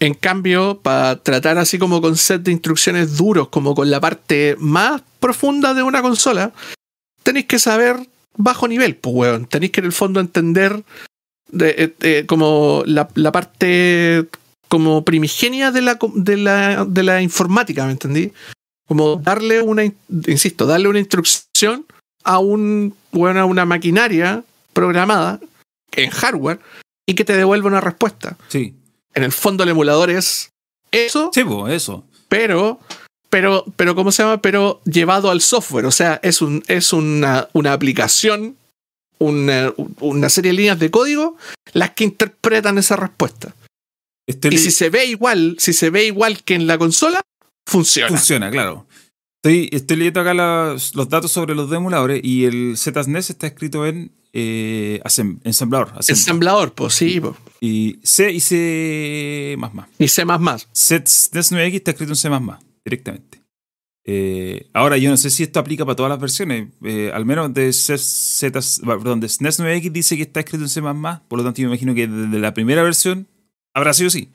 En 0.00 0.14
cambio, 0.14 0.80
para 0.82 1.22
tratar 1.22 1.58
así 1.58 1.78
como 1.78 2.00
con 2.00 2.16
set 2.16 2.42
de 2.42 2.52
instrucciones 2.52 3.16
duros, 3.16 3.48
como 3.48 3.74
con 3.74 3.90
la 3.90 4.00
parte 4.00 4.56
más 4.58 5.02
profunda 5.20 5.74
de 5.74 5.82
una 5.82 6.02
consola, 6.02 6.52
tenéis 7.22 7.46
que 7.46 7.58
saber 7.58 7.96
bajo 8.36 8.68
nivel, 8.68 8.96
pues, 8.96 9.14
weón. 9.14 9.46
Tenéis 9.46 9.72
que 9.72 9.80
en 9.80 9.86
el 9.86 9.92
fondo 9.92 10.20
entender 10.20 10.82
de, 11.50 11.94
eh, 12.00 12.24
como 12.26 12.82
la, 12.86 13.08
la 13.14 13.30
parte 13.30 14.26
como 14.72 15.04
primigenia 15.04 15.70
de 15.70 15.82
la, 15.82 15.98
de, 16.14 16.36
la, 16.38 16.86
de 16.86 17.02
la 17.02 17.20
informática, 17.20 17.84
¿me 17.84 17.92
entendí? 17.92 18.32
Como 18.86 19.16
darle 19.16 19.62
una, 19.62 19.84
in- 19.84 19.96
insisto, 20.26 20.66
darle 20.66 20.88
una 20.88 20.98
instrucción 20.98 21.86
a 22.24 22.38
un, 22.38 22.94
a 23.12 23.44
una 23.44 23.64
maquinaria 23.64 24.44
programada 24.72 25.40
en 25.92 26.10
hardware 26.10 26.60
y 27.06 27.14
que 27.14 27.24
te 27.24 27.36
devuelva 27.36 27.68
una 27.68 27.80
respuesta. 27.80 28.36
Sí, 28.48 28.74
En 29.14 29.22
el 29.24 29.32
fondo 29.32 29.62
el 29.64 29.70
emulador 29.70 30.10
es 30.10 30.50
eso, 30.90 31.30
sí, 31.34 31.42
eso. 31.68 32.04
pero, 32.28 32.80
pero, 33.30 33.64
pero, 33.76 33.94
¿cómo 33.94 34.12
se 34.12 34.22
llama? 34.22 34.40
Pero 34.42 34.80
llevado 34.84 35.30
al 35.30 35.40
software. 35.40 35.86
O 35.86 35.90
sea, 35.90 36.20
es, 36.22 36.42
un, 36.42 36.62
es 36.68 36.92
una, 36.92 37.48
una 37.54 37.72
aplicación, 37.72 38.56
una, 39.18 39.72
una 40.00 40.28
serie 40.28 40.50
de 40.52 40.56
líneas 40.58 40.78
de 40.78 40.90
código, 40.90 41.36
las 41.72 41.90
que 41.92 42.04
interpretan 42.04 42.76
esa 42.78 42.96
respuesta. 42.96 43.54
y 44.26 44.58
si 44.58 44.70
se 44.70 44.90
ve 44.90 45.06
igual, 45.06 45.56
si 45.58 45.72
se 45.72 45.90
ve 45.90 46.04
igual 46.04 46.42
que 46.42 46.54
en 46.54 46.66
la 46.66 46.76
consola, 46.78 47.20
funciona. 47.66 48.08
Funciona, 48.08 48.50
claro. 48.50 48.86
Estoy, 49.36 49.68
estoy 49.72 49.96
leyendo 49.96 50.20
acá 50.20 50.34
los, 50.34 50.92
datos 51.08 51.32
sobre 51.32 51.54
los 51.54 51.70
emuladores 51.72 52.20
y 52.22 52.44
el 52.44 52.76
ZSNES 52.76 53.30
está 53.30 53.48
escrito 53.48 53.84
en 53.86 54.12
eh, 54.32 55.00
ensamblador. 55.42 55.92
Ensamblador, 56.08 56.74
pues 56.74 56.94
sí. 56.94 57.20
Y 57.60 57.98
C 58.04 58.30
y 58.30 58.40
C 58.40 59.56
más 59.58 59.74
más. 59.74 59.88
Y 59.98 60.08
C 60.08 60.24
más 60.24 60.40
más. 60.40 60.68
ZSNES 60.72 61.52
9X 61.52 61.74
está 61.74 61.90
escrito 61.90 62.12
en 62.12 62.16
C 62.16 62.30
más 62.30 62.40
más, 62.40 62.60
directamente. 62.84 63.42
Eh, 64.04 64.68
ahora, 64.72 64.96
yo 64.96 65.10
no 65.10 65.16
sé 65.16 65.30
si 65.30 65.44
esto 65.44 65.60
aplica 65.60 65.84
para 65.84 65.96
todas 65.96 66.10
las 66.10 66.20
versiones. 66.20 66.68
Eh, 66.84 67.10
al 67.14 67.24
menos 67.24 67.52
de, 67.54 67.72
Z, 67.72 68.60
perdón, 68.84 69.20
de 69.20 69.28
SNES 69.28 69.60
9X 69.60 69.92
dice 69.92 70.16
que 70.16 70.22
está 70.22 70.40
escrito 70.40 70.64
en 70.64 70.68
C++. 70.68 70.80
Por 70.80 71.38
lo 71.38 71.44
tanto, 71.44 71.60
yo 71.60 71.68
me 71.68 71.74
imagino 71.74 71.94
que 71.94 72.06
desde 72.06 72.38
la 72.38 72.54
primera 72.54 72.82
versión 72.82 73.28
habrá 73.74 73.92
sido 73.92 74.08
así. 74.08 74.30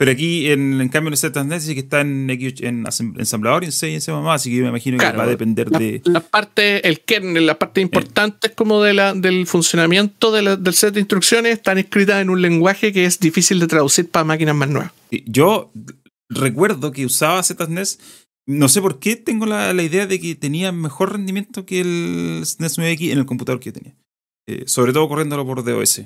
Pero 0.00 0.12
aquí, 0.12 0.50
en, 0.50 0.80
en 0.80 0.88
cambio, 0.88 1.10
en 1.10 1.16
ZSNES 1.18 1.64
dice 1.64 1.74
que 1.74 1.80
está 1.80 2.00
en, 2.00 2.30
en 2.30 2.86
ensamblador 3.18 3.64
y 3.64 3.66
en 3.66 3.72
C 3.72 3.90
y 3.90 3.94
en 3.96 4.00
C++. 4.00 4.10
Así 4.10 4.48
que 4.48 4.56
yo 4.56 4.62
me 4.62 4.70
imagino 4.70 4.96
que 4.96 5.12
va 5.12 5.24
a 5.24 5.26
depender 5.26 5.68
de... 5.68 6.00
La 6.06 6.20
parte, 6.20 6.88
el 6.88 7.00
kernel, 7.00 7.44
la 7.44 7.58
parte 7.58 7.82
importante 7.82 8.46
es 8.46 8.54
como 8.54 8.82
de 8.82 8.94
la, 8.94 9.12
del 9.12 9.46
funcionamiento 9.46 10.32
del 10.32 10.72
set 10.72 10.94
de 10.94 11.00
instrucciones 11.00 11.52
están 11.52 11.76
escritas 11.76 12.22
en 12.22 12.30
un 12.30 12.40
lenguaje 12.40 12.94
que 12.94 13.04
es 13.04 13.20
difícil 13.20 13.60
de 13.60 13.66
traducir 13.66 14.08
para 14.08 14.24
máquinas 14.24 14.54
más 14.54 14.70
nuevas. 14.70 14.90
Yo 15.26 15.70
recuerdo 16.30 16.92
que 16.92 17.04
usaba 17.04 17.42
ZSNES 17.42 17.98
no 18.46 18.70
sé 18.70 18.80
por 18.80 19.00
qué 19.00 19.16
tengo 19.16 19.44
la, 19.44 19.70
idea 19.82 20.06
de 20.06 20.18
que 20.18 20.34
tenía 20.34 20.72
mejor 20.72 21.12
rendimiento 21.12 21.66
que 21.66 21.82
el 21.82 22.42
SNES 22.46 22.78
9X 22.78 23.12
en 23.12 23.18
el 23.18 23.26
computador 23.26 23.60
que 23.60 23.66
yo 23.66 23.74
tenía. 23.74 23.94
Eh, 24.48 24.64
sobre 24.66 24.94
todo 24.94 25.06
corriéndolo 25.10 25.44
por 25.44 25.62
DOS. 25.62 26.04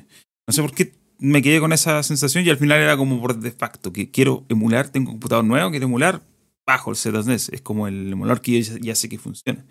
No 0.49 0.53
sé 0.53 0.63
por 0.63 0.75
qué 0.75 0.93
me 1.19 1.43
quedé 1.43 1.61
con 1.61 1.73
esa 1.73 2.03
sensación 2.03 2.45
y 2.45 2.51
al 2.51 2.57
final 2.57 2.81
era 2.81 2.97
como 2.97 3.21
por 3.21 3.39
de 3.39 3.51
facto, 3.51 3.93
que 3.93 4.11
quiero 4.11 4.45
emular, 4.49 4.89
tengo 4.89 5.11
un 5.11 5.17
computador 5.17 5.45
nuevo, 5.45 5.71
quiero 5.71 5.87
emular 5.87 6.23
bajo 6.67 6.91
el 6.91 6.97
ZSNES. 6.97 7.51
Es 7.51 7.61
como 7.61 7.87
el 7.89 8.13
emulador 8.13 8.41
que 8.41 8.63
yo 8.63 8.77
ya, 8.79 8.95
sé 8.95 9.09
que 9.09 9.19
funciona. 9.19 9.65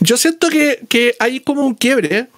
Yo 0.00 0.16
siento 0.16 0.48
que, 0.48 0.84
que 0.88 1.14
hay 1.18 1.40
como 1.40 1.66
un 1.66 1.74
quiebre, 1.74 2.28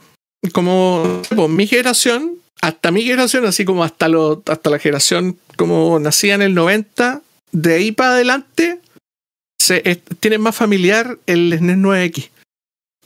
como 0.52 1.22
mi 1.48 1.66
generación, 1.66 2.36
hasta 2.60 2.90
mi 2.90 3.02
generación, 3.02 3.44
así 3.46 3.64
como 3.64 3.84
hasta, 3.84 4.08
lo, 4.08 4.42
hasta 4.46 4.70
la 4.70 4.78
generación 4.78 5.38
como 5.56 5.98
nacía 5.98 6.34
en 6.34 6.42
el 6.42 6.54
90, 6.54 7.22
de 7.52 7.74
ahí 7.74 7.92
para 7.92 8.12
adelante 8.12 8.80
se, 9.58 9.80
tienen 10.20 10.40
más 10.40 10.56
familiar 10.56 11.18
el 11.26 11.56
SNES 11.56 11.76
9X. 11.76 12.30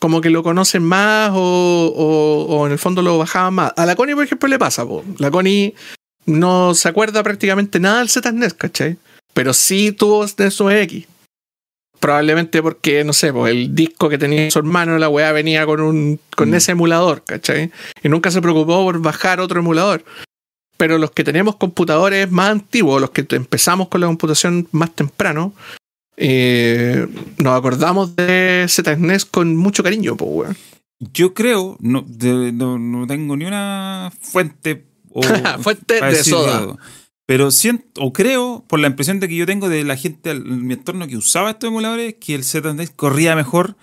Como 0.05 0.20
que 0.20 0.28
lo 0.28 0.42
conocen 0.42 0.84
más 0.84 1.30
o, 1.32 2.64
en 2.66 2.72
el 2.72 2.78
fondo 2.78 3.00
lo 3.00 3.16
bajaban 3.16 3.55
más. 3.55 3.72
A 3.74 3.86
la 3.86 3.96
Connie, 3.96 4.14
por 4.14 4.24
ejemplo, 4.24 4.46
le 4.50 4.59
pasa. 4.59 4.84
La 5.16 5.30
Connie 5.30 5.74
no 6.26 6.74
se 6.74 6.90
acuerda 6.90 7.22
prácticamente 7.22 7.80
nada 7.80 8.00
del 8.00 8.11
ZSNES, 8.11 8.52
¿cachai? 8.52 8.98
Pero 9.32 9.55
sí 9.55 9.92
tuvo 9.92 10.22
9X. 10.26 11.07
Probablemente 12.00 12.61
porque, 12.61 13.02
no 13.02 13.14
sé, 13.14 13.32
pues 13.32 13.50
el 13.52 13.74
disco 13.74 14.11
que 14.11 14.18
tenía 14.18 14.50
su 14.50 14.59
hermano, 14.59 14.98
la 14.98 15.09
weá 15.09 15.32
venía 15.32 15.64
con 15.64 15.80
un 15.80 16.20
con 16.36 16.50
mm. 16.50 16.55
ese 16.55 16.72
emulador, 16.72 17.24
¿cachai? 17.24 17.72
Y 18.02 18.11
nunca 18.11 18.30
se 18.30 18.42
preocupó 18.42 18.84
por 18.84 19.00
bajar 19.00 19.40
otro 19.40 19.61
emulador. 19.61 20.05
Pero 20.76 20.98
los 20.98 21.12
que 21.12 21.24
tenemos 21.24 21.57
computadores 21.57 22.30
más 22.30 22.50
antiguos, 22.50 23.00
los 23.00 23.09
que 23.09 23.24
empezamos 23.30 23.88
con 23.88 24.02
la 24.02 24.09
computación 24.09 24.68
más 24.70 24.94
temprano, 24.94 25.55
eh, 26.16 27.06
nos 27.38 27.58
acordamos 27.58 28.14
de 28.16 28.66
ZNES 28.68 29.24
con 29.24 29.56
mucho 29.56 29.82
cariño, 29.82 30.16
pues, 30.16 30.56
Yo 31.12 31.34
creo, 31.34 31.76
no, 31.80 32.04
no, 32.08 33.06
tengo 33.06 33.36
ni 33.36 33.44
una 33.44 34.12
fuente 34.20 34.86
o 35.10 35.22
fuente 35.60 36.00
de 36.00 36.24
soda. 36.24 36.76
pero 37.26 37.50
siento, 37.50 38.00
o 38.00 38.12
creo, 38.12 38.64
por 38.68 38.80
la 38.80 38.86
impresión 38.86 39.20
de 39.20 39.28
que 39.28 39.36
yo 39.36 39.46
tengo 39.46 39.68
de 39.68 39.84
la 39.84 39.96
gente 39.96 40.30
en 40.30 40.66
mi 40.66 40.74
entorno 40.74 41.06
que 41.06 41.16
usaba 41.16 41.50
estos 41.50 41.68
emuladores, 41.68 42.14
que 42.14 42.34
el 42.34 42.44
ZNES 42.44 42.90
corría 42.90 43.34
mejor 43.36 43.76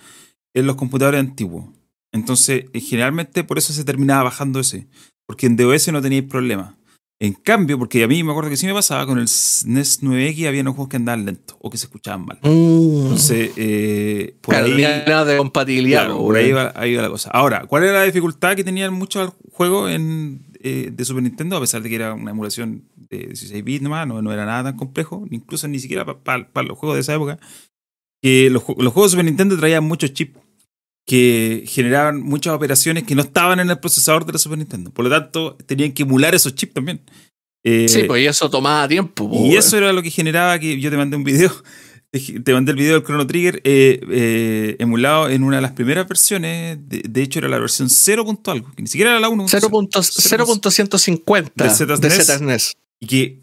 en 0.54 0.66
los 0.66 0.76
computadores 0.76 1.20
antiguos. 1.20 1.66
Entonces, 2.12 2.66
eh, 2.72 2.80
generalmente 2.80 3.42
por 3.42 3.58
eso 3.58 3.72
se 3.72 3.84
terminaba 3.84 4.24
bajando 4.24 4.60
ese. 4.60 4.86
Porque 5.26 5.46
en 5.46 5.56
DOS 5.56 5.88
no 5.88 6.02
teníais 6.02 6.24
problema. 6.24 6.76
En 7.22 7.34
cambio, 7.34 7.78
porque 7.78 8.02
a 8.02 8.08
mí 8.08 8.24
me 8.24 8.32
acuerdo 8.32 8.50
que 8.50 8.56
sí 8.56 8.66
me 8.66 8.74
pasaba 8.74 9.06
con 9.06 9.16
el 9.20 9.28
SNES 9.28 10.02
9X, 10.02 10.48
había 10.48 10.62
unos 10.62 10.74
juegos 10.74 10.88
que 10.88 10.96
andaban 10.96 11.24
lentos 11.24 11.56
o 11.60 11.70
que 11.70 11.78
se 11.78 11.86
escuchaban 11.86 12.26
mal. 12.26 12.40
Mm. 12.42 13.02
Entonces, 13.02 13.52
eh, 13.56 14.34
por 14.40 14.56
ahí. 14.56 14.82
Nada 15.06 15.24
de 15.26 15.36
compatibilidad. 15.36 16.10
por 16.10 16.34
ahí 16.34 16.50
va, 16.50 16.72
la 16.74 17.08
cosa. 17.08 17.30
Ahora, 17.30 17.64
¿cuál 17.68 17.84
era 17.84 17.92
la 17.92 18.02
dificultad 18.02 18.56
que 18.56 18.64
tenían 18.64 18.92
muchos 18.92 19.34
juegos 19.52 19.92
en, 19.92 20.42
eh, 20.64 20.90
de 20.92 21.04
Super 21.04 21.22
Nintendo? 21.22 21.58
A 21.58 21.60
pesar 21.60 21.80
de 21.80 21.90
que 21.90 21.94
era 21.94 22.12
una 22.12 22.32
emulación 22.32 22.82
de 22.96 23.18
16 23.18 23.62
bits 23.62 23.82
nomás, 23.82 24.04
no, 24.08 24.20
no 24.20 24.32
era 24.32 24.44
nada 24.44 24.64
tan 24.64 24.76
complejo, 24.76 25.24
incluso 25.30 25.68
ni 25.68 25.78
siquiera 25.78 26.04
para 26.04 26.66
los 26.66 26.76
juegos 26.76 26.96
de 26.96 27.02
esa 27.02 27.14
época. 27.14 27.38
Que 28.20 28.50
los, 28.50 28.64
los 28.66 28.92
juegos 28.92 29.12
de 29.12 29.14
Super 29.14 29.26
Nintendo 29.26 29.56
traían 29.56 29.84
muchos 29.84 30.12
chips 30.12 30.41
que 31.06 31.64
generaban 31.66 32.22
muchas 32.22 32.54
operaciones 32.54 33.04
que 33.04 33.14
no 33.14 33.22
estaban 33.22 33.60
en 33.60 33.70
el 33.70 33.78
procesador 33.78 34.24
de 34.24 34.32
la 34.32 34.38
Super 34.38 34.58
Nintendo. 34.58 34.90
Por 34.90 35.04
lo 35.04 35.10
tanto, 35.10 35.56
tenían 35.66 35.92
que 35.92 36.04
emular 36.04 36.34
esos 36.34 36.54
chips 36.54 36.72
también. 36.74 37.02
Eh, 37.64 37.88
sí, 37.88 38.04
pues 38.04 38.28
eso 38.28 38.50
tomaba 38.50 38.86
tiempo. 38.88 39.30
y 39.32 39.56
eso 39.56 39.76
era 39.76 39.92
lo 39.92 40.02
que 40.02 40.10
generaba 40.10 40.58
que 40.58 40.80
yo 40.80 40.90
te 40.90 40.96
mandé 40.96 41.16
un 41.16 41.24
video. 41.24 41.52
Te 42.44 42.52
mandé 42.52 42.72
el 42.72 42.76
video 42.76 42.96
del 42.96 43.04
Chrono 43.04 43.26
Trigger 43.26 43.62
eh, 43.64 43.98
eh, 44.10 44.76
emulado 44.78 45.30
en 45.30 45.42
una 45.42 45.56
de 45.56 45.62
las 45.62 45.72
primeras 45.72 46.06
versiones. 46.06 46.76
De, 46.86 47.22
hecho, 47.22 47.38
era 47.38 47.48
la 47.48 47.58
versión 47.58 47.88
0. 47.88 48.38
algo, 48.48 48.70
que 48.74 48.82
ni 48.82 48.88
siquiera 48.88 49.12
era 49.12 49.20
la 49.20 49.30
1. 49.30 49.44
0.150 49.44 51.98
de 51.98 52.10
ZSNES. 52.10 52.76
Y 53.00 53.06
que 53.06 53.40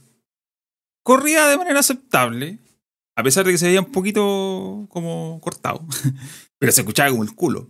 corría 1.02 1.48
de 1.48 1.58
manera 1.58 1.80
aceptable, 1.80 2.60
a 3.16 3.24
pesar 3.24 3.44
de 3.44 3.54
que 3.54 3.58
se 3.58 3.66
veía 3.66 3.82
un 3.82 3.92
poquito 3.92 4.86
como 4.90 5.40
cortado. 5.42 5.84
pero 6.60 6.72
se 6.72 6.82
escuchaba 6.82 7.10
como 7.10 7.24
el 7.24 7.34
culo. 7.34 7.68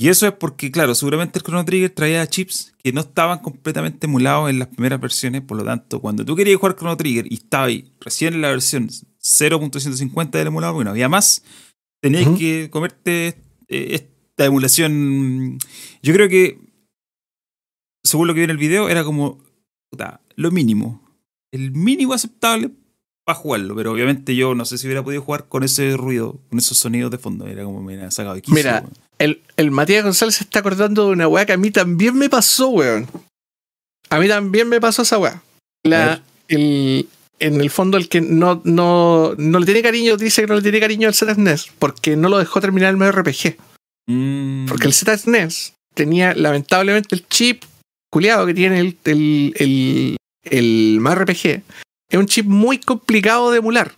Y 0.00 0.08
eso 0.08 0.28
es 0.28 0.32
porque, 0.32 0.70
claro, 0.70 0.94
seguramente 0.94 1.38
el 1.38 1.44
Chrono 1.44 1.64
Trigger 1.64 1.90
traía 1.90 2.26
chips 2.26 2.72
que 2.82 2.92
no 2.92 3.00
estaban 3.00 3.40
completamente 3.40 4.06
emulados 4.06 4.48
en 4.48 4.60
las 4.60 4.68
primeras 4.68 5.00
versiones, 5.00 5.42
por 5.42 5.56
lo 5.56 5.64
tanto, 5.64 6.00
cuando 6.00 6.24
tú 6.24 6.36
querías 6.36 6.58
jugar 6.58 6.76
Chrono 6.76 6.96
Trigger 6.96 7.30
y 7.30 7.34
estaba 7.34 7.64
ahí 7.64 7.92
recién 8.00 8.34
en 8.34 8.42
la 8.42 8.50
versión 8.50 8.88
0.150 8.88 10.30
del 10.30 10.46
emulador, 10.46 10.74
porque 10.74 10.84
no 10.84 10.90
había 10.92 11.08
más, 11.08 11.42
tenías 12.00 12.28
que 12.38 12.70
comerte 12.70 13.42
eh, 13.66 13.88
esta 13.90 14.44
emulación. 14.44 15.58
Yo 16.00 16.14
creo 16.14 16.28
que, 16.28 16.60
según 18.04 18.28
lo 18.28 18.34
que 18.34 18.40
vi 18.40 18.44
en 18.44 18.50
el 18.50 18.56
video, 18.56 18.88
era 18.88 19.02
como 19.02 19.42
lo 20.36 20.50
mínimo, 20.52 21.02
el 21.50 21.72
mínimo 21.72 22.14
aceptable 22.14 22.70
para 23.28 23.38
jugarlo, 23.38 23.76
pero 23.76 23.92
obviamente 23.92 24.34
yo 24.34 24.54
no 24.54 24.64
sé 24.64 24.78
si 24.78 24.86
hubiera 24.86 25.02
podido 25.02 25.20
jugar 25.20 25.44
con 25.50 25.62
ese 25.62 25.98
ruido, 25.98 26.40
con 26.48 26.58
esos 26.58 26.78
sonidos 26.78 27.10
de 27.10 27.18
fondo. 27.18 27.46
Era 27.46 27.62
como 27.62 27.82
me 27.82 27.92
hubiera 27.92 28.10
sacado 28.10 28.34
de 28.34 28.42
Mira, 28.46 28.86
el, 29.18 29.42
el, 29.58 29.70
Matías 29.70 30.02
González 30.02 30.36
se 30.36 30.44
está 30.44 30.60
acordando 30.60 31.04
de 31.04 31.12
una 31.12 31.28
weá 31.28 31.44
que 31.44 31.52
a 31.52 31.58
mí 31.58 31.70
también 31.70 32.16
me 32.16 32.30
pasó, 32.30 32.70
weón. 32.70 33.06
A 34.08 34.18
mí 34.18 34.28
también 34.28 34.70
me 34.70 34.80
pasó 34.80 35.02
esa 35.02 35.18
weá. 35.18 35.42
La, 35.84 36.22
el, 36.48 37.06
en 37.38 37.60
el 37.60 37.68
fondo, 37.68 37.98
el 37.98 38.08
que 38.08 38.22
no, 38.22 38.62
no, 38.64 39.34
no 39.36 39.58
le 39.58 39.66
tiene 39.66 39.82
cariño, 39.82 40.16
dice 40.16 40.40
que 40.40 40.48
no 40.48 40.54
le 40.54 40.62
tiene 40.62 40.80
cariño 40.80 41.06
al 41.06 41.14
ZSNES, 41.14 41.72
porque 41.78 42.16
no 42.16 42.30
lo 42.30 42.38
dejó 42.38 42.62
terminar 42.62 42.88
el 42.88 42.96
medio 42.96 43.12
RPG. 43.12 43.58
Mm. 44.06 44.68
Porque 44.68 44.86
el 44.86 44.94
ZSNES 44.94 45.74
tenía, 45.92 46.32
lamentablemente, 46.32 47.14
el 47.14 47.28
chip 47.28 47.62
culiado 48.10 48.46
que 48.46 48.54
tiene 48.54 48.80
el, 48.80 48.96
el, 49.04 49.52
el, 49.58 50.16
el 50.44 50.98
RPG 51.06 51.62
es 52.08 52.18
un 52.18 52.26
chip 52.26 52.46
muy 52.46 52.78
complicado 52.78 53.50
de 53.50 53.58
emular. 53.58 53.92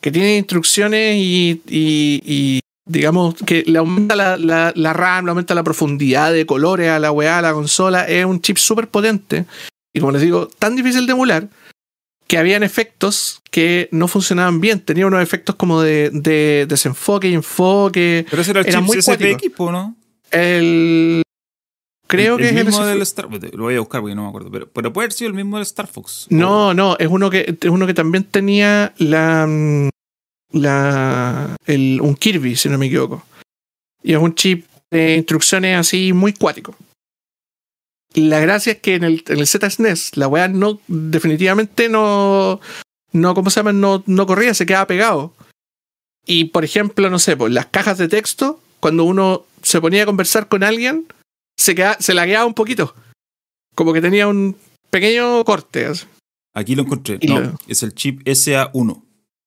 Que 0.00 0.10
tiene 0.10 0.36
instrucciones 0.36 1.16
y, 1.16 2.60
digamos 2.86 3.34
que 3.46 3.62
le 3.66 3.78
aumenta 3.78 4.14
la, 4.14 4.36
la, 4.36 4.92
RAM, 4.92 5.24
le 5.24 5.30
aumenta 5.30 5.54
la 5.54 5.62
profundidad 5.62 6.32
de 6.32 6.44
colores 6.44 6.90
a 6.90 6.98
la 6.98 7.10
weá, 7.10 7.38
a 7.38 7.42
la 7.42 7.54
consola. 7.54 8.06
Es 8.06 8.24
un 8.26 8.40
chip 8.40 8.58
súper 8.58 8.88
potente. 8.88 9.46
Y 9.94 10.00
como 10.00 10.12
les 10.12 10.22
digo, 10.22 10.48
tan 10.58 10.76
difícil 10.76 11.06
de 11.06 11.12
emular 11.12 11.48
que 12.26 12.38
habían 12.38 12.62
efectos 12.62 13.42
que 13.50 13.88
no 13.92 14.08
funcionaban 14.08 14.60
bien. 14.60 14.80
Tenía 14.80 15.06
unos 15.06 15.22
efectos 15.22 15.54
como 15.54 15.80
de, 15.80 16.66
desenfoque 16.68 17.28
y 17.28 17.34
enfoque. 17.34 18.26
Pero 18.28 18.42
ese 18.42 18.50
era 18.50 18.60
el 18.60 18.66
chip 18.66 18.80
muy 18.80 18.98
equipo, 19.30 19.72
¿no? 19.72 19.96
El, 20.30 21.22
Creo 22.16 22.36
que 22.36 22.48
es 22.48 22.56
el 22.56 22.66
mismo 22.66 22.84
del 22.84 23.02
Star 23.02 23.28
Lo 23.30 23.64
voy 23.64 23.76
a 23.76 23.80
buscar 23.80 24.00
porque 24.00 24.14
no 24.14 24.22
me 24.22 24.28
acuerdo. 24.28 24.50
Pero, 24.50 24.68
pero 24.68 24.92
puede 24.92 25.06
haber 25.06 25.12
sido 25.12 25.28
el 25.28 25.34
mismo 25.34 25.56
del 25.56 25.62
Star 25.64 25.86
Fox. 25.86 26.26
No, 26.30 26.74
no, 26.74 26.96
es 26.98 27.08
uno 27.08 27.30
que 27.30 27.56
es 27.60 27.70
uno 27.70 27.86
que 27.86 27.94
también 27.94 28.24
tenía 28.24 28.92
la. 28.98 29.48
La 30.52 31.56
el, 31.66 32.00
un 32.00 32.14
Kirby, 32.14 32.54
si 32.54 32.68
no 32.68 32.78
me 32.78 32.86
equivoco. 32.86 33.24
Y 34.02 34.12
es 34.12 34.18
un 34.18 34.34
chip 34.34 34.66
de 34.90 35.16
instrucciones 35.16 35.76
así 35.76 36.12
muy 36.12 36.32
cuático. 36.32 36.76
La 38.14 38.38
gracia 38.38 38.74
es 38.74 38.78
que 38.78 38.94
en 38.94 39.02
el, 39.02 39.24
en 39.26 39.38
el 39.38 39.46
ZSNES 39.46 40.16
la 40.16 40.28
weá 40.28 40.46
no, 40.46 40.80
definitivamente 40.86 41.88
no, 41.88 42.60
no, 43.10 43.34
¿cómo 43.34 43.50
se 43.50 43.60
llama? 43.60 43.72
No, 43.72 44.04
no 44.06 44.26
corría, 44.26 44.54
se 44.54 44.66
quedaba 44.66 44.86
pegado. 44.86 45.34
Y 46.24 46.46
por 46.46 46.64
ejemplo, 46.64 47.10
no 47.10 47.18
sé, 47.18 47.36
pues 47.36 47.52
las 47.52 47.66
cajas 47.66 47.98
de 47.98 48.08
texto, 48.08 48.60
cuando 48.78 49.04
uno 49.04 49.44
se 49.62 49.80
ponía 49.80 50.04
a 50.04 50.06
conversar 50.06 50.48
con 50.48 50.62
alguien, 50.62 51.06
se, 51.56 51.74
queda, 51.74 51.96
se 52.00 52.14
lagueaba 52.14 52.46
un 52.46 52.54
poquito. 52.54 52.94
Como 53.74 53.92
que 53.92 54.00
tenía 54.00 54.28
un 54.28 54.56
pequeño 54.90 55.44
corte. 55.44 55.90
Aquí 56.54 56.74
lo 56.74 56.82
encontré. 56.82 57.18
No, 57.26 57.40
lo- 57.40 57.58
es 57.66 57.82
el 57.82 57.94
chip 57.94 58.22
SA1. 58.26 59.02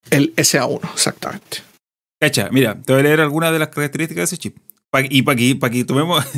El 0.10 0.36
SA1, 0.36 0.94
exactamente. 0.94 1.60
Cacha, 2.20 2.50
mira, 2.52 2.82
te 2.82 2.94
voy 2.94 3.02
a 3.02 3.04
leer 3.04 3.22
algunas 3.22 3.52
de 3.54 3.60
las 3.60 3.70
características 3.70 4.22
de 4.30 4.36
ese 4.36 4.38
chip. 4.38 4.58
Pa- 4.90 5.02
y 5.02 5.22
para 5.22 5.36
que, 5.38 5.56
pa 5.56 5.70
tomemos. 5.86 6.24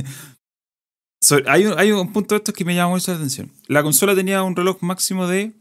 So- 1.21 1.41
hay, 1.47 1.65
un, 1.65 1.77
hay 1.77 1.91
un 1.91 2.13
punto 2.13 2.33
de 2.35 2.37
estos 2.39 2.53
que 2.55 2.63
me 2.63 2.73
llama 2.75 2.91
mucho 2.93 3.11
la 3.11 3.17
atención. 3.17 3.51
La 3.67 3.83
consola 3.83 4.15
tenía 4.15 4.41
un 4.43 4.55
reloj 4.55 4.77
máximo 4.81 5.27
de 5.27 5.51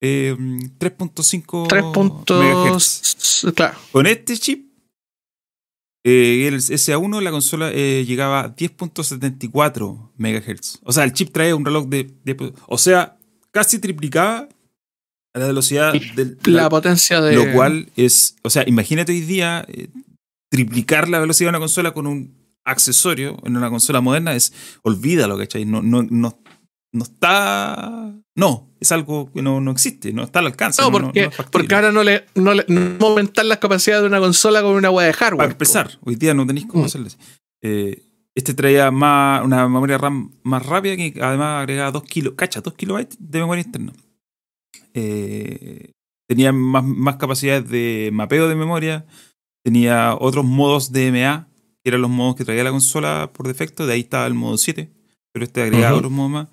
eh, 0.00 0.34
3.5 0.78 1.68
3 1.68 1.82
megahertz. 1.82 1.92
puntos. 1.94 3.52
Claro. 3.54 3.78
Con 3.92 4.06
este 4.06 4.38
chip, 4.38 4.71
eh, 6.04 6.46
el 6.48 6.56
SA1, 6.60 7.20
la 7.20 7.30
consola 7.30 7.70
eh, 7.72 8.04
llegaba 8.06 8.40
a 8.40 8.56
10.74 8.56 10.10
MHz. 10.18 10.80
O 10.84 10.92
sea, 10.92 11.04
el 11.04 11.12
chip 11.12 11.32
trae 11.32 11.54
un 11.54 11.64
reloj 11.64 11.86
de. 11.88 12.10
de- 12.24 12.52
o 12.66 12.78
sea, 12.78 13.16
casi 13.50 13.78
triplicaba 13.78 14.48
la 15.34 15.46
velocidad 15.46 15.94
del. 16.16 16.38
La 16.44 16.68
potencia 16.68 17.20
de. 17.20 17.34
Lo 17.34 17.52
cual 17.52 17.88
es. 17.96 18.36
O 18.42 18.50
sea, 18.50 18.64
imagínate 18.66 19.12
hoy 19.12 19.20
día 19.20 19.64
eh, 19.68 19.88
triplicar 20.50 21.08
la 21.08 21.20
velocidad 21.20 21.46
de 21.46 21.50
una 21.50 21.60
consola 21.60 21.92
con 21.94 22.06
un 22.06 22.34
accesorio 22.64 23.36
en 23.44 23.56
una 23.56 23.70
consola 23.70 24.00
moderna 24.00 24.34
es. 24.34 24.52
Olvídalo, 24.82 25.38
¿cachai? 25.38 25.64
No, 25.64 25.82
no, 25.82 26.02
no, 26.02 26.38
no 26.92 27.04
está. 27.04 28.12
No, 28.34 28.70
es 28.80 28.92
algo 28.92 29.30
que 29.32 29.42
no, 29.42 29.60
no 29.60 29.70
existe, 29.70 30.12
no 30.12 30.22
está 30.22 30.38
al 30.38 30.46
alcance. 30.46 30.80
No, 30.82 30.90
porque, 30.90 31.26
no 31.26 31.30
porque 31.50 31.74
ahora 31.74 31.92
no 31.92 32.02
le, 32.02 32.24
no 32.34 32.54
le 32.54 32.64
aumentar 33.00 33.44
las 33.44 33.58
capacidades 33.58 34.02
de 34.02 34.08
una 34.08 34.20
consola 34.20 34.62
con 34.62 34.74
una 34.74 34.90
web 34.90 35.06
de 35.06 35.12
hardware. 35.12 35.38
Para 35.38 35.52
empezar, 35.52 35.98
hoy 36.04 36.16
día 36.16 36.34
no 36.34 36.46
tenéis 36.46 36.66
cómo 36.66 36.82
Mm. 36.84 36.86
hacerlo 36.86 37.06
así. 37.08 37.16
Eh, 37.62 38.02
este 38.34 38.54
traía 38.54 38.90
más, 38.90 39.44
una 39.44 39.68
memoria 39.68 39.98
RAM 39.98 40.32
más 40.42 40.64
rápida 40.64 40.96
que 40.96 41.14
además 41.20 41.60
agregaba 41.60 41.90
2 41.90 42.02
kilos, 42.04 42.34
cacha, 42.34 42.60
2 42.62 42.74
kilobytes 42.74 43.16
de 43.20 43.38
memoria 43.40 43.62
interna. 43.64 43.92
Eh, 44.94 45.92
tenía 46.28 46.52
más, 46.52 46.84
más 46.84 47.16
capacidades 47.16 47.68
de 47.68 48.10
mapeo 48.12 48.48
de 48.48 48.54
memoria, 48.54 49.04
tenía 49.64 50.14
otros 50.18 50.44
modos 50.44 50.92
DMA, 50.92 51.48
que 51.82 51.88
eran 51.90 52.00
los 52.00 52.10
modos 52.10 52.36
que 52.36 52.44
traía 52.44 52.64
la 52.64 52.70
consola 52.70 53.30
por 53.32 53.46
defecto, 53.48 53.86
de 53.86 53.94
ahí 53.94 54.00
estaba 54.00 54.26
el 54.26 54.34
modo 54.34 54.56
7, 54.56 54.90
pero 55.32 55.44
este 55.44 55.62
agregaba 55.62 55.96
otros 55.96 56.12
modos 56.12 56.30
más. 56.30 56.48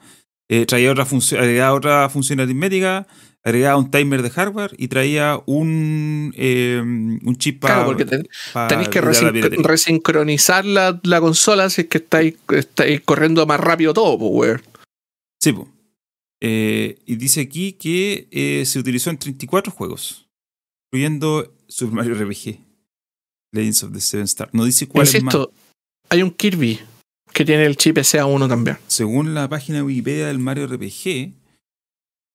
Eh, 0.52 0.66
traía 0.66 0.92
otra 0.92 1.06
función, 1.06 1.42
agregaba 1.42 1.76
otra 1.76 2.10
función 2.10 2.40
aritmética, 2.40 3.06
agregaba 3.44 3.78
un 3.78 3.92
timer 3.92 4.24
de 4.24 4.32
hardware 4.32 4.76
y 4.80 4.88
traía 4.88 5.40
un, 5.46 6.34
eh, 6.36 6.82
un 6.82 7.36
chip 7.38 7.60
para 7.62 7.76
Claro, 7.76 7.88
porque 7.90 8.06
ten- 8.06 8.28
tenéis 8.68 8.90
que 8.90 9.00
resin 9.00 9.64
resincronizar 9.64 10.66
la, 10.66 11.00
la 11.04 11.22
consola 11.22 11.70
si 11.70 11.82
es 11.82 11.88
que 11.88 12.00
estáis, 12.00 12.36
estáis 12.50 13.02
corriendo 13.02 13.46
más 13.46 13.60
rápido 13.60 13.94
todo, 13.94 14.18
pues, 14.18 14.32
weón. 14.34 14.62
Sí, 15.42 15.54
po. 15.54 15.70
Eh, 16.42 16.98
y 17.06 17.16
dice 17.18 17.42
aquí 17.42 17.74
que 17.74 18.64
se 18.66 18.80
utilizó 18.80 19.10
en 19.12 19.18
34 19.20 19.72
juegos, 19.72 20.28
incluyendo 20.92 21.54
Super 21.68 21.94
Mario 21.96 22.16
RPG, 22.16 22.58
Legends 23.54 23.84
of 23.84 23.94
the 23.94 24.02
Seven 24.02 24.26
Stars. 24.26 24.54
No 24.54 24.66
dice 24.66 24.88
cuál 24.88 25.06
es 25.06 25.14
más. 25.24 25.36
Insisto, 25.36 25.54
hay 26.10 26.24
un 26.24 26.32
Kirby 26.32 26.80
que 27.34 27.46
tiene 27.46 27.66
el 27.66 27.78
chip 27.78 27.98
SA1 27.98 28.48
también. 28.48 28.78
Según 28.88 29.34
la 29.34 29.48
página 29.48 29.84
Wikipedia 29.84 30.28
del 30.28 30.40
Mario 30.40 30.68
RPG, 30.68 31.34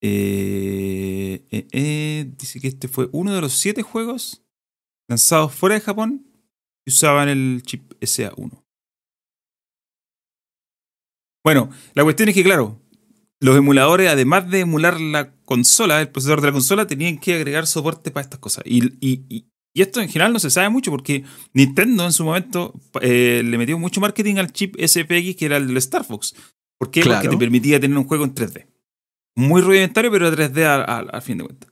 eh, 0.02 1.42
eh, 1.50 1.66
eh, 1.72 2.30
dice 2.36 2.60
que 2.60 2.68
este 2.68 2.88
fue 2.88 3.08
uno 3.12 3.34
de 3.34 3.40
los 3.40 3.52
siete 3.52 3.82
juegos 3.82 4.42
lanzados 5.08 5.54
fuera 5.54 5.74
de 5.76 5.80
Japón 5.80 6.26
que 6.84 6.90
usaban 6.90 7.28
el 7.28 7.62
chip 7.64 7.92
SA1. 8.00 8.62
Bueno, 11.44 11.70
la 11.94 12.04
cuestión 12.04 12.28
es 12.30 12.34
que, 12.34 12.42
claro, 12.42 12.80
los 13.40 13.56
emuladores, 13.56 14.08
además 14.08 14.48
de 14.50 14.60
emular 14.60 14.98
la 15.00 15.34
consola, 15.44 16.00
el 16.00 16.08
procesador 16.08 16.40
de 16.40 16.46
la 16.48 16.52
consola, 16.52 16.86
tenían 16.86 17.18
que 17.18 17.34
agregar 17.34 17.66
soporte 17.66 18.10
para 18.10 18.24
estas 18.24 18.40
cosas. 18.40 18.64
Y- 18.66 18.94
y- 19.00 19.46
y 19.74 19.82
esto 19.82 20.00
en 20.00 20.08
general 20.08 20.32
no 20.32 20.38
se 20.38 20.50
sabe 20.50 20.68
mucho 20.70 20.90
porque 20.90 21.24
Nintendo 21.52 22.04
en 22.04 22.12
su 22.12 22.24
momento 22.24 22.72
eh, 23.00 23.42
le 23.44 23.58
metió 23.58 23.78
mucho 23.78 24.00
marketing 24.00 24.36
al 24.36 24.52
chip 24.52 24.76
SPX 24.80 25.36
que 25.36 25.44
era 25.46 25.56
el 25.58 25.66
del 25.66 25.76
Star 25.78 26.04
Fox. 26.04 26.34
¿Por 26.78 26.90
qué? 26.90 27.00
Claro. 27.02 27.20
Porque 27.22 27.36
te 27.36 27.38
permitía 27.38 27.78
tener 27.80 27.98
un 27.98 28.04
juego 28.04 28.24
en 28.24 28.34
3D. 28.34 28.66
Muy 29.36 29.60
rudimentario, 29.62 30.10
pero 30.12 30.30
3D 30.30 30.64
al, 30.64 30.84
al- 30.88 31.10
al 31.12 31.22
fin 31.22 31.38
de 31.38 31.44
cuentas. 31.44 31.70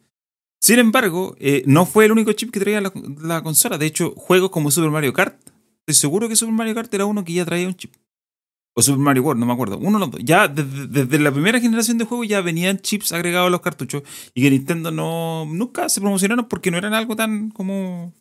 Sin 0.61 0.79
embargo, 0.79 1.37
eh, 1.41 1.63
no 1.67 1.87
fue 1.87 2.05
el 2.07 2.13
único 2.13 2.33
chip 2.33 2.51
que 2.53 2.61
traía 2.61 2.81
la, 2.81 2.93
la 3.21 3.43
consola. 3.43 3.79
De 3.79 3.87
hecho, 3.87 4.13
juegos 4.17 4.51
como 4.51 4.71
Super 4.71 4.91
Mario 4.91 5.13
Kart, 5.13 5.37
estoy 5.87 5.95
seguro 5.95 6.29
que 6.29 6.37
Super 6.37 6.55
Mario 6.55 6.75
Kart 6.75 6.93
era 6.95 7.05
uno 7.05 7.25
que 7.25 7.33
ya 7.33 7.45
traía 7.45 7.67
un 7.67 7.75
chip. 7.75 7.93
O 8.75 8.81
Super 8.83 8.99
Mario 9.01 9.23
World, 9.25 9.39
no 9.41 9.47
me 9.47 9.53
acuerdo. 9.53 9.77
Uno 9.79 9.99
o 9.99 10.01
los 10.01 10.11
dos. 10.11 10.21
Ya 10.25 10.49
desde, 10.49 10.87
desde 10.87 11.19
la 11.19 11.31
primera 11.31 11.61
generación 11.61 11.99
de 11.99 12.05
juegos 12.07 12.27
ya 12.29 12.41
venían 12.41 12.79
chips 12.79 13.13
agregados 13.13 13.49
a 13.49 13.51
los 13.51 13.61
cartuchos 13.61 14.03
y 14.35 14.43
que 14.43 14.51
Nintendo 14.51 14.91
no 14.91 15.45
nunca 15.47 15.89
se 15.91 16.01
promocionaron 16.01 16.47
porque 16.49 16.71
no 16.71 16.79
eran 16.79 16.95
algo 16.95 17.15
tan 17.15 17.51
como 17.51 18.13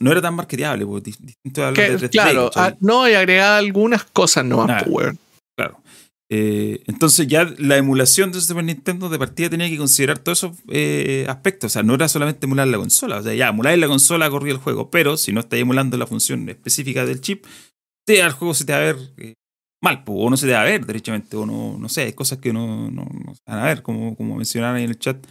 no 0.00 0.12
era 0.12 0.20
tan 0.20 0.34
marketeable, 0.34 0.84
pues, 0.86 1.02
dis- 1.04 1.18
distinto 1.18 1.64
a 1.66 1.72
Que, 1.72 1.82
de 1.90 1.98
3D, 1.98 2.10
claro, 2.10 2.50
ah, 2.54 2.74
no, 2.80 3.08
y 3.08 3.14
agregar 3.14 3.58
algunas 3.58 4.04
cosas 4.04 4.44
Nada. 4.44 4.84
pues. 4.86 5.14
Claro. 5.56 5.80
Eh, 6.28 6.82
entonces 6.86 7.26
ya 7.28 7.48
la 7.58 7.76
emulación 7.76 8.32
de 8.32 8.40
Super 8.40 8.64
Nintendo 8.64 9.08
de 9.08 9.18
partida 9.18 9.48
tenía 9.48 9.68
que 9.70 9.78
considerar 9.78 10.18
todos 10.18 10.38
esos 10.38 10.52
eh, 10.68 11.24
aspectos. 11.28 11.70
O 11.70 11.72
sea, 11.72 11.82
no 11.82 11.94
era 11.94 12.08
solamente 12.08 12.46
emular 12.46 12.66
la 12.68 12.78
consola. 12.78 13.18
O 13.18 13.22
sea, 13.22 13.32
ya 13.32 13.48
emuláis 13.48 13.78
la 13.78 13.86
consola, 13.86 14.28
corría 14.28 14.52
el 14.52 14.58
juego. 14.58 14.90
Pero 14.90 15.16
si 15.16 15.32
no 15.32 15.40
estáis 15.40 15.62
emulando 15.62 15.96
la 15.96 16.06
función 16.06 16.48
específica 16.48 17.06
del 17.06 17.20
chip, 17.20 17.44
te, 18.06 18.22
al 18.22 18.32
juego 18.32 18.54
se 18.54 18.64
te 18.64 18.72
va 18.72 18.78
a 18.78 18.82
ver 18.82 18.96
eh, 19.18 19.34
mal. 19.82 20.02
o 20.06 20.30
no 20.30 20.36
se 20.36 20.46
te 20.46 20.52
va 20.52 20.62
a 20.62 20.64
ver 20.64 20.86
derechamente. 20.86 21.36
O 21.36 21.46
no, 21.46 21.78
no 21.78 21.88
sé, 21.88 22.02
hay 22.02 22.12
cosas 22.14 22.38
que 22.38 22.52
no, 22.52 22.90
no, 22.90 23.04
no 23.04 23.34
se 23.34 23.42
van 23.46 23.58
a 23.60 23.64
ver. 23.66 23.82
Como, 23.82 24.16
como 24.16 24.36
mencionaron 24.36 24.76
ahí 24.76 24.84
en 24.84 24.90
el 24.90 24.98
chat, 24.98 25.24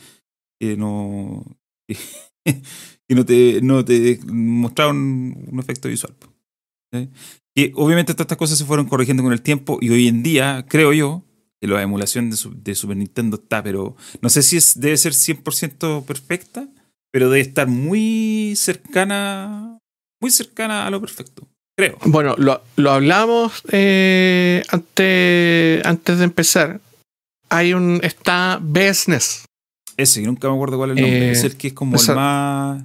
que 0.60 0.78
no, 0.78 1.44
que, 1.88 1.98
que 3.08 3.16
no, 3.16 3.26
te, 3.26 3.62
no 3.62 3.86
te 3.86 4.20
mostraron 4.28 4.98
un 5.52 5.60
efecto 5.60 5.88
visual. 5.90 6.14
po. 6.16 6.28
Y 7.56 7.72
obviamente 7.76 8.14
todas 8.14 8.26
estas 8.26 8.38
cosas 8.38 8.58
se 8.58 8.66
fueron 8.66 8.88
corrigiendo 8.88 9.24
con 9.24 9.32
el 9.34 9.42
tiempo 9.42 9.78
y 9.82 9.90
hoy 9.90 10.08
en 10.08 10.24
día, 10.24 10.66
creo 10.68 10.92
yo, 10.94 11.24
que 11.62 11.68
la 11.68 11.82
emulación 11.82 12.30
de, 12.30 12.36
su- 12.38 12.54
de 12.62 12.76
Super 12.76 12.98
Nintendo 12.98 13.38
está, 13.38 13.64
pero 13.64 13.96
no 14.22 14.30
sé 14.30 14.44
si 14.44 14.58
es, 14.58 14.80
debe 14.80 14.98
ser 14.98 15.14
100% 15.14 16.04
perfecta, 16.06 16.68
pero 17.12 17.30
debe 17.30 17.42
estar 17.42 17.68
muy 17.68 18.54
cercana, 18.58 19.80
muy 20.22 20.32
cercana 20.32 20.86
a 20.86 20.90
lo 20.90 21.00
perfecto, 21.00 21.48
creo. 21.78 21.98
Bueno, 22.06 22.36
lo, 22.38 22.62
lo 22.76 22.92
hablamos 22.92 23.62
eh, 23.72 24.64
antes, 24.70 25.86
antes 25.86 26.18
de 26.18 26.24
empezar. 26.24 26.80
Hay 27.50 27.74
un. 27.74 28.00
Está 28.04 28.60
BSNES. 28.62 29.46
Ese, 29.98 30.22
nunca 30.24 30.48
me 30.50 30.56
acuerdo 30.56 30.78
cuál 30.78 30.92
es 30.92 30.98
el 30.98 31.02
nombre, 31.04 31.28
Eh, 31.30 31.32
es 31.32 31.44
el 31.44 31.56
que 31.58 31.68
es 31.70 31.74
como 31.74 31.96
el 31.98 32.16
más 32.16 32.84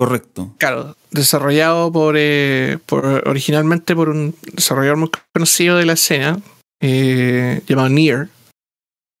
correcto. 0.00 0.52
Claro, 0.58 0.96
desarrollado 1.12 1.92
por, 1.92 2.16
eh, 2.18 2.78
por 2.86 3.04
originalmente 3.28 3.94
por 3.94 4.08
un 4.08 4.34
desarrollador 4.52 4.96
muy 4.96 5.10
conocido 5.32 5.76
de 5.76 5.86
la 5.86 5.92
escena 5.92 6.40
eh, 6.82 7.60
llamado 7.68 7.88
Nier 7.88 8.28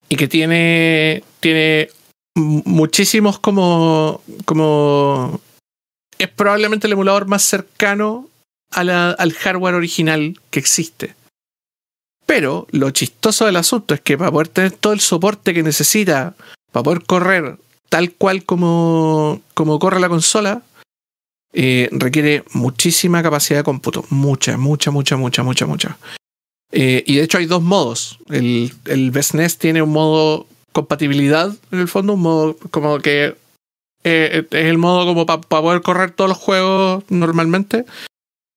y 0.08 0.16
que 0.16 0.26
tiene 0.26 1.22
tiene 1.38 1.88
mu- 2.34 2.62
muchísimos 2.64 3.38
como 3.38 4.22
como 4.44 5.40
es 6.18 6.28
probablemente 6.28 6.88
el 6.88 6.94
emulador 6.94 7.26
más 7.28 7.42
cercano 7.44 8.28
al 8.72 9.32
hardware 9.32 9.74
original 9.74 10.38
que 10.50 10.58
existe. 10.58 11.14
Pero 12.26 12.66
lo 12.70 12.90
chistoso 12.90 13.46
del 13.46 13.56
asunto 13.56 13.94
es 13.94 14.00
que 14.00 14.16
para 14.16 14.30
poder 14.30 14.48
tener 14.48 14.72
todo 14.72 14.92
el 14.92 15.00
soporte 15.00 15.54
que 15.54 15.62
necesita 15.62 16.34
para 16.70 16.84
poder 16.84 17.04
correr 17.04 17.56
tal 17.88 18.12
cual 18.12 18.44
como, 18.44 19.42
como 19.52 19.78
corre 19.78 20.00
la 20.00 20.08
consola, 20.08 20.62
eh, 21.52 21.90
requiere 21.92 22.44
muchísima 22.54 23.22
capacidad 23.22 23.60
de 23.60 23.64
cómputo. 23.64 24.04
Mucha, 24.08 24.56
mucha, 24.56 24.90
mucha, 24.90 25.16
mucha, 25.16 25.42
mucha, 25.42 25.66
mucha. 25.66 25.98
Eh, 26.70 27.04
y 27.06 27.16
de 27.16 27.22
hecho 27.22 27.36
hay 27.36 27.44
dos 27.44 27.62
modos. 27.62 28.18
El, 28.30 28.72
el 28.86 29.10
BSNES 29.10 29.58
tiene 29.58 29.82
un 29.82 29.90
modo 29.90 30.46
compatibilidad, 30.72 31.54
en 31.70 31.80
el 31.80 31.88
fondo, 31.88 32.14
un 32.14 32.22
modo 32.22 32.56
como 32.70 32.98
que 33.00 33.36
eh, 34.04 34.46
es 34.50 34.64
el 34.66 34.78
modo 34.78 35.04
como 35.04 35.26
para 35.26 35.42
poder 35.42 35.82
correr 35.82 36.12
todos 36.12 36.30
los 36.30 36.38
juegos 36.38 37.04
normalmente. 37.10 37.84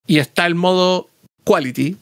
Y 0.07 0.19
está 0.19 0.45
el 0.45 0.55
modo 0.55 1.09
quality, 1.43 1.97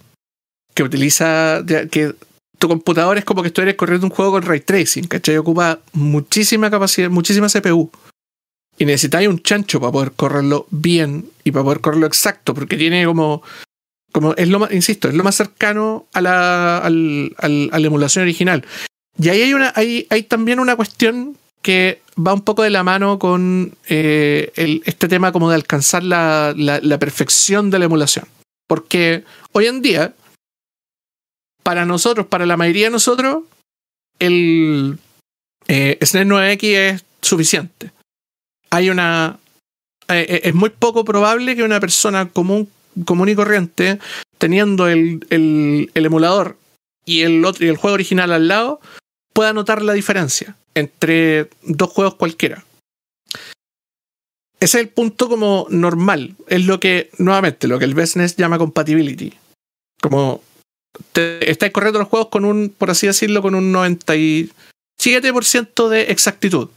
que 0.73 0.83
utiliza, 0.83 1.63
que 1.91 2.15
tu 2.59 2.67
computador 2.67 3.17
es 3.17 3.25
como 3.25 3.41
que 3.41 3.47
estuvieras 3.49 3.75
corriendo 3.75 4.07
un 4.07 4.11
juego 4.13 4.31
con 4.33 4.43
ray 4.43 4.59
tracing, 4.61 5.05
¿cachai? 5.07 5.37
Ocupa 5.37 5.79
muchísima 5.93 6.69
capacidad, 6.71 7.09
muchísima 7.09 7.47
CPU. 7.49 7.91
Y 8.77 8.85
necesitáis 8.85 9.27
un 9.27 9.39
chancho 9.41 9.79
para 9.79 9.91
poder 9.91 10.11
correrlo 10.13 10.65
bien 10.71 11.29
y 11.43 11.51
para 11.51 11.63
poder 11.63 11.81
correrlo 11.81 12.07
exacto, 12.07 12.53
porque 12.53 12.75
tiene 12.77 13.05
como. 13.05 13.43
como 14.11 14.33
es 14.35 14.47
lo 14.49 14.59
más, 14.59 14.71
insisto, 14.71 15.07
es 15.09 15.13
lo 15.13 15.23
más 15.23 15.35
cercano 15.35 16.07
a 16.13 16.21
la, 16.21 16.77
al- 16.79 17.35
al- 17.37 17.69
a 17.71 17.79
la 17.79 17.87
emulación 17.87 18.23
original. 18.23 18.65
Y 19.17 19.29
ahí 19.29 19.41
hay, 19.43 19.53
una, 19.53 19.71
hay, 19.75 20.07
hay 20.09 20.23
también 20.23 20.59
una 20.59 20.75
cuestión 20.75 21.37
que 21.63 22.01
va 22.15 22.33
un 22.33 22.41
poco 22.41 22.61
de 22.61 22.69
la 22.69 22.83
mano 22.83 23.17
con 23.17 23.75
eh, 23.89 24.51
el- 24.55 24.83
este 24.85 25.07
tema 25.07 25.31
como 25.31 25.49
de 25.49 25.55
alcanzar 25.55 26.03
la, 26.03 26.53
la- 26.55 26.79
la 26.81 26.99
perfección 26.99 27.71
de 27.71 27.79
la 27.79 27.85
emulación. 27.85 28.25
Porque 28.67 29.23
hoy 29.53 29.65
en 29.67 29.81
día, 29.81 30.13
para 31.63 31.85
nosotros, 31.85 32.27
para 32.27 32.45
la 32.45 32.57
mayoría 32.57 32.85
de 32.87 32.91
nosotros, 32.91 33.43
el, 34.19 34.97
eh, 35.67 35.97
SNES 36.01 36.27
9X 36.27 36.63
es 36.63 37.05
suficiente. 37.21 37.91
Hay 38.69 38.89
una. 38.89 39.39
eh, 40.09 40.25
eh, 40.29 40.41
es 40.43 40.53
muy 40.53 40.69
poco 40.69 41.05
probable 41.05 41.55
que 41.55 41.63
una 41.63 41.79
persona 41.79 42.27
común, 42.29 42.69
común 43.05 43.29
y 43.29 43.35
corriente, 43.35 43.99
teniendo 44.37 44.87
el, 44.87 45.25
el- 45.29 45.89
el 45.93 46.05
emulador 46.05 46.57
y 47.05 47.21
el, 47.21 47.43
otro, 47.45 47.65
y 47.65 47.69
el 47.69 47.77
juego 47.77 47.93
original 47.95 48.31
al 48.33 48.47
lado, 48.49 48.81
pueda 49.33 49.53
notar 49.53 49.81
la 49.81 49.93
diferencia 49.93 50.55
entre 50.75 51.49
dos 51.63 51.89
juegos 51.91 52.15
cualquiera. 52.15 52.63
Ese 54.59 54.77
es 54.77 54.83
el 54.85 54.89
punto 54.89 55.27
como 55.27 55.67
normal. 55.69 56.35
Es 56.47 56.65
lo 56.65 56.79
que, 56.79 57.09
nuevamente, 57.17 57.67
lo 57.67 57.79
que 57.79 57.85
el 57.85 57.95
business 57.95 58.35
llama 58.37 58.57
compatibility. 58.57 59.33
Como 60.01 60.41
te, 61.11 61.51
estáis 61.51 61.73
corriendo 61.73 61.99
los 61.99 62.07
juegos 62.07 62.29
con 62.29 62.45
un, 62.45 62.69
por 62.69 62.89
así 62.89 63.07
decirlo, 63.07 63.41
con 63.41 63.55
un 63.55 63.73
97% 63.73 65.89
de 65.89 66.01
exactitud. 66.03 66.69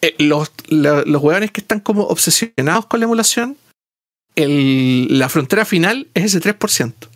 Eh, 0.00 0.14
los, 0.18 0.50
la- 0.68 1.02
los 1.04 1.22
que 1.50 1.60
están 1.60 1.80
como 1.80 2.04
obsesionados 2.04 2.86
con 2.86 3.00
la 3.00 3.04
emulación, 3.04 3.56
el- 4.36 5.18
la 5.18 5.28
frontera 5.28 5.64
final 5.64 6.08
es 6.14 6.34
ese 6.34 6.40
3%. 6.40 7.08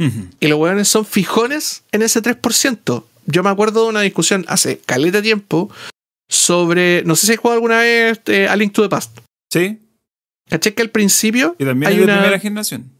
Ujú. 0.00 0.28
Y 0.40 0.48
los 0.48 0.58
hueones 0.58 0.88
son 0.88 1.04
fijones 1.04 1.84
en 1.92 2.02
ese 2.02 2.22
3%. 2.22 3.04
Yo 3.26 3.42
me 3.42 3.50
acuerdo 3.50 3.84
de 3.84 3.88
una 3.90 4.00
discusión 4.02 4.44
hace 4.48 4.78
caleta 4.78 5.22
tiempo 5.22 5.70
sobre. 6.28 7.02
No 7.04 7.16
sé 7.16 7.26
si 7.26 7.32
has 7.32 7.38
jugado 7.38 7.54
alguna 7.56 7.78
vez 7.80 8.20
eh, 8.26 8.48
A 8.48 8.56
Link 8.56 8.72
to 8.72 8.82
the 8.82 8.88
Past. 8.88 9.18
Sí, 9.52 9.78
¿Caché 10.48 10.74
que 10.74 10.82
al 10.82 10.90
principio. 10.90 11.56
y 11.58 11.64
también 11.64 11.90
Hay 11.92 11.98
de 11.98 12.04
una- 12.04 12.18
primera 12.18 12.38
generación. 12.38 12.90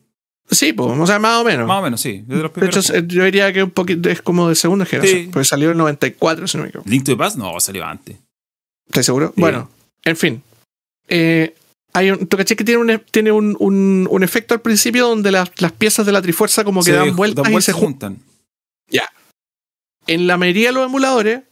Sí, 0.51 0.73
pues, 0.75 0.99
o 0.99 1.07
sea, 1.07 1.19
más 1.19 1.41
o 1.41 1.45
menos. 1.45 1.67
Más 1.67 1.79
o 1.79 1.83
menos, 1.83 2.01
sí. 2.01 2.23
de 2.27 2.37
los 2.37 2.53
de 2.53 2.67
hecho, 2.67 2.81
yo 3.07 3.25
diría 3.25 3.51
que 3.53 3.63
un 3.63 3.71
poquito 3.71 4.11
es 4.11 4.21
como 4.21 4.49
de 4.51 4.55
segunda 4.55 4.85
generación. 4.85 5.23
Sí. 5.25 5.31
Porque 5.33 5.45
salió 5.47 5.71
en 5.71 5.79
94, 5.79 6.47
si 6.47 6.57
no 6.59 6.63
me 6.65 6.69
equivoco. 6.69 6.89
Link 6.89 7.05
to 7.05 7.13
the 7.13 7.17
Past, 7.17 7.37
no, 7.39 7.59
salió 7.61 7.85
antes. 7.85 8.17
¿Estás 8.87 9.07
seguro? 9.07 9.33
Sí. 9.35 9.41
Bueno, 9.41 9.71
en 10.05 10.17
fin. 10.17 10.43
Eh, 11.09 11.55
hay 11.95 12.11
un, 12.11 12.27
¿Tú 12.27 12.37
caché 12.37 12.57
que 12.57 12.65
tiene, 12.65 12.81
un, 12.81 13.03
tiene 13.11 13.33
un, 13.33 13.57
un- 13.59 14.07
un 14.11 14.23
efecto 14.23 14.53
al 14.53 14.61
principio 14.61 15.09
donde 15.09 15.33
las, 15.33 15.51
las 15.63 15.73
piezas 15.73 16.05
de 16.05 16.13
la 16.13 16.21
trifuerza 16.21 16.63
como 16.63 16.83
que 16.83 16.93
dan 16.93 17.17
vueltas 17.17 17.49
y 17.51 17.61
se 17.63 17.73
juntan? 17.73 18.17
juntan. 18.17 18.35
En 20.07 20.27
la 20.27 20.37
mayoría 20.37 20.69
de 20.69 20.75
los 20.75 20.87
emuladores, 20.87 21.43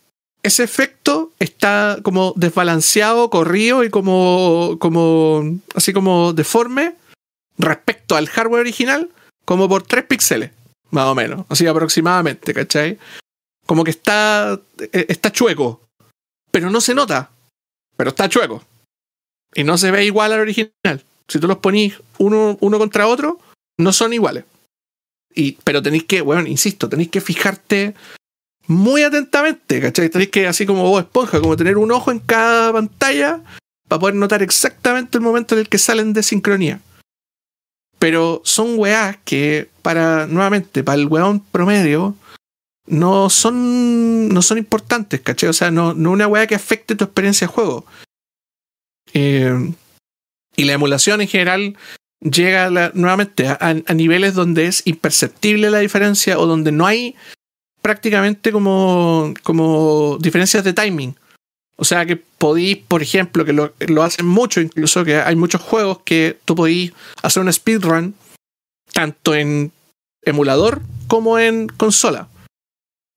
ese 0.42 0.64
efecto 0.64 1.32
está 1.38 1.98
como 2.02 2.32
desbalanceado, 2.36 3.30
corrido 3.30 3.84
y 3.84 3.90
como, 3.90 4.76
como 4.80 5.58
así 5.74 5.92
como 5.92 6.32
deforme 6.32 6.96
respecto 7.58 8.16
al 8.16 8.28
hardware 8.28 8.60
original, 8.60 9.10
como 9.44 9.68
por 9.68 9.84
3 9.84 10.04
píxeles, 10.04 10.50
más 10.90 11.06
o 11.06 11.14
menos, 11.14 11.46
así 11.48 11.66
aproximadamente, 11.66 12.52
¿cachai? 12.52 12.98
Como 13.66 13.84
que 13.84 13.92
está, 13.92 14.60
eh, 14.78 15.06
está 15.08 15.30
chueco, 15.30 15.80
pero 16.50 16.70
no 16.70 16.80
se 16.80 16.94
nota, 16.94 17.30
pero 17.96 18.10
está 18.10 18.28
chueco. 18.28 18.64
Y 19.54 19.64
no 19.64 19.78
se 19.78 19.90
ve 19.90 20.04
igual 20.04 20.32
al 20.32 20.40
original. 20.40 21.04
Si 21.28 21.38
tú 21.38 21.46
los 21.46 21.58
ponís 21.58 21.94
uno, 22.18 22.56
uno 22.60 22.78
contra 22.78 23.06
otro, 23.06 23.38
no 23.78 23.92
son 23.92 24.12
iguales. 24.12 24.44
Y, 25.34 25.52
pero 25.64 25.82
tenéis 25.82 26.04
que, 26.04 26.20
bueno, 26.20 26.46
insisto, 26.48 26.88
tenéis 26.88 27.10
que 27.10 27.20
fijarte 27.20 27.94
muy 28.66 29.02
atentamente, 29.02 29.80
¿cachai? 29.80 30.08
Tenéis 30.08 30.30
que, 30.30 30.46
así 30.46 30.66
como 30.66 30.84
vos, 30.84 31.02
esponja, 31.02 31.40
como 31.40 31.56
tener 31.56 31.76
un 31.76 31.92
ojo 31.92 32.10
en 32.10 32.20
cada 32.20 32.72
pantalla 32.72 33.40
para 33.88 34.00
poder 34.00 34.14
notar 34.14 34.42
exactamente 34.42 35.18
el 35.18 35.24
momento 35.24 35.54
en 35.54 35.60
el 35.60 35.68
que 35.68 35.78
salen 35.78 36.12
de 36.12 36.22
sincronía. 36.22 36.80
Pero 37.98 38.40
son 38.44 38.78
weás 38.78 39.16
que, 39.24 39.68
para, 39.82 40.26
nuevamente, 40.26 40.82
para 40.82 40.98
el 40.98 41.06
weón 41.06 41.40
promedio, 41.40 42.16
no 42.86 43.30
son, 43.30 44.28
no 44.28 44.42
son 44.42 44.58
importantes, 44.58 45.20
¿cachai? 45.20 45.48
O 45.48 45.52
sea, 45.52 45.70
no, 45.70 45.94
no 45.94 46.10
una 46.10 46.26
weá 46.26 46.46
que 46.46 46.54
afecte 46.54 46.96
tu 46.96 47.04
experiencia 47.04 47.46
de 47.46 47.52
juego. 47.52 47.84
Eh, 49.14 49.72
y 50.56 50.64
la 50.64 50.72
emulación 50.72 51.20
en 51.20 51.28
general 51.28 51.76
llega 52.20 52.70
nuevamente 52.94 53.48
a 53.48 53.94
niveles 53.94 54.34
donde 54.34 54.66
es 54.66 54.82
imperceptible 54.84 55.70
la 55.70 55.78
diferencia 55.78 56.38
o 56.38 56.46
donde 56.46 56.70
no 56.70 56.86
hay 56.86 57.16
prácticamente 57.82 58.52
como, 58.52 59.34
como 59.42 60.16
diferencias 60.20 60.64
de 60.64 60.72
timing. 60.72 61.16
O 61.76 61.84
sea 61.84 62.06
que 62.06 62.16
podéis, 62.16 62.78
por 62.78 63.02
ejemplo, 63.02 63.44
que 63.44 63.52
lo, 63.52 63.74
lo 63.80 64.02
hacen 64.02 64.26
mucho, 64.26 64.60
incluso 64.60 65.04
que 65.04 65.16
hay 65.16 65.36
muchos 65.36 65.60
juegos 65.60 65.98
que 66.04 66.38
tú 66.44 66.54
podéis 66.54 66.92
hacer 67.22 67.42
un 67.42 67.52
speedrun 67.52 68.14
tanto 68.92 69.34
en 69.34 69.72
emulador 70.22 70.80
como 71.08 71.38
en 71.38 71.68
consola. 71.68 72.28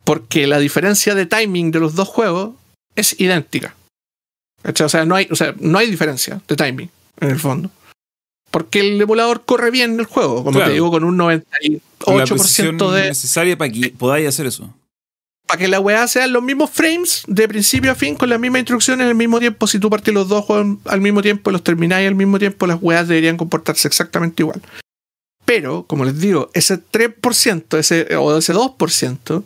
Porque 0.03 0.47
la 0.47 0.59
diferencia 0.59 1.15
de 1.15 1.25
timing 1.25 1.71
de 1.71 1.79
los 1.79 1.95
dos 1.95 2.07
juegos 2.07 2.55
es 2.95 3.19
idéntica. 3.19 3.75
O 4.63 4.89
sea, 4.89 5.05
no 5.05 5.15
hay, 5.15 5.27
o 5.29 5.35
sea, 5.35 5.53
no 5.59 5.77
hay 5.77 5.89
diferencia 5.89 6.41
de 6.47 6.55
timing 6.55 6.89
en 7.21 7.29
el 7.29 7.39
fondo. 7.39 7.69
Porque 8.55 8.79
el 8.79 9.01
emulador 9.01 9.43
corre 9.43 9.69
bien 9.69 9.99
el 9.99 10.05
juego, 10.05 10.37
como 10.45 10.51
Claro. 10.51 10.67
te 10.67 10.73
digo, 10.75 10.89
con 10.89 11.03
un 11.03 11.17
Con 11.17 11.27
la 12.17 12.23
98% 12.23 12.27
precisión 12.29 12.77
de, 12.77 13.01
necesaria 13.09 13.57
para 13.57 13.69
que 13.69 13.89
podáis 13.89 14.29
hacer 14.29 14.45
eso. 14.45 14.73
para 15.45 15.59
que 15.59 15.67
la 15.67 15.81
weá 15.81 16.07
sean 16.07 16.31
los 16.31 16.41
mismos 16.41 16.69
frames 16.69 17.23
de 17.27 17.49
principio 17.49 17.91
a 17.91 17.95
fin 17.95 18.15
con 18.15 18.29
las 18.29 18.39
mismas 18.39 18.59
instrucciones 18.61 19.07
al 19.07 19.15
mismo 19.15 19.39
tiempo. 19.39 19.67
Si 19.67 19.77
tú 19.77 19.89
partís 19.89 20.13
los 20.13 20.29
dos 20.29 20.45
juegos 20.45 20.77
al 20.85 21.01
mismo 21.01 21.21
tiempo 21.21 21.49
y 21.49 21.53
los 21.53 21.63
termináis 21.65 22.07
al 22.07 22.15
mismo 22.15 22.39
tiempo, 22.39 22.65
las 22.65 22.79
weas 22.81 23.09
deberían 23.09 23.35
comportarse 23.35 23.89
exactamente 23.89 24.41
igual. 24.43 24.61
Pero, 25.43 25.83
como 25.85 26.05
les 26.05 26.17
digo, 26.17 26.49
ese 26.53 26.77
3% 26.77 27.77
ese, 27.77 28.15
o 28.15 28.37
ese 28.37 28.53
2% 28.53 29.43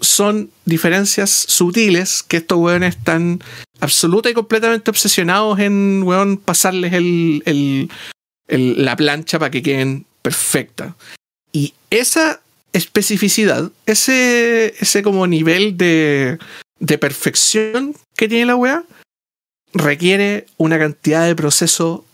son 0.00 0.50
diferencias 0.64 1.30
sutiles 1.30 2.24
que 2.24 2.38
estos 2.38 2.58
weones 2.58 2.96
están 2.96 3.40
absoluta 3.80 4.28
y 4.28 4.34
completamente 4.34 4.90
obsesionados 4.90 5.58
en 5.60 6.02
weón, 6.04 6.36
pasarles 6.38 6.92
el, 6.92 7.42
el- 7.46 7.88
el- 8.48 8.84
la 8.84 8.96
plancha 8.96 9.38
para 9.38 9.50
que 9.50 9.62
queden 9.62 10.06
perfectas. 10.22 10.94
Y 11.52 11.74
esa 11.90 12.40
especificidad, 12.72 13.70
ese, 13.86 14.74
ese 14.78 15.02
como 15.02 15.26
nivel 15.26 15.76
de, 15.76 16.38
de 16.78 16.98
perfección 16.98 17.94
que 18.16 18.28
tiene 18.28 18.46
la 18.46 18.56
weá, 18.56 18.84
requiere 19.72 20.46
una 20.56 20.78
cantidad 20.78 21.26
de 21.26 21.34
proceso 21.34 22.04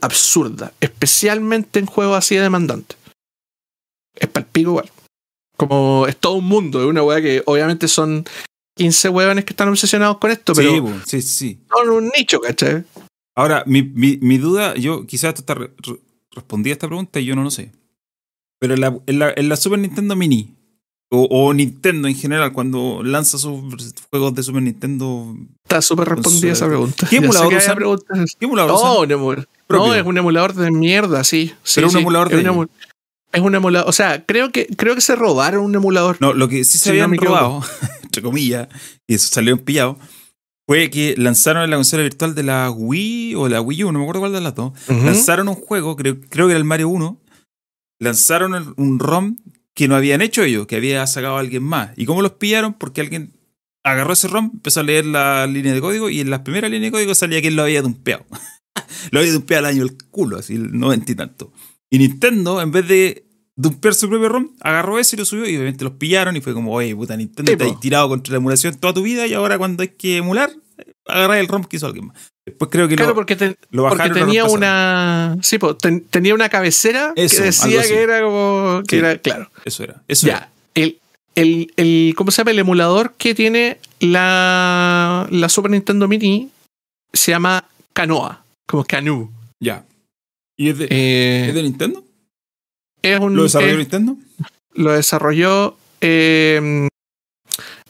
absurda, 0.00 0.72
especialmente 0.80 1.78
en 1.78 1.86
juegos 1.86 2.18
así 2.18 2.36
de 2.36 2.42
demandantes. 2.42 2.96
Es 4.14 4.28
palpico 4.28 4.70
igual. 4.70 4.90
Como 5.56 6.06
es 6.06 6.16
todo 6.16 6.34
un 6.34 6.44
mundo, 6.44 6.80
es 6.82 6.86
una 6.86 7.02
weá 7.02 7.20
que 7.20 7.42
obviamente 7.46 7.88
son 7.88 8.24
15 8.76 9.08
weones 9.08 9.44
que 9.44 9.52
están 9.54 9.68
obsesionados 9.68 10.18
con 10.18 10.30
esto, 10.30 10.52
pero 10.54 10.70
sí. 11.20 11.58
son 11.70 11.88
un 11.90 12.10
nicho, 12.16 12.40
¿cachai? 12.40 12.84
Ahora, 13.36 13.62
mi, 13.66 13.82
mi, 13.82 14.18
mi 14.22 14.38
duda, 14.38 14.74
yo 14.76 15.06
quizás 15.06 15.28
esto 15.28 15.42
está 15.42 15.54
re- 15.54 15.70
re- 15.78 16.00
respondí 16.32 16.70
a 16.70 16.72
esta 16.72 16.86
pregunta 16.88 17.20
y 17.20 17.26
yo 17.26 17.36
no 17.36 17.42
lo 17.44 17.50
sé. 17.50 17.70
Pero 18.58 18.74
en 18.74 18.80
la, 18.80 18.98
en 19.06 19.18
la, 19.18 19.32
en 19.36 19.48
la 19.50 19.56
Super 19.56 19.78
Nintendo 19.78 20.16
Mini, 20.16 20.54
o, 21.10 21.28
o 21.30 21.52
Nintendo 21.54 22.08
en 22.08 22.14
general, 22.16 22.52
cuando 22.52 23.02
lanza 23.04 23.38
sus 23.38 23.60
juegos 24.10 24.34
de 24.34 24.42
Super 24.42 24.62
Nintendo, 24.62 25.36
Está 25.64 25.82
súper 25.82 26.08
respondida 26.08 26.52
esa 26.52 26.66
pregunta. 26.66 27.06
¿Qué 27.08 27.16
emulador 27.16 27.52
usan? 27.54 27.76
¿qué 28.38 28.44
emulador 28.46 28.70
No, 28.70 28.76
usan? 28.76 29.08
No, 29.68 29.94
es 29.94 30.04
un 30.06 30.16
emulador 30.18 30.54
de 30.54 30.70
mierda, 30.70 31.22
sí. 31.22 31.52
sí 31.62 31.74
Pero 31.76 31.88
un 31.88 31.96
emulador 31.98 32.32
es 32.32 32.42
de 32.42 32.66
Es 33.32 33.40
un 33.42 33.54
emulador. 33.54 33.88
O 33.88 33.92
sea, 33.92 34.24
creo 34.24 34.50
que, 34.50 34.66
creo 34.66 34.94
que 34.94 35.00
se 35.02 35.14
robaron 35.14 35.62
un 35.64 35.74
emulador. 35.74 36.16
No, 36.20 36.32
lo 36.32 36.48
que 36.48 36.64
sí 36.64 36.78
se 36.78 36.90
habían 36.90 37.14
robado, 37.16 37.62
entre 38.02 38.22
comillas, 38.22 38.68
y 39.06 39.14
eso 39.14 39.28
salió 39.30 39.62
pillado, 39.62 39.98
fue 40.66 40.90
que 40.90 41.14
lanzaron 41.16 41.62
en 41.62 41.70
la 41.70 41.76
consola 41.76 42.02
virtual 42.02 42.34
de 42.34 42.42
la 42.42 42.70
Wii 42.70 43.34
o 43.36 43.48
la 43.48 43.60
Wii 43.60 43.84
U, 43.84 43.92
no 43.92 44.00
me 44.00 44.04
acuerdo 44.04 44.20
cuál 44.20 44.32
de 44.32 44.40
las 44.40 44.54
dos, 44.54 44.72
lanzaron 44.88 45.48
un 45.48 45.54
juego, 45.54 45.96
creo, 45.96 46.20
creo 46.28 46.46
que 46.46 46.52
era 46.52 46.58
el 46.58 46.64
Mario 46.64 46.88
1, 46.88 47.20
lanzaron 48.00 48.74
un 48.76 48.98
ROM 48.98 49.36
que 49.74 49.88
no 49.88 49.94
habían 49.94 50.22
hecho 50.22 50.42
ellos, 50.42 50.66
que 50.66 50.76
había 50.76 51.06
sacado 51.06 51.36
alguien 51.36 51.62
más. 51.62 51.90
¿Y 51.96 52.06
cómo 52.06 52.22
los 52.22 52.32
pillaron? 52.32 52.74
Porque 52.74 53.02
alguien 53.02 53.34
agarró 53.84 54.14
ese 54.14 54.26
ROM, 54.26 54.50
empezó 54.54 54.80
a 54.80 54.82
leer 54.82 55.06
la 55.06 55.46
línea 55.46 55.72
de 55.72 55.80
código 55.80 56.10
y 56.10 56.20
en 56.20 56.30
la 56.30 56.42
primera 56.42 56.68
línea 56.68 56.86
de 56.86 56.92
código 56.92 57.14
salía 57.14 57.40
que 57.40 57.48
él 57.48 57.56
lo 57.56 57.62
había 57.62 57.82
dumpeado. 57.82 58.26
lo 59.12 59.20
había 59.20 59.32
dumpeado 59.32 59.66
al 59.66 59.74
año 59.74 59.82
el 59.84 59.96
culo, 60.10 60.38
así, 60.38 60.54
el 60.54 60.76
noventa 60.76 61.12
y 61.12 61.14
tanto. 61.14 61.52
Y 61.90 61.98
Nintendo, 61.98 62.60
en 62.60 62.72
vez 62.72 62.88
de 62.88 63.25
dumpear 63.56 63.94
su 63.94 64.08
propio 64.08 64.28
ROM, 64.28 64.50
agarró 64.60 64.98
ese 64.98 65.16
y 65.16 65.18
lo 65.18 65.24
subió 65.24 65.48
y 65.48 65.56
obviamente 65.56 65.82
los 65.84 65.94
pillaron 65.94 66.36
y 66.36 66.40
fue 66.40 66.52
como, 66.54 66.72
oye, 66.72 66.94
puta, 66.94 67.16
Nintendo 67.16 67.50
Sí, 67.52 67.56
te 67.58 67.64
has 67.64 67.80
tirado 67.80 68.08
contra 68.08 68.32
la 68.32 68.36
emulación 68.38 68.74
toda 68.76 68.92
tu 68.94 69.02
vida 69.02 69.26
y 69.26 69.32
ahora 69.34 69.56
cuando 69.58 69.82
hay 69.82 69.88
que 69.88 70.18
emular, 70.18 70.50
agarrar 71.06 71.38
el 71.38 71.48
ROM 71.48 71.64
que 71.64 71.76
hizo 71.76 71.86
alguien 71.86 72.08
más. 72.08 72.16
Después 72.44 72.70
creo 72.70 72.86
que 72.86 72.94
Claro, 72.96 73.10
lo, 73.10 73.14
porque, 73.16 73.34
te- 73.34 73.56
lo 73.70 73.82
porque 73.88 73.96
bajaron 73.98 74.18
lo 74.20 74.24
tenía 74.26 74.44
una. 74.44 75.36
Sí, 75.42 75.58
po, 75.58 75.76
ten- 75.76 76.04
tenía 76.10 76.32
una 76.34 76.48
cabecera 76.48 77.12
Eso, 77.16 77.38
que 77.38 77.42
decía 77.44 77.82
que 77.82 78.02
era 78.02 78.22
como. 78.22 78.82
Que 78.86 78.96
Sí. 78.96 78.98
era, 78.98 79.18
claro. 79.18 79.50
Eso 79.64 79.82
era, 79.82 80.02
eso 80.06 80.26
Ya. 80.28 80.48
El, 80.74 81.00
el, 81.34 81.72
el, 81.76 82.14
¿Cómo 82.16 82.30
se 82.30 82.38
llama? 82.38 82.52
El 82.52 82.58
emulador 82.60 83.14
que 83.18 83.34
tiene 83.34 83.78
la, 84.00 85.26
la 85.30 85.48
Super 85.48 85.70
Nintendo 85.72 86.06
Mini 86.08 86.50
se 87.12 87.32
llama 87.32 87.64
Canoa. 87.92 88.44
Como 88.66 88.84
Canoe. 88.84 89.28
Ya. 89.60 89.84
¿Y 90.56 90.68
es 90.68 90.78
de, 90.78 90.86
Eh, 90.90 91.46
¿es 91.48 91.54
de 91.54 91.62
Nintendo? 91.62 92.04
Es 93.02 93.20
un, 93.20 93.34
¿Lo 93.36 93.44
desarrolló 93.44 93.72
es- 93.72 93.78
Nintendo? 93.78 94.16
lo 94.74 94.92
desarrolló 94.92 95.76
eh, 96.00 96.88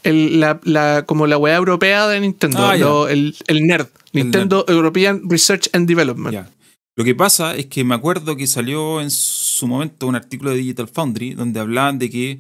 el, 0.02 0.40
la, 0.40 0.60
la, 0.64 1.04
como 1.06 1.26
la 1.26 1.36
weá 1.38 1.56
europea 1.56 2.06
de 2.08 2.20
Nintendo, 2.20 2.64
Ah, 2.66 2.76
lo- 2.76 3.08
el, 3.08 3.34
el 3.48 3.66
NERD, 3.66 3.86
El 4.12 4.22
Nintendo 4.24 4.64
European 4.68 5.22
Research 5.28 5.68
and 5.72 5.88
Development. 5.88 6.32
Ya. 6.32 6.50
Lo 6.96 7.04
que 7.04 7.14
pasa 7.14 7.54
es 7.56 7.66
que 7.66 7.84
me 7.84 7.94
acuerdo 7.94 8.36
que 8.36 8.46
salió 8.46 9.00
en 9.02 9.10
su 9.10 9.66
momento 9.66 10.06
un 10.06 10.14
artículo 10.16 10.50
de 10.50 10.56
Digital 10.58 10.88
Foundry 10.88 11.34
donde 11.34 11.60
hablaban 11.60 11.98
de 11.98 12.08
que, 12.08 12.38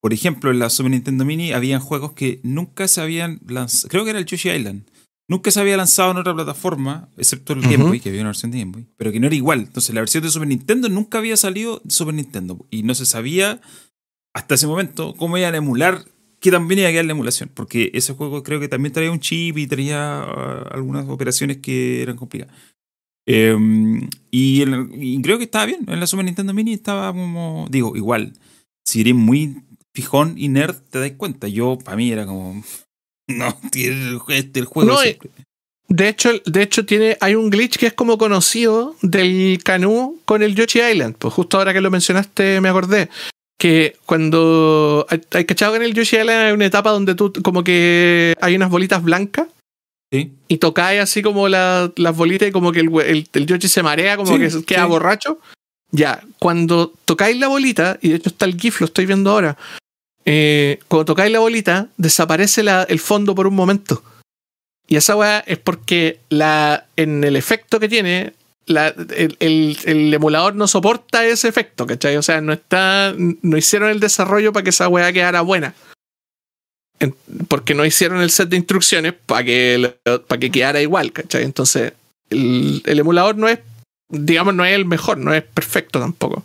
por 0.00 0.12
ejemplo, 0.14 0.50
en 0.50 0.58
la 0.58 0.70
Super 0.70 0.90
Nintendo 0.92 1.24
Mini 1.24 1.52
habían 1.52 1.80
juegos 1.80 2.12
que 2.12 2.40
nunca 2.44 2.88
se 2.88 3.00
habían 3.02 3.40
lanzado. 3.46 3.88
Creo 3.90 4.04
que 4.04 4.10
era 4.10 4.18
el 4.18 4.24
Yoshi 4.24 4.50
Island. 4.50 4.84
Nunca 5.28 5.50
se 5.50 5.58
había 5.60 5.76
lanzado 5.78 6.10
en 6.10 6.18
otra 6.18 6.34
plataforma, 6.34 7.08
excepto 7.16 7.54
el 7.54 7.62
Game 7.62 7.76
Ujú. 7.78 7.86
Boy, 7.88 8.00
que 8.00 8.10
había 8.10 8.20
una 8.20 8.28
versión 8.30 8.50
de 8.50 8.58
Game 8.58 8.72
Boy, 8.72 8.86
pero 8.96 9.10
que 9.10 9.20
no 9.20 9.26
era 9.26 9.34
igual. 9.36 9.60
Entonces, 9.60 9.94
la 9.94 10.00
versión 10.02 10.22
de 10.22 10.28
Super 10.30 10.48
Nintendo 10.48 10.88
nunca 10.90 11.18
había 11.18 11.36
salido 11.36 11.80
de 11.82 11.90
Super 11.90 12.12
Nintendo 12.14 12.66
y 12.70 12.82
no 12.82 12.94
se 12.94 13.06
sabía 13.06 13.60
hasta 14.34 14.54
ese 14.56 14.66
momento 14.66 15.14
cómo 15.16 15.38
iban 15.38 15.54
a 15.54 15.58
emular, 15.58 16.04
qué 16.40 16.50
también 16.50 16.80
iba 16.80 16.88
a 16.88 16.92
quedar 16.92 17.06
la 17.06 17.12
emulación, 17.12 17.50
porque 17.54 17.90
ese 17.94 18.12
juego 18.12 18.42
creo 18.42 18.60
que 18.60 18.68
también 18.68 18.92
traía 18.92 19.10
un 19.10 19.20
chip 19.20 19.56
y 19.56 19.66
traía 19.66 20.20
ah, 20.24 20.68
algunas 20.72 21.08
operaciones 21.08 21.56
que 21.58 22.02
eran 22.02 22.16
complicadas. 22.16 22.54
Eh, 23.26 23.56
y, 24.30 24.60
el- 24.60 24.90
y 24.92 25.22
creo 25.22 25.38
que 25.38 25.44
estaba 25.44 25.64
bien. 25.66 25.80
En 25.88 26.00
la 26.00 26.06
Super 26.06 26.26
Nintendo 26.26 26.52
Mini 26.52 26.74
estaba 26.74 27.10
como. 27.12 27.66
Digo, 27.70 27.96
igual. 27.96 28.34
Si 28.84 29.00
eres 29.00 29.14
muy 29.14 29.62
fijón 29.94 30.34
y 30.36 30.48
nerd, 30.48 30.76
te 30.90 30.98
das 31.00 31.12
cuenta. 31.12 31.48
Yo, 31.48 31.78
para 31.78 31.96
mí, 31.96 32.10
era 32.10 32.26
como. 32.26 32.62
No, 33.28 33.56
tiene 33.70 34.08
el, 34.08 34.18
este, 34.28 34.60
el 34.60 34.66
juego. 34.66 34.92
No, 34.92 34.98
siempre. 34.98 35.30
De 35.88 36.08
hecho, 36.08 36.30
de 36.46 36.62
hecho 36.62 36.86
tiene, 36.86 37.16
hay 37.20 37.34
un 37.34 37.50
glitch 37.50 37.76
que 37.76 37.86
es 37.86 37.92
como 37.92 38.16
conocido 38.16 38.96
del 39.02 39.60
Canu 39.62 40.18
con 40.24 40.42
el 40.42 40.54
Yoshi 40.54 40.80
Island. 40.80 41.14
Pues 41.18 41.34
justo 41.34 41.58
ahora 41.58 41.72
que 41.74 41.80
lo 41.82 41.90
mencionaste 41.90 42.60
me 42.60 42.70
acordé. 42.70 43.10
Que 43.58 43.96
cuando 44.06 45.06
hay, 45.08 45.44
cachado 45.44 45.72
que 45.72 45.76
en 45.76 45.82
el 45.84 45.94
Yoshi 45.94 46.16
Island 46.16 46.30
hay 46.46 46.52
una 46.52 46.66
etapa 46.66 46.90
donde 46.90 47.14
tú 47.14 47.32
como 47.42 47.62
que 47.62 48.34
hay 48.40 48.56
unas 48.56 48.70
bolitas 48.70 49.02
blancas 49.02 49.46
Sí. 50.12 50.32
y 50.48 50.58
tocáis 50.58 51.00
así 51.00 51.22
como 51.22 51.48
la- 51.48 51.90
las 51.96 52.16
bolitas 52.16 52.48
y 52.48 52.52
como 52.52 52.70
que 52.72 52.80
el, 52.80 52.88
el, 53.00 53.28
el 53.32 53.46
Yoshi 53.46 53.68
se 53.68 53.82
marea, 53.82 54.16
como 54.16 54.32
Sí, 54.32 54.38
que 54.38 54.50
se 54.50 54.64
queda 54.64 54.84
sí. 54.84 54.88
borracho. 54.88 55.38
Ya, 55.90 56.22
cuando 56.38 56.92
tocáis 57.04 57.36
la 57.38 57.48
bolita, 57.48 57.98
y 58.00 58.08
de 58.10 58.16
hecho 58.16 58.28
está 58.30 58.44
el 58.46 58.58
GIF, 58.58 58.80
lo 58.80 58.86
estoy 58.86 59.06
viendo 59.06 59.30
ahora. 59.30 59.56
Eh, 60.24 60.78
cuando 60.88 61.04
tocáis 61.04 61.32
la 61.32 61.40
bolita, 61.40 61.88
desaparece 61.96 62.62
el 62.88 62.98
fondo 62.98 63.34
por 63.34 63.46
un 63.46 63.54
momento. 63.54 64.02
Y 64.86 64.96
esa 64.96 65.16
weá 65.16 65.40
es 65.46 65.58
porque 65.58 66.20
en 66.96 67.24
el 67.24 67.36
efecto 67.36 67.80
que 67.80 67.88
tiene, 67.88 68.34
el, 68.66 70.14
emulador 70.14 70.54
no 70.54 70.68
soporta 70.68 71.24
ese 71.24 71.48
efecto, 71.48 71.86
¿cachai? 71.86 72.16
O 72.16 72.22
sea, 72.22 72.40
no 72.40 72.52
está. 72.52 73.14
No 73.16 73.56
hicieron 73.56 73.90
el 73.90 74.00
desarrollo 74.00 74.52
para 74.52 74.64
que 74.64 74.70
esa 74.70 74.88
weá 74.88 75.12
quedara 75.12 75.40
buena. 75.42 75.74
En- 77.00 77.14
porque 77.48 77.74
no 77.74 77.84
hicieron 77.84 78.20
el 78.20 78.30
set 78.30 78.48
de 78.48 78.56
instrucciones 78.56 79.14
para 79.14 79.44
que, 79.44 79.96
para 80.26 80.38
que 80.38 80.50
quedara 80.50 80.80
igual, 80.80 81.12
¿cachai? 81.12 81.44
Entonces, 81.44 81.92
el 82.30 82.82
emulador 82.98 83.36
no 83.36 83.48
es, 83.48 83.58
digamos, 84.08 84.54
no 84.54 84.64
es 84.64 84.74
el 84.74 84.84
mejor, 84.84 85.18
no 85.18 85.34
es 85.34 85.42
perfecto 85.42 85.98
tampoco. 85.98 86.44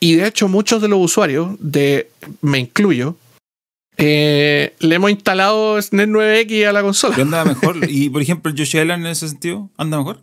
Y 0.00 0.16
de 0.16 0.26
hecho, 0.26 0.48
muchos 0.48 0.80
de 0.80 0.88
los 0.88 0.98
usuarios, 0.98 1.50
de, 1.60 2.10
me 2.40 2.58
incluyo, 2.58 3.16
eh, 3.98 4.74
le 4.78 4.94
hemos 4.94 5.10
instalado 5.10 5.80
SNES 5.80 6.08
9X 6.08 6.66
a 6.66 6.72
la 6.72 6.80
consola. 6.80 7.14
Y 7.18 7.20
andaba 7.20 7.44
mejor. 7.44 7.76
y, 7.88 8.08
por 8.08 8.22
ejemplo, 8.22 8.50
Yoshi 8.50 8.78
Island 8.78 9.04
en 9.04 9.12
ese 9.12 9.28
sentido, 9.28 9.68
anda 9.76 9.98
mejor. 9.98 10.18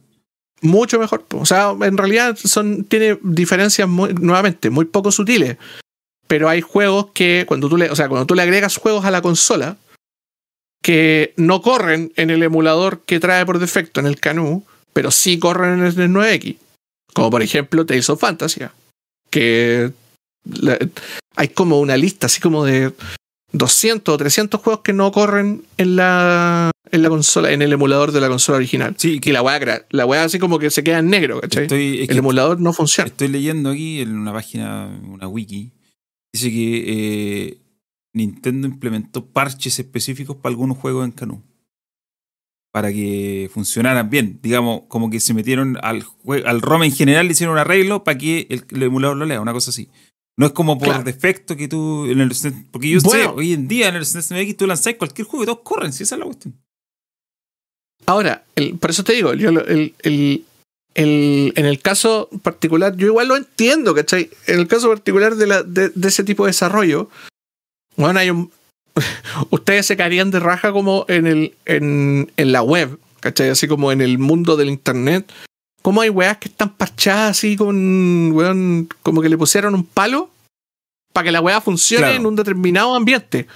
Mucho 0.61 0.99
mejor. 0.99 1.25
O 1.33 1.45
sea, 1.45 1.75
en 1.81 1.95
realidad 1.95 2.35
son, 2.43 2.85
tiene 2.85 3.19
diferencias 3.21 3.87
muy, 3.87 4.15
nuevamente 4.15 4.71
muy 4.71 4.85
poco 4.85 5.11
sutiles. 5.11 5.57
Pero 6.27 6.49
hay 6.49 6.61
juegos 6.61 7.09
que 7.13 7.45
cuando 7.47 7.69
tú 7.69 7.77
le, 7.77 7.91
o 7.91 7.95
sea, 7.95 8.09
cuando 8.09 8.25
tú 8.25 8.33
le 8.33 8.41
agregas 8.41 8.77
juegos 8.77 9.05
a 9.05 9.11
la 9.11 9.21
consola 9.21 9.77
que 10.81 11.33
no 11.37 11.61
corren 11.61 12.11
en 12.15 12.31
el 12.31 12.41
emulador 12.41 13.01
que 13.05 13.19
trae 13.19 13.45
por 13.45 13.59
defecto 13.59 13.99
en 13.99 14.07
el 14.07 14.19
Canu, 14.19 14.65
pero 14.93 15.11
sí 15.11 15.37
corren 15.37 15.79
en 15.79 15.85
el 15.85 15.91
SNES 15.91 16.09
9X. 16.09 16.57
Como 17.13 17.29
por 17.29 17.43
ejemplo 17.43 17.85
Tales 17.85 18.09
of 18.09 18.19
Fantasy. 18.19 18.61
Que 19.29 19.91
la- 20.45 20.77
hay 21.35 21.47
como 21.49 21.79
una 21.79 21.97
lista 21.97 22.27
así 22.27 22.39
como 22.41 22.65
de 22.65 22.93
200 23.51 24.13
o 24.13 24.17
300 24.17 24.59
juegos 24.61 24.81
que 24.83 24.93
no 24.93 25.11
corren 25.11 25.63
en 25.77 25.95
la, 25.95 26.71
en 26.91 27.01
la 27.01 27.09
consola, 27.09 27.51
en 27.51 27.61
el 27.61 27.71
emulador 27.73 28.11
de 28.11 28.21
la 28.21 28.27
consola 28.29 28.57
original. 28.57 28.95
Sí, 28.97 29.19
Y 29.23 29.31
la 29.31 29.41
weá, 29.41 29.85
la 29.89 30.05
weá 30.05 30.23
así 30.23 30.39
como 30.39 30.59
que 30.59 30.69
se 30.69 30.83
queda 30.83 30.99
en 30.99 31.09
negro, 31.09 31.39
¿cachai? 31.41 31.63
Estoy, 31.63 31.95
es 31.95 32.01
el 32.01 32.07
que 32.07 32.17
emulador 32.19 32.59
no 32.59 32.73
funciona. 32.73 33.07
estoy 33.07 33.27
leyendo 33.29 33.69
aquí 33.69 34.01
en 34.01 34.17
una 34.17 34.33
página, 34.33 34.87
una 35.07 35.27
wiki. 35.27 35.71
Dice 36.33 36.49
que 36.51 36.83
eh, 36.87 37.57
Nintendo 38.13 38.67
implementó 38.67 39.25
parches 39.25 39.79
específicos 39.79 40.35
para 40.37 40.51
algunos 40.51 40.77
juegos 40.77 41.05
en 41.05 41.11
Canu. 41.11 41.43
Para 42.77 42.93
que 42.93 43.49
funcionaran 43.51 44.07
bien. 44.11 44.37
Digamos, 44.43 44.81
como 44.87 45.09
que 45.09 45.19
se 45.19 45.33
metieron 45.33 45.79
al, 45.81 46.05
al 46.45 46.61
ROM 46.61 46.83
en 46.83 46.91
general, 46.91 47.25
le 47.25 47.31
hicieron 47.31 47.53
un 47.53 47.59
arreglo 47.59 48.03
para 48.03 48.19
que 48.19 48.45
el, 48.51 48.65
el 48.69 48.83
emulador 48.83 49.17
lo 49.17 49.25
lea, 49.25 49.41
una 49.41 49.51
cosa 49.51 49.71
así. 49.71 49.89
No 50.37 50.45
es 50.45 50.51
como 50.51 50.77
por 50.77 50.89
Claro. 50.89 51.03
defecto 51.03 51.57
que 51.57 51.67
tú. 51.67 52.05
En 52.05 52.21
el, 52.21 52.31
porque 52.69 52.87
yo 52.89 52.99
sé, 52.99 53.07
Bueno. 53.07 53.33
hoy 53.35 53.53
en 53.53 53.67
día 53.67 53.87
en 53.87 53.95
el 53.95 54.05
SNES 54.05 54.29
MX 54.29 54.57
tú 54.57 54.67
lanzáis 54.67 54.97
cualquier 54.97 55.25
juego 55.27 55.41
y 55.41 55.47
todos 55.47 55.61
corren, 55.63 55.91
si 55.91 56.03
esa 56.03 56.13
es 56.13 56.19
la 56.19 56.25
cuestión. 56.25 56.53
Ahora, 58.05 58.45
el- 58.55 58.77
por 58.77 58.91
eso 58.91 59.03
te 59.03 59.13
digo, 59.13 59.33
yo 59.33 59.49
el- 59.49 59.95
el- 60.03 60.45
en 60.93 61.65
el 61.65 61.79
caso 61.81 62.29
particular, 62.43 62.95
yo 62.95 63.07
igual 63.07 63.27
lo 63.27 63.37
entiendo, 63.37 63.95
¿cachai? 63.95 64.29
En 64.45 64.59
el 64.59 64.67
caso 64.67 64.87
particular 64.89 65.35
de, 65.35 65.47
la, 65.47 65.63
de, 65.63 65.89
de 65.89 66.07
ese 66.07 66.23
tipo 66.23 66.45
de 66.45 66.49
desarrollo, 66.49 67.09
bueno, 67.95 68.19
hay 68.19 68.29
un. 68.29 68.51
Ustedes 69.49 69.85
se 69.85 69.97
caerían 69.97 70.31
de 70.31 70.39
raja 70.39 70.71
como 70.71 71.05
en, 71.07 71.27
el, 71.27 71.53
en, 71.65 72.31
en 72.37 72.51
la 72.51 72.61
web, 72.61 72.99
¿cachai? 73.19 73.49
Así 73.49 73.67
como 73.67 73.91
en 73.91 74.01
el 74.01 74.17
mundo 74.17 74.55
del 74.57 74.69
internet. 74.69 75.31
Como 75.81 76.01
hay 76.01 76.09
weas 76.09 76.37
que 76.37 76.49
están 76.49 76.73
parchadas 76.75 77.31
así 77.37 77.55
con, 77.55 78.31
weón, 78.33 78.89
como 79.03 79.21
que 79.21 79.29
le 79.29 79.37
pusieron 79.37 79.73
un 79.73 79.85
palo 79.85 80.29
para 81.13 81.25
que 81.25 81.31
la 81.31 81.41
wea 81.41 81.61
funcione 81.61 82.03
Claro. 82.03 82.17
en 82.17 82.25
un 82.25 82.35
determinado 82.35 82.93
ambiente. 82.95 83.47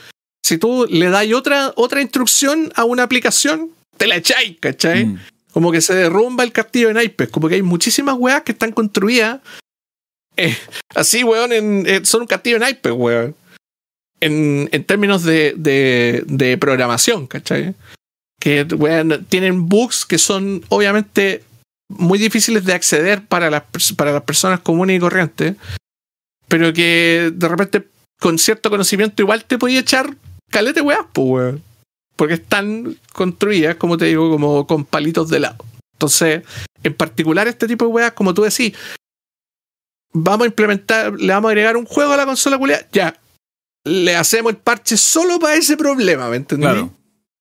Si 0.43 0.57
tú 0.57 0.87
le 0.89 1.09
das 1.09 1.27
otra, 1.33 1.73
otra 1.75 2.01
instrucción 2.01 2.71
a 2.75 2.83
una 2.85 3.03
aplicación, 3.03 3.69
te 3.97 4.07
la 4.07 4.15
echáis, 4.15 4.57
¿cachai? 4.59 5.05
Mm. 5.05 5.19
Como 5.51 5.71
que 5.71 5.81
se 5.81 5.93
derrumba 5.93 6.43
el 6.43 6.51
castillo 6.53 6.87
de 6.87 6.93
naipes. 6.95 7.29
Como 7.29 7.49
que 7.49 7.55
hay 7.55 7.61
muchísimas 7.61 8.15
weas 8.17 8.41
que 8.43 8.53
están 8.53 8.71
construidas 8.71 9.41
eh, 10.37 10.57
así, 10.95 11.23
weón, 11.23 11.51
en, 11.51 11.83
eh, 11.85 12.01
son 12.03 12.21
un 12.21 12.27
castillo 12.27 12.55
de 12.55 12.61
naipes, 12.61 12.93
weón. 12.93 13.35
En, 14.21 14.69
en 14.71 14.83
términos 14.83 15.23
de, 15.23 15.53
de, 15.57 16.57
programación, 16.57 17.27
¿cachai? 17.27 17.73
Que, 18.39 18.65
tienen 19.29 19.67
bugs 19.67 20.05
que 20.05 20.17
son 20.17 20.63
obviamente 20.69 21.43
muy 21.89 22.19
difíciles 22.19 22.63
de 22.65 22.73
acceder 22.73 23.25
para 23.25 23.49
las, 23.49 23.63
para 23.97 24.13
las 24.13 24.23
personas 24.23 24.59
comunes 24.59 24.97
y 24.97 24.99
corrientes, 24.99 25.55
pero 26.47 26.71
que 26.71 27.31
de 27.33 27.47
repente 27.47 27.87
con 28.19 28.37
cierto 28.37 28.69
conocimiento 28.69 29.21
igual 29.23 29.43
te 29.43 29.57
podía 29.57 29.79
echar 29.79 30.15
calete 30.51 30.81
weas, 30.81 31.05
pues, 31.11 31.27
weón. 31.27 31.63
Porque 32.15 32.35
están 32.35 32.95
construidas, 33.13 33.77
como 33.77 33.97
te 33.97 34.05
digo, 34.05 34.29
como 34.29 34.67
con 34.67 34.85
palitos 34.85 35.29
de 35.29 35.39
lado. 35.39 35.65
Entonces, 35.93 36.43
en 36.83 36.93
particular 36.93 37.47
este 37.47 37.67
tipo 37.67 37.85
de 37.85 37.91
weas, 37.91 38.11
como 38.11 38.33
tú 38.33 38.43
decís, 38.43 38.73
vamos 40.13 40.45
a 40.45 40.47
implementar, 40.47 41.13
le 41.13 41.33
vamos 41.33 41.49
a 41.49 41.51
agregar 41.51 41.77
un 41.77 41.85
juego 41.85 42.13
a 42.13 42.17
la 42.17 42.25
consola 42.25 42.57
culiada, 42.57 42.87
ya. 42.91 43.17
Le 43.83 44.15
hacemos 44.15 44.51
el 44.51 44.57
parche 44.57 44.97
solo 44.97 45.39
para 45.39 45.55
ese 45.55 45.75
problema, 45.75 46.29
¿me 46.29 46.37
entendés? 46.37 46.69
Claro. 46.69 46.93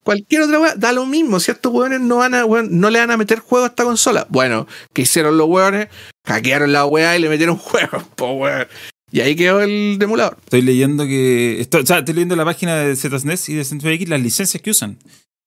Cualquier 0.03 0.43
otra 0.43 0.61
wea, 0.61 0.75
da 0.75 0.93
lo 0.93 1.05
mismo. 1.05 1.39
Si 1.41 1.51
estos 1.51 1.73
weones 1.73 2.01
no, 2.01 2.17
van 2.17 2.35
a, 2.35 2.45
weón, 2.47 2.81
no 2.81 2.89
le 2.89 2.99
van 2.99 3.11
a 3.11 3.19
meter 3.19 3.41
juego 3.41 3.67
a 3.67 3.69
esta 3.69 3.85
consola. 3.85 4.27
Bueno, 4.31 4.67
¿qué 4.95 5.03
hicieron 5.03 5.37
los 5.37 5.49
weones? 5.49 5.89
Hackearon 6.27 6.73
la 6.73 6.87
wea 6.87 7.17
y 7.17 7.21
le 7.21 7.29
metieron 7.29 7.57
juegos, 7.59 8.05
po 8.17 8.33
weón. 8.33 8.67
Y 9.12 9.21
ahí 9.21 9.35
quedó 9.37 9.61
el 9.61 9.99
emulador. 10.01 10.39
Estoy 10.45 10.62
leyendo 10.62 11.05
que. 11.05 11.61
Estoy, 11.61 11.83
o 11.83 11.87
sea, 11.87 11.99
estoy 11.99 12.15
leyendo 12.15 12.37
la 12.37 12.45
página 12.45 12.77
de 12.77 12.97
ZSNES 12.97 13.49
y 13.49 13.55
de 13.55 13.65
CentroX 13.65 14.09
las 14.09 14.21
licencias 14.21 14.62
que 14.62 14.71
usan. 14.71 14.99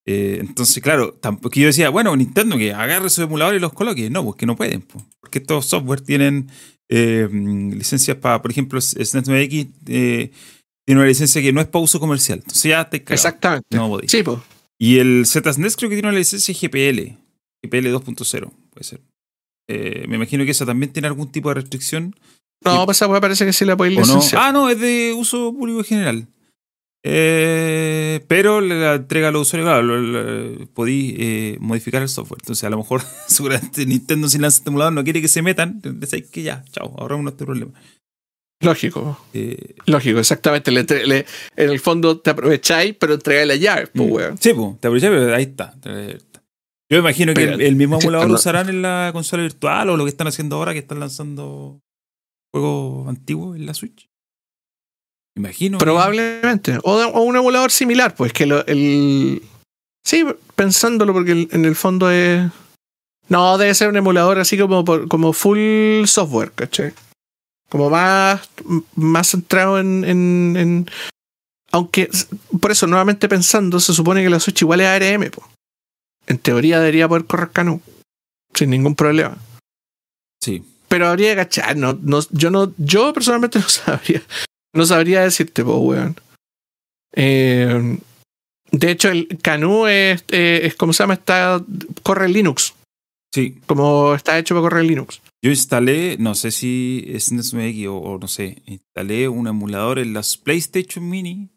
Eh, 0.06 0.38
entonces, 0.42 0.84
claro, 0.84 1.14
tampoco 1.14 1.58
yo 1.60 1.68
decía, 1.68 1.90
bueno, 1.90 2.16
Nintendo 2.16 2.58
que 2.58 2.74
agarre 2.74 3.10
su 3.10 3.22
emulador 3.24 3.56
y 3.56 3.60
los 3.60 3.74
coloque. 3.74 4.10
No, 4.10 4.24
pues 4.24 4.36
que 4.36 4.46
no 4.46 4.56
pueden. 4.56 4.82
porque 4.82 5.40
estos 5.40 5.66
software 5.66 6.02
tienen 6.02 6.50
eh, 6.90 7.28
licencias 7.32 8.18
para, 8.18 8.42
por 8.42 8.52
ejemplo, 8.52 8.80
SNES 8.82 9.28
9X 9.28 9.70
eh, 9.88 10.32
tiene 10.86 11.02
una 11.02 11.08
licencia 11.08 11.42
que 11.42 11.54
no 11.54 11.62
es 11.62 11.68
para 11.68 11.84
uso 11.84 12.00
comercial. 12.00 12.40
Entonces 12.40 12.64
ya 12.64 12.90
te 12.90 13.04
cagado. 13.04 13.14
Exactamente. 13.16 13.78
No 13.78 13.90
podéis. 13.90 14.12
Sí. 14.12 14.24
Y 14.80 15.00
el 15.00 15.26
ZSNES 15.26 15.78
creo 15.78 15.90
que 15.90 15.96
tiene 15.96 16.10
una 16.10 16.18
licencia 16.18 16.54
GPL. 16.54 17.18
GPL 17.64 17.88
2.0, 17.94 18.52
puede 18.72 18.84
ser. 18.84 19.02
Eh, 19.70 20.06
me 20.10 20.18
imagino 20.18 20.44
que 20.44 20.52
esa 20.52 20.66
también 20.66 20.92
tiene 20.92 21.08
algún 21.08 21.32
tipo 21.32 21.50
de 21.50 21.56
restricción. 21.56 22.16
No, 22.66 22.80
Sí. 22.80 22.86
pues 22.86 23.00
parece 23.22 23.46
que 23.46 23.54
sí 23.54 23.66
la 23.66 23.78
podéis 23.78 23.98
licenciar. 23.98 24.42
Ah, 24.42 24.52
no, 24.52 24.70
es 24.70 24.80
de 24.80 25.14
uso 25.16 25.54
público 25.54 25.84
general. 25.84 26.28
Eh, 27.06 28.24
pero 28.28 28.62
la 28.62 28.96
entrega 28.96 29.28
a 29.28 29.32
los 29.32 29.48
usuarios, 29.48 29.68
claro, 29.70 30.68
podí 30.74 31.16
eh, 31.18 31.58
modificar 31.60 32.02
el 32.02 32.08
software. 32.10 32.40
Entonces, 32.42 32.64
a 32.64 32.70
lo 32.70 32.78
mejor, 32.78 33.02
seguramente 33.28 33.86
Nintendo, 33.86 34.30
si 34.30 34.38
lanza 34.38 34.64
emulador, 34.66 34.94
no 34.94 35.04
quiere 35.04 35.22
que 35.22 35.28
se 35.28 35.42
metan. 35.42 35.82
Entonces, 35.84 36.30
que 36.30 36.44
ya, 36.44 36.64
chao, 36.72 36.94
ahorramos 36.98 37.32
este 37.32 37.46
problema. 37.46 37.74
Lógico. 38.64 39.20
Eh, 39.34 39.76
Lógico, 39.86 40.20
exactamente. 40.20 40.72
Le 40.72 40.84
le- 41.06 41.26
en 41.56 41.70
el 41.70 41.80
fondo 41.80 42.20
te 42.20 42.30
aprovecháis, 42.30 42.96
pero 43.00 43.14
entregáis 43.16 43.48
las 43.48 43.60
llaves, 43.60 43.90
pues, 43.94 44.10
mm. 44.10 44.12
weón. 44.12 44.38
Sí, 44.40 44.54
pues, 44.54 44.80
te 44.80 44.88
aprovechas, 44.88 45.10
pero 45.10 45.36
ahí 45.36 45.44
está. 45.44 45.74
Yo 46.92 47.00
imagino 47.00 47.34
que 47.34 47.44
el, 47.44 47.62
el 47.62 47.76
mismo 47.76 48.00
emulador 48.00 48.28
no- 48.28 48.36
usarán 48.36 48.70
en 48.70 48.82
la 48.82 49.10
consola 49.14 49.44
virtual 49.44 49.90
o 49.90 49.98
lo 49.98 50.04
que 50.06 50.10
están 50.10 50.28
haciendo 50.28 50.58
ahora 50.58 50.74
que 50.74 50.80
están 50.80 51.00
lanzando 51.00 51.80
juegos 52.54 53.08
antiguos 53.08 53.56
en 53.56 53.66
la 53.66 53.74
Switch. 53.74 54.08
Imagino. 55.36 55.78
Probablemente. 55.80 56.78
O, 56.84 56.94
o 57.02 57.22
un 57.24 57.36
emulador 57.36 57.72
similar, 57.72 58.14
pues 58.16 58.34
que 58.34 58.46
lo- 58.46 58.66
el. 58.68 59.42
Sí, 60.06 60.26
pensándolo, 60.56 61.14
porque 61.14 61.32
el- 61.32 61.50
en 61.52 61.66
el 61.66 61.76
fondo 61.76 62.12
es. 62.12 62.44
No, 63.30 63.58
debe 63.58 63.74
ser 63.74 63.88
un 63.90 63.98
emulador 63.98 64.38
así 64.38 64.58
como, 64.58 64.84
como 65.08 65.34
full 65.34 66.04
software, 66.06 66.52
¿cachai? 66.54 66.94
Como 67.74 67.90
más, 67.90 68.48
más 68.96 69.30
centrado 69.32 69.80
en, 69.80 70.04
en, 70.06 70.56
en- 70.58 70.90
Aunque, 71.72 72.08
por 72.62 72.70
eso, 72.70 72.86
nuevamente 72.86 73.28
pensando, 73.28 73.80
se 73.80 73.96
supone 73.96 74.22
que 74.22 74.30
la 74.30 74.40
Switch 74.40 74.62
igual 74.62 74.82
es 74.82 74.88
ARM, 74.88 75.32
pues. 75.32 75.48
En 76.28 76.38
teoría 76.38 76.80
debería 76.80 77.08
poder 77.08 77.26
correr 77.26 77.50
Canu. 77.50 77.82
Sin 78.54 78.70
ningún 78.70 78.94
problema. 78.96 79.40
Sí. 80.40 80.64
Pero 80.88 81.08
habría 81.08 81.32
que 81.32 81.38
cachar, 81.38 81.76
no, 81.76 81.98
no, 82.00 82.20
yo 82.30 82.52
no, 82.52 82.72
yo 82.78 83.12
personalmente 83.12 83.58
no 83.60 83.68
sabría, 83.68 84.22
no 84.76 84.86
sabría 84.86 85.22
decirte, 85.24 85.64
po, 85.64 85.78
weón. 85.80 86.16
Eh, 87.16 87.98
de 88.70 88.92
hecho, 88.92 89.10
el 89.10 89.28
Canu 89.42 89.88
es, 89.88 90.24
es 90.30 90.76
como 90.76 90.94
se 90.94 91.02
llama, 91.02 91.16
está, 91.16 91.60
corre 92.04 92.30
Linux, 92.30 92.76
Sí. 93.34 93.58
como 93.66 94.14
está 94.14 94.38
hecho 94.38 94.54
para 94.54 94.62
correr 94.62 94.86
Linux. 94.86 95.23
Yo 95.44 95.50
instalé, 95.50 96.16
no 96.20 96.36
sé 96.36 96.52
si 96.52 97.04
es 97.06 97.34
NSMX 97.34 97.88
o, 97.88 97.98
o 97.98 98.18
no 98.18 98.30
sé, 98.30 98.64
instalé 98.66 99.28
un 99.28 99.46
emulador 99.46 100.00
en 100.00 100.14
las 100.14 100.38
PlayStation 100.38 101.08
Mini. 101.10 101.52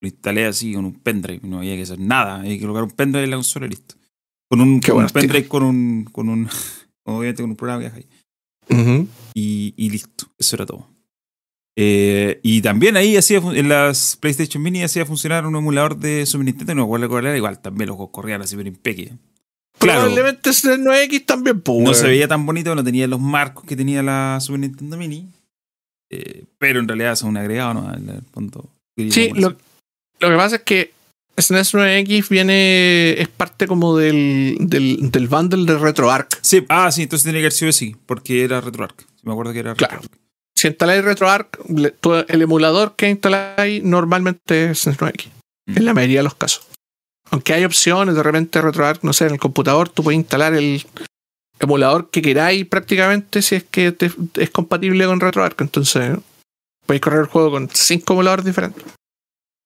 Lo 0.00 0.08
instalé 0.08 0.46
así 0.46 0.72
con 0.72 0.86
un 0.86 0.94
pendrive, 0.94 1.46
no 1.46 1.58
había 1.58 1.76
que 1.76 1.82
hacer 1.82 2.00
nada, 2.00 2.36
había 2.36 2.54
que 2.54 2.60
colocar 2.62 2.84
un 2.84 2.92
pendrive 2.92 3.24
en 3.24 3.30
la 3.30 3.36
consola 3.36 3.66
y 3.66 3.70
listo. 3.70 3.94
Con 4.48 4.62
un, 4.62 4.80
con 4.80 5.04
un 5.04 5.10
pendrive 5.10 5.48
con 5.48 5.62
un, 5.64 6.04
con 6.04 6.30
un, 6.30 6.48
obviamente 7.04 7.42
con 7.42 7.50
un 7.50 7.56
programa 7.56 7.90
que 7.90 7.96
hay. 7.96 8.06
Ujú. 8.70 9.06
y, 9.34 9.74
y 9.76 9.90
listo, 9.90 10.26
eso 10.38 10.56
era 10.56 10.64
todo. 10.64 10.88
Eh, 11.76 12.40
y 12.42 12.62
también 12.62 12.96
ahí 12.96 13.16
hacía 13.18 13.38
en 13.38 13.68
las 13.68 14.16
PlayStation 14.16 14.62
Mini 14.62 14.82
hacía 14.82 15.04
funcionar 15.04 15.46
un 15.46 15.54
emulador 15.56 15.98
de 15.98 16.24
Super 16.24 16.46
Nintendo, 16.46 16.74
no 16.74 16.82
me 16.82 16.86
acuerdo 16.86 17.08
cuál 17.10 17.26
era, 17.26 17.36
igual 17.36 17.60
también 17.60 17.90
los 17.90 17.98
corrían 18.10 18.40
así 18.40 18.56
pero 18.56 18.68
impeque. 18.68 19.12
Claro, 19.78 20.00
Probablemente 20.02 20.50
el 20.50 20.56
9X 20.56 21.26
también, 21.26 21.60
po, 21.60 21.80
no 21.80 21.94
se 21.94 22.06
veía 22.08 22.26
tan 22.26 22.44
bonito, 22.44 22.74
no 22.74 22.82
tenía 22.82 23.06
los 23.06 23.20
marcos 23.20 23.64
que 23.64 23.76
tenía 23.76 24.02
la 24.02 24.38
Super 24.40 24.60
Nintendo 24.60 24.96
Mini, 24.96 25.26
eh, 26.10 26.44
pero 26.58 26.80
en 26.80 26.88
realidad 26.88 27.14
son 27.16 27.30
un 27.30 27.36
agregado, 27.36 27.74
¿no? 27.74 27.92
El. 28.96 29.12
Sí, 29.12 29.30
lo, 29.34 29.56
lo 30.20 30.28
que 30.30 30.36
pasa 30.36 30.56
es 30.56 30.62
que 30.62 30.92
SNES 31.36 31.74
9X 31.74 32.28
viene, 32.28 33.12
es 33.20 33.28
parte 33.28 33.66
como 33.68 33.96
del, 33.96 34.56
del, 34.60 35.10
del 35.12 35.28
bundle 35.28 35.72
de 35.72 35.78
RetroArch. 35.78 36.38
Sí, 36.42 36.64
ah, 36.68 36.90
sí, 36.90 37.02
entonces 37.04 37.24
tenía 37.24 37.40
que 37.40 37.44
haber 37.46 37.52
sido 37.52 37.68
así, 37.70 37.94
porque 38.06 38.42
era 38.42 38.60
RetroArch. 38.60 39.06
Me 39.22 39.32
acuerdo 39.32 39.52
que 39.52 39.60
era 39.60 39.74
Claro. 39.74 40.00
RetroArch. 40.00 40.18
Si 40.56 40.66
instaláis 40.66 41.04
RetroArch, 41.04 41.48
el 42.28 42.42
emulador 42.42 42.96
que 42.96 43.08
instaláis 43.08 43.84
normalmente 43.84 44.70
es 44.70 44.80
SNES 44.80 44.98
9X. 44.98 45.26
Mm. 45.66 45.76
En 45.76 45.84
la 45.84 45.94
mayoría 45.94 46.18
de 46.18 46.24
los 46.24 46.34
casos. 46.34 46.66
Aunque 47.30 47.52
hay 47.52 47.64
opciones, 47.64 48.14
de 48.14 48.22
repente 48.22 48.60
RetroArch, 48.62 49.02
no 49.02 49.12
sé, 49.12 49.26
en 49.26 49.32
el 49.34 49.38
computador 49.40 49.88
tú 49.88 50.02
puedes 50.02 50.18
instalar 50.18 50.54
el 50.54 50.84
emulador 51.60 52.10
que 52.10 52.22
queráis 52.22 52.64
prácticamente 52.66 53.42
si 53.42 53.56
es 53.56 53.64
que 53.64 53.92
te- 53.92 54.10
es 54.36 54.50
compatible 54.50 55.04
con 55.06 55.20
RetroArch. 55.20 55.60
Entonces, 55.60 56.18
podéis 56.86 57.00
correr 57.02 57.20
el 57.20 57.26
juego 57.26 57.50
con 57.50 57.68
cinco 57.70 58.14
emuladores 58.14 58.44
diferentes. 58.44 58.82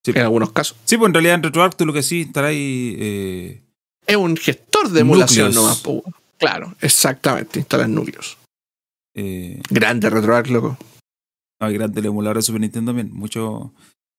Sí. 0.04 0.10
En 0.14 0.22
algunos 0.22 0.50
casos. 0.52 0.76
Sí, 0.84 0.96
pues 0.96 1.08
en 1.10 1.14
realidad 1.14 1.36
en 1.36 1.42
RetroArch 1.44 1.76
tú 1.76 1.86
lo 1.86 1.92
que 1.92 2.02
sí 2.02 2.22
instaláis. 2.22 2.58
Eh, 2.98 3.62
Es 4.06 4.16
un 4.16 4.36
gestor 4.36 4.88
de 4.90 5.00
emulación 5.00 5.54
Núcleos. 5.54 5.84
nomás. 5.86 6.04
Claro, 6.38 6.74
exactamente. 6.80 7.60
Instalas 7.60 7.88
núcleos. 7.88 8.36
eh, 9.14 9.60
Grande 9.70 10.10
RetroArch, 10.10 10.48
loco. 10.48 10.76
No, 11.60 11.68
hay 11.68 11.74
grande 11.74 12.00
el 12.00 12.06
emulador 12.06 12.38
de 12.38 12.42
Super 12.42 12.60
Nintendo 12.62 12.90
también. 12.90 13.14
Mucho, 13.14 13.72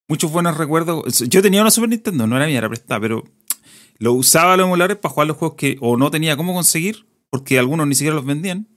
muchos 0.08 0.32
buenos 0.32 0.58
recuerdos. 0.58 1.20
Yo 1.28 1.42
tenía 1.42 1.62
una 1.62 1.72
Super 1.72 1.90
Nintendo, 1.90 2.28
no 2.28 2.38
era 2.38 2.46
mía, 2.46 2.58
era 2.58 2.70
prestada, 2.70 3.00
pero 3.00 3.24
lo 4.00 4.14
usaba 4.14 4.58
los 4.58 4.66
emuladores 4.66 4.98
para 4.98 5.14
jugar 5.14 5.28
los 5.28 5.38
juegos 5.38 5.58
que 5.58 5.78
o 5.82 5.98
no 5.98 6.12
tenía 6.12 6.36
cómo 6.36 6.54
conseguir, 6.54 7.06
porque 7.30 7.60
algunos 7.60 7.88
ni 7.88 7.96
siquiera 7.96 8.16
los 8.16 8.26
vendían, 8.26 8.68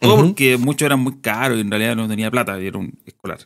o 0.00 0.16
porque 0.16 0.56
muchos 0.56 0.86
eran 0.86 1.00
muy 1.00 1.20
caros 1.20 1.58
y 1.58 1.60
en 1.60 1.70
realidad 1.70 1.94
no 1.94 2.08
tenía 2.08 2.30
plata 2.30 2.60
y 2.60 2.66
era 2.66 2.78
un 2.78 2.98
escolar. 3.04 3.40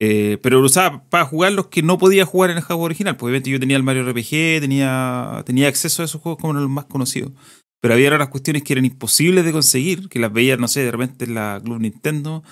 Eh, 0.00 0.38
pero 0.42 0.60
lo 0.60 0.66
usaba 0.66 1.02
para 1.10 1.24
jugar 1.24 1.52
los 1.52 1.66
que 1.66 1.82
no 1.82 1.98
podía 1.98 2.24
jugar 2.24 2.50
en 2.50 2.58
el 2.58 2.62
juego 2.62 2.82
original. 2.82 3.16
Porque 3.16 3.30
obviamente 3.30 3.50
yo 3.50 3.60
tenía 3.60 3.76
el 3.76 3.82
Mario 3.82 4.04
RPG, 4.10 4.60
tenía, 4.60 5.42
tenía 5.44 5.68
acceso 5.68 6.02
a 6.02 6.04
esos 6.04 6.20
juegos 6.20 6.40
como 6.40 6.54
los 6.54 6.70
más 6.70 6.84
conocidos. 6.86 7.32
Pero 7.80 7.94
había 7.94 8.12
otras 8.12 8.28
cuestiones 8.28 8.62
que 8.62 8.72
eran 8.72 8.84
imposibles 8.84 9.44
de 9.44 9.52
conseguir, 9.52 10.08
que 10.08 10.18
las 10.18 10.32
veía, 10.32 10.56
no 10.56 10.68
sé, 10.68 10.82
de 10.82 10.90
repente 10.90 11.24
en 11.24 11.34
la 11.34 11.60
Club 11.62 11.80
Nintendo. 11.80 12.42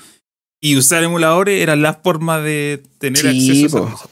Y 0.66 0.76
usar 0.76 1.02
emuladores 1.05 1.60
era 1.62 1.76
la 1.76 1.94
forma 1.94 2.40
de 2.40 2.82
tener 2.98 3.18
Sí, 3.20 3.28
acceso 3.51 3.78
a 3.78 3.80
po. 3.86 3.90
cosas. 3.93 4.09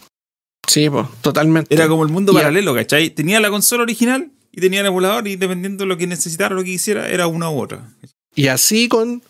Sí, 0.69 0.89
pues, 0.91 1.07
totalmente. 1.21 1.75
Era 1.75 1.89
como 1.89 2.05
el 2.05 2.11
mundo 2.13 2.33
Y 2.33 2.37
a- 2.37 2.41
paralelo, 2.41 2.75
¿cachai? 2.75 3.11
Tenía 3.11 3.41
la 3.41 3.51
consola 3.51 3.83
original 3.83 4.31
y 4.53 4.61
tenía 4.61 4.81
el 4.81 4.87
emulador 4.87 5.27
y 5.29 5.37
dependiendo 5.37 5.85
de 5.85 5.89
lo 5.89 5.97
que 5.97 6.07
necesitara 6.07 6.55
o 6.55 6.59
lo 6.59 6.65
que 6.65 6.71
quisiera, 6.71 7.09
era 7.09 7.27
una 7.27 7.51
u 7.51 7.61
otra. 7.61 7.89
Y 8.35 8.47
así 8.49 8.89
con 8.89 9.23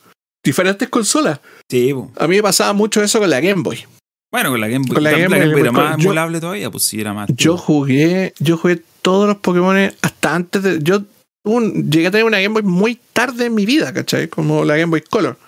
diferentes 0.45 0.89
consolas. 0.89 1.41
Sí, 1.69 1.93
po. 1.95 2.11
A 2.17 2.27
mí 2.29 2.37
me 2.37 2.43
pasaba 2.43 2.73
mucho 2.73 3.03
eso 3.03 3.19
con 3.19 3.31
la 3.31 3.41
Game 3.41 3.63
Boy. 3.63 3.85
Bueno, 4.31 4.51
con 4.51 4.61
la 4.61 4.69
Game 4.69 4.85
Boy, 4.87 4.95
Con 4.95 5.03
la 5.05 5.13
la 5.13 5.19
Game 5.19 5.53
Boy, 5.53 5.61
era 5.61 5.73
más 5.73 5.97
yo- 5.97 6.05
emulable 6.05 6.41
todavía, 6.41 6.71
pues 6.71 6.85
sí, 6.85 7.01
era 7.01 7.15
más. 7.15 7.29
Yo 7.37 7.57
jugué, 7.57 8.35
yo 8.39 8.57
jugué 8.57 8.83
todos 9.03 9.27
los 9.29 9.37
Pokémon 9.39 9.77
hasta 10.03 10.35
antes 10.35 10.63
de. 10.63 10.79
Yo 10.83 11.03
un- 11.45 11.91
llegué 11.91 12.09
a 12.09 12.11
tener 12.11 12.25
una 12.27 12.41
Game 12.41 12.53
Boy 12.55 12.63
muy 12.63 12.99
tarde 13.13 13.47
en 13.47 13.55
mi 13.55 13.65
vida, 13.67 13.93
¿cachai? 13.93 14.29
Como 14.29 14.65
la 14.65 14.77
Game 14.77 14.91
Boy 14.91 15.03
Color. 15.03 15.39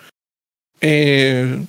Eh, 0.81 1.65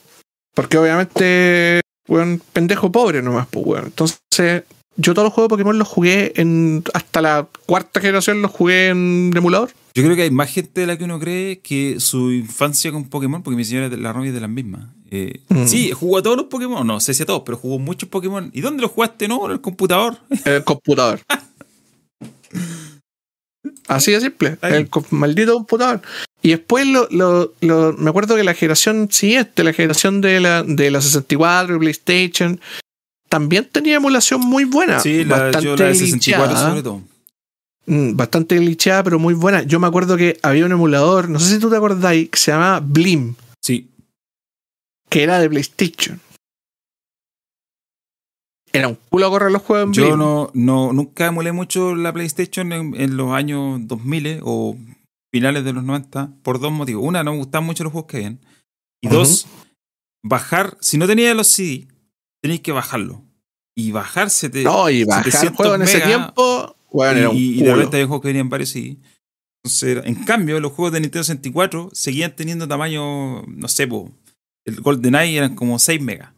porque 0.53 0.77
obviamente, 0.77 1.81
weón, 2.07 2.41
pendejo 2.53 2.91
pobre 2.91 3.21
nomás, 3.21 3.47
pues, 3.49 3.65
weón. 3.65 3.85
Entonces, 3.85 4.63
yo 4.95 5.13
todos 5.13 5.27
los 5.27 5.33
juegos 5.33 5.49
de 5.49 5.53
Pokémon 5.53 5.77
los 5.77 5.87
jugué 5.87 6.33
en. 6.35 6.83
Hasta 6.93 7.21
la 7.21 7.47
cuarta 7.65 8.01
generación 8.01 8.41
los 8.41 8.51
jugué 8.51 8.89
en 8.89 9.31
emulador. 9.35 9.71
Yo 9.93 10.03
creo 10.03 10.15
que 10.15 10.23
hay 10.23 10.31
más 10.31 10.51
gente 10.51 10.81
de 10.81 10.87
la 10.87 10.97
que 10.97 11.05
uno 11.05 11.19
cree 11.19 11.59
que 11.59 11.99
su 11.99 12.31
infancia 12.31 12.91
con 12.91 13.09
Pokémon, 13.09 13.41
porque 13.41 13.57
mi 13.57 13.63
señora 13.63 13.95
la 13.95 14.13
Romy 14.13 14.29
es 14.29 14.33
de 14.33 14.41
las 14.41 14.49
mismas. 14.49 14.85
Eh, 15.09 15.41
Mm. 15.49 15.65
Sí, 15.65 15.91
jugó 15.91 16.17
a 16.17 16.21
todos 16.21 16.37
los 16.37 16.47
Pokémon, 16.47 16.85
no 16.85 16.99
sé 16.99 17.13
si 17.13 17.23
a 17.23 17.25
todos, 17.25 17.43
pero 17.45 17.57
jugó 17.57 17.79
muchos 17.79 18.09
Pokémon. 18.09 18.49
¿Y 18.53 18.61
dónde 18.61 18.81
los 18.81 18.91
jugaste? 18.91 19.27
No, 19.27 19.45
en 19.45 19.53
el 19.53 19.61
computador. 19.61 20.17
En 20.29 20.39
el 20.53 20.63
computador. 20.63 21.21
Así 23.87 24.11
de 24.11 24.21
simple. 24.21 24.57
Ahí. 24.61 24.73
El 24.73 24.89
maldito 25.11 25.53
computador. 25.53 26.01
Y 26.47 26.51
después 26.51 26.87
lo, 26.87 27.09
lo- 27.11 27.51
lo- 27.59 27.91
me 27.97 28.09
acuerdo 28.09 28.37
que 28.37 28.43
la 28.45 28.53
generación 28.53 29.09
siguiente, 29.11 29.65
la 29.65 29.73
generación 29.73 30.21
de 30.21 30.39
la, 30.39 30.63
de 30.63 30.89
la 30.91 31.01
64 31.01 31.75
y 31.75 31.79
PlayStation, 31.79 32.61
también 33.27 33.67
tenía 33.69 33.97
emulación 33.97 34.39
muy 34.39 34.63
buena. 34.63 35.01
sí, 35.01 35.25
la, 35.25 35.51
yo 35.59 35.75
la 35.75 35.87
de 35.87 35.95
64 35.95 36.45
glitchada. 36.47 36.69
sobre 36.69 36.83
todo. 36.83 37.01
Mm, 37.85 38.15
Bastante 38.15 38.55
glitchada, 38.55 39.03
pero 39.03 39.19
muy 39.19 39.33
buena. 39.33 39.63
Yo 39.63 39.77
me 39.81 39.87
acuerdo 39.87 40.15
que 40.15 40.39
había 40.41 40.65
un 40.65 40.71
emulador, 40.71 41.27
no 41.27 41.37
sé 41.41 41.55
si 41.55 41.59
tú 41.59 41.69
te 41.69 41.75
acordáis, 41.75 42.29
que 42.29 42.39
se 42.39 42.51
llamaba 42.51 42.79
Blim, 42.79 43.35
Sí, 43.61 43.89
que 45.09 45.23
era 45.23 45.39
de 45.39 45.49
PlayStation. 45.49 46.21
Era 48.73 48.87
un 48.89 48.97
culo 49.09 49.29
correr 49.29 49.51
los 49.51 49.63
juegos 49.63 49.87
en 49.87 49.93
yo 49.93 50.05
Blim. 50.05 50.17
no, 50.19 50.51
no, 50.53 50.93
nunca 50.93 51.25
emulé 51.27 51.51
mucho 51.51 51.95
la 51.95 52.13
PlayStation 52.13 52.71
en, 52.71 52.95
en 52.95 53.17
los 53.17 53.31
años 53.33 53.79
2000 53.83 54.39
o 54.43 54.77
finales 55.31 55.63
de 55.63 55.73
los 55.73 55.83
90 55.83 56.33
por 56.43 56.59
dos 56.59 56.71
motivos. 56.71 57.03
Una, 57.05 57.23
no 57.23 57.31
me 57.33 57.37
gustaban 57.39 57.65
mucho 57.65 57.83
los 57.83 57.91
juegos 57.93 58.09
que 58.09 58.17
habían. 58.17 58.39
Y 59.01 59.09
dos, 59.09 59.47
bajar, 60.23 60.77
si 60.81 60.97
no 60.97 61.07
tenía 61.07 61.33
los 61.33 61.47
CD, 61.47 61.87
tenéis 62.41 62.61
que 62.61 62.71
bajarlo. 62.71 63.23
Y 63.75 63.91
bajarse 63.91 64.49
te, 64.49 64.63
No, 64.63 64.89
y 64.89 65.03
bajar 65.03 65.25
700 65.25 65.55
juegos 65.57 65.75
en 65.75 65.81
ese 65.83 66.01
tiempo, 66.01 66.75
bueno, 66.91 67.19
era 67.19 67.29
un 67.29 67.35
y, 67.37 67.61
de 67.61 67.71
repente 67.75 67.97
había 67.97 68.07
juegos 68.07 68.21
que 68.23 68.29
venían 68.29 68.49
varios 68.49 68.69
CD. 68.69 68.97
Entonces, 69.63 70.01
en 70.05 70.15
cambio, 70.23 70.59
los 70.59 70.71
juegos 70.71 70.93
de 70.93 71.01
Nintendo 71.01 71.23
64 71.23 71.89
seguían 71.91 72.35
teniendo 72.35 72.67
tamaño, 72.67 73.43
no 73.43 73.67
sé, 73.67 73.85
po, 73.87 74.11
el 74.65 74.81
GoldenEye 74.81 75.37
eran 75.37 75.55
como 75.55 75.77
6 75.77 76.01
megas. 76.01 76.33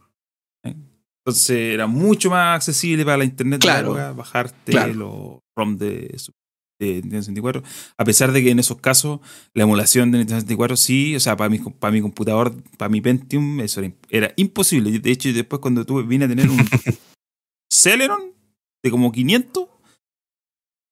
¿eh? 0.65 0.75
Entonces 1.23 1.73
era 1.73 1.87
mucho 1.87 2.29
más 2.29 2.55
accesible 2.55 3.05
para 3.05 3.17
la 3.17 3.23
internet 3.25 3.61
Claro, 3.61 3.93
de 3.93 3.99
la 3.99 4.07
época 4.07 4.17
bajarte 4.17 4.71
claro. 4.71 4.93
los 4.93 5.39
ROM 5.57 5.77
de, 5.77 6.13
su- 6.17 6.31
de 6.80 6.93
Nintendo 6.93 7.22
64. 7.22 7.64
A 7.97 8.06
pesar 8.06 8.31
de 8.31 8.41
que 8.41 8.51
en 8.51 8.60
esos 8.60 8.77
casos 8.77 9.19
la 9.53 9.64
emulación 9.64 10.11
de 10.11 10.19
Nintendo 10.19 10.41
64 10.41 10.77
sí, 10.77 11.15
o 11.15 11.19
sea, 11.19 11.35
para 11.35 11.49
mi, 11.49 11.60
para 11.60 11.91
mi 11.91 12.01
computador, 12.01 12.56
para 12.77 12.89
mi 12.89 13.01
Pentium, 13.01 13.60
eso 13.60 13.81
era, 13.81 13.93
era 14.10 14.34
imposible. 14.38 14.97
De 14.99 15.11
hecho, 15.11 15.31
después 15.34 15.60
cuando 15.60 15.85
tuve, 15.85 16.03
vine 16.03 16.26
a 16.26 16.27
tener 16.30 16.49
un 16.49 16.57
Celeron 17.72 18.34
de 18.81 18.91
como 18.91 19.11
500, 19.11 19.68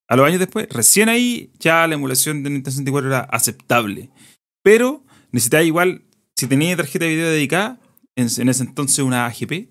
a 0.09 0.15
los 0.15 0.26
años 0.26 0.39
después, 0.39 0.68
recién 0.69 1.09
ahí 1.09 1.51
ya 1.59 1.88
la 1.88 1.95
emulación 1.95 2.43
de 2.43 2.49
Nintendo 2.49 2.72
64 2.72 3.09
era 3.09 3.19
aceptable. 3.22 4.09
Pero 4.64 5.03
necesitaba 5.31 5.64
igual, 5.64 6.03
si 6.35 6.47
tenía 6.47 6.77
tarjeta 6.77 7.05
de 7.05 7.11
video 7.11 7.30
dedicada, 7.30 7.80
en, 8.15 8.27
en 8.38 8.49
ese 8.49 8.64
entonces 8.64 8.99
una 8.99 9.26
AGP, 9.26 9.69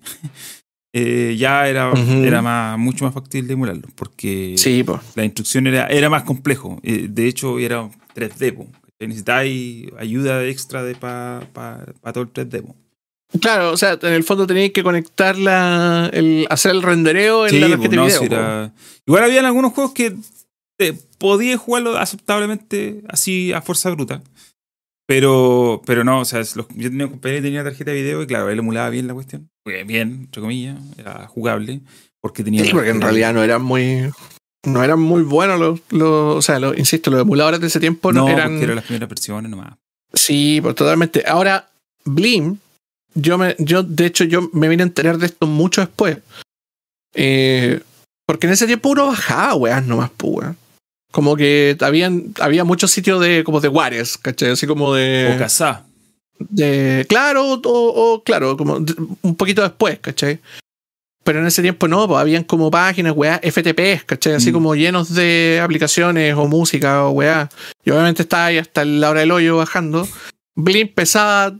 eh, 0.93 1.35
ya 1.37 1.67
era, 1.67 1.91
Ujú. 1.91 2.23
era 2.23 2.41
más, 2.41 2.77
mucho 2.79 3.05
más 3.05 3.13
factible 3.13 3.53
emularlo, 3.53 3.87
porque 3.95 4.55
Sí, 4.57 4.83
pues. 4.83 4.99
la 5.15 5.25
instrucción 5.25 5.67
era, 5.67 5.87
era 5.87 6.09
más 6.09 6.23
complejo. 6.23 6.79
Eh, 6.83 7.07
de 7.09 7.27
hecho, 7.27 7.59
era 7.59 7.89
3D. 8.15 8.53
po. 8.53 8.67
Necesitáis 8.99 9.87
ayuda 9.99 10.43
extra 10.45 10.83
para 10.99 11.85
todo 12.13 12.23
el 12.23 12.29
3D. 12.33 12.63
po. 12.63 12.75
Claro, 13.41 13.71
o 13.73 13.77
sea, 13.77 13.99
en 14.01 14.13
el 14.13 14.23
fondo 14.23 14.47
teníais 14.47 14.71
que 14.71 14.81
conectar 14.83 15.37
la, 15.37 16.09
el, 16.13 16.47
hacer 16.49 16.71
el 16.71 16.81
rendereo 16.81 17.45
en 17.45 17.51
Sí, 17.51 17.59
la 17.59 17.67
po, 17.67 17.71
tarjeta 17.73 17.89
de 17.91 17.95
no, 17.97 18.05
video. 18.05 18.19
si 18.21 18.27
po. 18.29 18.35
era- 18.35 18.73
Igual 19.05 19.23
habían 19.25 19.45
algunos 19.45 19.73
juegos 19.73 19.93
que 19.93 20.15
te, 20.79 20.93
podías 21.19 21.59
jugarlo 21.59 21.97
aceptablemente 21.97 23.01
así 23.09 23.51
a 23.53 23.61
fuerza 23.61 23.89
bruta. 23.91 24.21
Pero, 25.05 25.81
pero 25.85 26.03
no, 26.03 26.19
o 26.21 26.25
sea, 26.25 26.39
los- 26.39 26.55
yo 26.55 26.89
tenía 26.89 27.05
un 27.05 27.11
compañero 27.11 27.39
que 27.41 27.47
tenía 27.47 27.63
tarjeta 27.63 27.91
de 27.91 28.01
video 28.01 28.21
y 28.23 28.27
claro, 28.27 28.49
él 28.49 28.59
emulaba 28.59 28.89
bien 28.89 29.07
la 29.07 29.13
cuestión. 29.13 29.49
Bien, 29.83 30.11
entre 30.25 30.41
comillas, 30.41 30.77
era 30.97 31.27
jugable. 31.27 31.81
Porque 32.21 32.43
tenía. 32.43 32.63
Sí, 32.63 32.71
porque 32.71 32.89
en 32.89 33.01
realidad 33.01 33.33
no 33.33 33.43
eran 33.43 33.61
muy. 33.61 34.09
No 34.65 34.83
eran 34.83 34.99
muy 34.99 35.23
buenos 35.23 35.59
los. 35.59 35.79
los 35.89 36.37
o 36.37 36.41
sea, 36.41 36.59
los, 36.59 36.77
insisto, 36.77 37.11
los 37.11 37.21
emuladores 37.21 37.59
de 37.59 37.67
ese 37.67 37.79
tiempo 37.79 38.11
no, 38.11 38.25
no, 38.25 38.29
eran. 38.29 38.61
eran 38.61 38.75
las 38.75 38.85
primeras 38.85 39.09
versiones 39.09 39.49
nomás. 39.49 39.73
Sí, 40.13 40.59
pues 40.61 40.75
totalmente. 40.75 41.23
Ahora, 41.27 41.69
Blim, 42.05 42.57
yo 43.13 43.37
me, 43.37 43.55
yo, 43.59 43.83
de 43.83 44.05
hecho, 44.05 44.23
yo 44.23 44.49
me 44.53 44.67
vine 44.67 44.83
a 44.83 44.87
enterar 44.87 45.17
de 45.17 45.27
esto 45.27 45.47
mucho 45.47 45.81
después. 45.81 46.17
Eh, 47.13 47.81
porque 48.25 48.47
en 48.47 48.53
ese 48.53 48.67
tiempo 48.67 48.89
uno 48.89 49.07
bajaba 49.07 49.55
weas 49.55 49.85
nomás, 49.85 50.11
pues, 50.15 50.33
weón. 50.33 50.57
Como 51.11 51.35
que 51.35 51.77
habían, 51.79 52.33
había 52.39 52.63
muchos 52.63 52.91
sitios 52.91 53.21
de, 53.21 53.43
como 53.43 53.61
de 53.61 53.69
Juárez, 53.69 54.17
¿cachai? 54.17 54.51
Así 54.51 54.67
como 54.67 54.93
de. 54.93 55.35
O. 55.35 55.86
claro, 57.07 57.53
o, 57.53 57.59
o 57.63 58.23
claro, 58.23 58.57
como 58.57 58.75
un 59.21 59.35
poquito 59.35 59.61
después, 59.61 59.99
¿cachai? 59.99 60.39
Pero 61.23 61.39
en 61.39 61.47
ese 61.47 61.61
tiempo 61.61 61.87
no, 61.89 62.07
pues 62.07 62.19
habían 62.21 62.43
como 62.45 62.71
páginas, 62.71 63.13
weá, 63.15 63.39
FTP, 63.43 64.05
¿cachai? 64.05 64.33
Así 64.33 64.51
Mm. 64.51 64.53
como 64.53 64.75
llenos 64.75 65.13
de 65.13 65.59
aplicaciones 65.61 66.33
o 66.35 66.47
música 66.47 67.03
o 67.05 67.09
weá. 67.11 67.49
Y 67.83 67.91
obviamente 67.91 68.21
estaba 68.21 68.45
ahí 68.45 68.57
hasta 68.57 68.85
la 68.85 69.09
hora 69.09 69.19
del 69.21 69.31
hoyo 69.31 69.57
bajando. 69.57 70.07
Blim 70.55 70.87
pesaba 70.87 71.53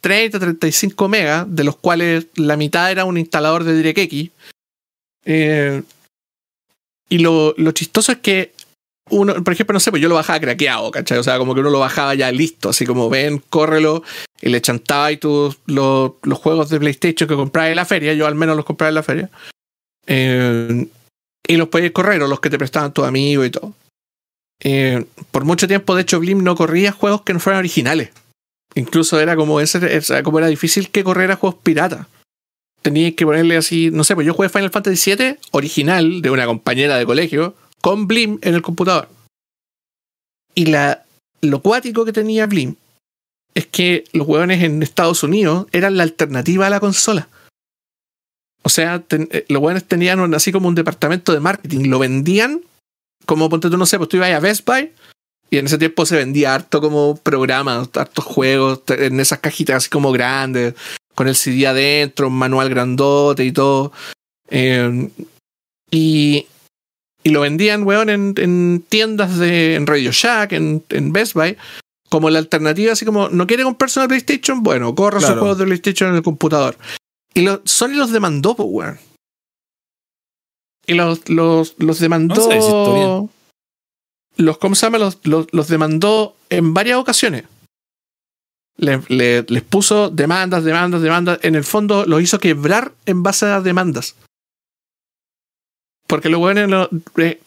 30, 0.00 0.38
35 0.38 1.08
megas, 1.08 1.46
de 1.48 1.64
los 1.64 1.76
cuales 1.76 2.26
la 2.36 2.56
mitad 2.58 2.90
era 2.90 3.04
un 3.06 3.16
instalador 3.16 3.64
de 3.64 3.76
DirectX. 3.76 4.30
Eh, 5.24 5.82
y 7.08 7.18
lo, 7.18 7.54
lo 7.56 7.72
chistoso 7.72 8.12
es 8.12 8.18
que 8.18 8.52
uno, 9.10 9.42
por 9.42 9.52
ejemplo, 9.52 9.74
no 9.74 9.80
sé, 9.80 9.90
pues 9.90 10.02
yo 10.02 10.08
lo 10.08 10.14
bajaba 10.14 10.40
craqueado, 10.40 10.90
¿cachai? 10.90 11.18
O 11.18 11.22
sea, 11.22 11.38
como 11.38 11.54
que 11.54 11.60
uno 11.60 11.70
lo 11.70 11.80
bajaba 11.80 12.14
ya 12.14 12.30
listo, 12.32 12.70
así 12.70 12.86
como 12.86 13.08
ven, 13.08 13.42
córrelo, 13.50 14.02
y 14.40 14.48
le 14.48 14.60
chantaba 14.60 15.12
y 15.12 15.16
tus 15.16 15.58
los, 15.66 16.12
juegos 16.34 16.70
de 16.70 16.78
PlayStation 16.78 17.28
que 17.28 17.34
comprabas 17.34 17.70
en 17.70 17.76
la 17.76 17.84
feria, 17.84 18.14
yo 18.14 18.26
al 18.26 18.34
menos 18.34 18.56
los 18.56 18.64
compraba 18.64 18.88
en 18.88 18.94
la 18.94 19.02
feria. 19.02 19.30
Eh, 20.06 20.86
y 21.46 21.56
los 21.56 21.68
podías 21.68 21.92
correr, 21.92 22.22
o 22.22 22.28
los 22.28 22.40
que 22.40 22.50
te 22.50 22.58
prestaban 22.58 22.92
tus 22.92 23.04
amigos 23.04 23.46
y 23.46 23.50
todo. 23.50 23.74
Eh, 24.60 25.04
por 25.30 25.44
mucho 25.44 25.68
tiempo, 25.68 25.94
de 25.94 26.02
hecho, 26.02 26.20
Blim 26.20 26.42
no 26.42 26.56
corría 26.56 26.92
juegos 26.92 27.22
que 27.22 27.32
no 27.32 27.40
fueran 27.40 27.60
originales. 27.60 28.10
Incluso 28.74 29.18
era 29.18 29.34
como 29.34 29.58
como 30.24 30.38
era 30.38 30.46
difícil 30.48 30.90
que 30.90 31.04
corriera 31.04 31.36
juegos 31.36 31.60
piratas. 31.62 32.06
Tenías 32.82 33.14
que 33.14 33.24
ponerle 33.24 33.56
así, 33.56 33.90
no 33.90 34.04
sé, 34.04 34.14
pues 34.14 34.26
yo 34.26 34.34
jugué 34.34 34.48
Final 34.48 34.70
Fantasy 34.70 35.14
VII 35.14 35.36
original 35.50 36.22
de 36.22 36.30
una 36.30 36.46
compañera 36.46 36.96
de 36.96 37.06
colegio 37.06 37.54
con 37.80 38.06
Blim 38.06 38.38
en 38.42 38.54
el 38.54 38.62
computador. 38.62 39.08
Y 40.54 40.66
la, 40.66 41.04
lo 41.40 41.60
cuático 41.60 42.04
que 42.04 42.12
tenía 42.12 42.46
Blim 42.46 42.74
es 43.54 43.66
que 43.66 44.04
los 44.12 44.26
hueones 44.26 44.62
en 44.62 44.82
Estados 44.82 45.22
Unidos 45.22 45.66
eran 45.72 45.96
la 45.96 46.02
alternativa 46.02 46.66
a 46.66 46.70
la 46.70 46.80
consola. 46.80 47.28
O 48.62 48.68
sea, 48.68 49.02
eh, 49.10 49.46
los 49.48 49.62
hueones 49.62 49.84
tenían 49.84 50.34
así 50.34 50.52
como 50.52 50.68
un 50.68 50.74
departamento 50.74 51.32
de 51.32 51.40
marketing, 51.40 51.88
lo 51.88 51.98
vendían 51.98 52.62
como, 53.26 53.48
ponte 53.48 53.68
tú, 53.68 53.76
no 53.76 53.86
sé, 53.86 53.98
pues 53.98 54.08
tú 54.08 54.16
ibas 54.16 54.30
a 54.30 54.40
Best 54.40 54.64
Buy 54.64 54.92
y 55.50 55.58
en 55.58 55.66
ese 55.66 55.78
tiempo 55.78 56.06
se 56.06 56.16
vendía 56.16 56.54
harto 56.54 56.80
como 56.80 57.16
programas, 57.16 57.88
hartos 57.94 58.24
juegos 58.24 58.82
en 58.88 59.20
esas 59.20 59.38
cajitas 59.40 59.76
así 59.76 59.90
como 59.90 60.12
grandes, 60.12 60.74
con 61.14 61.28
el 61.28 61.36
CD 61.36 61.66
adentro, 61.66 62.28
un 62.28 62.34
manual 62.34 62.70
grandote 62.70 63.44
y 63.44 63.52
todo. 63.52 63.92
Eh, 64.50 65.10
y, 65.90 66.46
y 67.24 67.30
lo 67.30 67.40
vendían, 67.40 67.82
weón, 67.84 68.08
en, 68.10 68.34
en 68.36 68.84
tiendas 68.88 69.38
de 69.38 69.74
en 69.74 69.86
Radio 69.86 70.10
Shack, 70.12 70.52
en, 70.52 70.84
en 70.90 71.12
Best 71.12 71.34
Buy, 71.34 71.56
como 72.08 72.30
la 72.30 72.38
alternativa, 72.38 72.92
así 72.92 73.04
como, 73.04 73.28
¿no 73.28 73.46
quiere 73.46 73.64
comprarse 73.64 74.00
una 74.00 74.08
PlayStation? 74.08 74.62
Bueno, 74.62 74.94
corra 74.94 75.20
sus 75.20 75.30
juegos 75.40 75.58
de 75.58 75.64
PlayStation 75.64 76.10
en 76.10 76.16
el 76.16 76.22
computador. 76.22 76.76
Y 77.34 77.42
lo, 77.42 77.60
Sony 77.64 77.94
los 77.94 78.10
demandó, 78.12 78.56
pues, 78.56 78.68
weón. 78.70 78.98
Y 80.86 80.94
los, 80.94 81.28
los, 81.28 81.74
los 81.78 81.98
demandó. 81.98 82.34
No 82.34 82.42
los, 84.36 84.56
¿Cómo 84.58 84.74
se 84.74 84.86
llama? 84.86 84.98
Los, 84.98 85.18
los, 85.24 85.46
los 85.52 85.68
demandó 85.68 86.36
en 86.48 86.72
varias 86.72 86.96
ocasiones. 86.98 87.44
Le- 88.78 89.02
le- 89.08 89.42
les 89.48 89.62
puso 89.64 90.08
demandas, 90.08 90.62
demandas, 90.64 91.02
demandas. 91.02 91.40
En 91.42 91.56
el 91.56 91.64
fondo 91.64 92.06
lo 92.06 92.20
hizo 92.20 92.38
quebrar 92.38 92.92
en 93.04 93.22
base 93.22 93.46
a 93.46 93.60
demandas. 93.60 94.14
Porque 96.08 96.28
los 96.28 96.40
weones 96.40 96.68
no- 96.68 96.88
eh, 97.18 97.40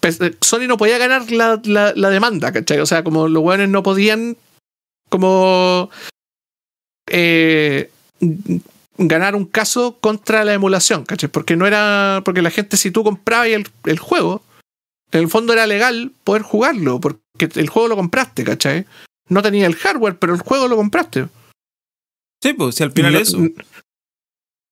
pues, 0.00 0.20
eh, 0.20 0.34
Sony 0.40 0.66
no 0.66 0.76
podía 0.76 0.98
ganar 0.98 1.30
la, 1.30 1.60
la, 1.64 1.92
la 1.94 2.10
demanda, 2.10 2.52
¿cachai? 2.52 2.80
O 2.80 2.86
sea, 2.86 3.04
como 3.04 3.28
los 3.28 3.42
weones 3.42 3.68
no 3.68 3.82
podían 3.84 4.36
como 5.08 5.90
eh, 7.06 7.90
ganar 8.98 9.34
un 9.34 9.44
caso 9.46 9.98
contra 10.00 10.44
la 10.44 10.54
emulación, 10.54 11.04
¿cachai? 11.04 11.28
Porque 11.30 11.56
no 11.56 11.66
era. 11.66 12.22
Porque 12.24 12.42
la 12.42 12.50
gente, 12.50 12.76
si 12.76 12.90
tú 12.90 13.04
comprabas 13.04 13.48
el, 13.48 13.68
el 13.84 13.98
juego, 13.98 14.42
en 15.12 15.20
el 15.20 15.28
fondo 15.28 15.52
era 15.52 15.66
legal 15.66 16.12
poder 16.24 16.42
jugarlo, 16.42 17.00
porque 17.00 17.20
el 17.56 17.68
juego 17.68 17.88
lo 17.88 17.96
compraste, 17.96 18.44
¿cachai? 18.44 18.86
No 19.28 19.42
tenía 19.42 19.66
el 19.66 19.76
hardware, 19.76 20.18
pero 20.18 20.34
el 20.34 20.40
juego 20.40 20.68
lo 20.68 20.76
compraste. 20.76 21.28
Sí, 22.42 22.52
pues, 22.54 22.74
si 22.76 22.82
al 22.84 22.92
final 22.92 23.12
No- 23.14 23.18
eso. 23.18 23.38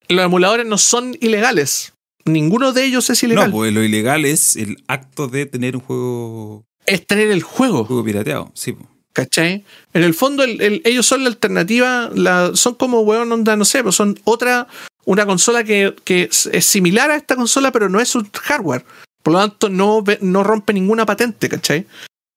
Los 0.07 0.25
emuladores 0.25 0.65
no 0.65 0.77
son 0.79 1.15
ilegales. 1.21 1.93
Ninguno 2.25 2.73
de 2.73 2.85
ellos 2.85 3.09
es 3.09 3.23
ilegal. 3.23 3.49
No, 3.49 3.55
pues 3.57 3.73
lo 3.73 3.83
ilegal 3.83 4.25
es 4.25 4.55
el 4.55 4.83
acto 4.87 5.27
de 5.27 5.45
tener 5.45 5.75
un 5.75 5.81
juego, 5.81 6.65
es 6.85 7.05
tener 7.07 7.29
el 7.31 7.41
juego. 7.43 7.85
juego 7.85 8.03
pirateado. 8.03 8.51
Sí, 8.53 8.73
pues. 8.73 8.87
¿Cachai? 9.13 9.65
En 9.93 10.03
el 10.03 10.13
fondo, 10.13 10.43
el- 10.43 10.61
el- 10.61 10.81
ellos 10.85 11.05
son 11.05 11.23
la 11.23 11.29
alternativa, 11.29 12.09
la, 12.13 12.51
son 12.53 12.75
como, 12.75 13.01
weón, 13.01 13.31
onda, 13.31 13.55
no 13.57 13.65
sé, 13.65 13.81
pues 13.83 13.95
son 13.95 14.19
otra, 14.23 14.67
una 15.05 15.25
consola 15.25 15.63
que, 15.63 15.95
que 16.03 16.23
es, 16.23 16.47
es 16.53 16.65
similar 16.65 17.09
a 17.09 17.15
esta 17.15 17.35
consola, 17.35 17.71
pero 17.71 17.89
no 17.89 17.99
es 17.99 18.13
un 18.15 18.29
hardware. 18.31 18.85
Por 19.23 19.33
lo 19.33 19.39
tanto, 19.39 19.67
no, 19.69 20.03
no 20.21 20.43
rompe 20.43 20.73
ninguna 20.73 21.05
patente, 21.05 21.49
¿cachai? 21.49 21.87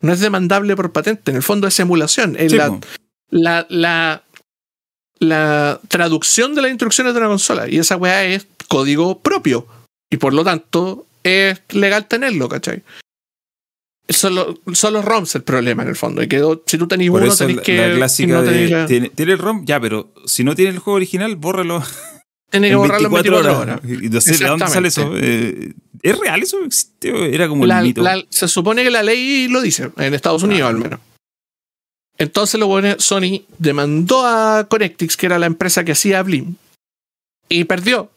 No 0.01 0.13
es 0.13 0.21
demandable 0.21 0.75
por 0.75 0.91
patente. 0.93 1.31
En 1.31 1.37
el 1.37 1.43
fondo 1.43 1.69
es 1.69 1.79
emulación. 1.79 2.35
Es 2.39 2.51
Sí, 2.53 2.59
la, 2.59 2.81
la, 3.31 3.67
la, 3.69 4.23
la 5.21 5.81
traducción 5.89 6.55
de 6.55 6.63
las 6.63 6.71
instrucciones 6.71 7.13
de 7.15 7.21
una 7.21 7.29
consola. 7.29 7.69
Y 7.69 7.79
esa 7.79 7.97
weá 7.97 8.25
es 8.25 8.45
código 8.69 9.21
propio. 9.21 9.67
Y 10.11 10.17
por 10.19 10.35
lo 10.35 10.45
tanto, 10.45 11.07
es 11.23 11.61
legal 11.71 12.07
tenerlo, 12.07 12.49
¿cachai? 12.49 12.83
Son 14.09 14.35
los, 14.35 14.57
son 14.75 14.93
los 14.95 15.05
ROMs 15.05 15.35
el 15.37 15.43
problema 15.43 15.83
en 15.85 15.89
el 15.91 15.97
fondo. 15.97 16.23
Y 16.23 16.29
que 16.29 16.43
si 16.67 16.77
tú 16.77 16.87
tenés 16.89 17.09
Por 17.11 17.23
uno, 17.23 17.35
tenés 17.35 17.57
la, 17.57 17.63
que. 17.63 17.77
la 17.79 17.93
y 17.93 17.97
clásica 17.97 18.33
no 18.35 18.43
de. 18.43 18.51
tenés 18.51 18.71
la- 18.71 18.87
Tiene, 18.87 19.09
tiene 19.11 19.33
el 19.33 19.39
ROM, 19.39 19.65
ya, 19.65 19.81
pero 19.81 20.13
si 20.27 20.45
no 20.45 20.55
tiene 20.55 20.73
el 20.73 20.79
juego 20.79 20.97
original, 20.97 21.37
bórralo 21.37 21.83
tenés 22.51 22.71
que 22.71 22.77
borrarlo 22.77 23.07
en 23.09 23.13
24 23.15 23.59
horas. 23.59 23.81
No 23.83 24.21
sé 24.21 24.37
de 24.37 24.47
dónde 24.47 24.67
sale 24.69 24.89
eso. 24.89 25.13
Eh, 25.17 25.73
¿Es 26.03 26.19
real 26.19 26.43
eso? 26.43 26.59
Era 27.01 27.49
como 27.49 27.65
el 27.65 27.83
mito. 27.83 28.05
se 28.29 28.49
supone 28.49 28.83
que 28.83 28.91
la 28.91 29.03
ley 29.03 29.49
lo 29.49 29.63
dice, 29.63 29.91
en 29.97 30.13
Estados 30.15 30.43
Unidos 30.43 30.69
al 30.69 30.77
menos. 30.77 31.01
Entonces 32.19 32.61
lo 32.61 32.67
bueno, 32.67 32.97
Sony 32.99 33.45
demandó 33.59 34.27
a 34.27 34.67
Connectix, 34.69 35.17
que 35.17 35.27
era 35.27 35.39
la 35.39 35.47
empresa 35.47 35.85
que 35.85 35.93
hacía 35.93 36.23
Blim, 36.23 36.57
y 37.49 37.65
perdió. 37.65 38.11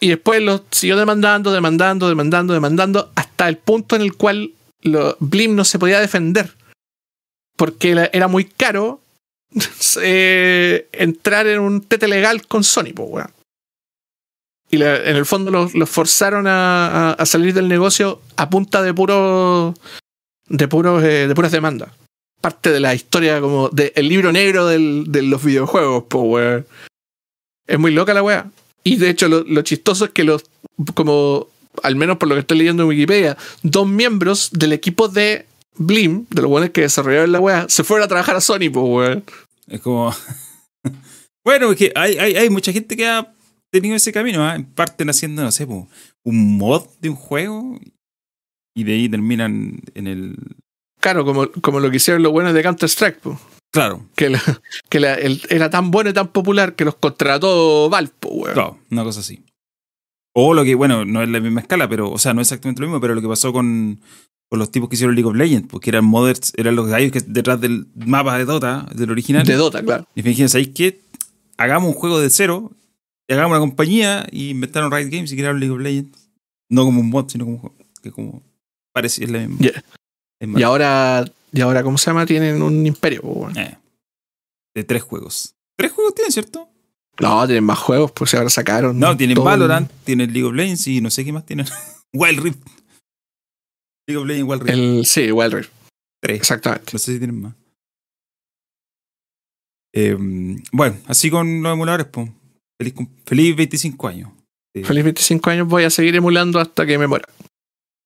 Y 0.00 0.08
después 0.08 0.40
lo 0.42 0.64
siguió 0.70 0.96
demandando, 0.96 1.52
demandando, 1.52 2.08
demandando, 2.08 2.54
demandando, 2.54 3.12
hasta 3.14 3.48
el 3.48 3.58
punto 3.58 3.94
en 3.96 4.02
el 4.02 4.14
cual 4.14 4.52
lo- 4.82 5.16
Blim 5.20 5.54
no 5.54 5.64
se 5.64 5.78
podía 5.78 6.00
defender. 6.00 6.54
Porque 7.56 7.90
era- 8.12 8.28
muy 8.28 8.44
caro 8.44 9.00
eh, 10.02 10.88
entrar 10.92 11.46
en 11.46 11.60
un 11.60 11.82
tete 11.82 12.08
legal 12.08 12.46
con 12.46 12.64
Sony, 12.64 12.92
pues, 12.94 13.08
weón. 13.10 13.30
Y 14.70 14.82
en 14.82 15.16
el 15.16 15.24
fondo 15.26 15.50
los, 15.52 15.72
forzaron 15.88 16.46
a, 16.48 17.16
salir 17.24 17.54
del 17.54 17.68
negocio 17.68 18.20
a 18.36 18.50
punta 18.50 18.82
de 18.82 18.92
puro 18.92 19.74
de 20.48 20.68
puros 20.68 21.04
eh, 21.04 21.28
de 21.28 21.34
puras 21.34 21.52
demandas. 21.52 21.90
Parte 22.40 22.70
de 22.72 22.80
la 22.80 22.92
historia 22.94 23.40
como 23.40 23.68
del 23.68 24.08
libro 24.08 24.32
negro 24.32 24.66
del- 24.66 25.04
de 25.08 25.22
los 25.22 25.44
videojuegos, 25.44 26.04
pues 26.08 26.24
weón. 26.26 26.66
Es 27.68 27.78
muy 27.78 27.92
loca 27.92 28.12
la 28.14 28.22
weá. 28.24 28.50
Y 28.86 28.96
de 28.96 29.10
hecho 29.10 29.28
lo, 29.28 29.42
lo 29.42 29.62
chistoso 29.62 30.04
es 30.04 30.10
que 30.12 30.22
los 30.22 30.44
como 30.94 31.48
al 31.82 31.96
menos 31.96 32.18
por 32.18 32.28
lo 32.28 32.34
que 32.34 32.40
estoy 32.40 32.58
leyendo 32.58 32.84
en 32.84 32.88
Wikipedia, 32.88 33.36
dos 33.62 33.86
miembros 33.88 34.50
del 34.52 34.72
equipo 34.72 35.08
de 35.08 35.46
Blim, 35.76 36.26
de 36.30 36.42
los 36.42 36.50
buenos 36.50 36.70
que 36.70 36.82
desarrollaron 36.82 37.32
la 37.32 37.40
weá, 37.40 37.66
se 37.68 37.84
fueron 37.84 38.04
a 38.04 38.08
trabajar 38.08 38.36
a 38.36 38.40
Sony, 38.40 38.70
pues 38.72 38.86
weón. 38.86 39.24
Es 39.68 39.80
como. 39.80 40.14
Bueno, 41.44 41.70
es 41.70 41.78
que 41.78 41.92
hay, 41.94 42.18
hay, 42.18 42.34
hay 42.34 42.50
mucha 42.50 42.72
gente 42.72 42.96
que 42.96 43.06
ha 43.06 43.32
tenido 43.70 43.94
ese 43.94 44.12
camino, 44.12 44.44
¿ah? 44.44 44.56
en 44.56 44.64
parte 44.64 45.04
haciendo, 45.08 45.44
no 45.44 45.52
sé, 45.52 45.64
po, 45.64 45.88
un 46.24 46.58
mod 46.58 46.88
de 47.00 47.08
un 47.08 47.14
juego 47.14 47.78
y 48.74 48.82
de 48.82 48.94
ahí 48.94 49.08
terminan 49.08 49.78
en 49.94 50.06
el. 50.08 50.36
Claro, 51.00 51.24
como, 51.24 51.48
como 51.62 51.78
lo 51.78 51.88
que 51.88 51.98
hicieron 51.98 52.24
los 52.24 52.32
buenos 52.32 52.52
de 52.52 52.64
Counter-Strike, 52.64 53.20
po. 53.20 53.38
Claro, 53.76 54.06
que, 54.16 54.30
la- 54.30 54.42
que 54.88 55.00
la- 55.00 55.14
el- 55.14 55.40
era 55.50 55.70
tan 55.70 55.90
bueno 55.90 56.10
y 56.10 56.12
tan 56.12 56.28
popular 56.28 56.74
que 56.74 56.84
los 56.84 56.96
contrató 56.96 57.88
Valve, 57.88 58.12
po, 58.18 58.28
weón. 58.30 58.54
claro, 58.54 58.78
una 58.90 59.04
cosa 59.04 59.20
así. 59.20 59.42
O 60.34 60.52
lo 60.52 60.64
que, 60.64 60.74
bueno, 60.74 61.04
no 61.04 61.22
es 61.22 61.28
la 61.28 61.40
misma 61.40 61.60
escala, 61.60 61.88
pero, 61.88 62.10
o 62.10 62.18
sea, 62.18 62.34
no 62.34 62.40
es 62.42 62.48
exactamente 62.48 62.80
lo 62.82 62.88
mismo, 62.88 63.00
pero 63.00 63.14
lo 63.14 63.22
que 63.22 63.28
pasó 63.28 63.52
con, 63.52 64.00
con 64.50 64.58
los 64.58 64.70
tipos 64.70 64.88
que 64.88 64.96
hicieron 64.96 65.14
League 65.14 65.28
of 65.28 65.34
Legends, 65.34 65.68
porque 65.68 65.88
eran 65.90 66.04
modders, 66.04 66.52
eran 66.56 66.76
los 66.76 66.86
gallos 66.88 67.10
que 67.12 67.20
detrás 67.20 67.60
del 67.60 67.86
mapa 67.94 68.36
de 68.36 68.44
Dota, 68.44 68.86
del 68.94 69.10
original. 69.10 69.46
De 69.46 69.54
Dota, 69.54 69.82
claro. 69.82 70.06
Y 70.14 70.22
me 70.22 70.30
dijeron, 70.30 70.48
¿sabéis 70.50 70.70
qué? 70.74 71.00
Hagamos 71.56 71.88
un 71.88 71.94
juego 71.94 72.20
de 72.20 72.28
cero, 72.28 72.70
y 73.28 73.32
hagamos 73.32 73.52
una 73.52 73.60
compañía, 73.60 74.26
y 74.30 74.50
inventaron 74.50 74.92
Riot 74.92 75.08
Games 75.10 75.32
y 75.32 75.36
crearon 75.36 75.58
League 75.58 75.74
of 75.74 75.80
Legends. 75.80 76.28
No 76.68 76.84
como 76.84 77.00
un 77.00 77.08
mod, 77.08 77.28
sino 77.30 77.44
como 77.44 77.56
un 77.56 77.60
juego. 77.62 77.76
Que 78.02 78.10
como 78.12 78.42
parece, 78.92 79.24
es 79.24 79.30
la 79.30 79.38
misma. 79.38 79.70
Más, 80.46 80.60
Y 80.60 80.62
ahora, 80.64 81.24
y 81.56 81.60
ahora, 81.62 81.82
¿cómo 81.82 81.98
se 81.98 82.06
llama? 82.10 82.26
Tienen 82.26 82.62
un 82.62 82.86
imperio, 82.86 83.22
eh, 83.56 83.76
de 84.74 84.84
tres 84.84 85.02
juegos. 85.02 85.54
¿Tres 85.76 85.92
juegos 85.92 86.14
tienen, 86.14 86.32
cierto? 86.32 86.68
No, 87.20 87.46
tienen 87.46 87.64
más 87.64 87.78
juegos, 87.78 88.12
pues 88.12 88.34
ahora 88.34 88.50
sacaron. 88.50 88.98
No, 88.98 89.16
tienen 89.16 89.34
todo 89.36 89.46
el- 89.46 89.58
Valorant, 89.60 89.90
tienen 90.04 90.32
League 90.32 90.46
of 90.46 90.54
Legends 90.54 90.86
y 90.86 91.00
no 91.00 91.10
sé 91.10 91.24
qué 91.24 91.32
más 91.32 91.44
tienen. 91.46 91.66
Wild 92.12 92.40
Rift. 92.40 92.58
League 94.06 94.20
of 94.20 94.26
Legends, 94.26 94.48
Wild 94.50 94.62
Rift. 94.62 94.74
El, 94.78 95.06
sí, 95.06 95.32
Wild 95.32 95.54
Rift, 95.54 95.70
Tres. 96.22 96.36
exactamente. 96.38 96.90
No 96.92 96.98
sé 96.98 97.12
si 97.12 97.18
tienen 97.18 97.40
más. 97.40 97.54
Eh, 99.94 100.16
bueno, 100.72 100.96
así 101.06 101.30
con 101.30 101.62
los 101.62 101.72
emuladores, 101.72 102.06
pues. 102.08 102.30
Feliz, 102.78 102.94
feliz 103.24 103.56
25 103.56 104.08
años. 104.08 104.30
Sí. 104.74 104.84
Feliz 104.84 105.04
25 105.04 105.48
años, 105.50 105.66
voy 105.68 105.84
a 105.84 105.90
seguir 105.90 106.14
emulando 106.16 106.60
hasta 106.60 106.84
que 106.84 106.98
me 106.98 107.06
muera. 107.06 107.26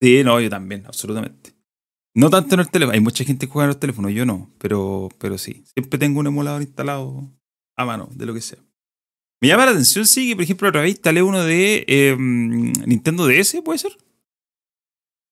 Sí, 0.01 0.23
no, 0.23 0.39
yo 0.39 0.49
también, 0.49 0.85
absolutamente. 0.85 1.51
No 2.13 2.29
tanto 2.29 2.55
en 2.55 2.61
el 2.61 2.69
teléfono. 2.69 2.93
Hay 2.93 2.99
mucha 2.99 3.23
gente 3.23 3.47
que 3.47 3.51
juega 3.51 3.65
en 3.65 3.71
el 3.71 3.79
teléfono, 3.79 4.09
yo 4.09 4.25
no, 4.25 4.49
pero, 4.57 5.09
pero 5.17 5.37
sí. 5.37 5.63
Siempre 5.73 5.97
tengo 5.97 6.19
un 6.19 6.27
emulador 6.27 6.61
instalado 6.61 7.29
a 7.77 7.85
mano, 7.85 8.09
de 8.13 8.25
lo 8.25 8.33
que 8.33 8.41
sea. 8.41 8.59
Me 9.41 9.47
llama 9.47 9.65
la 9.65 9.71
atención, 9.71 10.05
sí, 10.05 10.29
que 10.29 10.35
por 10.35 10.43
ejemplo 10.43 10.69
otra 10.69 10.81
vez 10.81 10.91
instalé 10.91 11.23
uno 11.23 11.43
de 11.43 11.83
eh, 11.87 12.15
Nintendo 12.15 13.25
DS, 13.25 13.61
¿puede 13.63 13.79
ser? 13.79 13.97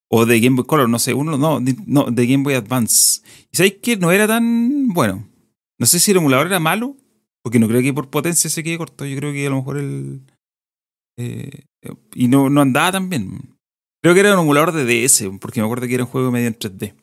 O 0.10 0.26
de 0.26 0.40
Game 0.40 0.56
Boy 0.56 0.66
Color, 0.66 0.90
no 0.90 0.98
sé, 0.98 1.14
uno, 1.14 1.38
no, 1.38 1.60
no, 1.86 2.06
de 2.06 2.28
Game 2.28 2.44
Boy 2.44 2.56
Advance. 2.56 3.22
¿Y 3.52 3.58
sabéis 3.58 3.76
que 3.84 3.98
no 3.98 4.12
era 4.12 4.26
tan 4.26 4.88
bueno? 4.88 5.30
No 5.78 5.86
sé 5.86 6.00
si 6.00 6.12
el 6.12 6.18
emulador 6.18 6.48
era 6.48 6.60
malo, 6.60 6.98
porque 7.44 7.60
no 7.60 7.68
creo 7.68 7.82
que 7.82 7.94
por 7.94 8.10
potencia 8.10 8.50
se 8.50 8.64
quede 8.64 8.80
corto. 8.80 9.06
Yo 9.06 9.16
creo 9.18 9.32
que 9.32 9.46
a 9.46 9.50
lo 9.52 9.58
mejor 9.58 9.78
el. 9.78 10.22
eh, 11.18 11.66
y 12.16 12.28
no, 12.28 12.50
no 12.50 12.62
andaba 12.62 12.94
tan 12.94 13.10
bien. 13.10 13.59
Creo 14.02 14.14
que 14.14 14.20
era 14.22 14.34
un 14.36 14.40
emulador 14.42 14.72
de 14.72 14.86
DS, 14.86 15.26
porque 15.42 15.60
me 15.60 15.66
acuerdo 15.66 15.88
que 15.88 15.94
era 15.96 16.04
un 16.06 16.10
juego 16.10 16.32
medio 16.32 16.48
en 16.48 16.56
3D. 16.58 16.94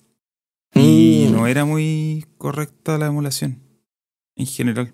Y 0.74 1.26
Mm. 1.28 1.32
no 1.32 1.46
era 1.46 1.64
muy 1.64 2.24
correcta 2.38 2.98
la 2.98 3.06
emulación, 3.06 3.58
en 4.36 4.46
general. 4.46 4.92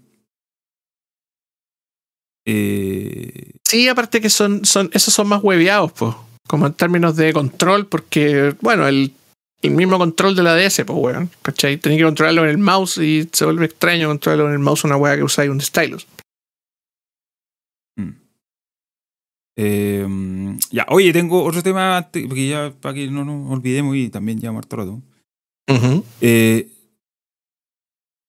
Eh, 2.46 3.50
Sí, 3.64 3.88
aparte 3.88 4.20
que 4.20 4.28
son, 4.28 4.64
son, 4.66 4.90
esos 4.92 5.14
son 5.14 5.28
más 5.28 5.42
hueveados, 5.42 5.92
pues. 5.92 6.14
Como 6.46 6.66
en 6.66 6.74
términos 6.74 7.16
de 7.16 7.32
control, 7.32 7.86
porque, 7.86 8.54
bueno, 8.60 8.86
el, 8.86 9.12
el 9.62 9.70
mismo 9.70 9.96
control 9.96 10.36
de 10.36 10.42
la 10.42 10.54
DS, 10.54 10.84
pues, 10.84 10.98
weón. 10.98 11.30
¿Cachai? 11.40 11.78
Tenés 11.78 11.98
que 11.98 12.04
controlarlo 12.04 12.44
en 12.44 12.50
el 12.50 12.58
mouse 12.58 12.98
y 12.98 13.28
se 13.32 13.44
vuelve 13.46 13.64
extraño 13.66 14.08
controlarlo 14.08 14.48
en 14.48 14.52
el 14.54 14.58
mouse 14.58 14.84
una 14.84 14.96
weá 14.96 15.16
que 15.16 15.22
usáis 15.22 15.50
un 15.50 15.60
stylus. 15.60 16.06
Eh, 19.56 20.06
ya, 20.70 20.86
oye, 20.88 21.12
tengo 21.12 21.42
otro 21.44 21.62
tema, 21.62 22.08
porque 22.10 22.48
ya 22.48 22.72
para 22.80 22.94
que 22.94 23.08
no 23.08 23.24
nos 23.24 23.50
olvidemos 23.50 23.94
y 23.96 24.08
también 24.08 24.40
ya 24.40 24.50
harto 24.50 24.76
rato. 24.76 25.02
Eh, 26.20 26.68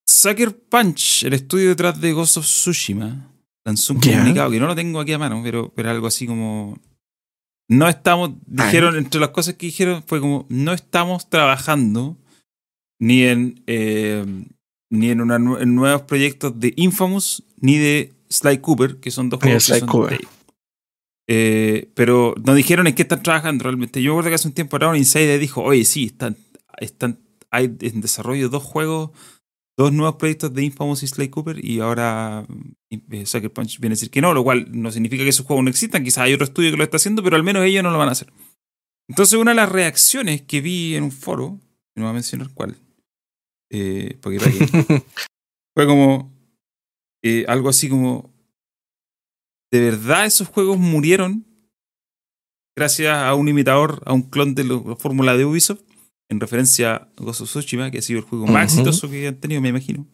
Sucker 0.08 0.56
Punch, 0.70 1.24
el 1.24 1.34
estudio 1.34 1.70
detrás 1.70 2.00
de 2.00 2.12
Ghost 2.14 2.38
of 2.38 2.46
Tsushima, 2.46 3.32
lanzó 3.66 3.94
un 3.94 4.02
Ya. 4.02 4.18
comunicado 4.18 4.52
que 4.52 4.60
no 4.60 4.68
lo 4.68 4.76
tengo 4.76 5.00
aquí 5.00 5.14
a 5.14 5.18
mano, 5.20 5.42
pero, 5.44 5.72
pero 5.76 5.90
algo 5.90 6.08
así 6.08 6.28
como. 6.28 6.78
No 7.70 7.88
estamos. 7.88 8.32
Dijeron, 8.46 8.98
entre 8.98 9.20
las 9.22 9.30
cosas 9.30 9.56
que 9.56 9.68
dijeron, 9.68 10.04
fue 10.06 10.20
como: 10.20 10.46
no 10.50 10.74
estamos 10.74 11.30
trabajando 11.30 12.18
ni 13.00 13.24
en. 13.24 13.64
eh, 13.68 14.26
ni 14.92 15.10
en, 15.10 15.22
una 15.22 15.38
en 15.38 15.74
nuevos 15.74 16.04
proyectos 16.04 16.60
de 16.60 16.72
Infamous 16.78 17.44
ni 17.60 17.78
de 17.78 18.14
Sly 18.30 18.60
Cooper, 18.60 18.98
que 18.98 19.10
son 19.10 19.28
dos 19.30 19.40
juegos 19.42 19.66
que 19.66 19.72
Sly 19.72 19.80
son 19.80 19.90
Cooper. 19.90 20.20
de. 20.20 20.28
Eh, 21.28 21.92
pero 21.96 22.36
no 22.44 22.54
dijeron 22.54 22.88
en 22.88 22.96
qué 22.96 23.04
están 23.04 23.24
trabajando 23.24 23.64
realmente. 23.64 24.02
Yo 24.02 24.12
recuerdo 24.12 24.30
que 24.30 24.36
hace 24.36 24.48
un 24.48 24.54
tiempo 24.54 24.76
atrás 24.76 24.92
un 24.92 24.98
insider 24.98 25.40
dijo, 25.40 25.62
oye, 25.62 25.86
sí, 25.86 26.06
están, 26.06 26.38
están, 26.78 27.20
hay 27.50 27.76
en 27.80 28.02
desarrollo 28.02 28.50
dos 28.50 28.64
juegos, 28.64 29.12
dos 29.78 29.92
nuevos 29.94 30.16
proyectos 30.16 30.54
de 30.54 30.64
Infamous 30.64 31.04
y 31.04 31.08
Sly 31.08 31.30
Cooper 31.30 31.64
y 31.64 31.80
ahora 31.80 32.46
eh, 32.90 33.26
Sucker 33.26 33.52
Punch 33.52 33.80
viene 33.80 33.94
a 33.94 33.96
decir 33.96 34.10
que 34.10 34.22
no, 34.22 34.34
lo 34.34 34.44
cual 34.44 34.68
no 34.72 34.92
significa 34.92 35.24
que 35.24 35.30
esos 35.30 35.46
juegos 35.46 35.64
no 35.64 35.70
existan, 35.70 36.04
quizás 36.04 36.26
hay 36.26 36.34
otro 36.34 36.46
estudio 36.46 36.72
que 36.72 36.78
lo 36.78 36.84
está 36.84 36.98
haciendo, 36.98 37.24
pero 37.24 37.36
al 37.36 37.44
menos 37.44 37.64
ellos 37.64 37.84
no 37.84 37.92
lo 37.92 37.98
van 37.98 38.10
a 38.10 38.14
hacer. 38.14 38.32
Entonces 39.08 39.38
una 39.38 39.52
de 39.52 39.56
las 39.56 39.72
reacciones 39.72 40.42
que 40.42 40.62
vi 40.62 40.96
en 40.96 41.04
un 41.04 41.12
foro, 41.12 41.60
no 41.96 42.04
voy 42.04 42.10
a 42.10 42.14
mencionar 42.14 42.50
cuál, 42.54 42.78
eh, 43.72 44.18
porque 44.22 44.40
fue 45.76 45.88
como 45.88 46.32
eh, 47.24 47.46
algo 47.48 47.70
así 47.70 47.90
como 47.90 48.33
de 49.74 49.80
verdad 49.82 50.26
esos 50.28 50.48
juegos 50.50 50.78
murieron 50.78 51.46
gracias 52.78 53.16
a 53.18 53.34
un 53.34 53.48
imitador, 53.48 54.04
a 54.06 54.14
un 54.14 54.22
clon 54.22 54.54
de 54.54 54.64
la 54.66 54.96
fórmula 54.98 55.36
de 55.36 55.46
Ubisoft, 55.46 55.82
en 56.30 56.40
referencia 56.40 56.96
a 56.96 57.10
Ghost 57.18 57.42
of 57.42 57.50
Tsushima, 57.50 57.90
que 57.90 57.98
ha 57.98 58.02
sido 58.04 58.20
el 58.20 58.26
juego 58.26 58.46
más 58.46 58.72
exitoso 58.84 59.10
que 59.10 59.28
han 59.28 59.36
tenido, 59.40 59.62
me 59.62 59.70
imagino. 59.70 60.08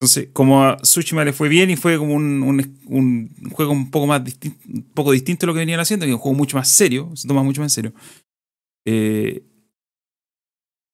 Entonces, 0.00 0.28
como 0.32 0.64
a 0.64 0.78
Tsushima 0.78 1.26
le 1.26 1.34
fue 1.34 1.50
bien 1.50 1.68
y 1.68 1.76
fue 1.76 1.98
como 1.98 2.14
un, 2.14 2.42
un- 2.42 2.78
un 2.86 3.50
juego 3.50 3.72
un 3.72 3.90
poco 3.90 4.06
más 4.06 4.24
distinto, 4.24 4.58
un 4.66 4.82
poco 4.94 5.12
distinto 5.12 5.44
a 5.44 5.48
lo 5.48 5.52
que 5.52 5.58
venían 5.60 5.78
haciendo, 5.80 6.06
que 6.06 6.10
es 6.10 6.14
un 6.16 6.20
juego 6.22 6.38
mucho 6.38 6.56
más 6.56 6.68
serio, 6.68 7.10
se 7.14 7.28
toma 7.28 7.42
mucho 7.42 7.60
más 7.60 7.70
en 7.76 7.84
serio. 7.84 7.94
eh, 8.86 9.42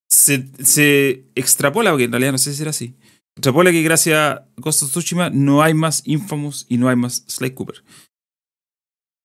se, 0.09 0.49
se 0.65 1.25
extrapola, 1.35 1.91
porque 1.91 2.05
en 2.05 2.13
realidad 2.13 2.33
no 2.33 2.39
sé 2.39 2.53
si 2.55 2.63
era 2.63 2.71
así, 2.71 2.95
extrapola 3.37 3.71
que 3.71 3.83
gracias 3.83 4.17
a 4.19 4.49
Ghost 4.57 4.83
of 4.85 4.91
Tsushima 4.91 5.31
no 5.31 5.63
hay 5.63 5.75
más 5.75 6.03
Infamous 6.07 6.67
y 6.69 6.79
no 6.79 6.89
hay 6.89 6.97
más 6.97 7.25
Sly 7.27 7.51
Cooper. 7.53 7.83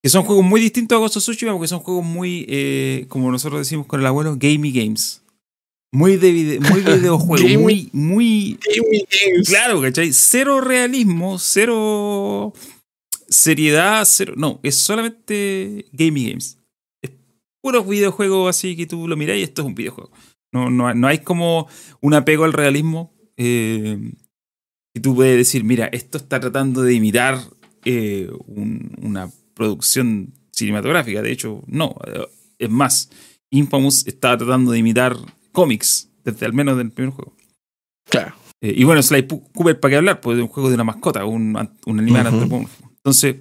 Que 0.04 0.10
son 0.10 0.24
juegos 0.24 0.44
muy 0.44 0.60
distintos 0.62 0.96
a 0.96 1.00
Ghost 1.00 1.18
of 1.18 1.24
Tsushima 1.24 1.54
porque 1.54 1.68
son 1.68 1.80
juegos 1.80 2.04
muy, 2.06 2.46
eh, 2.50 3.06
como 3.08 3.32
nosotros 3.32 3.62
decimos 3.62 3.86
con 3.88 4.00
el 4.00 4.06
abuelo, 4.06 4.36
gamey 4.38 4.72
games. 4.72 5.22
Muy 5.94 6.16
de 6.18 6.32
vide- 6.32 6.60
muy 6.60 6.82
videojuego, 7.00 7.44
Gamey. 7.44 7.58
muy, 7.58 7.90
muy 7.92 8.60
Claro, 9.46 9.82
¿cachai? 9.82 10.14
Cero 10.14 10.62
realismo, 10.62 11.38
cero 11.38 12.54
seriedad, 13.30 14.04
cero. 14.06 14.34
No, 14.38 14.60
es 14.64 14.76
solamente 14.76 15.86
gaming 15.92 16.30
games. 16.30 16.58
Es 17.02 17.12
puro 17.62 17.84
videojuego 17.84 18.48
así 18.48 18.76
que 18.76 18.86
tú 18.88 19.08
lo 19.08 19.16
mirás 19.18 19.38
y 19.38 19.44
esto 19.44 19.62
es 19.62 19.68
un 19.68 19.76
videojuego. 19.76 20.12
No, 20.54 20.70
no, 20.70 20.94
no 20.94 21.08
hay 21.08 21.20
como 21.20 21.68
un 22.02 22.14
apego 22.14 22.44
al 22.46 22.54
realismo. 22.54 23.14
Eh, 23.44 23.98
y 24.94 25.00
tú 25.00 25.16
puedes 25.16 25.36
decir, 25.38 25.64
mira, 25.64 25.88
esto 25.92 26.18
está 26.20 26.40
tratando 26.40 26.82
de 26.84 26.94
imitar 26.94 27.40
eh, 27.86 28.30
un- 28.46 28.96
una 29.02 29.32
producción 29.56 30.34
cinematográfica. 30.52 31.22
De 31.24 31.32
hecho, 31.32 31.64
no. 31.66 31.96
Eh, 32.06 32.28
Es 32.60 32.70
más, 32.70 33.10
Infamous 33.50 34.06
está 34.06 34.38
tratando 34.38 34.72
de 34.72 34.78
imitar 34.78 35.18
cómics, 35.52 36.10
desde 36.24 36.46
al 36.46 36.54
menos 36.54 36.78
del 36.78 36.92
primer 36.92 37.12
juego. 37.14 37.36
Claro. 38.08 38.36
Eh, 38.62 38.76
y 38.78 38.84
bueno, 38.84 39.02
Sly 39.02 39.26
Cooper, 39.28 39.80
¿para 39.80 39.90
qué 39.90 39.96
hablar? 39.96 40.22
Pues 40.22 40.38
de 40.38 40.44
un 40.44 40.50
juego 40.50 40.70
de 40.70 40.76
una 40.76 40.84
mascota, 40.84 41.26
un, 41.26 41.58
un 41.88 42.00
animal 42.00 42.28
antropomorfo. 42.28 42.92
Entonces, 42.98 43.38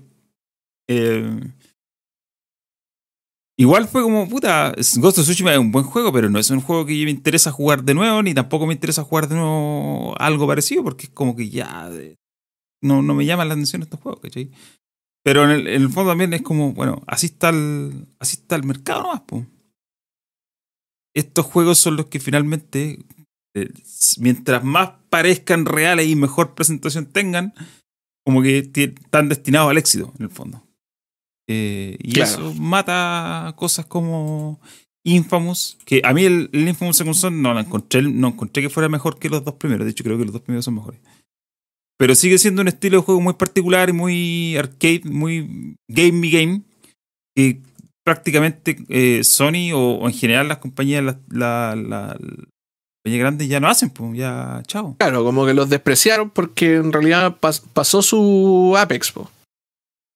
eh, 0.89 1.39
igual 3.61 3.87
fue 3.87 4.03
como, 4.03 4.27
puta, 4.27 4.73
Ghost 4.75 5.19
of 5.19 5.25
Tsushima 5.25 5.53
es 5.53 5.59
un 5.59 5.71
buen 5.71 5.85
juego, 5.85 6.11
pero 6.15 6.31
no 6.31 6.39
es 6.39 6.49
un 6.49 6.63
juego 6.63 6.87
que 6.87 7.05
me 7.05 7.11
interesa 7.11 7.53
jugar 7.53 7.85
de 7.85 7.93
nuevo, 7.93 8.23
ni 8.23 8.33
tampoco 8.33 8.67
me 8.67 8.73
interesa 8.73 9.05
jugar 9.05 9.29
de 9.29 9.35
nuevo 9.35 10.15
algo 10.19 10.47
parecido, 10.47 10.83
porque 10.83 11.07
es 11.07 11.11
como 11.11 11.37
que 11.37 11.51
ya 11.51 11.91
eh, 11.93 12.17
no, 12.83 13.03
no 13.03 13.15
me 13.15 13.27
llaman 13.27 13.49
la 13.49 13.55
atención 13.55 13.83
estos 13.83 14.01
juegos, 14.01 14.21
¿cachai? 14.23 14.51
Pero 15.23 15.45
en 15.45 15.67
el, 15.67 15.91
fondo 15.91 16.13
también 16.13 16.33
es 16.33 16.41
como, 16.41 16.73
bueno, 16.73 17.03
así 17.07 17.27
está 17.27 17.51
el, 17.51 18.07
así 18.19 18.39
está 18.39 18.57
el 18.57 18.65
mercado 18.65 19.03
nomás, 19.03 19.21
po. 19.21 19.47
Estos 21.15 21.45
juegos 21.45 21.79
son 21.79 21.97
los 21.97 22.07
que 22.07 22.19
finalmente 22.19 23.05
eh, 23.55 23.69
mientras 24.19 24.65
más 24.65 24.93
parezcan 25.11 25.67
reales 25.67 26.07
y 26.07 26.17
mejor 26.17 26.55
presentación 26.55 27.05
tengan, 27.05 27.53
como 28.25 28.41
que 28.41 28.71
están 28.71 29.29
destinados 29.29 29.71
al 29.71 29.77
éxito, 29.77 30.15
en 30.19 30.25
el 30.25 30.31
fondo. 30.31 30.70
Eh, 31.53 31.97
y 31.99 32.13
Claro. 32.13 32.31
eso 32.31 32.55
mata 32.55 33.53
cosas 33.57 33.85
como 33.87 34.61
Infamous, 35.05 35.79
que 35.85 36.01
a 36.05 36.13
mí 36.13 36.25
el, 36.25 36.49
el 36.53 36.69
Infamous 36.69 36.99
Second 36.99 37.17
Son 37.17 37.43
no 37.43 37.53
la 37.55 37.63
encontré, 37.63 38.03
no 38.03 38.29
encontré 38.29 38.63
que 38.63 38.71
fuera 38.71 38.89
mejor 38.89 39.19
que 39.19 39.29
los 39.31 39.45
dos 39.45 39.55
primeros. 39.55 39.85
De 39.85 39.91
hecho, 39.91 40.05
creo 40.05 40.17
que 40.17 40.25
los 40.25 40.33
dos 40.33 40.43
primeros 40.43 40.65
son 40.65 40.75
mejores. 40.77 41.01
Pero 41.99 42.15
sigue 42.15 42.39
siendo 42.39 42.63
un 42.63 42.69
estilo 42.69 42.99
de 42.99 43.03
juego 43.03 43.21
muy 43.21 43.35
particular 43.35 43.89
y 43.91 43.93
muy 43.93 44.57
arcade, 44.57 45.03
muy 45.05 45.77
game 45.89 46.13
me 46.13 46.31
game. 46.31 46.63
Que 47.35 47.61
prácticamente 48.05 48.79
eh, 48.89 49.23
Sony 49.25 49.73
o, 49.75 49.95
o 49.99 50.07
en 50.09 50.15
general 50.15 50.49
las 50.49 50.59
compañías, 50.59 51.03
la, 51.05 51.19
la, 51.31 51.77
la- 51.77 52.07
las 52.09 52.47
compañías 53.05 53.21
grandes 53.21 53.49
ya 53.49 53.61
no 53.61 53.69
hacen, 53.69 53.91
pues 53.91 54.17
ya, 54.17 54.63
chao. 54.67 54.95
Claro, 54.99 55.25
como 55.25 55.47
que 55.47 55.55
los 55.55 55.69
despreciaron 55.69 56.31
porque 56.31 56.77
en 56.77 56.93
realidad 56.93 57.37
pas- 57.41 57.63
pasó 57.73 58.03
su 58.03 58.75
Apex. 58.79 59.13
po. 59.13 59.31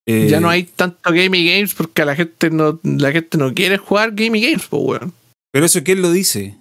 Eh, 0.07 0.29
Ya 0.29 0.41
no 0.41 0.49
hay 0.51 0.65
tanto 0.65 0.99
Gamey 1.11 1.47
Games 1.49 1.75
porque 1.75 2.03
a 2.03 2.05
la 2.05 2.15
gente 2.15 2.51
no, 2.51 2.79
la 2.83 3.11
gente 3.13 3.39
no 3.39 3.55
quiere 3.55 3.79
jugar 3.79 4.13
Gamey 4.13 4.43
Games, 4.43 4.67
po, 4.67 4.79
weón. 4.79 5.13
Pero 5.53 5.67
eso, 5.67 5.83
¿quién 5.83 6.03
lo 6.03 6.11
dice? 6.13 6.57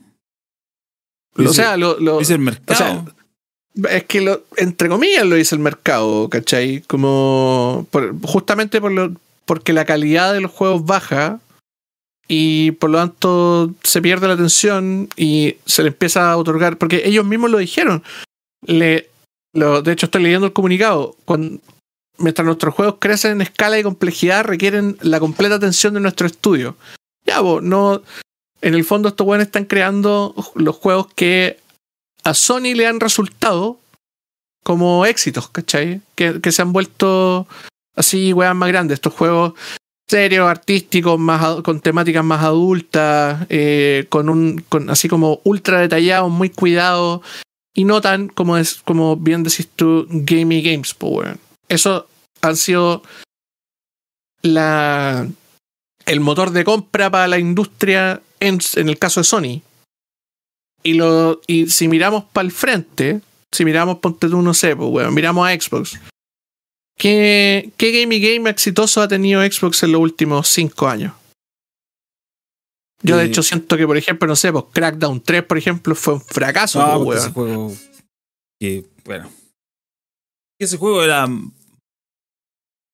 O 1.36 1.42
Dice- 1.42 1.54
sea, 1.56 1.78
lo, 1.78 2.00
lo- 2.00 2.22
Es 2.22 2.30
el 2.30 2.40
mercado. 2.40 2.78
sea, 2.78 3.06
es 3.98 4.04
que 4.06 4.22
lo, 4.22 4.44
entre 4.58 4.88
comillas 4.88 5.26
lo 5.26 5.36
dice 5.36 5.56
el 5.56 5.62
mercado, 5.62 6.30
¿cachai? 6.30 6.82
Como 6.88 7.88
por- 7.92 8.16
justamente 8.22 8.80
por 8.80 8.92
lo, 8.92 9.14
porque 9.46 9.74
la 9.74 9.86
calidad 9.86 10.34
de 10.34 10.42
los 10.42 10.52
juegos 10.52 10.86
baja 10.86 11.40
y 12.28 12.72
por 12.74 12.92
lo 12.92 13.00
tanto 13.00 13.74
se 13.84 14.02
pierde 14.02 14.28
la 14.28 14.36
atención 14.36 15.10
y 15.18 15.56
se 15.66 15.82
le 15.84 15.90
empieza 15.90 16.32
a 16.32 16.38
otorgar, 16.38 16.78
porque 16.78 17.02
ellos 17.06 17.26
mismos 17.26 17.52
lo 17.52 17.58
dijeron. 17.58 18.04
Le, 18.66 19.10
lo, 19.54 19.82
de 19.82 19.92
hecho, 19.92 20.06
estoy 20.06 20.24
leyendo 20.24 20.48
el 20.48 20.54
comunicado. 20.54 21.18
Cuando, 21.26 21.60
mientras 22.24 22.46
nuestros 22.46 22.74
juegos 22.74 22.96
crecen 23.00 23.34
en 23.34 23.42
escala 23.42 23.78
y 23.78 23.84
complejidad, 23.84 24.46
requieren 24.46 24.98
la 25.02 25.20
completa 25.20 25.56
atención 25.56 25.94
de 25.94 26.00
nuestro 26.00 26.26
estudio. 26.26 26.76
Ya, 27.26 27.42
vos, 27.42 27.62
no. 27.62 28.02
En 28.62 28.74
el 28.74 28.84
fondo, 28.84 29.10
estos 29.10 29.26
buenos 29.26 29.48
están 29.48 29.66
creando 29.66 30.34
los 30.56 30.76
juegos 30.76 31.08
que 31.14 31.60
a 32.24 32.34
Sony 32.34 32.74
le 32.76 32.88
han 32.88 33.00
resultado 33.00 33.80
como 34.64 35.06
éxitos, 35.06 35.50
¿cachai? 35.50 36.02
Que, 36.16 36.40
que 36.42 36.52
se 36.52 36.62
han 36.62 36.74
vuelto 36.74 37.48
así, 37.96 38.34
weas 38.34 38.56
más 38.56 38.70
grandes. 38.70 38.96
Estos 38.96 39.14
juegos 39.14 39.54
serios, 40.08 40.48
artísticos, 40.48 41.20
más 41.20 41.62
con 41.62 41.80
temáticas 41.80 42.24
más 42.24 42.44
adultas, 42.44 43.46
eh, 43.50 44.06
con 44.10 44.30
un, 44.30 44.64
con 44.70 44.90
así 44.90 45.10
como 45.10 45.42
ultra 45.44 45.80
detallados, 45.80 46.32
muy 46.32 46.50
cuidados, 46.50 47.22
y 47.74 47.86
no 47.86 48.02
tan 48.02 48.28
como 48.28 48.58
es, 48.58 48.76
como 48.76 49.18
bien 49.18 49.44
decís 49.44 49.68
tú, 49.76 50.06
gamey 50.10 50.62
games, 50.62 50.94
po, 50.94 51.08
weón. 51.08 51.40
Eso 51.68 52.08
han 52.44 52.58
sido 52.58 53.02
la 54.42 55.28
el 56.06 56.20
motor 56.20 56.52
de 56.52 56.66
compra 56.66 57.10
para 57.10 57.28
la 57.28 57.40
industria 57.40 58.22
en, 58.40 58.60
en 58.76 58.90
el 58.90 59.00
caso 59.00 59.22
de 59.22 59.24
Sony. 59.24 59.62
Y, 60.84 60.96
lo, 60.96 61.40
y 61.48 61.68
si 61.70 61.88
miramos 61.88 62.26
para 62.26 62.46
el 62.46 62.52
frente, 62.52 63.22
si 63.54 63.64
miramos, 63.64 64.00
ponte 64.00 64.28
tú, 64.28 64.42
no 64.42 64.54
sé, 64.54 64.76
pues, 64.76 64.90
weón, 64.92 65.14
miramos 65.14 65.48
a 65.48 65.54
Xbox. 65.58 65.98
¿Qué, 66.98 67.72
¿Qué 67.78 68.02
game 68.02 68.16
y 68.16 68.20
game 68.20 68.50
exitoso 68.50 69.02
ha 69.02 69.08
tenido 69.08 69.42
Xbox 69.42 69.82
en 69.84 69.94
los 69.94 70.02
últimos 70.02 70.50
cinco 70.50 70.90
años? 70.90 71.14
Yo, 73.02 73.16
de 73.18 73.24
Eh, 73.24 73.28
hecho, 73.28 73.42
siento 73.44 73.78
que, 73.78 73.88
por 73.88 73.96
ejemplo, 73.96 74.28
no 74.28 74.36
sé, 74.36 74.52
pues 74.52 74.66
Crackdown 74.74 75.22
3, 75.22 75.44
por 75.44 75.58
ejemplo, 75.58 75.96
fue 75.96 76.16
un 76.16 76.22
fracaso, 76.22 76.86
No, 76.86 77.02
pues, 77.06 77.28
porque 77.30 77.30
ese 77.30 77.40
weón. 77.40 77.70
juego. 77.70 77.78
Que, 78.60 78.86
bueno. 79.06 79.30
Ese 80.60 80.78
juego 80.78 81.02
era. 81.02 81.28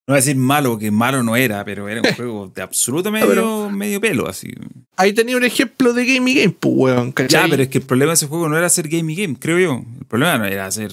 No 0.09 0.13
voy 0.13 0.17
a 0.17 0.21
decir 0.25 0.37
malo, 0.37 0.79
que 0.79 0.89
malo 0.89 1.21
no 1.21 1.35
era, 1.35 1.63
pero 1.63 1.87
era 1.87 2.01
un 2.01 2.11
juego 2.15 2.51
de 2.55 2.63
absoluto 2.63 3.11
medio, 3.11 3.27
pero- 3.27 3.69
medio 3.69 4.01
pelo, 4.01 4.27
así. 4.27 4.51
Ahí 4.97 5.13
tenía 5.13 5.37
un 5.37 5.43
ejemplo 5.43 5.93
de 5.93 6.03
game 6.03 6.31
y 6.31 6.33
game, 6.33 6.55
pues, 6.59 6.73
weón, 6.75 7.11
¿cachai? 7.11 7.43
Ya, 7.43 7.47
pero 7.47 7.61
es 7.61 7.69
que 7.69 7.77
el 7.77 7.83
problema 7.83 8.09
de 8.09 8.15
ese 8.15 8.25
juego 8.25 8.49
no 8.49 8.57
era 8.57 8.65
hacer 8.65 8.87
game 8.87 9.13
y 9.13 9.15
game, 9.15 9.35
creo 9.39 9.59
yo. 9.59 9.83
El 9.99 10.05
problema 10.07 10.39
no 10.39 10.45
era 10.45 10.65
hacer. 10.65 10.91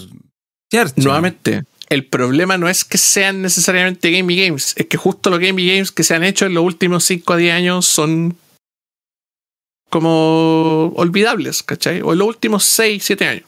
Charcha. 0.71 0.93
Nuevamente, 1.03 1.65
el 1.89 2.05
problema 2.05 2.59
no 2.59 2.69
es 2.69 2.85
que 2.85 2.99
sean 2.99 3.41
necesariamente 3.41 4.11
game 4.11 4.31
y 4.35 4.45
games, 4.47 4.75
es 4.77 4.85
que 4.85 4.99
justo 4.99 5.31
los 5.31 5.41
game 5.41 5.63
y 5.63 5.67
games 5.67 5.93
que 5.93 6.05
se 6.05 6.15
han 6.15 6.23
hecho 6.23 6.45
en 6.45 6.53
los 6.53 6.63
últimos 6.65 7.03
5 7.05 7.33
a 7.33 7.37
10 7.39 7.55
años 7.55 7.87
son 7.87 8.37
como 9.89 10.89
olvidables, 10.95 11.63
¿cachai? 11.63 12.03
O 12.03 12.13
en 12.13 12.19
los 12.19 12.29
últimos 12.29 12.65
6, 12.65 13.03
7 13.03 13.27
años. 13.27 13.45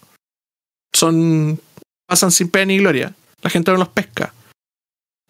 Son. 0.95 1.61
pasan 2.07 2.31
sin 2.31 2.49
pena 2.49 2.65
ni 2.65 2.79
gloria. 2.79 3.15
La 3.43 3.51
gente 3.51 3.71
no 3.71 3.77
los 3.77 3.89
pesca. 3.89 4.33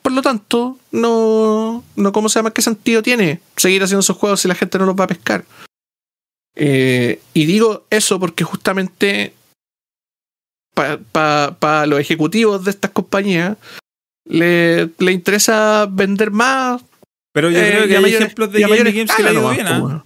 Por 0.03 0.13
lo 0.13 0.23
tanto, 0.23 0.79
no. 0.91 1.85
no 1.97 2.13
¿Cómo 2.13 2.29
se 2.29 2.39
llama? 2.39 2.53
¿Qué 2.53 2.63
sentido 2.63 3.03
tiene 3.03 3.41
seguir 3.57 3.83
haciendo 3.83 4.01
esos 4.01 4.17
juegos 4.17 4.41
si 4.41 4.49
la 4.49 4.55
gente 4.55 4.79
no 4.79 4.87
los 4.87 4.97
va 4.97 5.05
a 5.05 5.09
pescar? 5.09 5.45
Eh, 6.55 7.21
y 7.35 7.47
digo 7.47 7.87
eso 7.91 8.19
porque 8.19 8.45
justamente 8.45 9.33
para 10.75 11.87
los 11.87 12.01
ejecutivos 12.01 12.65
de 12.65 12.71
estas 12.71 12.93
compañías 12.93 13.57
le, 14.25 14.91
le 14.99 15.13
interesa 15.13 15.87
vender 15.91 16.31
más. 16.31 16.83
Pero 17.33 17.51
yo 17.51 17.59
eh, 17.59 17.71
creo 17.71 17.85
y 17.85 17.89
que 17.89 17.97
hay 17.97 18.15
ejemplos 18.15 18.53
de 18.53 18.61
y 18.61 18.63
a 18.63 18.69
game 18.69 18.81
mayor 18.81 18.95
y 18.95 18.99
games 18.99 19.17
que 19.17 19.23
le 19.23 19.29
ha 19.29 19.33
escala 19.33 19.33
ido 19.33 19.43
nomás, 19.43 19.57
bien, 19.57 19.67
¿ah? 19.67 19.85
weón. 19.85 20.05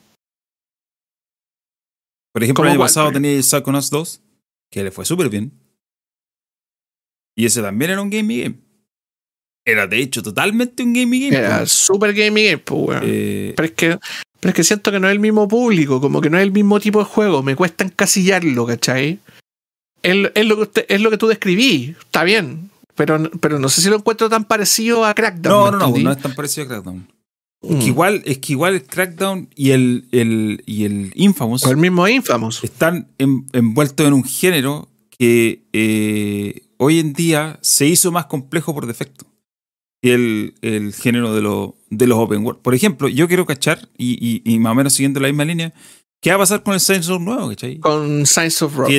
Por 2.33 2.43
ejemplo, 2.43 2.63
¿Cómo 2.63 2.67
el 2.67 2.71
año 2.73 2.79
cuál, 2.79 2.89
pasado 2.89 3.13
tenía 3.13 3.43
Psychonauts 3.43 3.91
2, 3.91 4.23
que 4.71 4.85
le 4.85 4.91
fue 4.91 5.05
súper 5.05 5.29
bien. 5.29 5.53
Y 7.37 7.47
ese 7.47 7.61
también 7.63 7.91
era 7.91 8.03
un 8.03 8.11
game 8.11 8.43
game. 8.43 8.59
Era 9.65 9.87
de 9.87 9.99
hecho 9.99 10.23
totalmente 10.23 10.83
un 10.83 10.93
game 10.93 11.17
y 11.17 11.29
game. 11.31 11.37
Era 11.45 11.61
po. 11.61 11.67
super 11.67 12.13
game 12.13 12.41
y 12.41 12.45
game, 12.47 12.59
pues, 12.59 12.81
weón. 12.89 13.03
Eh, 13.05 13.53
Pero 13.57 13.67
es 13.67 13.73
que. 13.73 13.99
Pero 14.41 14.51
es 14.51 14.55
que 14.57 14.65
siento 14.65 14.91
que 14.91 14.99
no 14.99 15.07
es 15.09 15.13
el 15.13 15.21
mismo 15.21 15.47
público, 15.47 16.01
como 16.01 16.21
que 16.21 16.29
no 16.29 16.37
es 16.37 16.43
el 16.43 16.51
mismo 16.51 16.81
tipo 16.81 16.99
de 16.99 17.05
juego. 17.05 17.43
Me 17.45 17.55
cuesta 17.55 17.85
encasillarlo, 17.85 18.67
¿cachai? 18.67 19.21
Es, 20.03 20.17
es 20.35 20.47
lo, 20.47 20.57
que 20.57 20.63
usted- 20.63 20.87
es 20.89 21.01
lo 21.01 21.11
que 21.11 21.17
tú 21.17 21.29
describí, 21.29 21.95
está 22.01 22.25
bien. 22.25 22.71
Pero, 22.97 23.31
pero 23.41 23.61
no 23.61 23.69
sé 23.69 23.81
si 23.83 23.89
lo 23.89 23.97
encuentro 23.97 24.29
tan 24.29 24.45
parecido 24.45 25.05
a 25.05 25.15
Crackdown. 25.15 25.79
no, 25.79 25.79
¿me 25.79 25.79
no, 25.79 25.97
no, 25.99 26.05
no 26.05 26.13
es 26.13 26.19
tan 26.21 26.35
parecido 26.35 26.65
a 26.67 26.69
Crackdown. 26.69 27.07
Mm. 27.63 27.79
Que 27.79 27.85
igual, 27.87 28.23
es 28.27 28.39
que 28.39 28.53
igual 28.55 28.75
el 28.75 28.83
Crackdown 28.85 29.49
y 29.55 29.71
el, 29.71 30.07
el, 30.11 30.63
y 30.67 30.85
el 30.87 31.13
Infamous 31.15 31.65
O 31.65 31.71
el 31.71 31.77
mismo 31.77 32.09
Infamous. 32.09 32.65
están 32.65 33.07
en- 33.19 33.47
envueltos 33.53 34.05
en 34.09 34.13
un 34.13 34.25
género 34.25 34.89
que 35.17 35.63
eh, 35.73 36.63
hoy 36.79 36.99
en 36.99 37.13
día 37.13 37.61
se 37.63 37.87
hizo 37.87 38.11
más 38.11 38.27
complejo 38.27 38.75
por 38.75 38.87
defecto 38.87 39.25
el, 40.03 40.55
el 40.63 40.93
género 40.93 41.35
de, 41.35 41.41
lo- 41.43 41.77
de 41.91 42.07
los 42.07 42.19
open 42.19 42.45
world. 42.45 42.61
Por 42.61 42.75
ejemplo, 42.75 43.09
yo 43.09 43.27
quiero 43.29 43.47
cachar, 43.47 43.89
y, 43.97 44.19
y- 44.21 44.43
y 44.45 44.59
más 44.59 44.73
o 44.73 44.75
menos 44.75 44.93
siguiendo 44.93 45.21
la 45.21 45.29
misma 45.29 45.45
línea, 45.45 45.73
¿qué 46.21 46.31
va 46.31 46.37
a 46.37 46.39
pasar 46.41 46.63
con 46.63 46.75
el 46.75 46.81
Saints 46.81 47.07
Row 47.07 47.19
nuevo? 47.21 47.49
¿cachai? 47.51 47.79
Con 47.79 48.27
Science 48.27 48.65
of 48.65 48.75
Rock. 48.77 48.91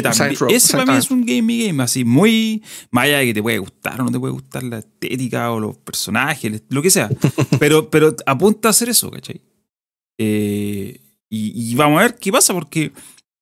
Ese 0.52 0.72
para 0.74 0.86
mí 0.86 0.98
es 1.00 1.12
un 1.12 1.26
game 1.26 1.66
game, 1.68 1.84
así, 1.84 2.04
muy. 2.06 2.64
Más 2.92 3.06
allá 3.06 3.18
de 3.20 3.26
que 3.28 3.34
te 3.34 3.42
puede 3.42 3.58
gustar 3.60 4.00
o 4.02 4.06
no 4.06 4.12
te 4.12 4.20
puede 4.20 4.34
gustar 4.34 4.64
la 4.64 4.80
estética 4.80 5.52
o 5.52 5.60
los 5.60 5.78
personajes, 5.78 6.64
lo 6.70 6.82
que 6.82 6.90
sea. 6.90 7.10
pero, 7.60 7.90
pero 7.90 8.16
apunta 8.26 8.70
a 8.70 8.72
hacer 8.72 8.90
eso, 8.90 9.12
¿cachai? 9.12 9.42
Eh, 10.18 11.00
y, 11.30 11.72
y 11.72 11.76
vamos 11.76 12.00
a 12.00 12.04
ver 12.04 12.16
qué 12.16 12.32
pasa, 12.32 12.54
porque 12.54 12.92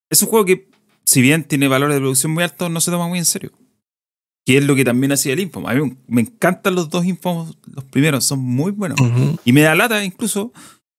es 0.09 0.21
un 0.23 0.29
juego 0.29 0.45
que, 0.45 0.69
si 1.03 1.21
bien 1.21 1.43
tiene 1.43 1.67
valores 1.67 1.95
de 1.95 1.99
producción 2.01 2.31
muy 2.31 2.43
altos, 2.43 2.71
no 2.71 2.79
se 2.81 2.89
toma 2.91 3.07
muy 3.07 3.19
en 3.19 3.25
serio. 3.25 3.51
Que 4.45 4.57
es 4.57 4.63
lo 4.65 4.75
que 4.75 4.83
también 4.83 5.11
hacía 5.11 5.33
el 5.33 5.39
Infamous. 5.39 5.69
A 5.71 5.75
mí 5.75 5.95
me 6.07 6.21
encantan 6.21 6.75
los 6.75 6.89
dos 6.89 7.05
Infamous, 7.05 7.57
los 7.73 7.83
primeros, 7.85 8.25
son 8.25 8.39
muy 8.39 8.71
buenos. 8.71 8.97
Y 9.45 9.53
me 9.53 9.61
da 9.61 9.75
lata 9.75 10.03
incluso. 10.03 10.51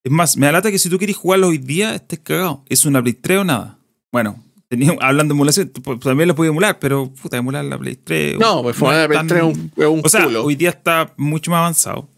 Es 0.05 0.11
más, 0.13 0.37
me 0.37 0.47
da 0.47 0.53
lata 0.53 0.71
que 0.71 0.79
si 0.79 0.89
tú 0.89 0.99
quieres 0.99 1.17
jugarlo 1.17 1.49
hoy 1.49 1.59
día, 1.59 1.95
estés 1.95 2.21
cagado. 2.21 2.65
Es 2.69 2.85
una 2.85 3.01
Play 3.03 3.15
3 3.15 3.39
o 3.39 3.45
nada. 3.45 3.79
Bueno, 4.13 4.43
tenía, 4.69 4.97
hablando 5.01 5.33
de 5.33 5.37
emulación, 5.37 5.69
pues, 5.83 6.01
también 6.01 6.29
lo 6.29 6.35
puedes 6.35 6.51
emular, 6.51 6.79
pero 6.79 7.13
puta, 7.15 7.37
emular 7.37 7.65
la 7.65 7.79
Play 7.79 7.97
3. 7.97 8.39
No, 8.39 8.63
pues 8.63 8.77
fue 8.77 8.89
una 8.89 9.07
Play 9.07 9.19
tan- 9.19 9.27
3 9.29 9.43
es 9.43 9.57
un, 9.57 9.73
es 9.77 9.87
un 9.87 10.03
O 10.05 10.09
sea, 10.09 10.25
culo. 10.25 10.45
hoy 10.45 10.55
día 10.57 10.71
está 10.71 11.13
mucho 11.17 11.51
más 11.51 11.59
avanzado. 11.59 12.09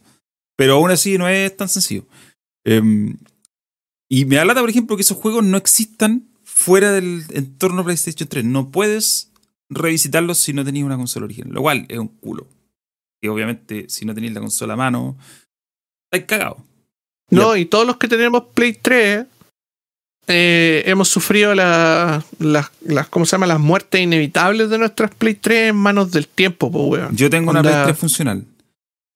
Pero 0.57 0.75
aún 0.75 0.91
así 0.91 1.19
no 1.19 1.29
es 1.29 1.55
tan 1.57 1.69
sencillo. 1.69 2.05
Em, 2.65 3.17
y 4.09 4.25
me 4.27 4.37
da 4.37 4.45
lata, 4.45 4.61
por 4.61 4.71
ejemplo, 4.71 4.97
que 4.97 5.03
esos 5.03 5.17
juegos 5.17 5.45
no 5.45 5.57
existan 5.57 6.29
fuera 6.45 6.93
del 6.93 7.25
entorno 7.33 7.83
PlayStation 7.85 8.29
3. 8.29 8.45
No 8.45 8.71
puedes 8.71 9.31
revisitarlos 9.71 10.39
si 10.39 10.53
no 10.53 10.65
tenías 10.65 10.85
una 10.87 10.97
consola 10.97 11.25
original. 11.27 11.53
Lo 11.53 11.63
cual 11.63 11.87
es 11.89 11.99
un 11.99 12.09
culo. 12.09 12.47
Y 13.23 13.29
obviamente, 13.29 13.87
si 13.89 14.05
no 14.05 14.15
tenéis 14.15 14.35
la 14.35 14.41
consola 14.41 14.75
a 14.75 14.77
mano, 14.77 15.17
estáis 16.13 16.27
cagados. 16.29 16.59
No, 17.31 17.57
y 17.57 17.65
todos 17.65 17.87
los 17.87 17.97
que 17.97 18.07
tenemos 18.07 18.45
Play 18.55 18.75
3 18.81 19.27
eh, 20.27 20.83
hemos 20.87 21.09
sufrido 21.09 21.55
la- 21.55 22.25
las, 22.39 22.71
las, 22.83 23.09
¿cómo 23.09 23.27
se 23.27 23.33
llama? 23.33 23.47
Las 23.47 23.61
muertes 23.61 24.01
inevitables 24.01 24.71
de 24.71 24.79
nuestras 24.79 25.15
Play 25.15 25.35
3 25.35 25.71
en 25.71 25.77
manos 25.77 26.11
del 26.13 26.29
tiempo, 26.29 26.71
po, 26.71 26.85
weón. 26.87 27.15
Yo 27.17 27.29
tengo 27.31 27.51
una 27.51 27.63
Play 27.63 27.75
3 27.85 27.99
funcional. 27.99 28.45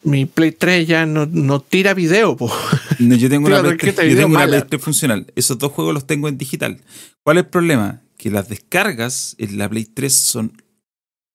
Mi 0.02 0.26
Play 0.26 0.52
3 0.52 0.86
ya 0.86 1.06
no, 1.06 1.26
no 1.26 1.60
tira 1.60 1.92
video, 1.94 2.36
po. 2.36 2.50
No, 2.98 3.14
yo 3.14 3.28
tengo 3.28 3.46
una, 3.46 3.60
Play 3.60 3.76
3, 3.76 3.94
tarjeta 3.94 4.02
de 4.02 4.10
yo 4.10 4.16
tengo 4.16 4.36
una. 4.36 4.46
Play 4.46 4.62
3 4.68 4.82
funcional. 4.82 5.26
Esos 5.36 5.58
dos 5.58 5.72
juegos 5.72 5.94
los 5.94 6.06
tengo 6.06 6.28
en 6.28 6.36
digital. 6.38 6.78
¿Cuál 7.24 7.38
es 7.38 7.44
el 7.44 7.50
problema? 7.50 8.00
Que 8.18 8.30
las 8.30 8.48
descargas 8.50 9.34
en 9.38 9.56
la 9.56 9.68
Play 9.70 9.86
3 9.86 10.12
son 10.14 10.60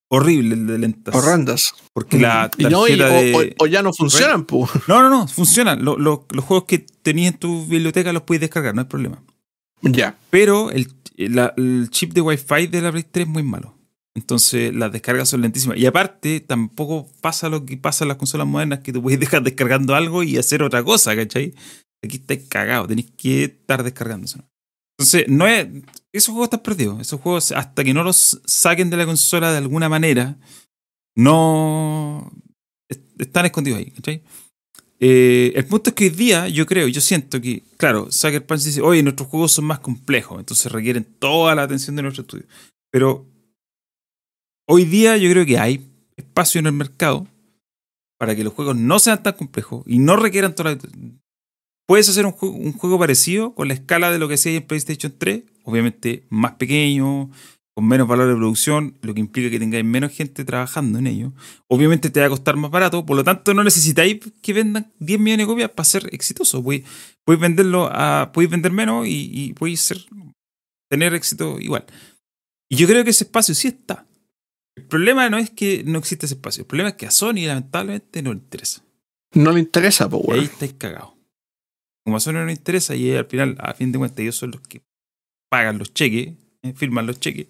horribles 0.10 0.68
de 0.68 0.77
lentas. 0.77 1.15
Horrendas. 1.15 1.73
Porque 1.93 2.19
la 2.19 2.51
Y 2.57 2.65
no, 2.65 2.88
y- 2.88 2.97
tarjeta 2.97 3.10
de... 3.22 3.34
o, 3.34 3.39
o- 3.39 3.64
o 3.64 3.68
ya 3.68 3.81
no 3.81 3.91
funcionan, 3.93 4.45
po. 4.45 4.69
No, 4.88 5.01
no, 5.01 5.10
no, 5.10 5.27
funcionan. 5.27 5.84
Lo- 5.84 5.97
lo- 5.97 6.27
los 6.31 6.45
juegos 6.45 6.65
que 6.68 6.80
tenías 6.80 7.34
en 7.34 7.39
tu 7.39 7.65
biblioteca 7.65 8.14
los 8.14 8.23
puedes 8.23 8.41
descargar, 8.41 8.76
no 8.76 8.81
hay 8.81 8.88
problema. 8.88 9.23
Ya. 9.81 10.18
Pero 10.30 10.69
el, 10.72 10.88
la- 11.15 11.53
el 11.57 11.88
chip 11.89 12.14
de 12.14 12.22
Wi-Fi 12.22 12.68
de 12.68 12.81
la 12.81 12.91
Play 12.91 13.05
3 13.10 13.26
es 13.26 13.31
muy 13.31 13.43
malo. 13.43 13.76
Entonces 14.15 14.76
las 14.76 14.91
descargas 14.91 15.30
son 15.30 15.41
lentísimas. 15.41 15.77
Y 15.77 15.85
aparte, 15.88 16.39
tampoco 16.41 17.10
pasa 17.22 17.49
lo 17.49 17.65
que 17.65 17.77
pasa 17.77 18.03
en 18.03 18.10
las 18.10 18.18
consolas 18.18 18.45
modernas, 18.45 18.80
que 18.80 18.93
te 18.93 18.99
puedes 18.99 19.19
dejar 19.19 19.41
descargando 19.41 19.95
algo 19.95 20.22
y 20.22 20.38
hacer 20.38 20.61
otra 20.61 20.84
cosa, 20.84 21.15
¿cachai? 21.15 21.55
Aquí 22.03 22.18
estáis 22.18 22.41
cagado, 22.47 22.85
tenéis 22.85 23.10
que 23.18 23.45
estar 23.45 23.81
descargando 23.84 24.26
eso. 24.26 24.39
Entonces, 25.04 25.28
no 25.28 25.46
es. 25.48 25.68
Esos 26.14 26.32
juegos 26.32 26.46
están 26.48 26.62
perdidos. 26.62 27.02
Esos 27.02 27.20
juegos, 27.20 27.52
hasta 27.52 27.84
que 27.84 27.94
no 27.94 28.04
los 28.04 28.42
saquen 28.46 28.90
de 28.90 28.98
la 28.98 29.06
consola 29.06 29.52
de 29.52 29.58
alguna 29.58 29.90
manera, 29.90 30.38
no. 31.16 32.32
Están 33.18 33.46
escondidos 33.46 33.80
ahí. 33.80 34.24
Eh, 35.00 35.52
el 35.56 35.66
punto 35.66 35.90
es 35.90 35.96
que 35.96 36.06
hoy 36.06 36.10
día, 36.12 36.48
yo 36.48 36.66
creo, 36.66 36.88
yo 36.88 37.02
siento 37.02 37.42
que, 37.42 37.64
claro, 37.76 38.10
Sucker 38.10 38.46
Punch 38.46 38.64
dice, 38.64 38.82
oye, 38.82 39.04
nuestros 39.04 39.28
juegos 39.28 39.52
son 39.52 39.66
más 39.66 39.80
complejos, 39.80 40.40
entonces 40.40 40.72
requieren 40.72 41.04
toda 41.04 41.54
la 41.56 41.64
atención 41.64 41.98
de 41.98 42.04
nuestro 42.04 42.22
estudio. 42.22 42.46
Pero 42.90 43.26
hoy 44.66 44.86
día 44.86 45.18
yo 45.18 45.30
creo 45.30 45.46
que 45.46 45.60
hay 45.60 45.90
espacio 46.16 46.60
en 46.60 46.68
el 46.68 46.72
mercado 46.72 47.28
para 48.18 48.34
que 48.34 48.46
los 48.46 48.54
juegos 48.54 48.78
no 48.78 48.98
sean 49.00 49.22
tan 49.22 49.34
complejos 49.34 49.84
y 49.86 50.00
no 50.00 50.16
requieran 50.16 50.56
toda 50.56 50.76
la... 50.76 50.80
Puedes 51.85 52.07
hacer 52.10 52.26
un 52.26 52.31
juego, 52.31 52.55
un 52.55 52.73
juego 52.73 52.97
parecido 52.97 53.53
con 53.53 53.68
la 53.68 53.73
escala 53.73 54.11
de 54.11 54.19
lo 54.19 54.27
que 54.27 54.35
hacía 54.35 54.53
en 54.53 54.64
PlayStation 54.64 55.14
3, 55.18 55.43
obviamente 55.64 56.26
más 56.30 56.53
pequeño, 56.53 57.30
con 57.76 57.88
menos 57.88 58.07
valor 58.07 58.27
de 58.27 58.35
producción, 58.35 58.97
lo 59.01 59.14
que 59.14 59.19
implica 59.19 59.49
que 59.49 59.60
tengáis 59.60 59.84
menos 59.84 60.11
gente 60.11 60.45
trabajando 60.45 60.99
en 60.99 61.07
ello. 61.07 61.34
Obviamente 61.68 62.10
te 62.10 62.19
va 62.19 62.27
a 62.27 62.30
costar 62.30 62.55
más 62.55 62.69
barato, 62.69 63.05
por 63.05 63.18
lo 63.18 63.23
tanto 63.23 63.53
no 63.53 63.64
necesitáis 63.64 64.19
que 64.41 64.53
vendan 64.53 64.93
10 64.99 65.19
millones 65.19 65.47
de 65.47 65.51
copias 65.51 65.72
para 65.72 65.85
ser 65.85 66.07
exitoso. 66.14 66.64
Podéis, 66.64 66.85
venderlo 67.26 67.89
a, 67.91 68.31
podéis 68.31 68.51
vender 68.51 68.72
menos 68.72 69.07
y, 69.07 69.30
y 69.31 69.53
podéis 69.53 69.81
ser, 69.81 70.05
tener 70.89 71.15
éxito 71.15 71.60
igual. 71.60 71.85
Y 72.69 72.76
yo 72.76 72.88
creo 72.88 73.03
que 73.03 73.10
ese 73.10 73.23
espacio 73.23 73.55
sí 73.55 73.69
está. 73.69 74.05
El 74.76 74.85
problema 74.85 75.30
no 75.30 75.38
es 75.38 75.49
que 75.49 75.84
no 75.84 75.99
existe 75.99 76.26
ese 76.27 76.35
espacio, 76.35 76.61
el 76.61 76.68
problema 76.68 76.89
es 76.89 76.95
que 76.95 77.07
a 77.07 77.11
Sony 77.11 77.45
lamentablemente 77.45 78.22
no 78.22 78.34
le 78.34 78.39
interesa. 78.39 78.84
No 79.34 79.51
le 79.51 79.60
interesa, 79.60 80.07
pues, 80.07 80.23
Ahí 80.30 80.45
estáis 80.45 80.73
cagados. 80.73 81.12
Como 82.06 82.18
a 82.18 82.20
Sony 82.20 82.34
no 82.34 82.46
le 82.46 82.52
interesa 82.52 82.96
y 82.96 83.12
al 83.16 83.26
final, 83.26 83.56
a 83.60 83.74
fin 83.74 83.92
de 83.92 84.00
cuentas, 84.00 84.20
ellos 84.20 84.36
son 84.36 84.52
los 84.52 84.62
que 84.62 84.84
pagan 85.50 85.78
los 85.78 85.94
cheques 85.94 86.34
eh, 86.64 86.74
firman 86.74 87.06
los 87.06 87.20
cheques. 87.20 87.48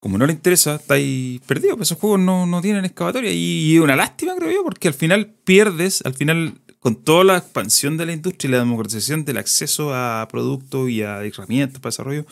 Como 0.00 0.18
no 0.18 0.26
le 0.26 0.32
interesa, 0.32 0.76
estáis 0.76 1.40
perdidos. 1.42 1.76
Pues 1.76 1.88
esos 1.88 1.98
juegos 1.98 2.18
no, 2.18 2.44
no 2.46 2.60
tienen 2.60 2.84
excavatoria. 2.84 3.30
Y, 3.32 3.76
es 3.76 3.80
una 3.80 3.94
lástima, 3.94 4.34
creo 4.34 4.50
yo, 4.50 4.64
porque 4.64 4.88
al 4.88 4.94
final 4.94 5.26
pierdes, 5.44 6.02
al 6.04 6.14
final, 6.14 6.60
con 6.80 6.96
toda 6.96 7.22
la 7.22 7.36
expansión 7.36 7.96
de 7.96 8.06
la 8.06 8.12
industria 8.12 8.48
y 8.48 8.52
la 8.52 8.58
democratización 8.58 9.24
del 9.24 9.36
acceso 9.36 9.94
a 9.94 10.26
productos 10.28 10.90
y 10.90 11.02
a 11.02 11.22
herramientas 11.24 11.80
para 11.80 11.92
desarrollo, 11.92 12.26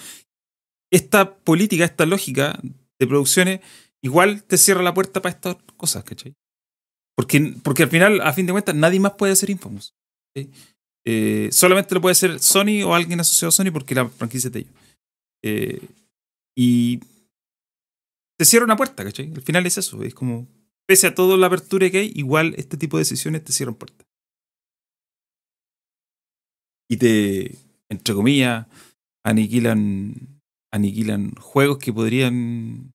esta 0.91 1.37
política, 1.37 1.85
esta 1.85 2.07
lógica 2.07 2.59
de 2.99 3.07
producciones, 3.07 3.61
igual 4.03 4.43
te 4.43 4.59
cierra 4.59 4.83
la 4.83 4.95
puerta 4.95 5.23
para 5.23 5.35
estas 5.35 5.57
cosas, 5.77 6.03
¿cachai? 6.03 6.35
Porque, 7.15 7.55
porque 7.63 7.85
al 7.85 7.91
final, 7.91 8.21
a 8.23 8.33
fin 8.33 8.47
de 8.47 8.53
cuentas, 8.53 8.75
nadie 8.75 8.99
más 8.99 9.13
puede 9.13 9.37
ser 9.37 9.51
Infamous. 9.51 9.95
Eh, 11.07 11.49
solamente 11.51 11.95
lo 11.95 12.01
puede 12.01 12.13
hacer 12.13 12.41
Sony 12.41 12.83
o 12.85 12.95
alguien 12.95 13.21
asociado 13.21 13.49
a 13.49 13.53
Sony 13.53 13.73
porque 13.73 13.95
la 13.95 14.09
franquicia 14.09 14.49
es 14.49 14.53
de 14.53 14.59
ellos. 14.61 14.75
Eh, 15.43 15.81
y 16.57 17.01
te 18.39 18.45
cierra 18.45 18.65
una 18.65 18.77
puerta, 18.77 19.05
¿cachai? 19.05 19.33
Al 19.33 19.43
final 19.43 19.67
es 19.67 19.79
eso, 19.79 20.03
es 20.03 20.15
como, 20.15 20.47
pese 20.87 21.07
a 21.07 21.15
toda 21.15 21.37
la 21.37 21.47
apertura 21.47 21.91
que 21.91 21.99
hay, 21.99 22.13
igual 22.15 22.55
este 22.57 22.77
tipo 22.77 22.97
de 22.97 23.03
decisiones 23.03 23.45
te 23.45 23.53
cierran 23.53 23.75
puertas. 23.75 24.07
Y 26.89 26.97
te, 26.97 27.57
entre 27.89 28.15
comillas, 28.15 28.67
aniquilan, 29.25 30.41
aniquilan 30.73 31.33
juegos 31.37 31.79
que 31.79 31.93
podrían 31.93 32.93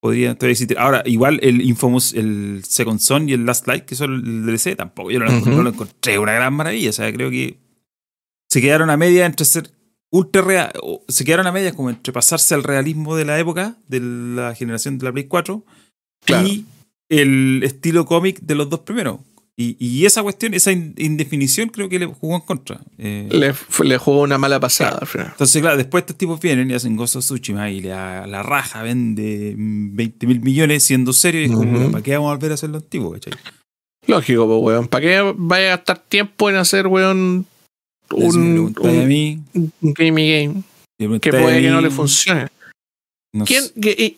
podrían 0.00 0.36
existir. 0.40 0.78
Ahora, 0.78 1.02
igual 1.04 1.40
el 1.42 1.60
Infamous, 1.62 2.12
el 2.14 2.62
Second 2.64 3.00
Son 3.00 3.28
y 3.28 3.32
el 3.32 3.44
Last 3.46 3.66
Light, 3.66 3.84
que 3.84 3.94
son 3.94 4.14
el 4.14 4.46
DLC, 4.46 4.76
tampoco 4.76 5.10
yo 5.10 5.18
no, 5.18 5.26
no, 5.26 5.62
lo 5.62 5.70
encontré 5.70 6.18
una 6.18 6.32
gran 6.32 6.54
maravilla. 6.54 6.90
O 6.90 6.92
sea, 6.92 7.12
creo 7.12 7.30
que 7.30 7.58
se 8.48 8.60
quedaron 8.60 8.90
a 8.90 8.96
media 8.96 9.26
entre 9.26 9.44
ser 9.44 9.70
ultra 10.10 10.42
real, 10.42 10.72
se 11.08 11.24
quedaron 11.24 11.46
a 11.46 11.52
medias 11.52 11.74
como 11.74 11.90
entre 11.90 12.12
pasarse 12.12 12.54
al 12.54 12.64
realismo 12.64 13.16
de 13.16 13.24
la 13.24 13.38
época, 13.38 13.76
de 13.88 14.00
la 14.00 14.54
generación 14.54 14.98
de 14.98 15.04
la 15.04 15.12
Play 15.12 15.24
4, 15.24 15.64
y 16.44 16.64
el 17.08 17.62
estilo 17.62 18.06
cómic 18.06 18.40
de 18.40 18.54
los 18.54 18.68
dos 18.70 18.80
primeros. 18.80 19.20
Y, 19.60 20.06
esa 20.06 20.22
cuestión, 20.22 20.54
esa 20.54 20.70
indefinición 20.70 21.68
creo 21.70 21.88
que 21.88 21.98
le 21.98 22.06
jugó 22.06 22.36
en 22.36 22.42
contra. 22.42 22.80
Eh, 22.96 23.28
le, 23.82 23.98
jugó 23.98 24.22
una 24.22 24.38
mala 24.38 24.60
pasada. 24.60 25.00
Entonces, 25.12 25.60
claro, 25.60 25.76
después 25.76 26.02
estos 26.02 26.16
tipos 26.16 26.40
vienen 26.40 26.70
y 26.70 26.74
hacen 26.74 26.96
of 26.96 27.10
Tsushima 27.10 27.68
y 27.68 27.80
la, 27.80 28.28
la 28.28 28.44
raja 28.44 28.82
vende 28.82 29.54
20 29.56 30.26
mil 30.28 30.40
millones 30.42 30.84
siendo 30.84 31.12
serio 31.12 31.40
y 31.40 31.46
es 31.46 31.50
como, 31.50 31.90
¿para 31.90 32.04
qué 32.04 32.12
vamos 32.14 32.30
a 32.30 32.34
volver 32.34 32.52
a 32.52 32.54
hacer 32.54 32.70
lo 32.70 32.78
antiguo? 32.78 33.16
Lógico, 34.06 34.46
pues, 34.46 34.60
weón. 34.62 34.86
¿Para 34.86 35.02
qué 35.02 35.34
vaya 35.36 35.72
a 35.72 35.76
gastar 35.76 35.98
tiempo 36.08 36.48
en 36.50 36.56
hacer, 36.56 36.86
weón, 36.86 37.44
un, 38.12 38.74
un, 38.78 38.86
a 38.86 39.06
mí, 39.06 39.40
un 39.52 39.72
gaming 39.80 40.30
game 40.98 41.20
que 41.20 41.30
puede 41.30 41.62
que 41.62 41.70
no 41.70 41.80
le 41.80 41.90
funcione. 41.90 42.48
¿Quién, 43.44 43.64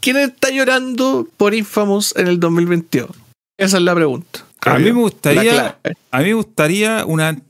¿Quién 0.00 0.16
está 0.16 0.50
llorando 0.50 1.28
por 1.36 1.54
Infamous 1.54 2.14
en 2.16 2.26
el 2.26 2.40
2022? 2.40 3.10
Esa 3.58 3.76
es 3.76 3.82
la 3.82 3.94
pregunta. 3.94 4.46
A 4.62 4.78
mí 4.78 4.84
me 4.84 5.00
gustaría, 5.00 5.78
a 6.10 6.18
mí 6.18 6.24
me 6.24 6.34
gustaría 6.34 7.04
una, 7.06 7.40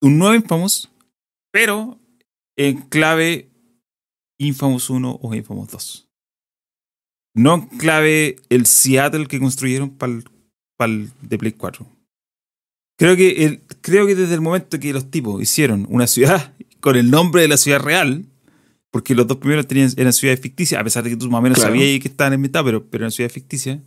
un 0.00 0.18
nuevo 0.18 0.34
Infamous, 0.34 0.90
pero 1.50 1.98
en 2.56 2.82
clave 2.82 3.48
Infamous 4.38 4.90
1 4.90 5.18
o 5.22 5.34
Infamous 5.34 5.70
2. 5.70 6.08
No 7.36 7.54
en 7.54 7.78
clave 7.78 8.36
el 8.48 8.66
Seattle 8.66 9.26
que 9.26 9.40
construyeron 9.40 9.90
para 9.90 10.12
el, 10.92 11.10
de 11.22 11.38
Play 11.38 11.52
4. 11.52 11.86
Creo 12.96 13.16
que, 13.16 13.44
el, 13.44 13.62
creo 13.80 14.06
que 14.06 14.14
desde 14.14 14.34
el 14.34 14.40
momento 14.40 14.78
que 14.78 14.92
los 14.92 15.10
tipos 15.10 15.42
hicieron 15.42 15.86
una 15.90 16.06
ciudad 16.06 16.54
con 16.80 16.96
el 16.96 17.10
nombre 17.10 17.42
de 17.42 17.48
la 17.48 17.56
ciudad 17.56 17.80
real, 17.80 18.26
porque 18.90 19.14
los 19.14 19.26
dos 19.26 19.38
primeros 19.38 19.66
tenían, 19.66 19.90
eran 19.96 20.12
ciudades 20.12 20.40
ficticias, 20.40 20.80
a 20.80 20.84
pesar 20.84 21.02
de 21.02 21.10
que 21.10 21.16
tú 21.16 21.28
más 21.28 21.40
o 21.40 21.42
menos 21.42 21.58
sabías 21.58 22.00
que 22.00 22.08
estaban 22.08 22.34
en 22.34 22.40
mitad, 22.40 22.64
pero, 22.64 22.84
pero 22.84 23.02
eran 23.02 23.10
ciudades 23.10 23.32
ficticias. 23.32 23.80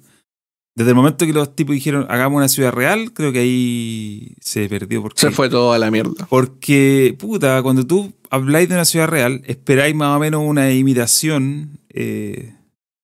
Desde 0.77 0.91
el 0.91 0.95
momento 0.95 1.25
que 1.25 1.33
los 1.33 1.55
tipos 1.55 1.73
dijeron, 1.73 2.05
hagamos 2.07 2.37
una 2.37 2.47
ciudad 2.47 2.71
real, 2.71 3.11
creo 3.11 3.31
que 3.33 3.39
ahí 3.39 4.35
se 4.39 4.69
perdió. 4.69 5.01
Porque, 5.01 5.19
se 5.19 5.31
fue 5.31 5.49
todo 5.49 5.73
a 5.73 5.79
la 5.79 5.89
mierda. 5.89 6.27
Porque, 6.29 7.15
puta, 7.17 7.63
cuando 7.63 7.87
tú 7.87 8.13
habláis 8.29 8.69
de 8.69 8.75
una 8.75 8.85
ciudad 8.85 9.07
real, 9.07 9.41
esperáis 9.47 9.95
más 9.95 10.15
o 10.15 10.19
menos 10.19 10.43
una 10.45 10.71
imitación 10.71 11.79
eh, 11.89 12.53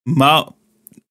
más 0.06 0.46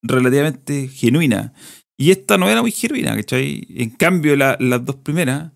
relativamente 0.02 0.86
genuina. 0.86 1.52
Y 1.96 2.12
esta 2.12 2.38
no 2.38 2.48
era 2.48 2.62
muy 2.62 2.70
genuina, 2.70 3.16
¿cachai? 3.16 3.66
En 3.70 3.90
cambio, 3.90 4.36
las 4.36 4.84
dos 4.84 4.94
primeras, 4.94 5.50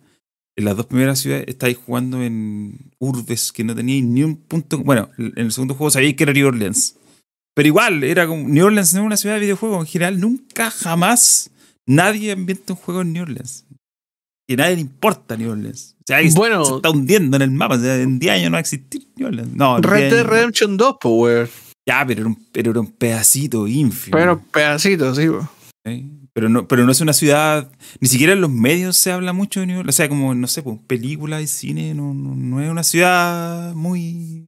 en 0.56 0.64
las 0.64 0.76
dos 0.76 0.86
primeras 0.86 1.20
ciudades 1.20 1.44
estáis 1.46 1.76
jugando 1.76 2.20
en 2.20 2.90
urbes 2.98 3.52
que 3.52 3.62
no 3.62 3.76
teníais 3.76 4.02
ni 4.02 4.24
un 4.24 4.38
punto. 4.38 4.78
Bueno, 4.78 5.10
en 5.18 5.32
el 5.36 5.52
segundo 5.52 5.74
juego 5.74 5.92
sabíais 5.92 6.16
que 6.16 6.24
era 6.24 6.32
New 6.32 6.48
Orleans. 6.48 6.96
Pero 7.56 7.68
igual, 7.68 8.04
era 8.04 8.26
como. 8.26 8.46
New 8.46 8.66
Orleans 8.66 8.92
no 8.92 9.00
es 9.00 9.06
una 9.06 9.16
ciudad 9.16 9.36
de 9.36 9.40
videojuegos. 9.40 9.80
En 9.80 9.86
general, 9.86 10.20
nunca, 10.20 10.70
jamás 10.70 11.50
nadie 11.86 12.32
ambienta 12.32 12.74
un 12.74 12.78
juego 12.78 13.00
en 13.00 13.14
New 13.14 13.22
Orleans. 13.22 13.64
Y 14.46 14.54
a 14.54 14.56
nadie 14.58 14.74
le 14.76 14.82
importa 14.82 15.38
New 15.38 15.50
Orleans. 15.50 15.96
O 16.00 16.04
sea, 16.06 16.18
bueno, 16.34 16.64
se 16.64 16.76
está 16.76 16.90
hundiendo 16.90 17.36
en 17.36 17.42
el 17.42 17.50
mapa. 17.50 17.76
O 17.76 17.80
sea, 17.80 17.96
en 17.96 18.18
10 18.18 18.32
años 18.32 18.50
no 18.50 18.52
va 18.52 18.58
a 18.58 18.60
existir 18.60 19.08
New 19.16 19.28
Orleans. 19.28 19.54
No, 19.54 19.80
Red 19.80 20.12
Dead 20.12 20.24
Redemption 20.24 20.76
2, 20.76 20.96
pues, 21.00 21.50
Ya, 21.88 22.04
pero 22.06 22.20
era, 22.20 22.28
un, 22.28 22.46
pero 22.52 22.70
era 22.72 22.80
un 22.80 22.92
pedacito 22.92 23.66
ínfimo. 23.66 24.16
Pero 24.18 24.34
un 24.34 24.44
pedacito, 24.44 25.14
sí, 25.14 25.26
pues. 25.26 25.46
Pero 26.34 26.50
no, 26.50 26.68
pero 26.68 26.84
no 26.84 26.92
es 26.92 27.00
una 27.00 27.14
ciudad, 27.14 27.72
ni 28.00 28.08
siquiera 28.08 28.34
en 28.34 28.42
los 28.42 28.50
medios 28.50 28.98
se 28.98 29.10
habla 29.10 29.32
mucho 29.32 29.60
de 29.60 29.66
New 29.66 29.78
Orleans. 29.78 29.94
O 29.94 29.96
sea, 29.96 30.08
como, 30.10 30.34
no 30.34 30.46
sé, 30.46 30.62
pues, 30.62 30.78
películas 30.86 31.42
y 31.42 31.46
cine, 31.46 31.94
no, 31.94 32.12
no, 32.12 32.60
es 32.60 32.68
una 32.68 32.82
ciudad 32.82 33.72
muy... 33.74 34.44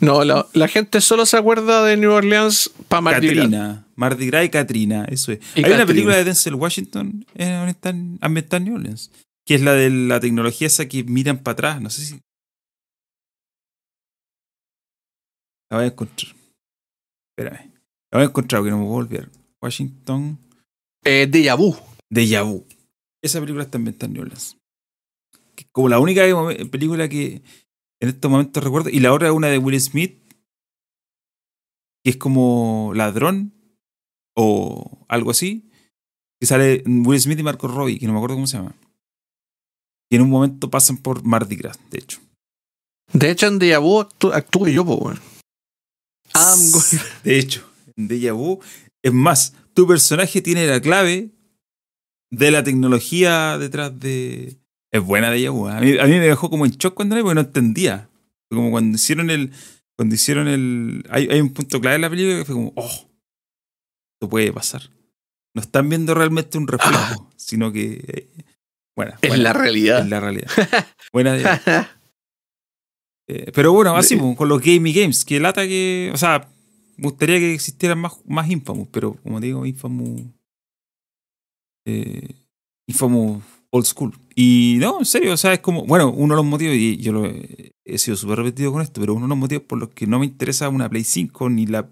No, 0.00 0.24
la, 0.24 0.46
la, 0.54 0.66
gente 0.68 1.02
solo 1.02 1.26
se 1.26 1.36
acuerda 1.36 1.84
de 1.84 1.98
New 1.98 2.10
Orleans 2.10 2.70
para 2.88 3.02
Mardi 3.02 3.28
Gras. 3.28 3.80
Mardi 3.96 4.26
Gras 4.26 4.46
y 4.46 4.48
Katrina, 4.48 5.04
eso 5.04 5.32
es. 5.32 5.40
Hay 5.56 5.64
una 5.64 5.84
película 5.84 6.16
de 6.16 6.24
Denzel 6.24 6.54
Washington 6.54 7.26
eh, 7.34 7.52
ambientada 8.22 8.56
en 8.56 8.64
New 8.64 8.76
Orleans, 8.76 9.10
que 9.44 9.56
es 9.56 9.60
la 9.60 9.74
de 9.74 9.90
la 9.90 10.20
tecnología 10.20 10.66
esa 10.66 10.88
que 10.88 11.04
miran 11.04 11.42
para 11.42 11.52
atrás, 11.52 11.82
no 11.82 11.90
sé 11.90 12.02
si... 12.02 12.20
La 15.70 15.76
voy 15.76 15.84
a 15.84 15.88
encontrar. 15.88 16.34
Espérame. 17.36 17.70
La 18.10 18.18
voy 18.18 18.22
a 18.22 18.28
encontrar, 18.28 18.64
que 18.64 18.70
no 18.70 18.78
me 18.78 18.84
voy 18.84 18.92
a 18.92 19.04
volver. 19.04 19.28
Washington... 19.60 20.38
Eh, 21.04 21.28
Deja 21.30 21.56
Vu. 21.56 21.76
Deja 22.08 22.40
Vu. 22.40 22.64
Esa 23.22 23.38
película 23.40 23.64
está 23.64 23.76
en 23.76 23.84
New 23.84 24.22
Orleans. 24.22 24.56
Como 25.72 25.90
la 25.90 25.98
única 25.98 26.22
película 26.70 27.06
que 27.08 27.42
en 28.00 28.08
estos 28.08 28.30
momentos 28.30 28.62
recuerdo. 28.62 28.90
Y 28.90 29.00
la 29.00 29.12
otra 29.12 29.28
es 29.28 29.34
una 29.34 29.48
de 29.48 29.58
Will 29.58 29.80
Smith, 29.80 30.18
que 32.04 32.10
es 32.10 32.16
como 32.16 32.92
ladrón 32.94 33.52
o 34.34 35.04
algo 35.08 35.30
así. 35.30 35.70
Que 36.40 36.46
sale 36.46 36.84
Will 36.86 37.20
Smith 37.20 37.38
y 37.38 37.42
Marco 37.42 37.66
Robbie, 37.66 37.98
que 37.98 38.06
no 38.06 38.12
me 38.12 38.18
acuerdo 38.18 38.36
cómo 38.36 38.46
se 38.46 38.58
llama. 38.58 38.74
Y 40.10 40.16
en 40.16 40.22
un 40.22 40.30
momento 40.30 40.70
pasan 40.70 40.96
por 40.98 41.24
Mardi 41.24 41.56
Gras, 41.56 41.78
de 41.90 41.98
hecho. 41.98 42.20
De 43.12 43.30
hecho, 43.30 43.46
en 43.46 43.58
Deja 43.58 43.78
Vu 43.78 44.00
actúo 44.00 44.68
yo, 44.68 44.84
pues, 44.84 45.18
De 47.24 47.38
hecho, 47.38 47.68
en 47.96 48.08
Deja 48.08 48.32
Vu, 48.32 48.60
es 49.02 49.12
más, 49.12 49.54
tu 49.74 49.86
personaje 49.86 50.42
tiene 50.42 50.66
la 50.66 50.80
clave 50.80 51.30
de 52.30 52.50
la 52.50 52.62
tecnología 52.62 53.58
detrás 53.58 53.98
de. 53.98 54.56
Es 54.92 55.02
buena 55.04 55.30
Vu. 55.50 55.68
¿eh? 55.68 55.72
A 55.72 55.80
mí, 55.80 55.98
a 55.98 56.04
mí 56.04 56.10
me 56.12 56.26
dejó 56.26 56.48
como 56.50 56.64
en 56.66 56.72
shock 56.72 56.94
cuando 56.94 57.14
vi 57.16 57.22
porque 57.22 57.34
no 57.34 57.40
entendía. 57.42 58.08
Como 58.50 58.70
cuando 58.70 58.96
hicieron 58.96 59.30
el. 59.30 59.52
Cuando 59.96 60.14
hicieron 60.14 60.48
el. 60.48 61.04
Hay, 61.10 61.28
hay 61.30 61.40
un 61.40 61.52
punto 61.52 61.80
clave 61.80 61.96
en 61.96 62.02
la 62.02 62.10
película 62.10 62.38
que 62.38 62.44
fue 62.44 62.54
como, 62.54 62.72
oh, 62.76 62.86
esto 62.86 64.28
puede 64.30 64.52
pasar. 64.52 64.82
No 65.54 65.62
están 65.62 65.88
viendo 65.88 66.14
realmente 66.14 66.56
un 66.58 66.66
reflejo, 66.68 67.30
sino 67.36 67.72
que. 67.72 68.02
eh, 68.06 68.44
buena, 68.96 69.18
Es 69.20 69.28
buena, 69.28 69.42
la 69.44 69.52
realidad. 69.52 70.00
es 70.00 70.08
la 70.08 70.20
realidad. 70.20 70.50
Buena 71.12 71.32
Deja 71.34 71.56
Vu. 71.66 71.86
Eh, 73.30 73.52
pero 73.54 73.74
bueno, 73.74 73.94
así 73.94 74.14
De- 74.14 74.22
pues, 74.22 74.38
con 74.38 74.48
los 74.48 74.58
Gamey 74.62 74.90
Games, 74.94 75.22
que 75.22 75.38
lata 75.38 75.66
que. 75.66 76.10
O 76.14 76.16
sea, 76.16 76.48
me 76.96 77.10
gustaría 77.10 77.38
que 77.38 77.52
existieran 77.52 77.98
más, 77.98 78.14
más 78.24 78.48
Infamous, 78.50 78.88
pero 78.90 79.16
como 79.22 79.38
digo, 79.38 79.66
Infamous. 79.66 80.22
Eh, 81.86 82.26
Infamous 82.86 83.42
Old 83.70 83.84
School. 83.86 84.12
Y 84.34 84.76
no, 84.80 84.98
en 85.00 85.04
serio, 85.04 85.32
o 85.32 85.36
sea, 85.36 85.52
es 85.52 85.60
como. 85.60 85.84
Bueno, 85.84 86.10
uno 86.10 86.34
de 86.34 86.36
los 86.36 86.46
motivos, 86.46 86.74
y 86.76 86.96
yo 86.98 87.12
lo 87.12 87.26
he, 87.26 87.72
he 87.84 87.98
sido 87.98 88.16
súper 88.16 88.38
repetido 88.38 88.72
con 88.72 88.82
esto, 88.82 89.00
pero 89.00 89.14
uno 89.14 89.26
de 89.26 89.28
los 89.30 89.38
motivos 89.38 89.64
por 89.66 89.78
los 89.78 89.90
que 89.90 90.06
no 90.06 90.18
me 90.18 90.26
interesa 90.26 90.68
una 90.68 90.88
Play 90.88 91.04
5 91.04 91.50
ni 91.50 91.66
la. 91.66 91.88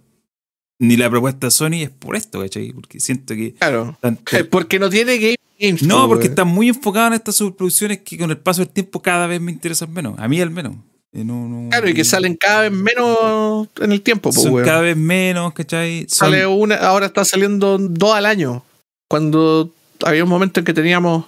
Ni 0.78 0.96
la 0.98 1.08
propuesta 1.08 1.46
de 1.46 1.50
Sony 1.52 1.82
es 1.82 1.90
por 1.90 2.16
esto, 2.16 2.38
¿cachai? 2.40 2.72
Porque 2.72 3.00
siento 3.00 3.34
que. 3.34 3.54
Claro. 3.54 3.96
tanto- 4.00 4.22
Porque 4.50 4.78
no 4.78 4.90
tiene 4.90 5.16
game 5.18 5.36
games. 5.58 5.82
no, 5.82 6.02
po, 6.02 6.08
porque 6.08 6.26
están 6.26 6.48
muy 6.48 6.68
enfocados 6.68 7.08
en 7.08 7.14
estas 7.14 7.36
superproducciones 7.36 8.00
que 8.02 8.18
con 8.18 8.30
el 8.30 8.36
paso 8.36 8.60
del 8.62 8.68
tiempo 8.68 9.00
cada 9.00 9.26
vez 9.26 9.40
me 9.40 9.50
interesan 9.52 9.90
menos. 9.92 10.18
A 10.18 10.28
mí 10.28 10.38
al 10.40 10.50
menos. 10.50 10.74
Eh, 11.14 11.24
no- 11.24 11.48
no- 11.48 11.70
Claro, 11.70 11.88
y 11.88 11.94
que 11.94 12.04
salen 12.04 12.36
cada 12.36 12.62
vez 12.68 12.72
menos 12.72 13.68
en 13.80 13.90
el 13.92 14.02
tiempo, 14.02 14.30
po, 14.32 14.38
son 14.40 14.52
weón. 14.52 14.66
cada 14.66 14.82
vez 14.82 14.96
menos, 14.98 15.54
¿cachai? 15.54 16.00
Son 16.10 16.28
Sale 16.30 16.46
una, 16.46 16.74
ahora 16.76 17.06
está 17.06 17.24
saliendo 17.24 17.78
dos 17.78 18.14
al 18.14 18.26
año. 18.26 18.62
Cuando 19.08 19.72
había 20.04 20.24
un 20.24 20.30
momento 20.30 20.60
en 20.60 20.66
que 20.66 20.74
teníamos 20.74 21.24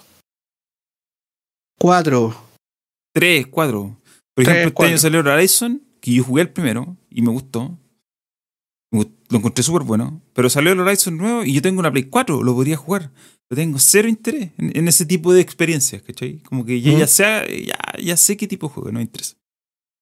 cuatro. 1.79 2.35
tres, 3.13 3.47
cuatro. 3.47 3.97
Por 4.35 4.45
Tres, 4.45 4.57
ejemplo, 4.57 4.83
este 4.83 4.91
año 4.91 4.97
salió 4.99 5.19
Horizon, 5.19 5.81
que 5.99 6.13
yo 6.13 6.23
jugué 6.23 6.43
el 6.43 6.49
primero 6.51 6.95
y 7.09 7.21
me 7.21 7.31
gustó. 7.31 7.77
Me 8.91 9.05
Lo 9.29 9.37
encontré 9.37 9.63
súper 9.63 9.83
bueno. 9.83 10.21
Pero 10.33 10.49
salió 10.49 10.71
el 10.71 10.79
Horizon 10.79 11.17
nuevo 11.17 11.43
y 11.43 11.53
yo 11.53 11.61
tengo 11.61 11.79
una 11.79 11.91
Play 11.91 12.05
4, 12.05 12.43
lo 12.43 12.53
podría 12.53 12.77
jugar. 12.77 13.11
Yo 13.49 13.55
tengo 13.55 13.79
cero 13.79 14.07
interés 14.07 14.51
en, 14.57 14.77
en 14.77 14.87
ese 14.87 15.05
tipo 15.05 15.33
de 15.33 15.41
experiencias, 15.41 16.01
¿cachai? 16.03 16.39
Como 16.39 16.63
que 16.65 16.79
ya, 16.81 16.93
ya, 16.97 17.07
sé, 17.07 17.65
ya, 17.65 17.77
ya 18.01 18.15
sé 18.15 18.37
qué 18.37 18.47
tipo 18.47 18.67
de 18.67 18.73
juego, 18.73 18.91
no 18.91 18.99
me 18.99 19.03
interesa. 19.03 19.35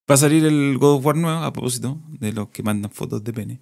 Va 0.09 0.15
a 0.15 0.17
salir 0.17 0.45
el 0.45 0.77
God 0.77 0.97
of 0.97 1.05
War 1.05 1.15
nuevo, 1.15 1.39
a 1.39 1.51
propósito, 1.53 2.01
de 2.19 2.33
los 2.33 2.49
que 2.49 2.63
mandan 2.63 2.91
fotos 2.91 3.23
de 3.23 3.33
pene. 3.33 3.61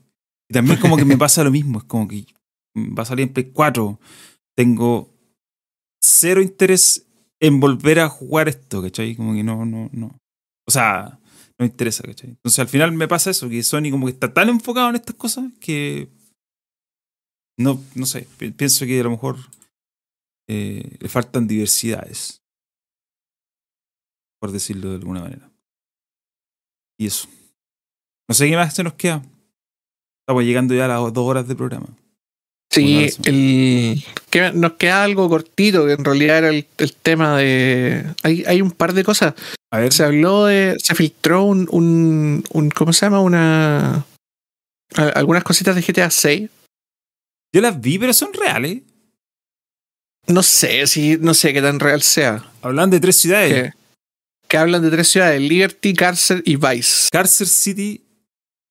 Y 0.49 0.53
también 0.53 0.79
como 0.79 0.97
que 0.97 1.05
me 1.05 1.17
pasa 1.17 1.43
lo 1.43 1.51
mismo, 1.51 1.79
es 1.79 1.85
como 1.85 2.07
que 2.07 2.25
va 2.75 3.03
a 3.03 3.05
salir 3.05 3.27
en 3.27 3.33
Play 3.33 3.51
4. 3.51 3.99
Tengo 4.55 5.13
cero 6.01 6.41
interés 6.41 7.04
en 7.41 7.59
volver 7.59 7.99
a 7.99 8.09
jugar 8.09 8.47
esto, 8.47 8.81
¿cachai? 8.81 9.15
Como 9.15 9.33
que 9.33 9.43
no, 9.43 9.65
no, 9.65 9.89
no. 9.91 10.17
O 10.67 10.71
sea, 10.71 11.19
no 11.21 11.55
me 11.59 11.65
interesa, 11.67 12.03
¿cachai? 12.03 12.29
Entonces 12.31 12.59
al 12.59 12.67
final 12.67 12.91
me 12.93 13.07
pasa 13.07 13.29
eso, 13.31 13.49
que 13.49 13.61
Sony 13.63 13.91
como 13.91 14.05
que 14.07 14.13
está 14.13 14.33
tan 14.33 14.49
enfocado 14.49 14.89
en 14.89 14.95
estas 14.95 15.15
cosas 15.15 15.51
que 15.59 16.09
no, 17.57 17.81
no 17.95 18.05
sé, 18.05 18.27
pi- 18.37 18.51
pienso 18.51 18.85
que 18.85 18.99
a 18.99 19.03
lo 19.03 19.11
mejor 19.11 19.37
eh, 20.49 20.97
le 20.99 21.09
faltan 21.09 21.47
diversidades, 21.47 22.41
por 24.39 24.51
decirlo 24.51 24.89
de 24.89 24.95
alguna 24.97 25.21
manera. 25.21 25.51
Y 26.99 27.07
eso. 27.07 27.27
No 28.27 28.35
sé 28.35 28.49
qué 28.49 28.55
más 28.55 28.73
se 28.73 28.83
nos 28.83 28.93
queda. 28.93 29.21
Estamos 30.23 30.43
llegando 30.43 30.73
ya 30.73 30.85
a 30.85 30.87
las 30.87 31.13
dos 31.13 31.27
horas 31.27 31.47
de 31.47 31.55
programa. 31.55 31.87
Sí, 32.75 33.09
el, 33.23 34.03
que 34.29 34.51
nos 34.53 34.73
queda 34.73 35.03
algo 35.03 35.29
cortito, 35.29 35.85
que 35.85 35.93
en 35.93 36.03
realidad 36.05 36.37
era 36.39 36.49
el, 36.49 36.67
el 36.77 36.93
tema 36.93 37.37
de... 37.37 38.05
Hay, 38.23 38.43
hay 38.45 38.61
un 38.61 38.71
par 38.71 38.93
de 38.93 39.03
cosas. 39.03 39.33
A 39.71 39.79
ver, 39.79 39.93
Se 39.93 40.03
habló 40.03 40.45
de... 40.45 40.75
Se 40.81 40.93
filtró 40.95 41.43
un... 41.43 41.67
un, 41.71 42.43
un- 42.51 42.69
¿Cómo 42.71 42.91
se 42.93 43.05
llama? 43.05 43.21
Una... 43.21 44.05
a- 44.95 45.09
Algunas 45.15 45.43
cositas 45.43 45.75
de 45.75 45.81
GTA 45.81 46.09
6. 46.09 46.49
yo 47.53 47.61
las 47.61 47.79
vi, 47.79 47.97
pero 47.97 48.13
son 48.13 48.33
reales. 48.33 48.81
No 50.27 50.43
sé 50.43 50.85
si... 50.87 51.17
No 51.17 51.33
sé 51.33 51.53
qué 51.53 51.61
tan 51.61 51.79
real 51.79 52.01
sea. 52.01 52.51
Hablan 52.61 52.89
de 52.89 52.99
tres 52.99 53.15
ciudades. 53.15 53.71
Que, 53.73 53.77
que 54.49 54.57
hablan 54.57 54.81
de 54.81 54.91
tres 54.91 55.07
ciudades. 55.07 55.39
Liberty, 55.41 55.93
Cárcel 55.93 56.41
y 56.45 56.55
Vice. 56.57 57.07
Carcer 57.11 57.47
City, 57.47 58.03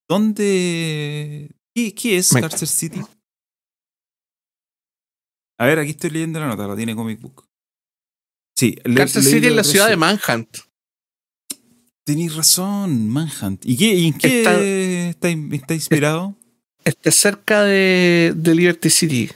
¿dónde? 0.07 1.49
¿Qué, 1.73 1.93
qué 1.95 2.17
es 2.17 2.33
Me- 2.33 2.41
Carcer 2.41 2.67
City? 2.67 3.01
A 5.57 5.65
ver, 5.65 5.79
aquí 5.79 5.91
estoy 5.91 6.09
leyendo 6.09 6.39
la 6.39 6.47
nota, 6.47 6.67
la 6.67 6.75
tiene 6.75 6.95
Comic 6.95 7.21
Book. 7.21 7.45
Sí, 8.57 8.75
le- 8.83 9.07
City 9.07 9.47
es 9.47 9.55
la 9.55 9.63
ciudad 9.63 9.89
de. 9.89 9.95
Manhunt. 9.97 10.57
Tenéis 12.05 12.35
razón, 12.35 13.07
Manhunt. 13.09 13.65
¿Y, 13.65 13.77
qué, 13.77 13.93
y 13.93 14.07
en 14.07 14.17
qué 14.17 14.39
Está- 14.39 14.61
está, 14.61 15.29
in- 15.29 15.53
está 15.53 15.73
inspirado? 15.73 16.35
Está 16.83 17.11
cerca 17.11 17.63
de, 17.63 18.33
de 18.35 18.55
Liberty 18.55 18.89
City. 18.89 19.29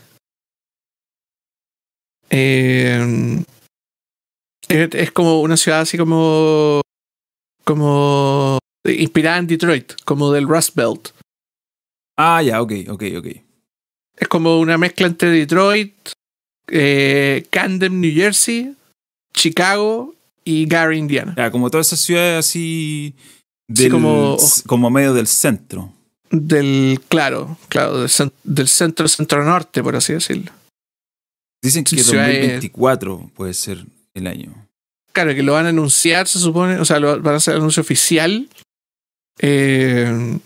Eh, 2.30 3.44
es, 4.68 4.90
es 4.94 5.12
como 5.12 5.42
una 5.42 5.58
ciudad 5.58 5.82
así 5.82 5.98
como. 5.98 6.82
como. 7.64 8.60
inspirada 8.86 9.38
en 9.40 9.48
Detroit, 9.48 9.94
como 10.06 10.32
del 10.32 10.48
Rust 10.48 10.76
Belt. 10.76 11.10
Ah, 12.18 12.42
ya, 12.44 12.62
ok, 12.62 12.72
ok, 12.90 13.04
ok. 13.18 13.28
Es 14.20 14.28
como 14.28 14.60
una 14.60 14.78
mezcla 14.78 15.08
entre 15.08 15.32
Detroit, 15.32 15.94
eh, 16.68 17.46
Camden, 17.50 18.00
New 18.02 18.14
Jersey, 18.14 18.76
Chicago 19.34 20.14
y 20.44 20.66
Gary, 20.68 20.98
Indiana. 20.98 21.34
Ya, 21.38 21.50
como 21.52 21.70
todas 21.72 21.88
esas 21.88 22.02
ciudades 22.02 22.46
así. 22.46 23.16
Del, 23.68 23.86
Sí, 23.86 23.90
como- 23.92 24.38
como 24.68 24.90
medio 24.90 25.14
del 25.14 25.28
centro. 25.28 25.94
Del, 26.32 27.00
claro, 27.08 27.58
claro, 27.70 28.02
del, 28.02 28.12
del 28.44 28.68
centro 28.68 29.08
centro-norte, 29.08 29.82
por 29.82 29.96
así 29.96 30.14
decirlo. 30.14 30.52
Dicen 31.64 31.84
que 31.84 31.98
Ciudades- 32.04 32.36
2024 32.40 33.32
puede 33.36 33.54
ser 33.54 33.86
el 34.14 34.28
año. 34.28 34.54
Claro, 35.12 35.34
que 35.34 35.44
lo 35.44 35.54
van 35.54 35.66
a 35.66 35.70
anunciar, 35.70 36.28
se 36.28 36.40
supone, 36.40 36.80
o 36.80 36.86
sea, 36.86 37.00
lo, 37.00 37.20
van 37.22 37.34
a 37.34 37.38
hacer 37.38 37.54
el 37.56 37.60
anuncio 37.62 37.82
oficial. 37.82 38.48
eh, 39.42 40.38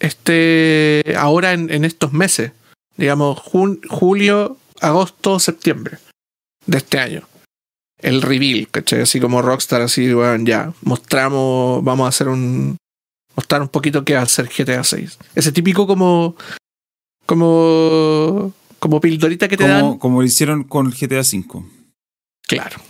este, 0.00 1.02
ahora 1.16 1.52
en, 1.52 1.70
en 1.72 1.84
estos 1.84 2.12
meses, 2.12 2.52
digamos, 2.98 3.38
jun- 3.38 3.80
julio, 3.88 4.58
agosto, 4.82 5.38
septiembre 5.38 5.96
de 6.66 6.76
este 6.78 6.98
año. 6.98 7.22
El 8.00 8.20
reveal, 8.22 8.68
¿cachai? 8.70 9.00
Así 9.00 9.18
como 9.18 9.40
Rockstar, 9.42 9.80
así, 9.80 10.12
bueno, 10.12 10.44
ya, 10.44 10.72
mostramos, 10.82 11.82
vamos 11.82 12.04
a 12.04 12.08
hacer 12.10 12.28
un. 12.28 12.76
mostrar 13.34 13.62
un 13.62 13.68
poquito 13.68 14.04
qué 14.04 14.14
va 14.14 14.22
a 14.22 14.26
ser 14.26 14.48
GTA 14.48 14.84
6. 14.84 15.18
Ese 15.34 15.50
típico 15.52 15.86
como. 15.86 16.36
como. 17.26 18.52
como 18.78 19.00
pildorita 19.00 19.48
que 19.48 19.56
te 19.56 19.66
dan. 19.66 19.80
Como, 19.80 19.98
como 19.98 20.20
lo 20.20 20.26
hicieron 20.26 20.64
con 20.64 20.86
el 20.86 20.92
GTA 20.92 21.20
V. 21.22 21.64
Claro. 22.46 22.80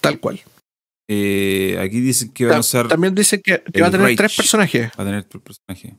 Tal 0.00 0.20
cual. 0.20 0.40
Eh, 1.08 1.76
aquí 1.80 2.00
dicen 2.00 2.30
que 2.32 2.46
van 2.46 2.56
a 2.56 2.60
usar. 2.60 2.88
También 2.88 3.14
dice 3.14 3.40
que, 3.40 3.62
va 3.80 3.88
a 3.88 3.90
tener 3.90 4.06
Rage. 4.06 4.16
tres 4.16 4.36
personajes. 4.36 4.90
Va 4.98 5.02
a 5.02 5.06
tener 5.06 5.24
tres 5.24 5.42
personajes. 5.42 5.94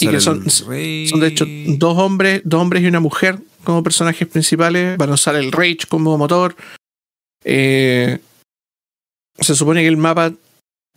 Y 0.00 0.06
que 0.08 0.20
son-. 0.20 0.44
Son 1.08 1.20
de 1.20 1.26
hecho 1.28 1.44
dos 1.78 1.98
hombres, 1.98 2.42
dos 2.44 2.60
hombres 2.60 2.82
y 2.82 2.86
una 2.86 3.00
mujer 3.00 3.38
como 3.64 3.82
personajes 3.82 4.26
principales. 4.28 4.96
Van 4.96 5.10
a 5.10 5.14
usar 5.14 5.34
el 5.36 5.50
Rage 5.52 5.78
como 5.88 6.16
motor. 6.18 6.56
Eh, 7.44 8.18
se 9.38 9.54
supone 9.54 9.82
que 9.82 9.88
el 9.88 9.96
mapa 9.96 10.32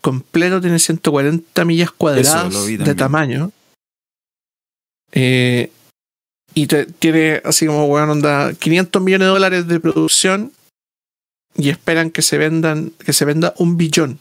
completo 0.02 0.62
tiene 0.62 0.78
140 0.80 1.66
millas 1.66 1.92
cuadradas 1.92 2.54
Eso, 2.54 2.66
de 2.68 2.96
tamaño. 2.96 3.52
Eh, 5.12 5.72
y 6.54 6.68
te- 6.68 6.86
tiene 6.86 7.42
así 7.44 7.66
como, 7.66 7.88
bueno, 7.88 8.12
onda, 8.12 8.54
500 8.54 9.02
millones 9.02 9.26
de 9.28 9.32
dólares 9.32 9.68
de 9.68 9.80
producción 9.80 10.52
y 11.58 11.70
esperan 11.70 12.12
que 12.12 12.22
se 12.22 12.38
vendan, 12.38 12.92
que 13.04 13.14
se 13.14 13.26
venda 13.26 13.54
un 13.58 13.78
billón. 13.78 14.20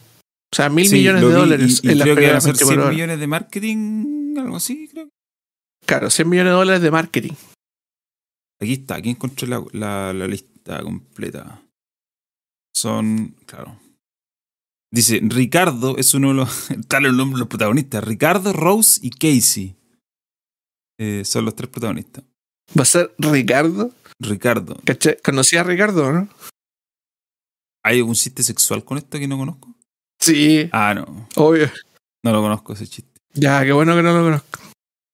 O 0.55 0.57
sea, 0.57 0.69
mil 0.69 0.87
Sí, 0.87 0.95
millones 0.95 1.21
lo 1.21 1.27
de 1.29 1.33
vi, 1.35 1.39
dólares 1.41 1.81
Y, 1.83 1.87
y 1.87 1.91
en 1.91 1.97
las 1.99 2.05
creo 2.05 2.15
que 2.15 2.27
van 2.27 2.35
a 2.37 2.41
ser 2.41 2.51
24 2.53 2.67
100 2.67 2.79
horas. 2.79 2.93
millones 2.93 3.19
de 3.19 3.27
marketing, 3.27 4.37
algo 4.37 4.55
así, 4.55 4.87
creo. 4.89 5.09
Claro, 5.85 6.09
100 6.09 6.29
millones 6.29 6.51
de 6.51 6.55
dólares 6.55 6.81
de 6.81 6.91
marketing. 6.91 7.33
Aquí 8.61 8.73
está, 8.73 8.95
aquí 8.95 9.09
encontré 9.09 9.47
la, 9.49 9.61
la- 9.73 10.13
la 10.13 10.27
lista 10.27 10.81
completa. 10.81 11.61
Son, 12.73 13.35
claro. 13.45 13.77
Dice, 14.93 15.19
Ricardo 15.23 15.97
es 15.97 16.13
uno 16.13 16.29
de 16.29 16.35
los, 16.35 16.69
tal 16.87 17.03
los 17.03 17.13
nombres 17.13 17.35
de 17.35 17.39
los 17.39 17.47
protagonistas. 17.49 18.03
Ricardo, 18.03 18.53
Rose 18.53 19.01
y 19.03 19.09
Casey. 19.09 19.75
Eh, 20.97 21.23
son 21.25 21.43
los 21.43 21.55
tres 21.55 21.69
protagonistas. 21.69 22.23
Va 22.77 22.83
a 22.83 22.85
ser 22.85 23.13
Ricardo. 23.17 23.91
Ricardo. 24.21 24.79
¿Conocía 25.21 25.61
a 25.61 25.63
Ricardo, 25.65 26.13
no? 26.13 26.29
¿hay 27.83 27.97
algún 27.99 28.15
chiste 28.15 28.41
sexual 28.41 28.83
con 28.85 28.97
esto 28.97 29.19
que 29.19 29.27
no 29.27 29.37
conozco? 29.37 29.74
Sí, 30.19 30.69
Ah, 30.71 30.93
no. 30.93 31.27
obvio. 31.35 31.69
No 32.23 32.31
lo 32.31 32.41
conozco 32.41 32.73
ese 32.73 32.87
chiste. 32.87 33.11
Ya, 33.33 33.63
qué 33.63 33.71
bueno 33.73 33.95
que 33.95 34.01
no 34.03 34.13
lo 34.17 34.23
conozco. 34.23 34.59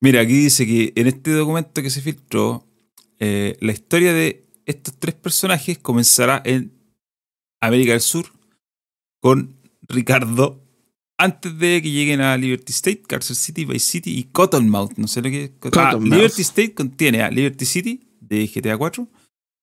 Mira, 0.02 0.22
aquí 0.22 0.34
dice 0.34 0.66
que 0.66 0.94
en 0.96 1.08
este 1.08 1.32
documento 1.32 1.82
que 1.82 1.90
se 1.90 2.02
filtró, 2.02 2.66
eh, 3.20 3.58
la 3.60 3.72
historia 3.72 4.14
de 4.14 4.48
estos 4.66 4.96
tres 4.98 5.16
personajes 5.16 5.78
comenzará 5.80 6.42
en 6.46 6.72
América 7.62 7.92
del 7.92 8.02
Sur 8.02 8.28
con 9.22 9.56
Ricardo 9.88 10.60
antes 11.18 11.58
de 11.60 11.82
que 11.84 11.92
lleguen 11.92 12.22
a 12.22 12.36
Liberty 12.38 12.72
State, 12.72 13.04
Carson 13.08 13.36
City, 13.36 13.66
Vice 13.66 13.88
City 13.92 14.18
y 14.18 14.24
Cottonmouth. 14.26 14.94
No 14.98 15.08
sé 15.08 15.22
lo 15.22 15.30
que 15.30 15.44
es. 15.44 15.52
Ah. 15.78 15.98
Liberty 16.02 16.42
State 16.42 16.74
contiene 16.74 17.22
a 17.22 17.30
Liberty 17.30 17.66
City 17.66 18.08
de 18.20 18.48
GTA 18.48 18.78
4, 18.78 19.08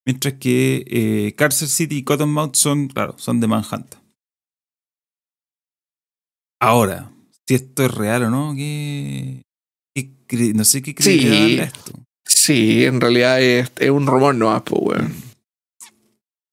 mientras 0.07 0.35
que 0.35 0.85
eh, 0.87 1.35
Carson 1.37 1.67
City 1.69 1.97
y 1.99 2.03
Cottonmouth 2.05 2.55
son, 2.55 2.87
claro, 2.89 3.15
son 3.19 3.41
de 3.41 3.49
Manhunt. 3.49 3.95
Ahora, 6.61 7.11
si 7.47 7.55
esto 7.55 7.85
es 7.85 7.95
real 7.95 8.25
o 8.25 8.31
no, 8.31 8.55
¿qué, 8.55 9.43
qué 9.95 10.11
cre- 10.27 10.55
no 10.55 10.65
sé 10.65 10.83
qué 10.83 10.95
Sí. 11.03 11.25
darle 11.25 11.61
a 11.63 11.65
esto. 11.65 11.93
Sí, 12.27 12.85
en 12.85 13.01
realidad 13.01 13.41
es, 13.41 13.71
es 13.79 13.91
un 13.91 14.07
rumor 14.07 14.35
no 14.35 14.63
pues, 14.65 14.81
weón. 14.83 15.15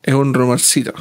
Es 0.03 0.13
un 0.13 0.33
rumorcito. 0.33 0.93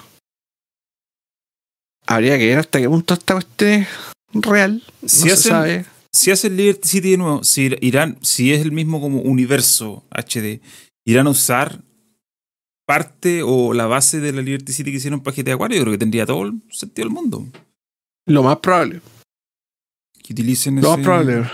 Habría 2.07 2.39
que 2.39 2.47
ver 2.49 2.59
hasta 2.59 2.81
qué 2.81 2.89
punto 2.89 3.15
esta 3.15 3.35
cuestión 3.35 3.71
es 3.83 3.89
real. 4.33 4.83
No 5.03 5.09
Si 5.09 5.29
se 5.29 5.33
hacen- 5.33 5.51
sabe. 5.53 5.85
Si 6.13 6.31
hacen 6.31 6.57
Liberty 6.57 6.89
City 6.89 7.11
de 7.13 7.17
nuevo, 7.17 7.43
si 7.43 7.63
ir- 7.71 7.79
irán, 7.81 8.19
si 8.23 8.53
es 8.53 8.61
el 8.63 8.71
mismo 8.73 9.01
como 9.01 9.21
universo 9.21 10.05
HD, 10.11 10.61
irán 11.05 11.27
a 11.27 11.31
usar 11.31 11.81
parte 12.87 13.43
o 13.43 13.75
la 13.75 13.87
base 13.87 14.21
de 14.21 14.33
la 14.33 14.41
Liberty 14.43 14.73
City 14.73 14.91
que 14.93 14.99
hicieron 14.99 15.23
para 15.23 15.35
GTA 15.37 15.57
4, 15.57 15.75
yo 15.77 15.83
creo 15.83 15.93
que 15.93 15.99
tendría 15.99 16.25
todo 16.25 16.43
el 16.45 16.63
sentido 16.71 17.09
del 17.09 17.15
mundo. 17.15 17.47
Lo 18.27 18.43
más 18.43 18.59
probable. 18.59 19.01
Que 20.23 20.33
utilicen 20.33 20.81
Lo 20.81 20.97
más 20.97 21.01
probable. 21.05 21.51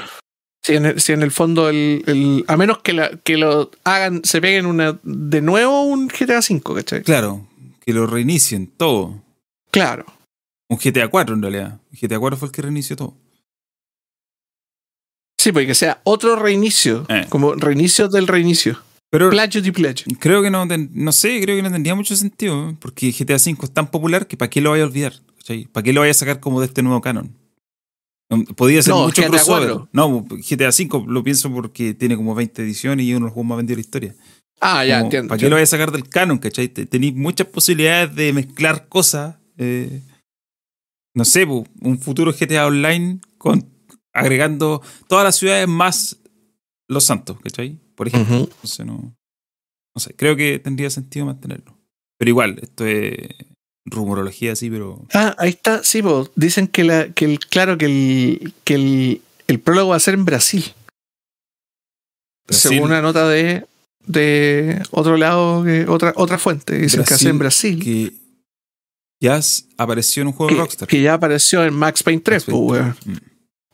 Si 0.63 0.75
en 0.77 0.87
el, 0.87 1.01
si 1.01 1.13
en 1.13 1.23
el 1.23 1.31
fondo 1.31 1.69
el, 1.69 2.05
el- 2.07 2.45
a 2.47 2.57
menos 2.57 2.79
que, 2.83 2.93
la, 2.93 3.11
que 3.25 3.37
lo 3.37 3.71
hagan, 3.85 4.23
se 4.25 4.41
peguen 4.41 4.67
una 4.67 4.99
de 5.03 5.41
nuevo 5.41 5.83
un 5.83 6.09
GTA 6.09 6.39
V, 6.41 6.61
¿cachai? 6.77 7.03
Claro, 7.03 7.47
que 7.85 7.93
lo 7.93 8.07
reinicien 8.07 8.67
todo. 8.67 9.23
Claro. 9.71 10.05
Un 10.69 10.77
GTA 10.79 11.09
4 11.09 11.35
en 11.35 11.43
realidad. 11.43 11.81
GTA 11.91 12.19
4 12.19 12.37
fue 12.39 12.47
el 12.49 12.53
que 12.53 12.63
reinició 12.63 12.95
todo. 12.97 13.15
Sí, 15.41 15.53
porque 15.53 15.75
sea 15.75 16.01
otro 16.05 16.37
reinicio, 16.37 17.07
Eh. 17.09 17.27
como 17.31 17.55
reinicio 17.55 18.09
del 18.09 18.27
reinicio. 18.27 18.79
Pero 19.11 19.31
Plagio 19.31 19.63
de 19.63 19.73
plagio. 19.73 20.07
creo 20.21 20.43
que 20.43 20.51
no, 20.51 20.67
no 20.67 21.13
sé, 21.13 21.41
creo 21.43 21.57
que 21.57 21.63
no 21.63 21.71
tendría 21.73 21.95
mucho 21.97 22.15
sentido, 22.15 22.69
¿eh? 22.71 22.77
porque 22.79 23.11
GTA 23.11 23.39
5 23.41 23.67
es 23.67 23.73
tan 23.73 23.91
popular 23.91 24.27
que 24.29 24.37
¿para 24.37 24.51
qué 24.51 24.61
lo 24.61 24.71
vaya 24.71 24.85
a 24.85 24.87
olvidar? 24.87 25.15
¿Para 25.73 25.85
qué 25.85 25.93
lo 25.93 26.01
vaya 26.01 26.11
a 26.13 26.15
sacar 26.15 26.41
como 26.41 26.61
de 26.61 26.67
este 26.67 26.83
nuevo 26.83 27.01
canon? 27.01 27.37
Um, 28.31 28.45
Podía 28.45 28.83
ser 28.83 28.95
No, 28.95 29.05
mucho 29.07 29.23
GTA 29.23 29.29
crossover. 29.29 29.69
4. 29.71 29.89
No, 29.93 30.25
GTA 30.29 30.71
5 30.73 31.05
lo 31.09 31.25
pienso 31.25 31.51
porque 31.53 31.95
tiene 31.95 32.17
como 32.17 32.35
20 32.35 32.63
ediciones 32.63 33.05
y 33.07 33.11
uno 33.13 33.21
de 33.27 33.29
los 33.29 33.33
juegos 33.35 33.49
más 33.49 33.57
vendidos 33.57 33.77
de 33.77 33.83
la 33.83 33.87
historia. 33.87 34.15
Ah, 34.61 34.85
ya 34.85 34.97
Como, 34.99 35.07
entiendo. 35.07 35.29
¿Para 35.29 35.39
qué 35.39 35.49
lo 35.49 35.57
vaya 35.57 35.65
a 35.65 35.67
sacar 35.67 35.91
del 35.91 36.09
canon? 36.09 36.39
¿cachai? 36.39 36.69
Te- 36.69 36.87
Tenéis 36.87 37.15
muchas 37.15 37.47
posibilidades 37.49 38.15
de 38.15 38.33
mezclar 38.33 38.89
cosas. 38.89 39.37
eh, 39.59 40.03
no 41.15 41.25
sé, 41.25 41.45
un 41.45 41.99
futuro 42.01 42.33
GTA 42.33 42.67
Online 42.67 43.21
con 43.37 43.69
agregando 44.13 44.81
todas 45.09 45.25
las 45.25 45.37
ciudades 45.37 45.67
más 45.67 46.19
Los 46.89 47.05
Santos, 47.05 47.39
¿cachai? 47.43 47.81
Por 47.97 48.07
ejemplo. 48.09 48.37
Entonces 48.41 48.87
no. 48.87 49.17
No 49.95 50.01
sé, 50.01 50.15
creo 50.15 50.37
que 50.37 50.61
tendría 50.61 50.89
sentido 50.91 51.27
mantenerlo. 51.27 51.77
Pero 52.17 52.29
igual, 52.29 52.59
esto 52.63 52.87
es 52.87 53.17
rumorología 53.91 54.53
así, 54.53 54.71
pero. 54.71 55.01
Ah, 55.13 55.35
ahí 55.39 55.51
está, 55.51 55.83
sí, 55.85 56.03
po. 56.03 56.31
dicen 56.37 56.69
que, 56.69 56.85
la, 56.85 57.09
que 57.13 57.25
el, 57.27 57.39
claro, 57.41 57.77
que 57.79 57.87
el, 57.87 58.55
que 58.65 58.75
el, 58.75 59.23
el 59.49 59.61
prólogo 59.61 59.91
va 59.91 59.97
a 59.97 60.01
ser 60.01 60.15
en 60.15 60.25
Brasil. 60.25 60.65
Brasil- 62.47 62.71
Según 62.71 62.91
una 62.91 63.03
nota 63.03 63.29
de, 63.29 63.67
de 64.07 64.83
otro 64.91 65.17
lado, 65.17 65.65
que, 65.65 65.87
otra, 65.89 66.13
otra 66.17 66.39
fuente. 66.39 66.79
Dicen 66.79 67.05
que 67.05 67.11
va 67.11 67.17
a 67.17 67.19
ser 67.19 67.29
en 67.31 67.39
Brasil. 67.39 67.83
Que 67.83 68.13
ya 69.23 69.41
apareció 69.77 70.23
en 70.23 70.29
un 70.29 70.33
juego 70.33 70.49
Que, 70.49 70.55
de 70.55 70.61
Rockstar. 70.61 70.89
que 70.89 71.03
ya 71.03 71.15
apareció 71.15 71.65
en 71.65 71.75
Max 71.75 72.03
Payne 72.03 72.23
3, 72.23 72.43
Max 72.43 72.47
Payne 72.47 72.59
po, 72.59 72.73
weón. 72.73 72.97
3. 73.05 73.07
Mm. 73.07 73.19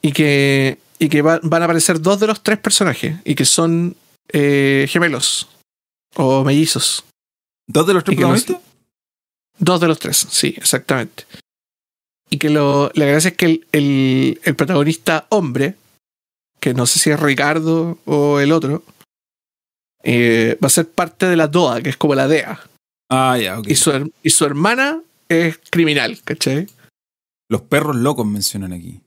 Y 0.03 0.13
que, 0.13 0.79
y 0.99 1.09
que 1.09 1.23
va- 1.23 1.41
van 1.43 1.63
a 1.63 1.65
aparecer 1.67 2.01
dos 2.01 2.21
de 2.21 2.27
los 2.27 2.43
tres 2.43 2.59
personajes. 2.59 3.17
Y 3.25 3.35
que 3.35 3.45
son 3.45 3.97
eh, 4.33 4.87
gemelos. 4.89 5.49
O 6.17 6.45
mellizos. 6.45 7.05
¿Dos 7.69 7.87
de 7.87 7.95
los 7.95 8.05
tres 8.05 8.17
que 8.17 8.23
protagonistas? 8.23 8.57
Dos 9.59 9.81
de 9.81 9.89
los 9.89 9.99
tres, 9.99 10.17
sí, 10.31 10.55
exactamente. 10.57 11.25
Y 12.31 12.39
que 12.39 12.51
lo, 12.51 12.91
la 12.95 13.07
gracia 13.07 13.31
es 13.31 13.37
que 13.37 13.47
el, 13.47 13.67
el, 13.73 14.41
el 14.45 14.57
protagonista 14.57 15.27
hombre, 15.31 15.77
que 16.61 16.75
no 16.75 16.87
sé 16.87 16.99
si 16.99 17.11
es 17.11 17.21
Ricardo 17.21 17.99
o 18.05 18.41
el 18.41 18.53
otro, 18.53 18.83
eh, 20.03 20.59
va 20.63 20.67
a 20.67 20.71
ser 20.71 20.89
parte 20.89 21.27
de 21.27 21.37
la 21.37 21.49
DOA, 21.49 21.83
que 21.83 21.91
es 21.91 21.97
como 21.97 22.15
la 22.15 22.29
DEA. 22.29 22.61
Ah, 23.11 23.39
ya, 23.39 23.59
ok. 23.59 23.69
Y, 23.69 23.77
su, 23.77 24.13
y 24.23 24.31
su 24.31 24.45
hermana 24.45 25.01
es 25.29 25.59
criminal, 25.71 26.21
¿cachai? 26.25 26.67
Los 27.49 27.63
perros 27.63 27.97
locos 27.97 28.27
mencionan 28.27 28.73
aquí. 28.73 29.01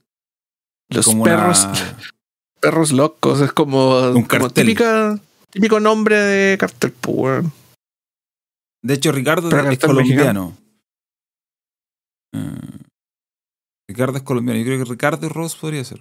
Los 0.90 1.06
Como 1.06 1.24
perros, 1.24 1.64
una- 1.64 1.98
perros 2.60 2.92
locos, 2.92 3.40
es 3.40 3.52
como, 3.52 3.98
Un 4.10 4.24
como 4.24 4.50
típica, 4.50 5.18
típico 5.50 5.78
nombre 5.80 6.16
de 6.16 6.58
cartel, 6.58 6.92
pues. 6.92 7.44
De 8.82 8.94
hecho, 8.94 9.12
Ricardo 9.12 9.48
es 9.70 9.78
colombiano. 9.78 10.56
Eh, 12.32 12.38
Ricardo 13.88 14.16
es 14.16 14.22
colombiano. 14.22 14.58
Yo 14.60 14.66
creo 14.66 14.78
que 14.84 14.90
Ricardo 14.90 15.28
Rose 15.28 15.56
podría 15.60 15.84
ser. 15.84 16.00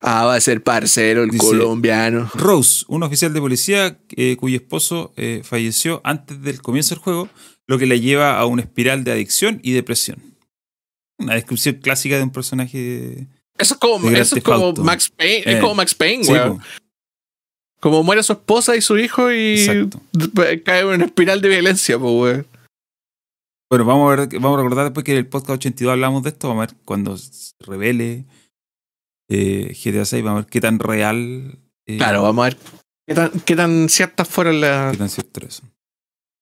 Ah, 0.00 0.26
va 0.26 0.36
a 0.36 0.40
ser 0.40 0.62
parcero 0.62 1.24
el 1.24 1.30
Dice- 1.30 1.44
colombiano. 1.44 2.30
Rose, 2.34 2.84
un 2.88 3.02
oficial 3.02 3.32
de 3.32 3.40
policía 3.40 3.98
eh, 4.10 4.36
cuyo 4.36 4.56
esposo 4.56 5.12
eh, 5.16 5.42
falleció 5.44 6.00
antes 6.04 6.40
del 6.42 6.62
comienzo 6.62 6.94
del 6.94 7.02
juego, 7.02 7.28
lo 7.66 7.78
que 7.78 7.86
le 7.86 8.00
lleva 8.00 8.38
a 8.38 8.46
una 8.46 8.62
espiral 8.62 9.02
de 9.02 9.12
adicción 9.12 9.60
y 9.62 9.72
depresión. 9.72 10.22
Una 11.18 11.34
descripción 11.34 11.76
clásica 11.76 12.16
de 12.16 12.22
un 12.22 12.30
personaje. 12.30 13.26
Eso 13.56 13.74
es 13.74 13.80
como, 13.80 14.04
de 14.06 14.10
Grand 14.12 14.16
eso 14.22 14.36
es 14.36 14.42
Theft 14.44 14.46
como 14.54 14.66
Auto. 14.66 14.84
Max 14.84 15.10
Payne, 15.10 15.38
Eh, 15.38 15.54
es 15.54 15.60
como 15.60 15.74
Max 15.74 15.94
Payne, 15.96 16.22
Sí, 16.24 16.30
weón. 16.32 16.58
po, 16.58 16.64
Como 17.80 18.02
muere 18.02 18.22
su 18.22 18.32
esposa 18.32 18.74
y 18.76 18.80
su 18.80 18.98
hijo 18.98 19.30
y 19.32 19.60
exacto. 19.60 20.00
cae 20.64 20.80
en 20.80 20.86
una 20.86 21.04
espiral 21.04 21.40
de 21.40 21.48
violencia, 21.48 21.98
pues, 21.98 22.12
weón. 22.12 22.46
Bueno, 23.70 23.84
vamos 23.84 24.12
a 24.12 24.16
ver, 24.16 24.28
vamos 24.40 24.58
a 24.58 24.62
recordar 24.62 24.84
después 24.86 25.04
que 25.04 25.12
en 25.12 25.18
el 25.18 25.26
podcast 25.26 25.50
82 25.58 25.92
hablamos 25.92 26.22
de 26.22 26.30
esto. 26.30 26.48
Vamos 26.48 26.64
a 26.64 26.66
ver 26.66 26.76
cuando 26.84 27.16
se 27.18 27.52
revele 27.60 28.24
eh, 29.30 29.76
GTA 29.84 30.04
6, 30.04 30.24
vamos 30.24 30.38
a 30.38 30.42
ver 30.42 30.50
qué 30.50 30.60
tan 30.60 30.78
real. 30.78 31.58
eh, 31.86 31.98
Claro, 31.98 32.22
vamos 32.22 32.42
a 32.42 32.48
ver 32.48 32.58
qué 33.06 33.14
tan, 33.14 33.30
qué 33.40 33.54
tan 33.56 33.88
ciertas 33.88 34.26
fueron 34.28 34.60
las. 34.60 34.92
qué 34.92 34.98
tan 34.98 35.08
cierto 35.10 35.40
era 35.40 35.48
eso. 35.48 35.62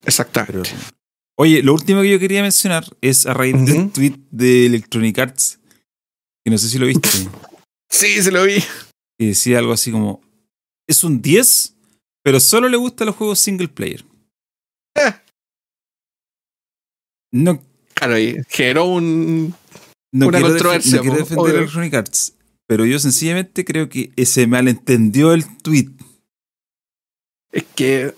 Exactamente. 0.04 0.70
Pero- 0.70 0.96
Oye, 1.38 1.62
lo 1.62 1.74
último 1.74 2.00
que 2.00 2.10
yo 2.10 2.18
quería 2.18 2.40
mencionar 2.40 2.84
es 3.02 3.26
a 3.26 3.34
raíz 3.34 3.52
de 3.66 3.72
un 3.72 3.78
Ujú. 3.80 3.88
tweet 3.90 4.14
de 4.30 4.64
Electronic 4.66 5.18
Arts, 5.18 5.58
que 6.42 6.50
no 6.50 6.56
sé 6.56 6.68
si 6.70 6.78
lo 6.78 6.86
viste, 6.86 7.08
Sí, 7.90 8.22
se 8.22 8.30
lo 8.32 8.44
vi. 8.44 8.54
que 9.18 9.26
decía 9.26 9.58
algo 9.58 9.72
así 9.72 9.90
como: 9.92 10.22
es 10.86 11.04
un 11.04 11.22
10, 11.22 11.74
pero 12.22 12.40
solo 12.40 12.68
le 12.68 12.76
gustan 12.76 13.06
los 13.06 13.16
juegos 13.16 13.38
single 13.38 13.68
player. 13.68 14.04
Eh. 14.94 15.14
No, 17.32 17.60
Claro, 17.96 18.18
y 18.18 18.42
generó 18.48 18.84
un. 18.84 19.54
no 20.12 20.26
Una 20.26 20.38
quiero, 20.38 20.52
controversia, 20.52 20.96
no 20.96 21.02
quiero 21.02 21.16
defender 21.16 21.54
a 21.54 21.58
Electronic 21.60 21.94
Arts, 21.94 22.34
pero 22.66 22.84
yo 22.84 22.98
sencillamente 22.98 23.64
creo 23.64 23.88
que 23.88 24.12
se 24.26 24.46
malentendió 24.46 25.32
el 25.32 25.44
tweet. 25.58 25.88
Es 27.52 27.64
que. 27.74 28.14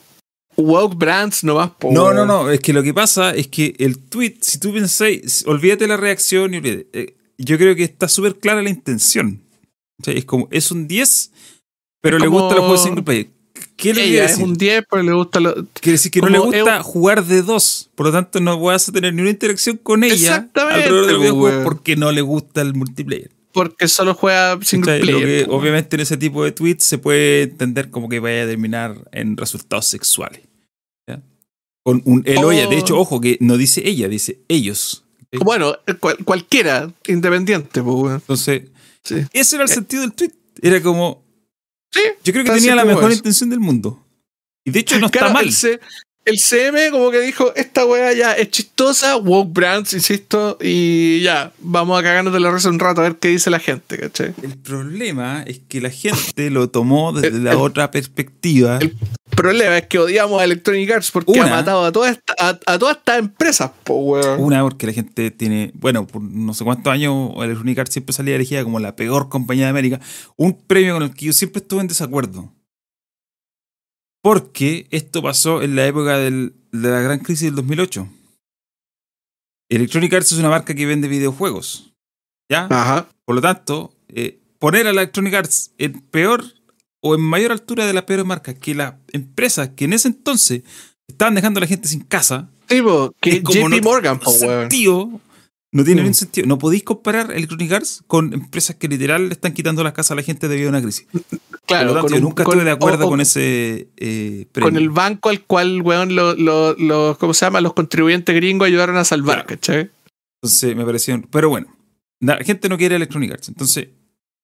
Woke 0.57 0.97
Brands 0.97 1.45
no 1.45 1.55
vas 1.55 1.71
por. 1.71 1.93
No, 1.93 2.13
no, 2.13 2.27
no, 2.27 2.51
es 2.51 2.59
que 2.59 2.73
lo 2.73 2.83
que 2.83 2.93
pasa 2.93 3.33
es 3.37 3.47
que 3.47 3.77
el 3.79 4.01
tweet, 4.01 4.39
si 4.41 4.59
tú 4.59 4.73
pensáis, 4.73 5.45
olvídate 5.47 5.87
la 5.87 5.97
reacción 5.97 6.53
y 6.53 6.57
olvídate, 6.57 6.89
eh, 6.93 7.17
yo 7.39 7.57
creo 7.57 7.77
que 7.77 7.85
está 7.85 8.09
súper 8.09 8.41
clara 8.41 8.61
la 8.61 8.71
intención. 8.71 9.41
O 10.01 10.05
sea, 10.05 10.15
es 10.15 10.25
como, 10.25 10.49
es 10.51 10.73
un 10.73 10.89
10, 10.89 11.31
pero 12.11 12.19
le 12.19 12.27
gustan 12.29 12.57
los 12.57 12.65
juegos 12.67 12.83
single 12.83 13.03
player. 13.03 13.29
¿Qué 13.77 13.95
le 13.95 14.05
Ella 14.05 14.25
es 14.25 14.39
un 14.39 14.55
10, 14.55 14.85
pero 14.91 15.03
le 15.03 15.13
gusta 15.13 15.39
lo. 15.41 15.55
Quiere 15.75 15.93
decir 15.93 16.11
que 16.11 16.21
no 16.21 16.29
le 16.29 16.39
gusta 16.39 16.81
eu- 16.81 16.83
jugar 16.83 17.25
de 17.25 17.43
dos, 17.43 17.91
por 17.95 18.07
lo 18.07 18.13
tanto 18.13 18.41
no 18.41 18.59
vas 18.61 18.89
a 18.89 18.93
tener 18.93 19.15
ni 19.15 19.21
una 19.23 19.31
interacción 19.31 19.77
con 19.77 20.03
ella 20.03 20.15
Exactamente, 20.15 20.83
alrededor 20.85 21.07
del 21.07 21.19
videojuego 21.19 21.65
porque 21.65 21.95
no 21.97 22.11
le 22.11 22.21
gusta 22.21 22.61
el 22.61 22.75
multiplayer. 22.75 23.31
Porque 23.53 23.89
solo 23.89 24.15
juega 24.15 24.59
single 24.63 25.01
player. 25.01 25.45
que 25.47 25.51
obviamente 25.51 25.97
en 25.97 26.01
ese 26.01 26.17
tipo 26.17 26.45
de 26.45 26.53
tweets 26.53 26.85
se 26.85 26.99
puede 26.99 27.43
entender 27.43 27.91
como 27.91 28.09
que 28.09 28.19
vaya 28.21 28.45
a 28.45 28.47
terminar 28.47 28.97
en 29.13 29.37
resultados 29.37 29.87
sexuales. 29.87 30.43
¿ya? 31.09 31.23
Con 31.85 32.03
un 32.05 32.23
él 32.27 32.39
o 32.39 32.51
ella. 32.53 32.67
De 32.69 32.77
Oh. 32.77 32.79
hecho, 32.81 32.99
ojo, 32.99 33.21
que 33.21 33.39
no 33.41 33.57
dice 33.57 33.83
ella, 33.89 34.09
dice 34.09 34.41
ellos. 34.49 35.05
Bueno, 35.45 35.75
cual- 36.01 36.19
cualquiera 36.25 36.93
independiente, 37.07 37.83
pues, 37.83 37.95
weón. 37.97 38.15
Entonces, 38.15 38.63
Sí. 39.05 39.17
ese 39.33 39.57
era 39.57 39.63
el 39.65 39.71
sentido 39.71 40.03
del 40.03 40.13
tweet. 40.13 40.33
Era 40.63 40.81
como. 40.83 41.23
Sí, 41.93 42.01
Yo 42.25 42.33
creo 42.33 42.45
que 42.45 42.53
tenía 42.53 42.75
la 42.75 42.85
mejor 42.85 43.13
intención 43.13 43.51
del 43.51 43.61
mundo. 43.61 44.05
Y 44.65 44.71
de 44.71 44.81
hecho 44.81 44.99
no 44.99 45.07
está 45.07 45.31
mal. 45.31 45.49
El 46.25 46.39
CM 46.39 46.91
como 46.91 47.11
que 47.11 47.21
dijo, 47.21 47.55
esta 47.57 47.87
weá 47.87 48.13
ya 48.13 48.35
es 48.35 48.51
chistosa, 48.51 49.17
woke 49.17 49.51
brands, 49.51 49.95
insisto, 49.95 50.59
y 50.61 51.23
ya, 51.23 51.55
vamos 51.59 51.99
a 51.99 52.03
cagarnos 52.03 52.35
de 52.35 52.41
la 52.41 52.51
risa 52.51 52.69
un 52.69 52.79
rato 52.79 53.01
a 53.01 53.05
ver 53.05 53.17
qué 53.17 53.29
dice 53.29 53.49
la 53.49 53.59
gente, 53.59 53.97
¿cachai? 53.97 54.35
El 54.43 54.59
problema 54.59 55.43
es 55.47 55.61
que 55.67 55.81
la 55.81 55.89
gente 55.89 56.51
lo 56.51 56.69
tomó 56.69 57.13
desde 57.15 57.39
la 57.39 57.57
otra 57.57 57.91
perspectiva. 57.91 58.79
El 59.39 59.43
problema 59.43 59.79
es 59.79 59.87
que 59.87 60.01
odiamos 60.01 60.41
a 60.41 60.45
Electronic 60.45 60.91
Arts 60.91 61.13
porque 61.13 61.39
ha 61.39 61.47
matado 61.47 61.85
a 61.85 61.93
todas 61.93 62.19
a, 62.39 62.59
a, 62.67 62.79
todas 62.79 62.97
estas 62.97 63.21
empresas, 63.21 63.71
po, 63.85 63.95
weón. 63.95 64.41
Una, 64.41 64.63
porque 64.63 64.89
la 64.89 64.93
gente 64.93 65.31
tiene, 65.31 65.71
bueno, 65.75 66.09
por 66.09 66.21
no 66.21 66.53
sé 66.55 66.65
cuántos 66.65 66.93
años 66.93 67.33
Electronic 67.37 67.79
Arts 67.79 67.93
siempre 67.93 68.13
salía 68.13 68.35
elegida 68.35 68.65
como 68.65 68.81
la 68.81 68.97
peor 68.97 69.29
compañía 69.29 69.67
de 69.67 69.71
América. 69.71 70.01
Un 70.37 70.55
premio 70.55 70.95
con 70.95 71.05
el 71.05 71.15
que 71.15 71.27
yo 71.27 71.33
siempre 71.33 71.63
estuve 71.63 71.83
en 71.83 71.87
desacuerdo 71.87 72.53
porque 74.23 74.89
esto 74.91 75.23
pasó 75.23 75.63
en 75.63 75.77
la 75.77 75.87
época 75.87 76.19
de 76.19 76.53
la 76.73 77.01
gran 77.01 77.21
crisis 77.21 77.45
del 77.45 77.55
2008. 77.55 78.09
Electronic 79.71 80.15
Arts 80.15 80.33
es 80.33 80.39
una 80.39 80.49
marca 80.49 80.75
que 80.75 80.85
vende 80.85 81.07
videojuegos. 81.07 81.95
¿Ya? 82.51 82.67
Ajá. 82.71 83.09
Por 83.25 83.37
lo 83.37 83.41
tanto, 83.41 83.95
eh, 84.09 84.41
poner 84.59 84.87
a 84.89 84.91
Electronic 84.91 85.35
Arts 85.35 85.71
en 85.79 86.01
peor 86.01 86.58
o 87.01 87.15
en 87.15 87.21
mayor 87.21 87.53
altura 87.53 87.87
de 87.87 87.93
las 87.93 88.05
peores 88.05 88.27
marcas 88.27 88.55
que 88.55 88.75
las 88.75 88.95
empresas 89.13 89.71
que 89.77 89.85
en 89.85 89.93
ese 89.93 90.09
entonces 90.09 90.63
estaban 91.07 91.35
dejando 91.35 91.59
a 91.59 91.63
la 91.63 91.67
gente 91.67 91.89
sin 91.89 92.01
casa. 92.01 92.51
Sí, 92.69 92.83
que 93.21 93.41
JP 93.41 93.83
Morgan, 93.83 94.19
po, 94.19 94.31
sentido, 94.31 95.21
no 95.71 95.85
tiene 95.85 96.01
ningún 96.01 96.15
sentido. 96.15 96.47
No 96.47 96.59
podéis 96.59 96.83
comparar 96.83 97.31
Electronic 97.31 97.73
Arts 97.73 98.03
con 98.07 98.33
empresas 98.33 98.77
que 98.77 98.89
literal 98.89 99.29
le 99.29 99.35
están 99.35 99.53
quitando 99.53 99.83
las 99.85 99.93
casas 99.93 100.13
a 100.13 100.15
la 100.17 100.23
gente 100.23 100.49
debido 100.49 100.69
a 100.69 100.71
una 100.71 100.83
crisis. 100.83 101.07
Claro, 101.67 102.09
yo 102.09 102.21
nunca 102.21 102.43
estuve 102.43 102.65
de 102.65 102.71
acuerdo 102.71 103.09
con 103.09 103.21
ese 103.21 103.89
eh, 103.97 104.47
Con 104.61 104.77
el 104.77 104.89
banco 104.89 105.29
al 105.29 105.45
cual, 105.45 105.83
weón, 105.83 106.15
los, 106.15 107.19
¿cómo 107.19 107.35
se 107.35 107.45
llama? 107.45 107.61
Los 107.61 107.75
contribuyentes 107.75 108.35
gringos 108.35 108.67
ayudaron 108.67 108.97
a 108.97 109.05
salvar, 109.05 109.45
¿cachai? 109.45 109.91
Entonces 110.43 110.77
me 110.77 110.85
pareció. 110.85 111.21
Pero 111.31 111.51
bueno, 111.51 111.67
la 112.21 112.37
gente 112.39 112.69
no 112.69 112.79
quiere 112.79 112.97
Electronic 112.97 113.33
Arts. 113.33 113.49
Entonces. 113.49 113.89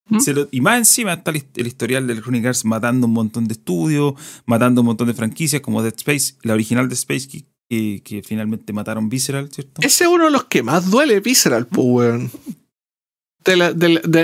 ¿Mm? 0.07 0.19
y 0.51 0.61
más 0.61 0.79
encima 0.79 1.15
está 1.15 1.31
el, 1.31 1.67
historial 1.67 2.07
de 2.07 2.13
Electronic 2.13 2.45
Arts 2.45 2.65
matando 2.67 3.07
un 3.07 3.15
montón 3.15 3.49
de 3.49 3.55
estudios, 3.55 4.15
matando 4.45 4.83
un 4.83 4.89
montón 4.89 5.07
de 5.09 5.15
franquicias 5.15 5.63
como 5.63 5.83
Dead 5.83 5.95
Space, 5.97 6.35
la 6.43 6.53
original 6.53 6.89
de 6.89 6.95
Space, 6.95 7.27
que, 7.27 8.03
que, 8.03 8.23
finalmente 8.23 8.73
mataron 8.75 9.09
Visceral, 9.09 9.51
¿cierto? 9.51 9.81
Ese 9.81 10.05
es 10.05 10.11
uno 10.11 10.27
de 10.27 10.31
los 10.31 10.45
que 10.45 10.63
más 10.63 10.91
duele 10.91 11.21
Visceral, 11.21 11.67
pues, 11.67 11.87
weón 11.87 12.31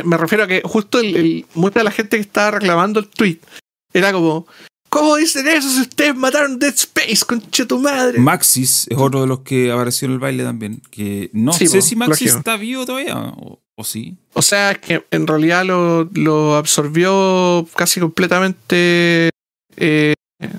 me 0.04 0.16
refiero 0.16 0.44
a 0.44 0.46
que 0.46 0.62
justo 0.64 1.00
el, 1.00 1.46
mucha 1.54 1.80
de 1.80 1.84
la 1.84 1.90
gente 1.90 2.16
que 2.16 2.22
estaba 2.22 2.52
reclamando 2.52 3.00
el 3.00 3.08
tweet 3.08 3.38
era 3.92 4.12
como, 4.12 4.46
¿cómo 4.88 5.16
dicen 5.16 5.46
eso 5.48 5.68
si 5.68 5.80
ustedes 5.80 6.16
mataron 6.16 6.58
Dead 6.58 6.74
Space, 6.74 7.24
concha 7.26 7.66
tu 7.66 7.78
madre? 7.78 8.18
Maxis 8.18 8.86
es 8.88 8.96
otro 8.96 9.22
de 9.22 9.26
los 9.26 9.40
que 9.40 9.72
apareció 9.72 10.06
en 10.06 10.12
el 10.12 10.18
baile 10.20 10.44
también, 10.44 10.80
que 10.90 11.30
no 11.32 11.52
sé 11.52 11.82
si 11.82 11.96
Maxis 11.96 12.34
está 12.34 12.56
vivo 12.56 12.86
todavía 12.86 13.16
o, 13.16 13.59
sí. 13.84 14.16
O 14.34 14.42
sea, 14.42 14.74
que 14.74 15.04
en 15.10 15.26
realidad 15.26 15.64
lo, 15.64 16.56
absorbió 16.56 17.66
casi 17.76 18.00
completamente 18.00 19.30
eh, 19.76 20.14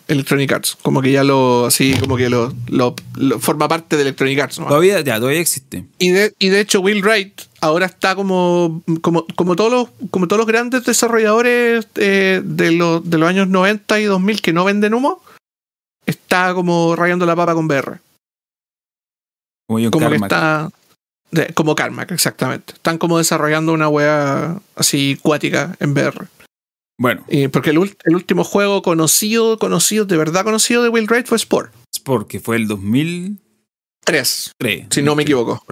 Electronic 0.08 0.52
Arts, 0.52 0.78
como 0.82 1.02
que 1.02 1.12
ya 1.12 1.24
lo, 1.24 1.66
así, 1.66 1.96
como 2.00 2.16
que 2.16 2.30
lo, 2.30 2.54
forma 3.40 3.68
parte 3.68 3.96
de 3.96 4.04
Electronic 4.04 4.40
Arts. 4.40 4.56
Todavía, 4.58 5.02
ya, 5.02 5.20
todavía 5.20 5.40
existe. 5.40 5.86
Y 5.98 6.10
de, 6.10 6.34
y 6.38 6.50
de 6.50 6.60
hecho, 6.60 6.82
Will 6.82 7.02
Wright 7.02 7.42
ahora 7.62 7.88
está 7.88 8.16
como, 8.16 8.84
como, 9.02 9.26
como, 9.36 9.56
todos, 9.56 9.72
los, 9.72 10.10
como 10.12 10.28
todos 10.28 10.40
los 10.40 10.48
grandes 10.48 10.84
desarrolladores 10.84 11.88
eh, 11.96 12.42
de, 12.44 12.72
los, 12.72 13.10
de 13.10 13.18
los 13.18 13.28
años 13.28 13.48
90 13.48 14.00
y 14.00 14.04
2000 14.04 14.42
que 14.42 14.54
no 14.54 14.66
venden 14.66 14.94
humo, 14.94 15.24
está 16.06 16.54
como 16.54 16.96
rayando 16.96 17.26
la 17.26 17.36
papa 17.36 17.56
con 17.56 17.68
BR. 17.68 18.00
Como, 19.68 19.92
como 19.92 20.10
que 20.10 20.16
está. 20.18 20.70
Como 21.54 21.76
Carmack, 21.76 22.12
exactamente. 22.12 22.74
Están 22.74 22.98
como 22.98 23.18
desarrollando 23.18 23.74
una 23.74 23.88
wea 23.88 24.60
así 24.76 25.18
cuática 25.22 25.76
en 25.80 25.94
BR. 25.94 26.28
Bueno. 27.00 27.26
porque 27.52 27.72
el, 27.72 27.80
último 27.80 28.44
juego 28.44 28.82
conocido, 28.82 29.58
conocido, 29.58 30.06
de 30.06 30.18
verdad 30.18 30.44
conocido 30.44 30.84
de 30.84 30.90
Will 30.90 31.08
Wright 31.08 31.26
fue 31.26 31.38
Sport. 31.38 31.74
Sport, 31.94 32.28
que 32.28 32.40
fue 32.40 32.58
el 32.58 32.68
2003. 32.68 34.52
si 34.90 35.02
no 35.02 35.16
me 35.16 35.24
equivoco. 35.24 35.64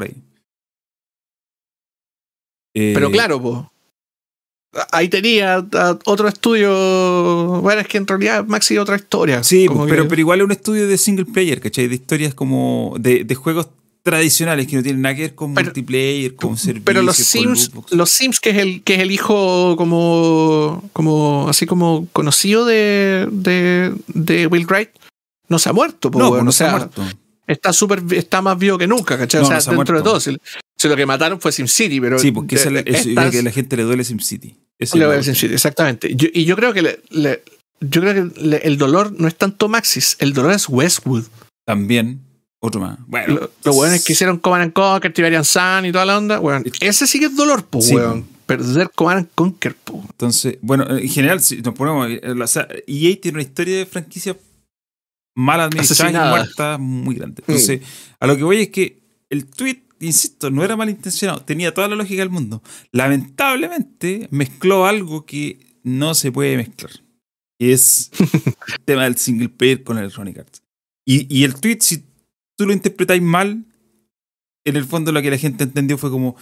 Pero 2.74 3.08
eh, 3.08 3.12
claro, 3.12 3.42
pues. 3.42 3.58
Ahí 4.92 5.10
tenía 5.10 5.66
otro 6.06 6.28
estudio. 6.28 6.70
Bueno, 7.62 7.82
es 7.82 7.88
que 7.88 7.98
en 7.98 8.06
realidad 8.06 8.46
Maxi 8.46 8.78
otra 8.78 8.96
historia. 8.96 9.44
Sí, 9.44 9.68
pero, 9.88 10.08
pero 10.08 10.22
igual 10.22 10.40
es 10.40 10.46
un 10.46 10.52
estudio 10.52 10.88
de 10.88 10.98
single 10.98 11.26
player, 11.26 11.60
¿cachai? 11.60 11.88
De 11.88 11.96
historias 11.96 12.36
como. 12.36 12.96
de, 13.00 13.24
de 13.24 13.36
juegos 13.36 13.70
tradicionales 14.10 14.68
que 14.68 14.76
no 14.76 14.84
tienen 14.84 15.02
nada 15.02 15.16
que 15.16 15.22
ver 15.22 15.36
con 15.36 15.54
multiplayer, 15.54 16.36
con 16.36 16.58
servicios. 16.58 16.86
Pero 16.86 17.02
los 17.02 17.18
Sims, 17.18 17.72
los 17.92 18.10
Sims, 18.10 18.40
que 18.40 18.50
es 18.50 18.58
el, 18.58 18.84
que 18.84 18.96
es 18.96 19.00
el 19.02 19.12
hijo 19.12 19.76
como, 19.78 20.90
como 20.94 21.48
así 21.48 21.66
como 21.66 22.08
conocido 22.12 22.66
de, 22.66 23.28
de, 23.32 23.94
de 24.08 24.48
Will 24.48 24.66
Wright, 24.66 24.90
no 25.48 25.60
se 25.60 25.70
ha 25.70 25.74
muerto, 25.74 26.10
no, 26.12 26.42
no 26.42 26.52
se 26.52 26.66
ha 26.66 26.72
muerto. 26.72 27.04
Está 27.46 27.74
súper, 27.74 28.04
está 28.12 28.42
más 28.42 28.58
vivo 28.58 28.78
que 28.78 28.88
nunca, 28.88 29.18
¿cachai? 29.18 29.42
o 29.42 29.46
sea, 29.46 29.60
dentro 29.60 29.98
de 29.98 30.04
todo. 30.04 30.20
Si, 30.20 30.38
lo 30.88 30.96
que 30.96 31.06
mataron 31.06 31.40
fue 31.40 31.52
SimCity, 31.52 32.00
pero. 32.00 32.20
Sí, 32.20 32.32
porque 32.32 32.56
es, 32.56 32.64
que 32.64 33.40
a 33.40 33.42
la 33.44 33.52
gente 33.52 33.78
le 33.78 33.84
duele 33.84 34.04
SimCity. 34.04 34.56
Le 34.80 35.06
duele 35.06 35.24
SimCity, 35.24 35.54
exactamente. 35.54 36.10
y 36.12 36.46
yo 36.46 36.56
creo 36.56 36.74
que 36.74 36.82
le, 37.10 37.44
yo 37.82 38.02
creo 38.02 38.14
que 38.14 38.62
el 38.64 38.78
dolor 38.78 39.14
no 39.18 39.28
es 39.28 39.36
tanto 39.36 39.70
Maxis, 39.70 40.18
el 40.20 40.34
dolor 40.34 40.52
es 40.54 40.68
Westwood. 40.68 41.26
También. 41.66 42.22
Otro 42.62 42.82
más. 42.82 43.00
Bueno. 43.08 43.50
Lo, 43.64 43.74
bueno 43.74 43.94
es 43.94 44.04
que 44.04 44.14
hicieron 44.14 44.38
Command 44.38 44.74
Conquer, 44.74 45.14
Tiberian 45.14 45.46
Sun 45.46 45.86
y 45.86 45.92
toda 45.92 46.06
la 46.06 46.18
onda. 46.18 46.40
Bueno, 46.40 46.64
ese 46.82 47.08
sí 47.08 47.20
que 47.20 47.28
es 47.28 47.36
dolor, 47.36 47.66
pues, 47.66 47.92
weón. 47.92 48.28
Perder 48.46 48.90
Command 48.94 49.30
Conquer, 49.34 49.76
pues. 49.76 50.00
Entonces, 50.10 50.58
bueno, 50.62 50.86
en 50.90 51.08
general, 51.08 51.40
si 51.40 51.62
nos 51.62 51.74
ponemos. 51.74 52.10
O 52.42 52.48
sea, 52.48 52.68
EA 52.88 53.20
tiene 53.22 53.38
una 53.38 53.44
historia 53.44 53.78
de 53.78 53.86
franquicia 53.86 54.36
mal 55.36 55.62
administrada 55.62 56.28
y 56.28 56.30
muerta 56.30 56.78
muy 56.78 57.16
grande. 57.16 57.42
Entonces, 57.48 57.82
a 58.20 58.28
lo 58.28 58.36
que 58.36 58.44
voy 58.44 58.62
es 58.62 58.70
que 58.70 59.02
el 59.30 59.46
tweet, 59.46 59.84
insisto, 60.02 60.50
no 60.50 60.64
era 60.64 60.76
malintencionado, 60.76 61.42
tenía 61.44 61.74
toda 61.74 61.88
la 61.88 61.96
lógica 61.96 62.22
del 62.22 62.30
mundo. 62.30 62.62
Lamentablemente, 62.92 64.28
mezcló 64.32 64.86
algo 64.86 65.26
que 65.26 65.78
no 65.84 66.14
se 66.14 66.32
puede 66.32 66.58
mezclar. 66.58 66.92
Y 67.58 67.72
es 67.72 68.12
el 68.20 68.80
tema 68.86 69.04
del 69.04 69.18
single 69.18 69.50
player 69.50 69.84
con 69.84 69.98
Electronic 69.98 70.40
Arts. 70.40 70.62
Y, 71.06 71.26
y 71.34 71.44
el 71.46 71.56
tweet, 71.56 71.78
si 71.82 72.09
tú 72.60 72.66
lo 72.66 72.74
interpretáis 72.74 73.22
mal, 73.22 73.64
en 74.66 74.76
el 74.76 74.84
fondo 74.84 75.14
lo 75.14 75.22
que 75.22 75.32
la 75.32 75.38
gente 75.38 75.64
entendió 75.64 75.98
fue 75.98 76.12
como 76.12 76.36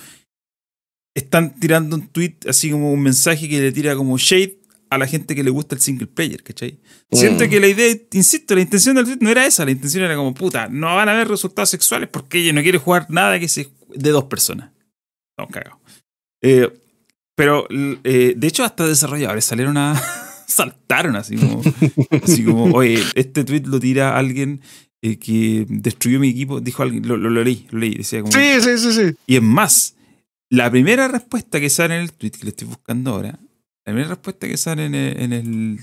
están 1.14 1.60
tirando 1.60 1.96
un 1.96 2.08
tweet, 2.08 2.38
así 2.50 2.72
como 2.72 2.92
un 2.92 3.04
mensaje 3.04 3.48
que 3.48 3.62
le 3.62 3.72
tira 3.72 3.96
como 3.96 4.18
shade 4.18 4.60
a 4.90 4.98
la 4.98 5.06
gente 5.06 5.36
que 5.36 5.44
le 5.44 5.52
gusta 5.52 5.76
el 5.76 5.82
single 5.82 6.08
player, 6.08 6.42
¿cachai? 6.42 6.80
Siento 7.12 7.46
mm. 7.46 7.50
que 7.50 7.60
la 7.60 7.68
idea, 7.68 7.96
insisto, 8.14 8.56
la 8.56 8.62
intención 8.62 8.96
del 8.96 9.06
tweet 9.06 9.18
no 9.22 9.30
era 9.30 9.46
esa, 9.46 9.64
la 9.64 9.70
intención 9.70 10.06
era 10.06 10.16
como, 10.16 10.34
puta, 10.34 10.68
no 10.70 10.96
van 10.96 11.08
a 11.08 11.12
haber 11.12 11.28
resultados 11.28 11.70
sexuales 11.70 12.10
porque 12.10 12.40
ella 12.40 12.54
no 12.54 12.64
quiere 12.64 12.80
jugar 12.80 13.06
nada 13.10 13.40
que 13.40 13.48
sea 13.48 13.66
de 13.90 14.10
dos 14.10 14.24
personas. 14.24 14.72
No, 15.38 15.48
cagado. 15.50 15.80
Eh, 16.42 16.68
pero, 17.36 17.68
eh, 17.70 18.34
de 18.36 18.48
hecho, 18.48 18.64
hasta 18.64 18.88
desarrolladores 18.88 19.46
salieron 19.46 19.78
a... 19.78 20.02
saltaron 20.48 21.16
así 21.16 21.36
como, 21.36 21.62
así 22.24 22.44
como, 22.44 22.74
oye, 22.74 23.04
este 23.14 23.44
tweet 23.44 23.66
lo 23.66 23.80
tira 23.80 24.18
alguien 24.18 24.62
eh, 25.02 25.20
que 25.20 25.66
destruyó 25.70 26.20
mi 26.20 26.30
equipo, 26.30 26.60
dijo 26.60 26.82
alguien, 26.82 27.08
lo, 27.08 27.18
leí, 27.18 27.68
lo 27.70 27.80
leí, 27.80 27.96
decía 27.96 28.22
como... 28.22 28.32
Sí, 28.32 28.62
sí, 28.62 28.78
sí, 28.78 28.94
sí. 28.94 29.16
Y 29.28 29.36
es 29.36 29.44
más, 29.44 29.96
la 30.50 30.72
primera 30.72 31.08
respuesta 31.08 31.60
que 31.60 31.70
sale 31.70 31.96
en 31.96 32.02
el 32.02 32.14
tweet, 32.14 32.32
que 32.32 32.44
le 32.44 32.50
estoy 32.50 32.68
buscando 32.68 33.12
ahora, 33.12 33.40
la 33.86 33.94
primera 33.94 34.10
respuesta 34.10 34.48
que 34.48 34.58
sale 34.58 34.86
en 34.86 34.96
el, 34.96 35.22
en 35.22 35.34
el, 35.34 35.80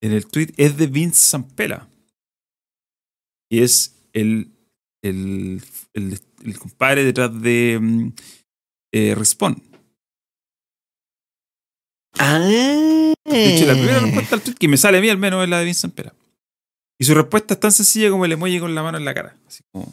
en 0.00 0.12
el 0.12 0.26
tweet 0.26 0.52
es 0.56 0.76
de 0.76 0.86
Vince 0.86 1.20
Zampella. 1.20 1.86
Y 3.50 3.60
es 3.60 3.94
el, 4.12 4.50
el, 5.02 5.62
el, 5.92 6.58
compadre 6.58 7.04
detrás 7.04 7.40
de 7.40 7.78
mm, 7.80 8.12
eh, 8.92 9.14
Respawn. 9.14 9.62
Ah. 12.18 12.38
De 12.38 13.54
hecho, 13.54 13.66
la 13.66 13.74
primera 13.74 14.00
respuesta 14.00 14.36
al 14.36 14.42
tweet 14.42 14.54
que 14.54 14.68
me 14.68 14.76
sale 14.76 14.98
a 14.98 15.00
mí 15.00 15.08
al 15.10 15.18
menos 15.18 15.44
es 15.44 15.50
la 15.50 15.58
de 15.58 15.64
Vince 15.66 15.82
Zampella. 15.82 16.14
Y 16.98 17.04
su 17.04 17.14
respuesta 17.14 17.54
es 17.54 17.60
tan 17.60 17.72
sencilla 17.72 18.10
como 18.10 18.24
el 18.24 18.32
emoji 18.32 18.58
con 18.58 18.74
la 18.74 18.82
mano 18.82 18.98
en 18.98 19.04
la 19.04 19.14
cara. 19.14 19.36
Así 19.46 19.62
como. 19.70 19.86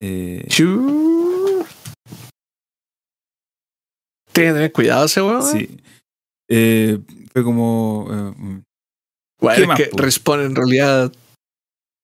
Eh, 0.00 0.44
Tienes 4.32 4.52
que 4.52 4.52
tener 4.52 4.72
cuidado 4.72 5.06
ese 5.06 5.22
weón. 5.22 5.42
Sí. 5.42 5.78
Eh, 6.48 6.98
fue 7.32 7.42
como. 7.42 8.06
Eh, 8.10 9.56
es 9.56 9.68
que 9.76 9.90
Respawn 9.96 10.40
en 10.40 10.54
realidad. 10.54 11.12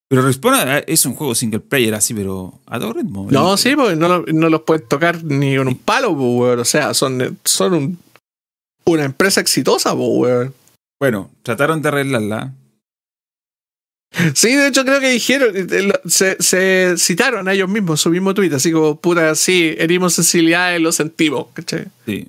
Pero 0.09 0.23
Respawn 0.23 0.55
ah, 0.55 0.79
es 0.79 1.05
un 1.05 1.15
juego 1.15 1.35
single 1.35 1.61
player 1.61 1.95
así, 1.95 2.15
pero 2.15 2.59
a 2.67 2.81
todo 2.81 2.95
ritmo. 2.95 3.29
No, 3.31 3.57
sí, 3.57 3.77
porque 3.77 3.97
no, 3.97 4.23
no 4.23 4.49
los 4.49 4.63
puedes 4.63 4.89
tocar 4.89 5.23
ni 5.23 5.57
con 5.57 5.69
un 5.69 5.77
palo, 5.79 6.13
weón. 6.13 6.61
O 6.61 6.65
sea, 6.65 6.95
son, 6.95 7.39
son 7.45 7.75
un, 7.75 7.99
una 8.87 9.05
empresa 9.05 9.41
exitosa, 9.41 9.93
weón. 9.93 10.55
Bueno, 10.99 11.31
trataron 11.43 11.83
de 11.83 11.89
arreglarla 11.89 12.55
Sí, 14.35 14.55
de 14.55 14.69
hecho 14.69 14.85
creo 14.85 14.99
que 15.01 15.11
dijeron, 15.11 15.55
eh, 15.55 15.93
se, 16.07 16.37
se 16.43 16.95
citaron 16.99 17.47
a 17.47 17.53
ellos 17.53 17.69
mismos, 17.69 18.01
su 18.01 18.11
mismo 18.11 18.35
tweet, 18.35 18.53
así 18.53 18.73
como, 18.73 19.01
puta, 19.01 19.35
sí, 19.37 19.75
herimos 19.79 20.15
sensibilidades, 20.15 20.81
lo 20.81 20.91
sentimos, 20.91 21.47
¿cachai? 21.55 21.87
Sí. 22.07 22.29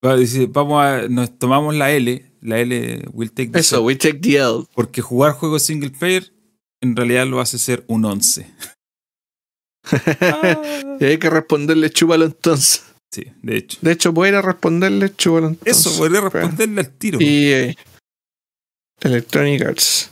Vamos 0.00 0.82
a. 0.82 1.08
Nos 1.08 1.38
tomamos 1.38 1.74
la 1.74 1.90
L. 1.90 2.24
La 2.40 2.60
L 2.60 3.02
will 3.12 3.32
take 3.32 3.50
the 3.50 3.58
Eso, 3.58 3.76
shot, 3.76 3.84
we 3.84 3.96
take 3.96 4.20
the 4.20 4.36
L. 4.36 4.64
Porque 4.74 5.02
jugar 5.02 5.32
juegos 5.32 5.64
single 5.64 5.90
player 5.90 6.32
en 6.80 6.94
realidad 6.94 7.26
lo 7.26 7.40
hace 7.40 7.58
ser 7.58 7.84
un 7.88 8.04
11. 8.04 8.46
Ah. 10.20 10.62
Y 11.00 11.04
hay 11.04 11.18
que 11.18 11.30
responderle 11.30 11.90
chúpalo 11.90 12.24
entonces. 12.24 12.84
Sí, 13.10 13.24
de 13.42 13.56
hecho. 13.56 13.78
De 13.80 13.92
hecho, 13.92 14.12
voy 14.12 14.26
a 14.26 14.28
ir 14.30 14.34
a 14.36 14.42
responderle 14.42 15.14
chúpalo 15.14 15.48
entonces. 15.48 15.86
Eso, 15.86 15.96
podría 15.98 16.20
responderle 16.20 16.80
al 16.80 16.90
tiro. 16.90 17.18
Y 17.20 17.52
eh, 17.52 17.76
Electronic 19.00 19.62
Arts. 19.62 20.10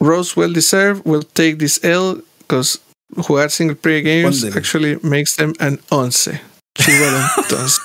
Rose 0.00 0.34
well 0.38 0.52
deserved 0.52 1.02
will 1.04 1.24
take 1.24 1.56
this 1.58 1.82
L 1.82 2.22
because 2.40 2.80
jugar 3.16 3.50
single 3.50 3.76
player 3.76 4.02
games 4.02 4.44
actually 4.44 4.98
makes 5.02 5.36
them 5.36 5.52
an 5.58 5.80
11. 5.90 6.40
Chúpalo 6.76 7.20
entonces. 7.38 7.80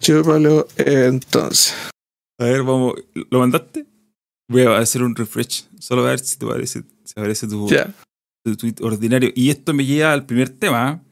Chúpalo 0.00 0.68
entonces. 0.76 1.74
A 2.38 2.44
ver, 2.44 2.62
vamos. 2.62 2.94
¿Lo 3.30 3.40
mandaste? 3.40 3.86
Voy 4.48 4.62
a 4.62 4.78
hacer 4.78 5.02
un 5.02 5.16
refresh. 5.16 5.64
Solo 5.80 6.06
a 6.06 6.10
ver 6.10 6.20
si 6.20 6.36
te 6.36 6.46
parece, 6.46 6.82
si 7.04 7.12
aparece 7.16 7.46
tu, 7.48 7.68
Ya. 7.68 7.92
tu 8.44 8.56
tweet 8.56 8.74
ordinario. 8.82 9.30
Y 9.34 9.50
esto 9.50 9.72
me 9.74 9.84
lleva 9.84 10.12
al 10.12 10.26
primer 10.26 10.50
tema 10.50 11.02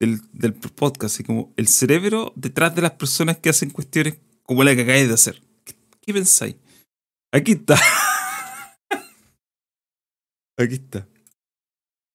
del, 0.00 0.20
del 0.32 0.54
podcast. 0.54 1.14
Así 1.14 1.22
como 1.24 1.52
el 1.56 1.68
cerebro 1.68 2.32
detrás 2.34 2.74
de 2.74 2.82
las 2.82 2.92
personas 2.92 3.36
que 3.36 3.50
hacen 3.50 3.70
cuestiones 3.70 4.14
como 4.42 4.64
la 4.64 4.74
que 4.74 4.82
acabáis 4.82 5.06
de 5.08 5.14
hacer. 5.14 5.40
¿Qué, 5.64 5.74
qué 6.00 6.12
pensáis? 6.14 6.56
Aquí 7.32 7.52
está. 7.52 7.78
Aquí 10.62 10.74
está. 10.74 11.06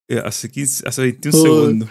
Eh, 0.10 0.22
Hace, 0.24 0.50
15, 0.50 0.88
hace 0.88 1.02
21 1.02 1.38
Oh. 1.38 1.44
segundos. 1.44 1.90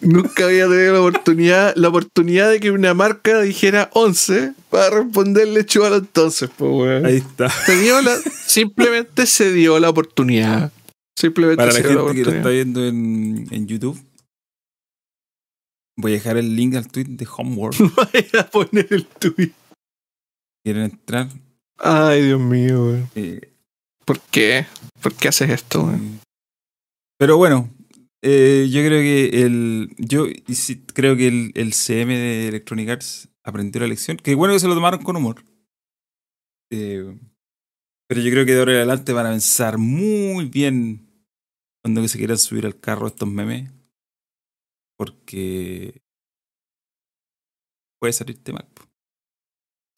Nunca 0.00 0.44
había 0.46 0.66
tenido 0.68 0.92
la 0.92 1.00
oportunidad, 1.00 1.72
la 1.76 1.88
oportunidad 1.88 2.50
de 2.50 2.60
que 2.60 2.70
una 2.72 2.92
marca 2.94 3.40
dijera 3.40 3.88
11 3.94 4.52
para 4.68 4.90
responderle 4.90 5.64
chúpalo 5.64 5.96
entonces, 5.96 6.50
pues, 6.56 6.70
weón. 6.70 7.06
Ahí 7.06 7.16
está. 7.16 7.48
Se 7.48 7.80
dio 7.80 8.02
la- 8.02 8.18
simplemente 8.46 9.24
se 9.26 9.52
dio 9.52 9.78
la 9.78 9.88
oportunidad. 9.88 10.72
Simplemente 11.16 11.56
Para 11.58 11.72
la 11.72 11.78
se 11.78 11.88
dio 11.88 11.94
la 11.94 12.00
gente 12.08 12.14
que 12.16 12.24
lo 12.24 12.36
está 12.36 12.48
oportunidad. 12.48 12.64
viendo 12.64 12.86
en, 12.86 13.46
en 13.54 13.66
YouTube, 13.68 13.98
voy 15.96 16.12
a 16.12 16.14
dejar 16.16 16.36
el 16.36 16.54
link 16.56 16.74
al 16.74 16.88
tweet 16.88 17.04
de 17.06 17.26
Homeworld. 17.38 17.78
Vaya 17.96 18.40
a 18.40 18.50
poner 18.50 18.86
el 18.90 19.06
tweet. 19.06 19.52
Quieren 20.64 20.82
entrar. 20.84 21.28
Ay, 21.78 22.22
Dios 22.26 22.40
mío, 22.40 22.84
weón. 22.86 23.08
eh, 23.14 23.53
¿Por 24.04 24.20
qué? 24.20 24.66
¿Por 25.00 25.14
qué 25.14 25.28
haces 25.28 25.50
esto? 25.50 25.90
Pero 27.18 27.36
bueno, 27.36 27.70
eh, 28.22 28.68
yo 28.70 28.80
creo 28.84 29.00
que 29.00 29.42
el. 29.44 29.94
Yo 29.98 30.26
creo 30.94 31.16
que 31.16 31.28
el, 31.28 31.52
el 31.54 31.72
CM 31.72 32.16
de 32.16 32.48
Electronic 32.48 32.88
Arts 32.90 33.28
aprendió 33.42 33.80
la 33.80 33.88
lección. 33.88 34.16
Que 34.16 34.34
bueno 34.34 34.54
que 34.54 34.60
se 34.60 34.68
lo 34.68 34.74
tomaron 34.74 35.02
con 35.02 35.16
humor. 35.16 35.44
Eh, 36.70 37.18
pero 38.08 38.20
yo 38.20 38.30
creo 38.30 38.44
que 38.44 38.52
de 38.52 38.58
ahora 38.58 38.72
en 38.72 38.78
adelante 38.78 39.12
van 39.12 39.26
a 39.26 39.30
pensar 39.30 39.78
muy 39.78 40.46
bien 40.46 41.06
cuando 41.82 42.06
se 42.08 42.18
quieran 42.18 42.38
subir 42.38 42.66
al 42.66 42.78
carro 42.78 43.06
estos 43.06 43.28
memes. 43.28 43.70
Porque 44.96 46.02
puede 48.00 48.12
salirte 48.12 48.52
mal. 48.52 48.68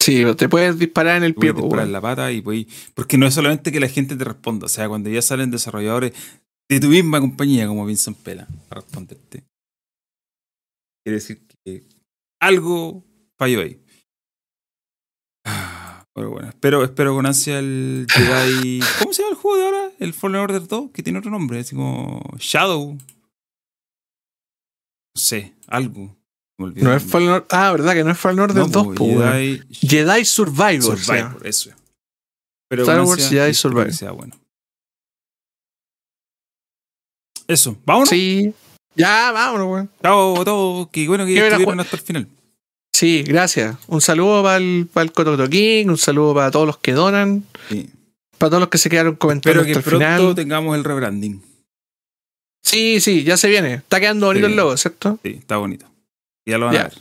Sí, 0.07 0.23
te 0.37 0.47
puedes 0.47 0.79
disparar 0.79 1.17
en 1.17 1.23
el 1.23 1.35
pie, 1.35 1.51
Puedes 1.53 1.65
disparar 1.65 1.87
la 1.89 1.99
pata 2.01 2.31
y 2.31 2.41
puedes- 2.41 2.65
Porque 2.93 3.17
no 3.17 3.27
es 3.27 3.33
solamente 3.33 3.71
que 3.73 3.79
la 3.81 3.89
gente 3.89 4.15
te 4.15 4.23
responda. 4.23 4.65
O 4.65 4.69
sea, 4.69 4.87
cuando 4.87 5.09
ya 5.09 5.21
salen 5.21 5.51
desarrolladores 5.51 6.13
de 6.69 6.79
tu 6.79 6.87
misma 6.87 7.19
compañía, 7.19 7.67
como 7.67 7.85
Vincent 7.85 8.17
Pela, 8.17 8.47
para 8.69 8.81
responderte. 8.81 9.43
Quiere 11.03 11.15
decir 11.19 11.45
que 11.65 11.83
algo 12.41 13.03
falló 13.37 13.61
ahí. 13.61 13.81
Ah, 15.45 16.05
Pero 16.13 16.31
bueno, 16.31 16.49
espero, 16.49 16.83
espero 16.83 17.13
con 17.13 17.25
ansia 17.25 17.59
el 17.59 18.07
Jedi. 18.09 18.79
¿Cómo 18.99 19.13
se 19.13 19.21
llama 19.21 19.35
el 19.35 19.37
juego 19.41 19.57
de 19.57 19.65
ahora? 19.65 19.91
El 19.99 20.13
Fallen 20.13 20.41
Order 20.41 20.67
2, 20.67 20.91
que 20.91 21.03
tiene 21.03 21.19
otro 21.19 21.31
nombre, 21.31 21.59
así 21.59 21.75
como 21.75 22.21
Shadow. 22.39 22.93
No 22.93 22.99
sé, 25.21 25.53
algo. 25.67 26.16
No 26.57 26.93
es. 26.95 27.03
Fallen 27.03 27.29
Order. 27.29 27.47
Ah, 27.51 27.71
¿verdad? 27.71 27.93
Que 27.93 28.03
no 28.03 28.11
es 28.11 28.17
Fallen 28.17 28.39
Order 28.39 28.57
No, 28.57 28.67
2, 28.67 28.87
po, 28.87 28.93
po. 28.95 29.05
Jedi 29.05 29.61
Jedi 29.69 30.25
Survivor. 30.25 30.97
Survivor, 30.99 31.45
eso. 31.45 31.69
Pero 32.69 32.83
Star 32.83 33.01
Wars 33.01 33.23
ansia, 33.23 33.43
Jedi 33.43 33.53
Survivor. 33.53 33.85
que 33.87 33.93
sea 33.93 34.11
bueno. 34.11 34.35
Eso, 37.47 37.77
vámonos. 37.85 38.09
Sí. 38.09 38.53
Ya, 38.95 39.31
vámonos, 39.31 39.67
weón. 39.67 39.89
Chao 40.01 40.41
a 40.41 40.45
todos. 40.45 40.89
Qué 40.91 41.07
bueno 41.07 41.25
que 41.25 41.33
Qué 41.33 41.47
estuvieron 41.47 41.79
hasta 41.79 41.95
el 41.95 42.01
final. 42.01 42.27
Sí, 42.93 43.23
gracias. 43.23 43.77
Un 43.87 44.01
saludo 44.01 44.41
para 44.43 44.57
el, 44.57 44.89
para 44.91 45.03
el 45.03 45.11
Cotocoto 45.11 45.47
King, 45.49 45.85
un 45.87 45.97
saludo 45.97 46.33
para 46.33 46.49
todos 46.49 46.65
los 46.65 46.77
que 46.79 46.93
donan, 46.93 47.45
Sí. 47.69 47.89
para 48.39 48.49
todos 48.49 48.61
los 48.61 48.69
que 48.69 48.79
se 48.79 48.89
quedaron 48.89 49.15
comentando 49.15 49.61
Espero 49.61 49.65
que 49.65 49.77
hasta 49.77 49.89
el 49.91 49.97
pronto 49.99 50.17
final. 50.21 50.35
tengamos 50.35 50.75
el 50.75 50.83
rebranding. 50.83 51.41
Sí, 52.63 52.99
sí, 52.99 53.23
ya 53.23 53.37
se 53.37 53.47
viene. 53.49 53.75
Está 53.75 53.99
quedando 53.99 54.25
bonito 54.25 54.47
Sí. 54.47 54.51
el 54.51 54.57
logo, 54.57 54.75
¿cierto? 54.75 55.19
Sí, 55.23 55.35
está 55.39 55.57
bonito. 55.57 55.85
Ya 56.47 56.57
lo 56.57 56.67
van 56.67 56.75
a 56.77 56.83
ver. 56.83 56.93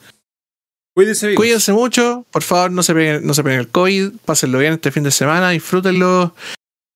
Cuídense. 0.95 1.35
Cuídense 1.35 1.73
mucho, 1.73 2.25
por 2.31 2.43
favor, 2.43 2.71
no 2.71 2.83
se 2.83 2.95
peguen, 2.95 3.27
no 3.27 3.35
se 3.35 3.43
peguen 3.45 3.61
el 3.61 3.69
COVID, 3.69 4.13
pásenlo 4.25 4.59
bien 4.59 4.73
este 4.75 4.91
fin 4.91 5.03
de 5.03 5.11
semana, 5.11 5.51
disfrútenlo. 5.51 6.35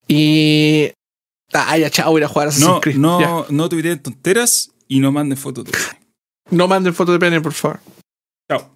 Y. 0.08 0.90
Ah, 1.52 1.76
ya, 1.78 1.90
chao, 1.90 2.10
voy 2.10 2.18
a 2.18 2.20
ir 2.20 2.24
a 2.24 2.28
jugar 2.28 2.46
a 2.46 2.50
Assassin's 2.50 2.70
No, 2.74 2.80
Creed. 2.80 2.94
Ya. 2.96 3.00
no, 3.00 3.46
no 3.48 3.68
tuviteen 3.68 3.98
tonteras 4.02 4.70
y 4.88 5.00
no 5.00 5.12
manden 5.12 5.36
fotos. 5.38 5.64
todavía. 5.64 6.00
no 6.50 6.66
manden 6.68 6.94
fotos 6.94 7.14
de 7.14 7.18
pene, 7.18 7.40
por 7.40 7.52
favor. 7.52 7.80
Chao. 8.50 8.70